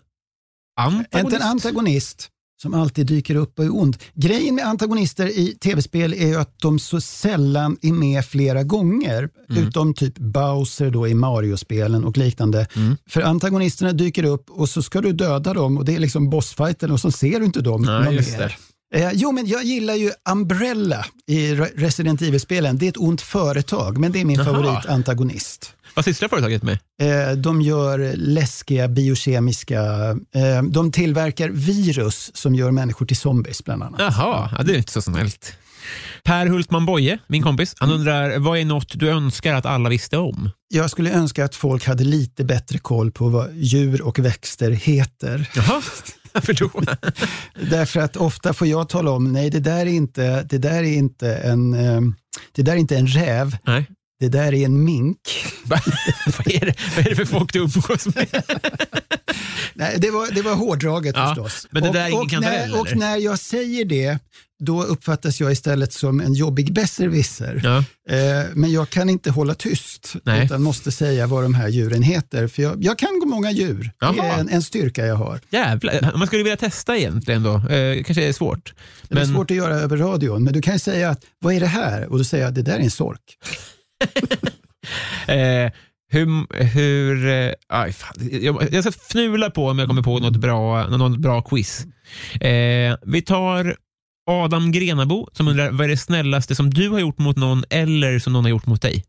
antagonist. 0.77 1.25
Inte 1.25 1.37
en 1.37 1.43
antagonist 1.43 2.31
som 2.65 2.75
alltid 2.75 3.07
dyker 3.07 3.35
upp 3.35 3.59
och 3.59 3.65
är 3.65 3.77
ond. 3.77 3.97
Grejen 4.15 4.55
med 4.55 4.67
antagonister 4.67 5.27
i 5.27 5.57
tv-spel 5.61 6.13
är 6.13 6.27
ju 6.27 6.37
att 6.37 6.59
de 6.59 6.79
så 6.79 7.01
sällan 7.01 7.77
är 7.83 7.93
med 7.93 8.25
flera 8.25 8.63
gånger. 8.63 9.29
Mm. 9.51 9.69
Utom 9.69 9.95
typ 9.95 10.19
Bowser 10.19 10.91
då 10.91 11.09
i 11.09 11.15
Mario-spelen 11.15 12.05
och 12.05 12.19
liknande. 12.19 12.67
För 13.09 13.23
antagonisterna 13.23 13.93
dyker 13.93 14.25
upp 14.25 14.51
och 14.51 14.69
så 14.69 14.83
ska 14.83 15.01
du 15.01 15.13
döda 15.13 15.55
dem 15.55 15.79
och 15.79 15.85
det 15.85 15.95
är 15.95 15.99
liksom 15.99 16.31
bossfighten 16.31 16.91
och 16.91 17.01
så 17.01 17.11
ser 17.11 17.41
du 17.41 17.47
inte 17.47 17.61
dem 17.61 17.83
Nej, 17.83 18.15
just 18.15 18.39
mer. 18.39 18.57
Eh, 18.95 19.11
jo, 19.15 19.33
men 19.33 19.47
jag 19.47 19.65
gillar 19.65 19.95
ju 19.95 20.11
Umbrella 20.31 21.07
i 21.27 21.55
Re- 21.55 21.71
Resident 21.77 22.23
Evil-spelen. 22.23 22.79
Det 22.79 22.87
är 22.87 22.89
ett 22.89 22.97
ont 22.97 23.21
företag, 23.21 23.99
men 23.99 24.13
det 24.13 24.21
är 24.21 24.25
min 24.25 24.45
favoritantagonist. 24.45 25.73
Vad 25.95 26.05
sysslar 26.05 26.29
företaget 26.29 26.63
med? 26.63 26.79
Eh, 27.03 27.37
De 27.37 27.63
gör 27.63 28.13
läskiga 28.17 28.89
biokemiska... 28.89 29.83
eh, 30.35 30.63
De 30.71 30.93
tillverkar 30.93 31.49
virus 31.49 32.31
som 32.37 32.55
gör 32.55 32.71
människor 32.71 33.07
till 33.07 33.17
zombies 33.17 33.65
bland 33.65 33.83
annat. 33.83 34.01
Jaha, 34.01 34.51
ja, 34.59 34.63
det 34.63 34.73
är 34.73 34.77
inte 34.77 34.93
så 34.93 35.03
snällt. 35.03 35.53
Per 36.25 36.47
Hultman 36.47 36.87
Boye, 36.87 37.19
min 37.27 37.43
kompis, 37.43 37.75
han 37.79 37.91
undrar 37.91 38.39
vad 38.39 38.59
är 38.59 38.65
något 38.65 38.99
du 38.99 39.09
önskar 39.11 39.55
att 39.55 39.67
alla 39.67 39.89
visste 39.89 40.19
om? 40.19 40.51
Jag 40.75 40.91
skulle 40.91 41.11
önska 41.13 41.45
att 41.45 41.55
folk 41.55 41.87
hade 41.87 42.05
lite 42.05 42.45
bättre 42.45 42.79
koll 42.79 43.11
på 43.13 43.29
vad 43.29 43.55
djur 43.55 44.03
och 44.03 44.19
växter 44.19 44.71
heter. 44.71 45.51
Jaha, 45.57 45.83
varför 46.33 46.53
då? 46.61 46.71
Därför 47.71 48.01
att 48.01 48.17
ofta 48.17 48.53
får 48.55 48.67
jag 48.67 48.89
tala 48.89 49.11
om, 49.11 49.33
nej 49.33 49.51
det 49.51 49.61
där 49.61 49.81
är 49.81 49.87
inte, 49.87 50.43
det 50.43 50.59
där 50.59 50.79
är 50.79 50.83
inte, 50.93 51.35
en, 51.37 51.75
eh, 51.75 52.01
det 52.53 52.63
där 52.63 52.73
är 52.73 52.77
inte 52.77 52.97
en 52.97 53.07
räv, 53.07 53.57
Nej. 53.67 53.87
Det 54.21 54.29
där 54.29 54.55
är 54.55 54.65
en 54.65 54.85
mink. 54.85 55.19
Va- 55.65 55.81
vad, 56.27 56.47
är 56.55 56.61
det, 56.67 56.75
vad 56.97 57.07
är 57.07 57.11
det 57.11 57.17
för 57.17 57.25
folk 57.25 57.53
du 57.53 57.59
umgås 57.59 58.07
med? 58.07 58.27
Nej, 59.75 59.95
det, 59.99 60.11
var, 60.11 60.31
det 60.35 60.43
var 60.43 60.55
hårdraget 60.55 61.15
Ja, 61.17 61.29
förstås. 61.29 61.67
men 61.71 61.83
det 61.83 61.91
där 61.93 62.07
är 62.09 62.21
och, 62.21 62.31
kantarell, 62.31 62.71
när, 62.71 62.81
och 62.81 62.97
när 62.97 63.17
jag 63.17 63.39
säger 63.39 63.85
det, 63.85 64.19
då 64.65 64.83
uppfattas 64.83 65.41
jag 65.41 65.53
istället 65.53 65.93
som 65.93 66.21
en 66.21 66.35
jobbig 66.35 66.73
besserwisser. 66.73 67.61
Ja. 67.65 67.77
Eh, 68.17 68.45
men 68.55 68.73
jag 68.73 68.91
kan 68.91 69.09
inte 69.09 69.31
hålla 69.31 69.55
tyst, 69.55 70.15
Nej. 70.23 70.45
utan 70.45 70.63
måste 70.63 70.93
säga 70.93 71.27
vad 71.27 71.43
de 71.43 71.55
här 71.55 71.69
djuren 71.69 72.03
heter. 72.03 72.49
För 72.49 72.63
jag, 72.63 72.85
jag 72.85 72.99
kan 72.99 73.19
gå 73.21 73.27
många 73.27 73.51
djur. 73.51 73.83
Det 73.83 73.91
Jaha. 74.07 74.25
är 74.27 74.41
en, 74.41 74.49
en 74.49 74.63
styrka 74.63 75.07
jag 75.07 75.17
har. 75.17 75.41
Jävlar, 75.51 76.13
man 76.17 76.27
skulle 76.27 76.43
vilja 76.43 76.57
testa 76.57 76.97
egentligen 76.97 77.43
då. 77.43 77.55
Eh, 77.69 78.03
kanske 78.05 78.29
är 78.29 78.33
svårt. 78.33 78.75
Det 79.09 79.21
är 79.21 79.25
svårt 79.25 79.51
att 79.51 79.57
göra 79.57 79.75
över 79.75 79.97
radion, 79.97 80.45
men 80.45 80.53
du 80.53 80.63
kan 80.63 80.79
säga 80.79 81.11
att 81.11 81.21
vad 81.41 81.55
är 81.55 81.61
det 81.61 81.67
här? 81.67 82.07
Och 82.07 82.19
då 82.19 82.25
säger 82.25 82.45
jag 82.45 82.55
det 82.55 82.63
där 82.63 82.75
är 82.77 82.81
en 82.81 82.91
sork. 82.91 83.21
Eh, 85.29 85.73
hur... 86.09 86.55
hur 86.65 87.27
eh, 87.27 87.53
aj, 87.69 87.93
fan. 87.93 88.15
Jag, 88.31 88.73
jag 88.73 88.85
ska 88.85 88.93
fnula 88.93 89.51
på 89.51 89.69
om 89.69 89.79
jag 89.79 89.89
kommer 89.89 90.03
på 90.03 90.19
något 90.19 90.37
bra, 90.37 90.87
något 90.87 91.19
bra 91.19 91.43
quiz. 91.43 91.87
Eh, 92.41 92.97
vi 93.03 93.23
tar 93.23 93.77
Adam 94.31 94.73
Grenabo 94.73 95.29
som 95.33 95.49
undrar 95.49 95.71
vad 95.71 95.85
är 95.85 95.89
det 95.89 95.97
snällaste 95.97 96.55
som 96.55 96.71
du 96.71 96.89
har 96.89 96.99
gjort 96.99 97.19
mot 97.19 97.37
någon 97.37 97.65
eller 97.71 98.19
som 98.19 98.33
någon 98.33 98.45
har 98.45 98.51
gjort 98.51 98.67
mot 98.67 98.83
dig? 98.83 99.05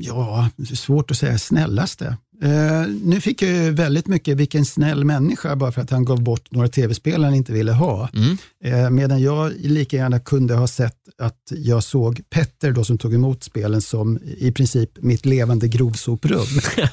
Ja, 0.00 0.48
det 0.56 0.70
är 0.70 0.76
svårt 0.76 1.10
att 1.10 1.16
säga 1.16 1.38
snällaste. 1.38 2.16
Uh, 2.44 2.86
nu 3.02 3.20
fick 3.20 3.42
jag 3.42 3.50
ju 3.50 3.70
väldigt 3.70 4.06
mycket 4.06 4.36
vilken 4.36 4.64
snäll 4.64 5.04
människa 5.04 5.56
bara 5.56 5.72
för 5.72 5.82
att 5.82 5.90
han 5.90 6.04
gav 6.04 6.22
bort 6.22 6.50
några 6.50 6.68
tv-spel 6.68 7.24
han 7.24 7.34
inte 7.34 7.52
ville 7.52 7.72
ha. 7.72 8.08
Mm. 8.14 8.36
Uh, 8.84 8.90
medan 8.90 9.22
jag 9.22 9.52
lika 9.60 9.96
gärna 9.96 10.20
kunde 10.20 10.54
ha 10.54 10.66
sett 10.66 10.96
att 11.18 11.40
jag 11.50 11.84
såg 11.84 12.20
Petter 12.30 12.70
då 12.72 12.84
som 12.84 12.98
tog 12.98 13.14
emot 13.14 13.44
spelen 13.44 13.82
som 13.82 14.18
i 14.38 14.52
princip 14.52 14.90
mitt 15.02 15.26
levande 15.26 15.68
grovsoprum. 15.68 16.46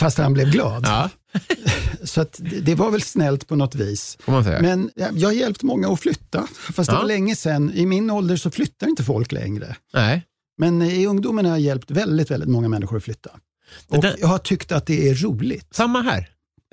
Fast 0.00 0.18
han 0.18 0.32
blev 0.34 0.50
glad. 0.50 0.84
Ja. 0.86 1.10
Så 2.04 2.26
det, 2.38 2.60
det 2.60 2.74
var 2.74 2.90
väl 2.90 3.02
snällt 3.02 3.48
på 3.48 3.56
något 3.56 3.74
vis. 3.74 4.18
Men 4.60 4.90
ja, 4.94 5.06
jag 5.14 5.28
har 5.28 5.32
hjälpt 5.32 5.62
många 5.62 5.88
att 5.88 6.00
flytta. 6.00 6.46
Fast 6.72 6.90
det 6.90 6.96
Ja. 6.96 7.00
var 7.00 7.08
länge 7.08 7.36
sedan. 7.36 7.72
I 7.74 7.86
min 7.86 8.10
ålder 8.10 8.36
så 8.36 8.50
flyttar 8.50 8.86
inte 8.88 9.04
folk 9.04 9.32
längre. 9.32 9.76
Nej. 9.94 10.24
Men 10.58 10.82
i 10.82 11.06
ungdomen 11.06 11.44
har 11.44 11.52
jag 11.52 11.60
hjälpt 11.60 11.90
väldigt, 11.90 12.30
väldigt 12.30 12.48
många 12.48 12.68
människor 12.68 12.96
att 12.96 13.04
flytta. 13.04 13.30
Och 13.88 14.02
där- 14.02 14.16
jag 14.18 14.28
har 14.28 14.38
tyckt 14.38 14.72
att 14.72 14.86
det 14.86 15.08
är 15.10 15.14
roligt. 15.14 15.68
Samma 15.74 16.02
här. 16.02 16.28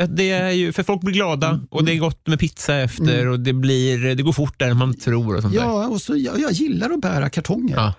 Det 0.10 0.30
är 0.30 0.50
ju, 0.52 0.74
för 0.74 0.84
folk 0.84 1.02
blir 1.02 1.14
glada 1.14 1.48
Mm. 1.50 1.68
och 1.72 1.84
det 1.86 1.92
är 1.94 1.98
gott 1.98 2.28
med 2.28 2.40
pizza 2.40 2.76
efter 2.76 3.28
och 3.28 3.40
det, 3.40 3.54
blir, 3.54 4.16
det 4.16 4.24
går 4.24 4.34
fortare 4.34 4.70
än 4.70 4.78
man 4.78 4.94
tror. 4.94 5.36
och 5.36 5.42
sånt 5.42 5.54
där. 5.54 5.62
Ja, 5.62 5.88
och 5.88 6.02
så 6.02 6.16
jag, 6.18 6.40
jag 6.40 6.52
gillar 6.52 6.90
att 6.90 7.02
bära 7.02 7.30
kartonger. 7.30 7.76
Ja. 7.76 7.94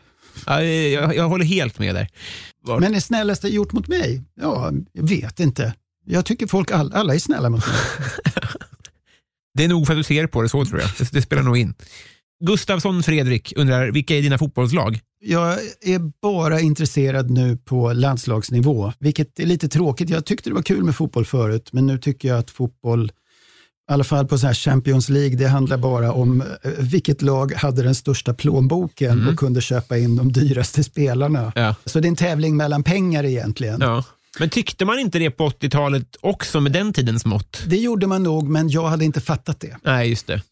Ja, 0.47 0.63
jag, 0.63 1.17
jag 1.17 1.29
håller 1.29 1.45
helt 1.45 1.79
med 1.79 1.95
där. 1.95 2.09
Var- 2.63 2.81
Men 2.81 2.93
det 2.93 3.01
snällaste 3.01 3.49
gjort 3.49 3.73
mot 3.73 3.89
mig? 3.89 4.23
Ja, 4.41 4.73
jag 4.93 5.09
vet 5.09 5.41
inte. 5.41 5.75
Jag 6.07 6.25
tycker 6.25 6.47
folk, 6.47 6.71
all, 6.71 6.93
alla 6.93 7.15
är 7.15 7.19
snälla 7.19 7.51
mot 7.51 7.67
mig. 7.67 7.77
Det 9.55 9.65
är 9.65 9.69
nog 9.69 9.87
för 9.87 9.93
att 9.93 9.99
du 9.99 10.03
ser 10.05 10.27
på 10.27 10.43
det 10.43 10.49
så 10.49 10.65
tror 10.65 10.81
jag. 10.81 10.91
Det, 10.99 11.13
det 11.13 11.23
spelar 11.23 11.43
nog 11.43 11.57
in. 11.59 11.75
Gustavsson 12.45 13.03
Fredrik 13.03 13.53
undrar, 13.57 13.89
vilka 13.91 14.17
är 14.17 14.23
dina 14.23 14.39
fotbollslag? 14.39 15.01
Jag 15.21 15.59
är 15.81 16.21
bara 16.23 16.61
intresserad 16.61 17.31
nu 17.31 17.57
på 17.57 17.93
landslagsnivå, 17.93 18.93
vilket 18.99 19.41
är 19.41 19.47
lite 19.47 19.69
tråkigt. 19.69 20.11
Jag 20.11 20.25
tyckte 20.25 20.51
det 20.51 20.55
var 20.55 20.63
kul 20.63 20.85
med 20.85 20.97
fotboll 20.97 21.25
förut, 21.25 21.69
men 21.73 21.87
nu 21.87 21.99
tycker 21.99 22.29
jag 22.29 22.39
att 22.39 22.51
fotboll, 22.51 23.07
i 23.91 23.93
alla 23.93 24.05
fall 24.05 24.27
på 24.27 24.39
så 24.39 24.47
här 24.47 24.55
Champions 24.55 25.09
League, 25.09 25.37
det 25.37 25.47
handlar 25.49 25.79
bara 25.79 26.13
om 26.13 26.41
eh, 26.41 26.71
vilket 26.79 27.23
lag 27.23 27.53
hade 27.53 27.83
den 27.83 27.95
största 27.95 28.35
plånboken 28.35 29.29
och 29.29 29.39
kunde 29.39 29.61
köpa 29.61 29.99
in 29.99 30.17
de 30.17 30.33
dyraste 30.33 30.85
spelarna. 30.85 31.53
Ja. 31.55 31.75
Så 31.85 32.01
det 32.01 32.07
är 32.07 32.11
en 32.11 32.17
tävling 32.17 32.57
mellan 32.57 32.83
pengar 32.83 33.25
egentligen. 33.25 33.81
Ja. 33.81 34.05
Men 34.39 34.51
tyckte 34.51 34.85
man 34.85 34.99
inte 34.99 35.19
det 35.19 35.31
på 35.31 35.49
80-talet 35.49 36.17
också 36.21 36.61
med 36.61 36.73
den 36.73 36.93
tidens 36.93 37.25
mått? 37.25 37.63
Det 37.67 37.77
gjorde 37.77 38.07
man 38.07 38.23
nog, 38.23 38.49
men 38.49 38.69
jag 38.69 38.87
hade 38.87 39.05
inte 39.05 39.21
fattat 39.21 39.61
det. 39.61 39.77
Nej, 39.83 40.09
just 40.09 40.27
det. 40.27 40.43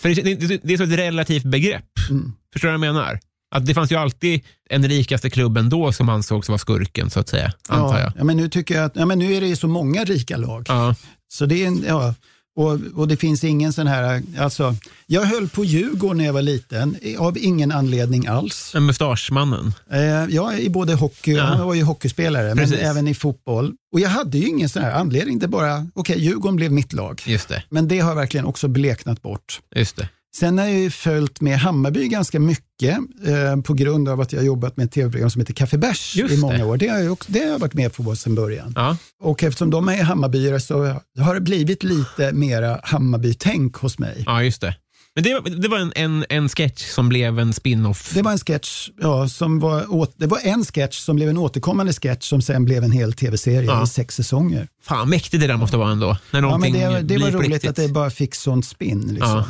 För 0.00 0.08
det, 0.08 0.34
det, 0.34 0.60
det 0.62 0.72
är 0.72 0.76
så 0.76 0.84
ett 0.84 0.98
relativt 0.98 1.44
begrepp. 1.44 1.84
Mm. 2.10 2.32
Förstår 2.52 2.68
du 2.68 2.78
vad 2.78 2.86
jag 2.86 2.94
menar? 2.94 3.20
Att 3.50 3.66
det 3.66 3.74
fanns 3.74 3.92
ju 3.92 3.96
alltid 3.96 4.40
en 4.70 4.88
rikaste 4.88 5.30
klubben 5.30 5.68
då 5.68 5.92
som 5.92 6.08
ansågs 6.08 6.48
vara 6.48 6.58
skurken, 6.58 7.10
så 7.10 7.20
att 7.20 7.28
säga. 7.28 7.52
Antar 7.68 7.98
Ja, 7.98 8.00
jag. 8.04 8.12
ja, 8.18 8.24
men 8.24 8.36
nu 8.36 8.48
tycker 8.48 8.74
jag 8.74 8.84
att 8.84 8.96
ja, 8.96 9.06
men 9.06 9.18
nu 9.18 9.34
är 9.34 9.40
det 9.40 9.46
ju 9.46 9.56
så 9.56 9.68
många 9.68 10.04
rika 10.04 10.36
lag. 10.36 10.64
Ja. 10.68 10.94
Så 11.28 11.46
det 11.46 11.62
är 11.64 11.66
en, 11.68 11.84
ja, 11.88 12.14
och, 12.56 12.78
och 12.94 13.08
det 13.08 13.16
finns 13.16 13.44
ingen 13.44 13.72
sån 13.72 13.86
här, 13.86 14.22
alltså, 14.38 14.74
jag 15.06 15.22
höll 15.22 15.48
på 15.48 15.64
Djurgården 15.64 16.16
när 16.18 16.24
jag 16.24 16.32
var 16.32 16.42
liten, 16.42 16.96
av 17.18 17.38
ingen 17.38 17.72
anledning 17.72 18.26
alls. 18.26 18.70
Men 18.74 18.86
Mustaschmannen. 18.86 19.74
Eh, 19.92 20.00
jag 20.34 20.60
i 20.60 20.70
både 20.70 20.94
hockey, 20.94 21.32
Ja. 21.32 21.42
han 21.44 21.66
var 21.66 21.74
ju 21.74 21.82
hockeyspelare, 21.82 22.54
Precis. 22.54 22.76
men 22.76 22.86
även 22.86 23.08
i 23.08 23.14
fotboll. 23.14 23.72
Och 23.92 24.00
jag 24.00 24.08
hade 24.08 24.38
ju 24.38 24.48
ingen 24.48 24.68
sån 24.68 24.82
här 24.82 24.92
anledning, 24.92 25.38
det 25.38 25.48
bara, 25.48 25.86
okej, 25.94 26.20
Djurgården 26.20 26.56
blev 26.56 26.72
mitt 26.72 26.92
lag. 26.92 27.22
Just 27.26 27.48
det. 27.48 27.62
Men 27.68 27.88
det 27.88 27.98
har 28.00 28.14
verkligen 28.14 28.46
också 28.46 28.68
bleknat 28.68 29.22
bort. 29.22 29.60
Just 29.76 29.96
det. 29.96 30.08
Sen 30.36 30.58
har 30.58 30.64
jag 30.66 30.78
ju 30.78 30.90
följt 30.90 31.40
med 31.40 31.58
Hammarby 31.58 32.08
ganska 32.08 32.40
mycket 32.40 32.98
eh, 33.26 33.60
på 33.64 33.74
grund 33.74 34.08
av 34.08 34.20
att 34.20 34.32
jag 34.32 34.40
har 34.40 34.46
jobbat 34.46 34.76
med 34.76 34.84
ett 34.86 34.92
tv-program 34.92 35.30
som 35.30 35.40
heter 35.40 35.54
Café 35.54 35.76
Bärs 35.78 36.16
i 36.16 36.36
många 36.36 36.66
år. 36.66 36.76
Det 36.76 36.88
har, 36.88 36.98
jag 36.98 37.12
också, 37.12 37.32
det 37.32 37.38
har 37.38 37.46
jag 37.46 37.58
varit 37.58 37.74
med 37.74 37.92
på 37.92 38.16
sedan 38.16 38.34
början. 38.34 38.72
Ja. 38.76 38.96
Och 39.22 39.42
eftersom 39.44 39.70
de 39.70 39.88
är 39.88 40.02
Hammarbyare 40.02 40.60
så 40.60 41.00
har 41.18 41.34
det 41.34 41.40
blivit 41.40 41.82
lite 41.82 42.32
mera 42.32 42.80
Hammarby-tänk 42.82 43.76
hos 43.76 43.98
mig. 43.98 44.22
ja, 44.26 44.42
just 44.42 44.60
det. 44.60 44.74
Men 45.14 45.24
det, 45.24 45.34
var- 45.34 45.60
det 45.62 45.68
var 45.68 45.78
en, 45.78 45.92
en, 45.96 46.24
en 46.28 46.48
sketch 46.48 46.84
som 46.90 47.08
blev 47.08 47.38
en 47.38 47.52
spin-off. 47.52 48.10
Det 48.14 48.22
var 48.22 48.32
en 48.32 48.38
sketch, 48.38 48.88
ja, 49.00 49.28
som 49.28 49.60
var, 49.60 49.94
åt, 49.94 50.14
det 50.16 50.26
var 50.26 50.38
en 50.42 50.64
sketch 50.64 50.98
som 50.98 51.16
blev 51.16 51.28
en 51.28 51.38
återkommande 51.38 51.92
sketch 51.92 52.28
som 52.28 52.42
sen 52.42 52.64
blev 52.64 52.84
en 52.84 52.92
hel 52.92 53.12
tv-serie 53.12 53.62
Ja. 53.66 53.84
i 53.84 53.86
sex 53.86 54.14
säsonger. 54.14 54.68
Fan, 54.82 55.08
mäktigt 55.10 55.40
det 55.40 55.46
där 55.46 55.56
måste 55.56 55.76
vara 55.76 55.90
ändå. 55.92 56.16
När 56.32 56.42
Ja, 56.42 56.58
men 56.58 56.72
det, 56.72 57.00
det 57.02 57.18
var 57.18 57.30
roligt 57.30 57.50
riktigt. 57.50 57.70
att 57.70 57.76
det 57.76 57.88
bara 57.88 58.10
fick 58.10 58.34
sånt 58.34 58.66
spinn. 58.66 59.00
Liksom. 59.00 59.30
Ja. 59.30 59.44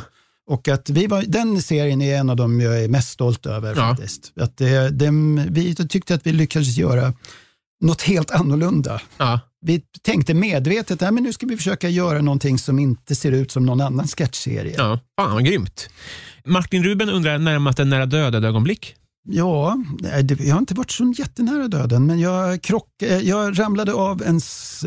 Och 0.49 0.67
att 0.67 0.89
vi 0.89 1.07
var, 1.07 1.23
den 1.27 1.61
serien 1.61 2.01
är 2.01 2.17
en 2.17 2.29
av 2.29 2.35
de 2.35 2.59
jag 2.61 2.83
är 2.83 2.87
mest 2.87 3.09
stolt 3.11 3.45
över 3.45 3.69
Ja. 3.69 3.75
faktiskt. 3.75 4.31
Att 4.39 4.57
det, 4.57 4.89
dem- 4.89 5.45
vi 5.49 5.75
tyckte 5.75 6.13
att 6.15 6.27
vi 6.27 6.31
lyckades 6.31 6.77
göra 6.77 7.13
något 7.81 8.01
helt 8.01 8.31
annorlunda. 8.31 9.01
Ja. 9.17 9.39
Vi 9.65 9.81
tänkte 10.01 10.33
medvetet 10.33 11.01
att 11.01 11.13
men 11.13 11.23
nu 11.23 11.33
ska 11.33 11.45
vi 11.45 11.57
försöka 11.57 11.89
göra 11.89 12.21
någonting 12.21 12.57
som 12.57 12.79
inte 12.79 13.15
ser 13.15 13.31
ut 13.31 13.51
som 13.51 13.65
någon 13.65 13.81
annan 13.81 14.07
sketchserie. 14.07 14.73
Ja, 14.77 14.99
fan 15.19 15.33
vad 15.33 15.45
grymt. 15.45 15.89
Martin 16.45 16.83
Ruben 16.83 17.09
undrar 17.09 17.37
närmast 17.37 17.79
en 17.79 17.89
nära 17.89 18.05
döden-ögonblick. 18.05 18.95
Ja, 19.27 19.77
jag 20.39 20.53
har 20.53 20.59
inte 20.59 20.73
varit 20.73 20.91
så 20.91 21.13
jättenära 21.17 21.67
döden, 21.67 22.05
men 22.05 22.19
jag, 22.19 22.61
krock, 22.61 23.01
eh, 23.01 23.17
jag 23.17 23.59
ramlade 23.59 23.93
av 23.93 24.23
en, 24.23 24.39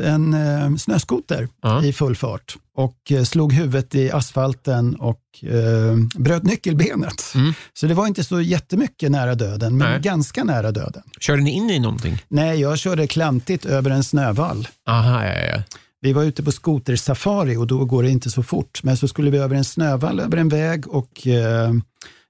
en 0.02 0.34
eh, 0.34 0.76
snöskoter 0.76 1.48
Ja. 1.62 1.84
i 1.84 1.92
full 1.92 2.16
fart 2.16 2.56
och 2.76 3.12
eh, 3.12 3.22
slog 3.24 3.52
huvudet 3.52 3.94
i 3.94 4.10
asfalten 4.10 4.94
och 4.94 5.20
eh, 5.42 5.96
bröt 6.16 6.42
nyckelbenet. 6.42 7.32
Mm. 7.34 7.52
Så 7.74 7.86
det 7.86 7.94
var 7.94 8.06
inte 8.06 8.24
så 8.24 8.40
jättemycket 8.40 9.10
nära 9.10 9.34
döden, 9.34 9.76
men 9.76 9.90
Nej. 9.90 10.00
ganska 10.00 10.44
nära 10.44 10.72
döden. 10.72 11.02
Körde 11.20 11.42
ni 11.42 11.50
in 11.50 11.70
i 11.70 11.78
någonting? 11.78 12.18
Nej, 12.28 12.60
jag 12.60 12.78
körde 12.78 13.06
klantigt 13.06 13.64
över 13.64 13.90
en 13.90 14.04
snövall. 14.04 14.68
Aha, 14.88 15.24
ja, 15.24 15.40
ja. 15.56 15.62
Vi 16.00 16.12
var 16.12 16.22
ute 16.22 16.42
på 16.42 16.52
skotersafari 16.52 17.56
och 17.56 17.66
då 17.66 17.84
går 17.84 18.02
det 18.02 18.10
inte 18.10 18.30
så 18.30 18.42
fort. 18.42 18.80
Men 18.82 18.96
så 18.96 19.09
skulle 19.09 19.30
vi 19.30 19.38
över 19.38 19.56
en 19.56 19.64
snövall, 19.64 20.20
över 20.20 20.36
en 20.36 20.48
väg 20.48 20.88
och 20.88 21.26
eh, 21.26 21.72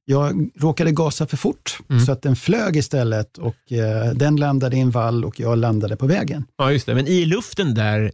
jag 0.04 0.50
råkade 0.60 0.92
gasa 0.92 1.26
för 1.26 1.36
fort 1.36 1.78
Mm. 1.90 2.04
så 2.06 2.12
att 2.12 2.22
den 2.22 2.36
flög 2.36 2.76
istället 2.76 3.38
och 3.38 3.72
eh, 3.72 4.12
den 4.14 4.36
landade 4.36 4.76
i 4.76 4.80
en 4.80 4.90
vall 4.90 5.24
och 5.24 5.40
jag 5.40 5.58
landade 5.58 5.96
på 5.96 6.06
vägen. 6.06 6.44
Ja, 6.58 6.72
just 6.72 6.86
det. 6.86 6.94
Men 6.94 7.06
i 7.06 7.24
luften 7.24 7.74
där, 7.74 8.12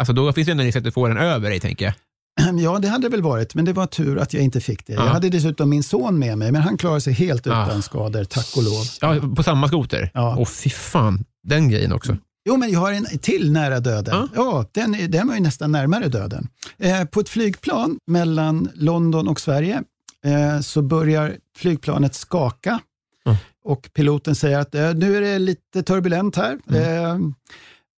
alltså 0.00 0.12
då 0.12 0.32
finns 0.32 0.46
det 0.46 0.50
ändå 0.52 0.64
risk 0.64 0.76
att 0.78 0.84
du 0.84 0.92
får 0.92 1.08
den 1.08 1.18
över 1.18 1.50
dig, 1.50 1.60
tänker 1.60 1.84
jag. 1.84 1.94
Ja, 2.62 2.78
det 2.78 2.88
hade 2.88 3.02
det 3.02 3.08
väl 3.08 3.22
varit, 3.22 3.54
men 3.54 3.64
det 3.64 3.72
var 3.72 3.86
tur 3.86 4.18
att 4.18 4.34
jag 4.34 4.42
inte 4.42 4.60
fick 4.60 4.86
det. 4.86 4.92
Ja. 4.92 5.04
Jag 5.04 5.12
hade 5.12 5.28
dessutom 5.28 5.70
min 5.70 5.82
son 5.82 6.18
med 6.18 6.38
mig, 6.38 6.52
men 6.52 6.62
han 6.62 6.76
klarade 6.78 7.00
sig 7.00 7.12
helt 7.12 7.46
Ja. 7.46 7.66
utan 7.66 7.82
skador, 7.82 8.24
tack 8.24 8.56
och 8.56 8.62
lov. 8.62 8.84
Ja, 9.00 9.34
på 9.36 9.42
samma 9.42 9.68
skoter? 9.68 10.10
Ja. 10.14 10.36
Åh, 10.38 10.46
fy 10.46 10.70
fan. 10.70 11.24
Den 11.42 11.68
grejen 11.70 11.92
också. 11.92 12.16
Jo, 12.48 12.56
men 12.56 12.70
jag 12.70 12.80
har 12.80 12.92
en 12.92 13.06
till 13.18 13.52
nära 13.52 13.80
döden. 13.80 14.14
Ja. 14.16 14.28
Ja, 14.34 14.64
den, 14.72 15.10
den 15.10 15.28
var 15.28 15.34
ju 15.34 15.40
nästan 15.40 15.72
närmare 15.72 16.08
döden. 16.08 16.48
Eh, 16.78 17.04
på 17.04 17.20
ett 17.20 17.28
flygplan 17.28 17.98
mellan 18.06 18.68
London 18.74 19.28
och 19.28 19.40
Sverige 19.40 19.82
eh, 20.26 20.60
så 20.60 20.82
börjar 20.82 21.36
flygplanet 21.56 22.14
skaka 22.14 22.80
Ja. 23.24 23.36
och 23.64 23.90
piloten 23.94 24.34
säger 24.34 24.58
att 24.58 24.74
eh, 24.74 24.94
nu 24.94 25.16
är 25.16 25.20
det 25.20 25.38
lite 25.38 25.82
turbulent 25.82 26.36
här. 26.36 26.58
Eh, 26.74 27.18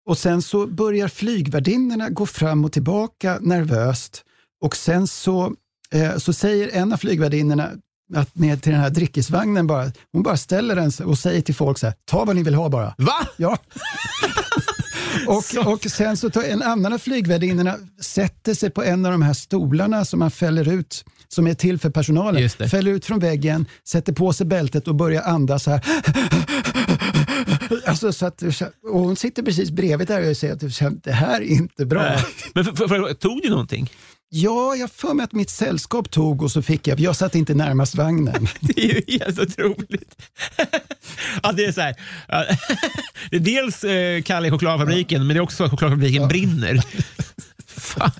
och 0.06 0.18
sen 0.18 0.42
så 0.42 0.66
börjar 0.66 1.08
flygvärdinnorna 1.08 2.10
gå 2.10 2.26
fram 2.26 2.64
och 2.64 2.72
tillbaka 2.72 3.38
nervöst 3.40 4.22
och 4.64 4.76
sen 4.76 5.06
så, 5.06 5.54
så 6.18 6.32
säger 6.32 6.68
en 6.72 6.92
av 6.92 6.96
flygvärdinnorna 6.96 7.70
att 8.14 8.34
ner 8.34 8.56
till 8.56 8.72
den 8.72 8.80
här 8.80 8.90
drickesvagnen 8.90 9.66
bara, 9.66 9.92
hon 10.12 10.22
bara 10.22 10.36
ställer 10.36 10.76
den 10.76 10.92
och 11.04 11.18
säger 11.18 11.40
till 11.40 11.54
folk 11.54 11.78
så 11.78 11.86
här, 11.86 11.94
ta 12.04 12.24
vad 12.24 12.36
ni 12.36 12.42
vill 12.42 12.54
ha 12.54 12.68
bara. 12.68 12.94
Va? 12.98 13.26
Ja. 13.36 13.58
och, 15.26 15.72
och 15.72 15.82
sen 15.90 16.16
så 16.16 16.30
tar 16.30 16.42
en 16.42 16.62
annan 16.62 16.92
av 16.92 16.98
flygvärdinnorna 16.98 17.76
sätter 18.00 18.54
sig 18.54 18.70
på 18.70 18.82
en 18.84 19.04
av 19.06 19.12
de 19.12 19.22
här 19.22 19.32
stolarna 19.32 20.04
som 20.04 20.18
man 20.18 20.30
fäller 20.30 20.68
ut, 20.68 21.04
som 21.34 21.46
är 21.46 21.54
till 21.54 21.78
för 21.78 21.90
personalen. 21.90 22.50
Fäller 22.50 22.90
ut 22.90 23.04
från 23.04 23.18
väggen, 23.18 23.66
sätter 23.88 24.12
på 24.12 24.32
sig 24.32 24.46
bältet 24.46 24.88
och 24.88 24.94
börjar 24.94 25.22
andas 25.22 25.62
så 25.62 25.70
här. 25.70 25.80
Alltså, 27.86 28.12
så 28.12 28.26
att, 28.26 28.42
och 28.82 29.00
hon 29.00 29.16
sitter 29.16 29.42
precis 29.42 29.70
bredvid 29.70 30.08
där 30.08 30.30
och 30.30 30.36
säger 30.36 30.54
att 30.54 31.04
det 31.04 31.12
här 31.12 31.40
är 31.40 31.44
inte 31.44 31.86
bra. 31.86 32.02
Nej. 32.02 32.24
Men 32.54 32.64
för, 32.64 32.72
för, 32.72 32.88
för, 32.88 33.14
tog 33.14 33.42
du 33.42 33.50
någonting? 33.50 33.90
Ja, 34.32 34.76
jag 34.76 34.90
för 34.90 35.14
mig 35.14 35.24
att 35.24 35.32
mitt 35.32 35.50
sällskap 35.50 36.10
tog 36.10 36.42
och 36.42 36.50
så 36.50 36.62
fick 36.62 36.86
jag, 36.86 37.00
jag 37.00 37.16
satt 37.16 37.34
inte 37.34 37.54
närmast 37.54 37.94
vagnen. 37.94 38.48
Det 38.60 38.84
är 38.84 38.94
ju 38.94 39.18
helt 39.18 39.38
otroligt. 39.38 40.22
ja, 41.42 41.52
det 41.52 41.64
är 41.64 41.72
så 41.72 41.80
här. 41.80 41.94
ja, 42.28 42.44
Det 43.30 43.36
är 43.36 43.40
dels 43.40 43.84
eh, 43.84 44.22
Kalle 44.22 44.48
i 44.48 44.50
chokladfabriken, 44.50 45.26
men 45.26 45.34
det 45.34 45.38
är 45.38 45.42
också 45.42 45.64
att 45.64 45.70
chokladfabriken 45.70 46.28
brinner. 46.28 46.82
Fan. 47.66 48.10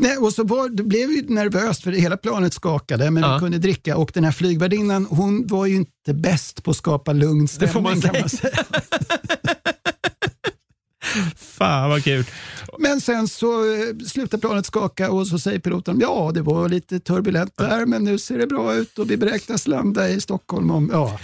Nej, 0.00 0.16
och 0.16 0.32
så 0.32 0.44
var, 0.44 0.68
det 0.68 0.82
blev 0.82 1.10
ju 1.10 1.22
nervöst 1.28 1.82
för 1.82 1.92
hela 1.92 2.16
planet 2.16 2.54
skakade 2.54 3.10
men 3.10 3.22
Ja. 3.22 3.34
vi 3.34 3.40
kunde 3.40 3.58
dricka 3.58 3.96
och 3.96 4.10
den 4.14 4.24
här 4.24 4.32
flygvärdinnan 4.32 5.06
hon 5.10 5.46
var 5.46 5.66
ju 5.66 5.74
inte 5.76 6.14
bäst 6.14 6.62
på 6.64 6.70
att 6.70 6.76
skapa 6.76 7.12
lugn 7.12 7.46
Det 7.58 7.68
får 7.68 7.80
stämning 7.80 7.82
man 7.82 8.00
kan 8.00 8.20
man 8.20 8.28
säga. 8.28 8.54
säga. 8.54 8.64
Fan 11.36 11.90
vad 11.90 12.04
kul. 12.04 12.24
Men 12.78 13.00
sen 13.00 13.28
så 13.28 13.74
eh, 13.74 13.80
slutar 14.06 14.38
planet 14.38 14.66
skaka 14.66 15.10
och 15.10 15.26
så 15.26 15.38
säger 15.38 15.58
piloten 15.58 15.98
ja 16.00 16.30
det 16.34 16.42
var 16.42 16.68
lite 16.68 17.00
turbulent 17.00 17.52
där 17.56 17.86
men 17.86 18.04
nu 18.04 18.18
ser 18.18 18.38
det 18.38 18.46
bra 18.46 18.74
ut 18.74 18.98
och 18.98 19.10
vi 19.10 19.16
beräknas 19.16 19.66
landa 19.66 20.08
i 20.08 20.20
Stockholm 20.20 20.70
om, 20.70 20.90
ja. 20.92 21.18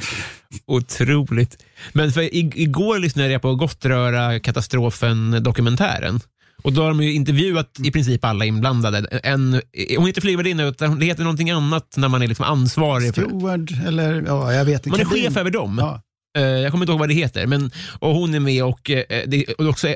Otroligt. 0.66 1.62
Men 1.92 2.12
för 2.12 2.34
igår 2.58 2.98
lyssnade 2.98 3.28
jag 3.30 3.42
på 3.42 3.54
Gottröra-katastrofen-dokumentären. 3.54 6.20
Och 6.64 6.72
då 6.72 6.82
har 6.82 6.88
de 6.88 7.02
ju 7.02 7.12
intervjuat 7.12 7.70
i 7.84 7.90
princip 7.90 8.24
alla 8.24 8.44
inblandade. 8.44 9.20
En, 9.22 9.60
hon 9.98 10.08
inte 10.08 10.20
flygvärdinna 10.20 10.64
utan 10.64 10.98
det 10.98 11.06
heter 11.06 11.22
någonting 11.22 11.50
annat 11.50 11.94
när 11.96 12.08
man 12.08 12.22
är 12.22 12.26
liksom 12.26 12.44
ansvarig. 12.44 13.14
För, 13.14 13.22
Steward 13.22 13.70
eller 13.86 14.22
ja, 14.26 14.52
jag 14.52 14.64
vet 14.64 14.86
inte. 14.86 14.90
man 14.90 15.00
är 15.00 15.04
chef 15.22 15.36
över 15.36 15.50
dem. 15.50 15.76
Ja. 15.80 16.00
Eh, 16.38 16.42
Jag 16.44 16.70
kommer 16.70 16.84
inte 16.84 16.92
ihåg 16.92 17.00
vad 17.00 17.08
det 17.08 17.14
heter. 17.14 17.46
Men, 17.46 17.70
och 17.98 18.14
hon 18.14 18.34
är 18.34 18.40
med 18.40 18.64
och 18.64 18.90
eh, 18.90 19.04
det 19.26 19.50
är 19.58 19.68
också 19.68 19.88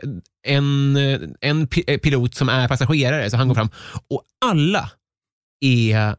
en, 0.47 0.97
eh, 0.97 1.21
en 1.41 1.69
pi- 1.69 1.99
pilot 1.99 2.35
som 2.35 2.49
är 2.49 2.69
passagerare, 2.69 3.31
så 3.31 3.37
han 3.37 3.49
går 3.49 3.55
fram. 3.55 3.69
Och 4.11 4.23
alla 4.47 4.91
är 5.65 6.15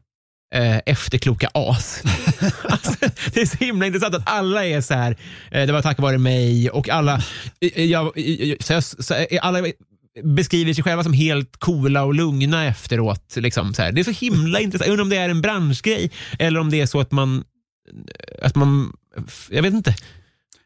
eh, 0.54 0.78
efterkloka 0.86 1.50
as. 1.54 2.02
alltså, 2.68 2.94
det 3.34 3.40
är 3.40 3.46
så 3.46 3.56
himla 3.64 3.86
intressant 3.86 4.14
att 4.14 4.22
alla 4.30 4.66
är 4.66 4.80
så 4.80 4.94
här, 4.94 5.16
eh, 5.50 5.66
det 5.66 5.72
var 5.72 5.82
tack 5.82 5.98
vare 5.98 6.18
mig 6.18 6.70
och 6.70 6.88
alla, 6.88 7.22
jag, 7.76 8.06
eh, 8.06 8.56
så 8.60 8.72
jag, 8.72 8.82
så, 8.84 9.14
alla 9.42 9.60
beskriver 10.22 10.74
sig 10.74 10.84
själva 10.84 11.02
som 11.02 11.12
helt 11.12 11.56
coola 11.56 12.04
och 12.04 12.14
lugna 12.14 12.66
efteråt. 12.66 13.36
Liksom, 13.36 13.74
så 13.74 13.82
här. 13.82 13.92
Det 13.92 14.00
är 14.00 14.04
så 14.04 14.26
himla 14.26 14.60
intressant. 14.60 14.86
Jag 14.86 14.92
undrar 14.92 15.04
om 15.04 15.10
det 15.10 15.16
är 15.16 15.28
en 15.28 15.40
branschgrej 15.40 16.10
eller 16.38 16.60
om 16.60 16.70
det 16.70 16.80
är 16.80 16.86
så 16.86 17.00
att 17.00 17.10
man, 17.10 17.44
att 18.42 18.56
man 18.56 18.92
jag 19.50 19.62
vet 19.62 19.74
inte, 19.74 19.94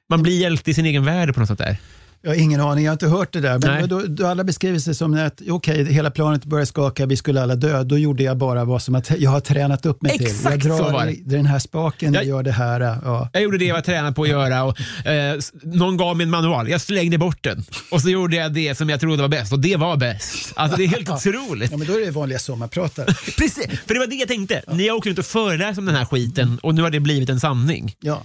man 0.08 0.22
blir 0.22 0.40
hjälte 0.40 0.70
i 0.70 0.74
sin 0.74 0.86
egen 0.86 1.04
värld 1.04 1.34
på 1.34 1.40
något 1.40 1.48
sätt 1.48 1.58
där. 1.58 1.76
Jag 2.24 2.30
har 2.30 2.36
ingen 2.36 2.60
aning, 2.60 2.84
jag 2.84 2.90
har 2.90 2.94
inte 2.94 3.08
hört 3.08 3.32
det 3.32 3.40
där. 3.40 3.58
Men 3.58 3.88
då, 3.88 4.00
då 4.08 4.26
alla 4.26 4.44
beskriver 4.44 4.78
sig 4.78 4.94
som 4.94 5.14
att 5.14 5.40
okej, 5.50 5.92
hela 5.92 6.10
planet 6.10 6.44
började 6.44 6.66
skaka, 6.66 7.06
vi 7.06 7.16
skulle 7.16 7.42
alla 7.42 7.54
dö. 7.54 7.82
Då 7.82 7.98
gjorde 7.98 8.22
jag 8.22 8.36
bara 8.36 8.64
vad 8.64 8.82
som 8.82 8.94
att 8.94 9.10
jag 9.18 9.30
har 9.30 9.40
tränat 9.40 9.86
upp 9.86 10.02
mig 10.02 10.18
till. 10.18 10.26
Exakt 10.26 10.64
Jag 10.64 10.76
så 10.78 10.82
var 10.84 10.92
drar 10.92 11.06
det. 11.06 11.36
den 11.36 11.46
här 11.46 11.58
spaken, 11.58 12.14
jag 12.14 12.24
gör 12.24 12.42
det 12.42 12.52
här. 12.52 12.80
Ja. 12.80 13.28
Jag 13.32 13.42
gjorde 13.42 13.58
det 13.58 13.64
jag 13.64 13.74
var 13.74 13.82
tränad 13.82 14.16
på 14.16 14.22
att 14.22 14.28
göra 14.28 14.64
och 14.64 15.06
eh, 15.06 15.38
någon 15.62 15.96
gav 15.96 16.16
mig 16.16 16.24
en 16.24 16.30
manual. 16.30 16.68
Jag 16.68 16.80
slängde 16.80 17.18
bort 17.18 17.44
den 17.44 17.64
och 17.90 18.00
så 18.00 18.08
gjorde 18.08 18.36
jag 18.36 18.52
det 18.52 18.74
som 18.74 18.88
jag 18.88 19.00
trodde 19.00 19.22
var 19.22 19.28
bäst 19.28 19.52
och 19.52 19.58
det 19.58 19.76
var 19.76 19.96
bäst. 19.96 20.52
Alltså 20.56 20.76
det 20.76 20.84
är 20.84 20.88
helt 20.88 21.10
otroligt. 21.10 21.70
ja, 21.70 21.76
men 21.76 21.86
då 21.86 21.92
är 21.92 22.04
det 22.04 22.10
vanliga 22.10 22.38
sommarpratare. 22.38 23.06
Precis, 23.38 23.66
för 23.86 23.94
det 23.94 24.00
var 24.00 24.06
det 24.06 24.16
jag 24.16 24.28
tänkte. 24.28 24.62
Ni 24.72 24.88
har 24.88 24.96
åkt 24.96 25.06
ut 25.06 25.18
och 25.18 25.26
föreläst 25.26 25.78
om 25.78 25.84
den 25.86 25.94
här 25.94 26.04
skiten 26.04 26.58
och 26.62 26.74
nu 26.74 26.82
har 26.82 26.90
det 26.90 27.00
blivit 27.00 27.28
en 27.30 27.40
sanning. 27.40 27.94
Ja, 28.00 28.22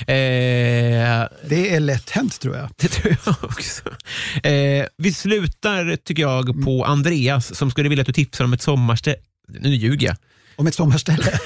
Eh, 0.00 1.26
det 1.48 1.74
är 1.74 1.80
lätt 1.80 2.10
hänt 2.10 2.40
tror 2.40 2.56
jag. 2.56 2.68
det 2.76 2.88
tror 2.88 3.16
jag 3.24 3.29
också. 3.42 3.82
Eh, 4.42 4.86
vi 4.96 5.12
slutar, 5.12 5.96
tycker 5.96 6.22
jag, 6.22 6.64
på 6.64 6.84
Andreas 6.84 7.54
som 7.54 7.70
skulle 7.70 7.88
vilja 7.88 8.02
att 8.02 8.06
du 8.06 8.12
tipsar 8.12 8.44
om 8.44 8.52
ett 8.52 8.62
sommarställe. 8.62 9.18
Nu 9.48 9.74
ljuger 9.74 10.06
jag. 10.06 10.16
Om 10.56 10.66
ett 10.66 10.74
sommarställe. 10.74 11.32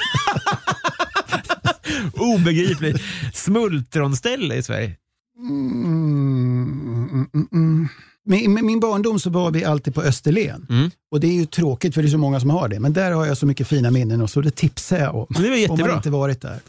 Obegripligt. 2.12 3.02
Smultronställe 3.34 4.54
i 4.54 4.62
Sverige. 4.62 4.96
Mm, 5.38 7.08
mm, 7.12 7.28
mm, 7.34 7.48
mm. 7.52 7.88
Med 8.26 8.64
min 8.64 8.80
barndom 8.80 9.20
så 9.20 9.30
var 9.30 9.50
vi 9.50 9.64
alltid 9.64 9.94
på 9.94 10.02
Österlen. 10.02 10.66
Mm. 10.70 10.90
Och 11.10 11.20
det 11.20 11.26
är 11.26 11.32
ju 11.32 11.46
tråkigt 11.46 11.94
för 11.94 12.02
det 12.02 12.08
är 12.08 12.10
så 12.10 12.18
många 12.18 12.40
som 12.40 12.50
har 12.50 12.68
det. 12.68 12.80
Men 12.80 12.92
där 12.92 13.10
har 13.10 13.26
jag 13.26 13.36
så 13.38 13.46
mycket 13.46 13.68
fina 13.68 13.90
minnen 13.90 14.20
och 14.20 14.30
så 14.30 14.40
det 14.40 14.50
tipsar 14.50 14.98
jag 14.98 15.14
om. 15.14 15.26
Det 15.28 15.42
var 15.42 15.50
Om 15.50 15.58
jättebra. 15.58 15.86
man 15.86 15.96
inte 15.96 16.10
varit 16.10 16.40
där. 16.40 16.60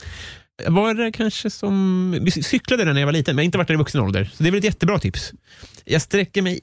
Var 0.68 0.94
det 0.94 1.12
kanske 1.12 1.50
som... 1.50 2.12
Vi 2.22 2.32
cyklade 2.32 2.86
när 2.94 3.00
jag 3.02 3.06
var 3.08 3.14
liten, 3.14 3.36
men 3.36 3.44
jag 3.44 3.44
har 3.44 3.46
inte 3.46 3.58
varit 3.58 3.68
där 3.68 3.74
i 3.74 3.78
vuxen 3.78 4.02
ålder. 4.02 4.32
Så 4.38 4.44
det 4.44 4.50
är 4.50 4.52
väl 4.52 4.58
ett 4.60 4.64
jättebra 4.66 5.00
tips. 5.00 5.34
Jag 5.86 6.02
sträcker 6.02 6.42
mig 6.42 6.60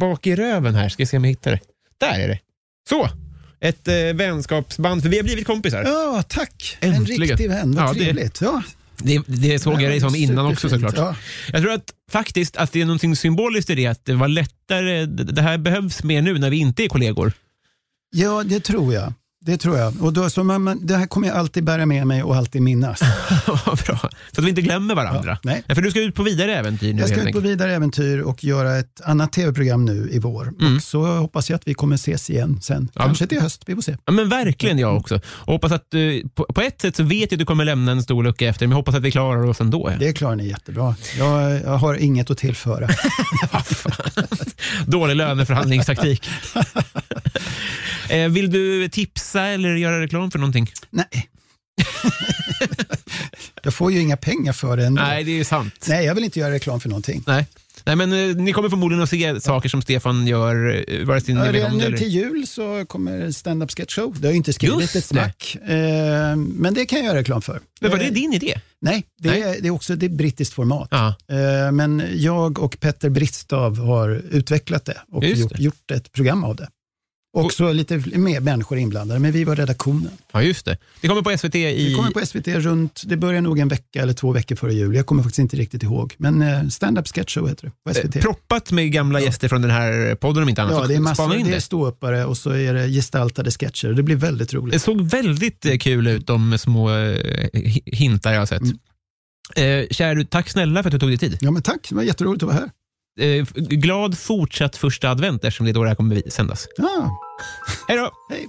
bak 0.00 0.26
i 0.26 0.36
röven 0.36 0.74
här, 0.74 0.88
ska 0.88 1.06
se 1.06 1.16
om 1.16 1.24
jag 1.24 1.30
hittar 1.30 1.50
det. 1.50 1.60
Där 1.98 2.20
är 2.20 2.28
det. 2.28 2.38
Så! 2.88 3.08
Ett 3.60 3.88
eh, 3.88 3.94
vänskapsband, 3.94 5.02
för 5.02 5.08
vi 5.08 5.16
har 5.16 5.24
blivit 5.24 5.46
kompisar. 5.46 5.82
Ja, 5.82 6.22
tack. 6.28 6.76
Äntligen. 6.80 7.22
En 7.22 7.28
riktig 7.28 7.48
vän. 7.48 7.74
Vad 7.74 7.84
Ja, 7.88 7.92
det- 7.92 7.98
trevligt. 7.98 8.40
Ja, 8.40 8.62
Det, 8.96 9.22
det 9.26 9.58
såg 9.58 9.82
jag 9.82 9.90
dig 9.90 10.00
som 10.00 10.14
innan 10.14 10.46
också 10.46 10.68
såklart. 10.68 10.94
Ja. 10.96 11.16
Jag 11.52 11.62
tror 11.62 11.72
att 11.72 11.90
faktiskt 12.10 12.56
att 12.56 12.72
det 12.72 12.80
är 12.80 12.84
någonting 12.84 13.16
symboliskt 13.16 13.70
i 13.70 13.74
det, 13.74 13.86
att 13.86 14.04
det 14.04 14.14
var 14.14 14.28
lättare, 14.28 15.06
det 15.06 15.24
det 15.24 15.42
här 15.42 15.58
behövs 15.58 16.02
mer 16.02 16.22
nu 16.22 16.38
när 16.38 16.50
vi 16.50 16.56
inte 16.56 16.84
är 16.84 16.88
kollegor. 16.88 17.32
ja, 18.16 18.42
det 18.44 18.60
tror 18.60 18.94
jag. 18.94 19.12
Det 19.46 19.56
tror 19.56 19.78
jag. 19.78 20.02
Och 20.02 20.12
då, 20.12 20.30
så 20.30 20.44
man, 20.44 20.86
det 20.86 20.96
här 20.96 21.06
kommer 21.06 21.28
jag 21.28 21.36
alltid 21.36 21.64
bära 21.64 21.86
med 21.86 22.06
mig 22.06 22.22
och 22.22 22.36
alltid 22.36 22.62
minnas. 22.62 23.00
Vad 23.46 23.78
bra. 23.86 23.98
Så 24.32 24.40
att 24.40 24.44
vi 24.44 24.48
inte 24.48 24.62
glömmer 24.62 24.94
varandra. 24.94 25.30
Ja, 25.30 25.38
nej. 25.42 25.62
Ja, 25.66 25.74
för 25.74 25.82
du 25.82 25.90
ska 25.90 26.00
ut 26.00 26.14
på 26.14 26.22
vidare 26.22 26.54
äventyr 26.54 26.94
nu 26.94 27.00
Jag 27.00 27.08
ska 27.08 27.22
ut 27.22 27.32
på 27.32 27.40
vidare 27.40 27.74
äventyr 27.74 28.20
och 28.20 28.44
göra 28.44 28.78
ett 28.78 29.00
annat 29.04 29.32
tv-program 29.32 29.84
nu 29.84 30.08
i 30.12 30.18
vår. 30.18 30.54
Mm. 30.60 30.76
Och 30.76 30.82
så 30.82 31.04
hoppas 31.04 31.50
jag 31.50 31.56
att 31.56 31.68
vi 31.68 31.74
kommer 31.74 31.94
ses 31.94 32.30
igen 32.30 32.58
sen. 32.62 32.88
Ja. 32.94 33.02
Kanske 33.02 33.26
till 33.26 33.40
höst, 33.40 33.62
vi 33.66 33.74
får 33.74 33.82
se. 33.82 33.96
Ja, 34.04 34.12
men 34.12 34.28
verkligen 34.28 34.78
jag 34.78 34.96
också. 34.96 35.20
Och 35.26 35.52
hoppas 35.52 35.72
att 35.72 35.86
du, 35.90 36.28
på, 36.34 36.44
på 36.44 36.60
ett 36.60 36.80
sätt 36.80 36.96
så 36.96 37.02
vet 37.02 37.32
jag 37.32 37.36
att 37.36 37.38
du 37.38 37.44
kommer 37.44 37.64
lämna 37.64 37.92
en 37.92 38.02
stor 38.02 38.24
lucka 38.24 38.48
efter, 38.48 38.66
men 38.66 38.70
jag 38.70 38.76
hoppas 38.76 38.94
att 38.94 39.02
vi 39.02 39.10
klarar 39.10 39.44
oss 39.44 39.60
ändå. 39.60 39.92
Det 39.98 40.12
klarar 40.12 40.36
ni 40.36 40.48
jättebra. 40.48 40.94
Jag, 41.18 41.60
jag 41.60 41.76
har 41.76 41.94
inget 41.94 42.30
att 42.30 42.38
tillföra. 42.38 42.88
Dålig 44.86 45.16
löneförhandlingstaktik. 45.16 46.28
eh, 48.08 48.28
vill 48.28 48.50
du 48.50 48.88
tipsa 48.88 49.35
eller 49.42 49.74
göra 49.74 50.00
reklam 50.00 50.30
för 50.30 50.38
någonting? 50.38 50.70
Nej. 50.90 51.28
jag 53.62 53.74
får 53.74 53.92
ju 53.92 54.00
inga 54.00 54.16
pengar 54.16 54.52
för 54.52 54.76
det 54.76 54.86
ändå. 54.86 55.02
Nej, 55.02 55.24
det 55.24 55.30
är 55.30 55.36
ju 55.36 55.44
sant. 55.44 55.86
Nej, 55.88 56.04
jag 56.06 56.14
vill 56.14 56.24
inte 56.24 56.38
göra 56.40 56.52
reklam 56.52 56.80
för 56.80 56.88
någonting. 56.88 57.22
Nej. 57.26 57.46
Nej, 57.84 57.96
men 57.96 58.12
eh, 58.30 58.36
ni 58.36 58.52
kommer 58.52 58.68
förmodligen 58.68 59.02
att 59.02 59.10
se 59.10 59.40
saker 59.40 59.68
som 59.68 59.82
Stefan 59.82 60.26
gör, 60.26 60.84
eh, 60.88 61.04
vare 61.06 61.20
sig 61.20 61.34
ni 61.34 61.40
Ja, 61.46 61.52
vet 61.52 61.64
om 61.64 61.70
det 61.72 61.76
nu 61.78 61.84
eller... 61.84 61.98
till 61.98 62.08
jul 62.08 62.46
så 62.46 62.84
kommer 62.86 63.30
stand-up 63.30 63.70
sketch 63.70 63.94
show. 63.94 64.16
Det 64.20 64.26
har 64.28 64.32
ju 64.32 64.36
inte 64.36 64.52
skrivit 64.52 64.80
Just 64.80 64.96
ett 64.96 65.04
smack. 65.04 65.56
Eh, 65.66 66.36
men 66.36 66.74
det 66.74 66.86
kan 66.86 66.98
jag 66.98 67.06
göra 67.06 67.18
reklam 67.18 67.42
för. 67.42 67.60
Men 67.80 67.90
var 67.90 67.98
det 67.98 68.04
Eh, 68.04 68.12
din 68.12 68.32
idé? 68.32 68.60
Nej, 68.80 69.04
det, 69.18 69.28
Nej. 69.30 69.42
Är, 69.42 69.60
det 69.60 69.68
är 69.68 69.70
också 69.70 69.96
det 69.96 70.06
är 70.06 70.10
brittiskt 70.10 70.54
format. 70.54 70.88
Ja. 70.90 71.14
Eh, 71.28 71.72
men 71.72 72.02
jag 72.14 72.58
och 72.58 72.80
Petter 72.80 73.10
Bristav 73.10 73.78
har 73.78 74.08
utvecklat 74.30 74.84
det 74.84 74.96
och 75.12 75.24
Just 75.24 75.40
gjort, 75.40 75.56
det. 75.56 75.62
gjort 75.62 75.90
ett 75.90 76.12
program 76.12 76.44
av 76.44 76.56
det. 76.56 76.68
Och 77.44 77.52
så 77.52 77.72
lite 77.72 78.02
mer 78.18 78.40
människor 78.40 78.78
inblandade, 78.78 79.20
men 79.20 79.32
vi 79.32 79.44
var 79.44 79.56
redaktionen. 79.56 80.10
ja, 80.32 80.42
just 80.42 80.64
det. 80.64 80.76
Det 81.00 81.08
kommer 81.08 81.22
på 81.22 81.38
SVT 81.38 81.54
i... 81.54 81.88
Det 81.88 81.94
kommer 81.94 82.10
på 82.10 82.26
SVT 82.26 82.48
runt, 82.48 83.02
det 83.06 83.16
börjar 83.16 83.40
nog 83.40 83.58
en 83.58 83.68
vecka 83.68 84.02
eller 84.02 84.12
två 84.12 84.32
veckor 84.32 84.56
före 84.56 84.74
jul. 84.74 84.94
Jag 84.94 85.06
kommer 85.06 85.22
faktiskt 85.22 85.38
inte 85.38 85.56
riktigt 85.56 85.82
ihåg. 85.82 86.14
Men 86.18 86.42
eh, 86.42 86.68
stand-up 86.68 87.08
sketch 87.08 87.34
show 87.34 87.48
heter 87.48 87.64
det 87.66 87.72
på 87.92 87.94
SVT. 87.94 88.16
eh, 88.16 88.22
proppat 88.22 88.70
med 88.72 88.92
gamla 88.92 89.20
gäster 89.20 89.48
från 89.48 89.62
den 89.62 89.70
här 89.70 90.14
podden 90.14 90.42
om 90.42 90.48
inte 90.48 90.62
annat. 90.62 90.74
ja, 90.74 90.86
det 90.86 90.94
är 90.94 91.00
massor. 91.00 91.34
in 91.36 91.46
Det 91.46 91.56
är 91.56 91.60
ståuppare 91.60 92.24
och 92.24 92.36
så 92.36 92.50
är 92.50 92.74
det 92.74 92.88
gestaltade 92.88 93.50
sketcher. 93.50 93.88
Det 93.88 94.02
blir 94.02 94.16
väldigt 94.16 94.50
Det 94.50 94.56
roligt. 94.56 94.82
såg 94.82 95.00
väldigt 95.10 95.66
eh, 95.66 95.76
kul 95.78 96.06
ut, 96.06 96.26
de 96.26 96.58
små 96.58 96.90
eh, 96.90 96.94
hi- 97.52 97.94
hintar 97.96 98.32
jag 98.32 98.38
har 98.40 98.46
sett. 98.46 98.62
Mm. 98.62 98.78
Eh, 99.56 99.86
kära 99.90 100.14
du, 100.14 100.24
tack 100.24 100.48
snälla 100.48 100.82
för 100.82 100.88
att 100.88 100.92
du 100.92 100.98
tog 100.98 101.10
dig 101.10 101.18
tid. 101.18 101.38
Ja, 101.40 101.50
men 101.50 101.62
tack, 101.62 101.86
det 101.88 101.94
var 101.94 102.02
jätteroligt 102.02 102.42
att 102.42 102.48
vara 102.48 102.58
här. 102.58 102.70
Eh, 103.20 103.44
glad 103.56 104.18
fortsatt 104.18 104.76
första 104.76 105.10
advent 105.10 105.44
eftersom 105.44 105.66
det 105.66 105.72
är 105.72 105.74
då 105.74 105.82
det 105.82 105.88
här 105.88 105.94
kommer 105.96 106.22
sändas. 106.30 106.66
Ja, 106.76 107.18
Hej 107.88 107.96
då! 107.96 108.10
hej. 108.28 108.48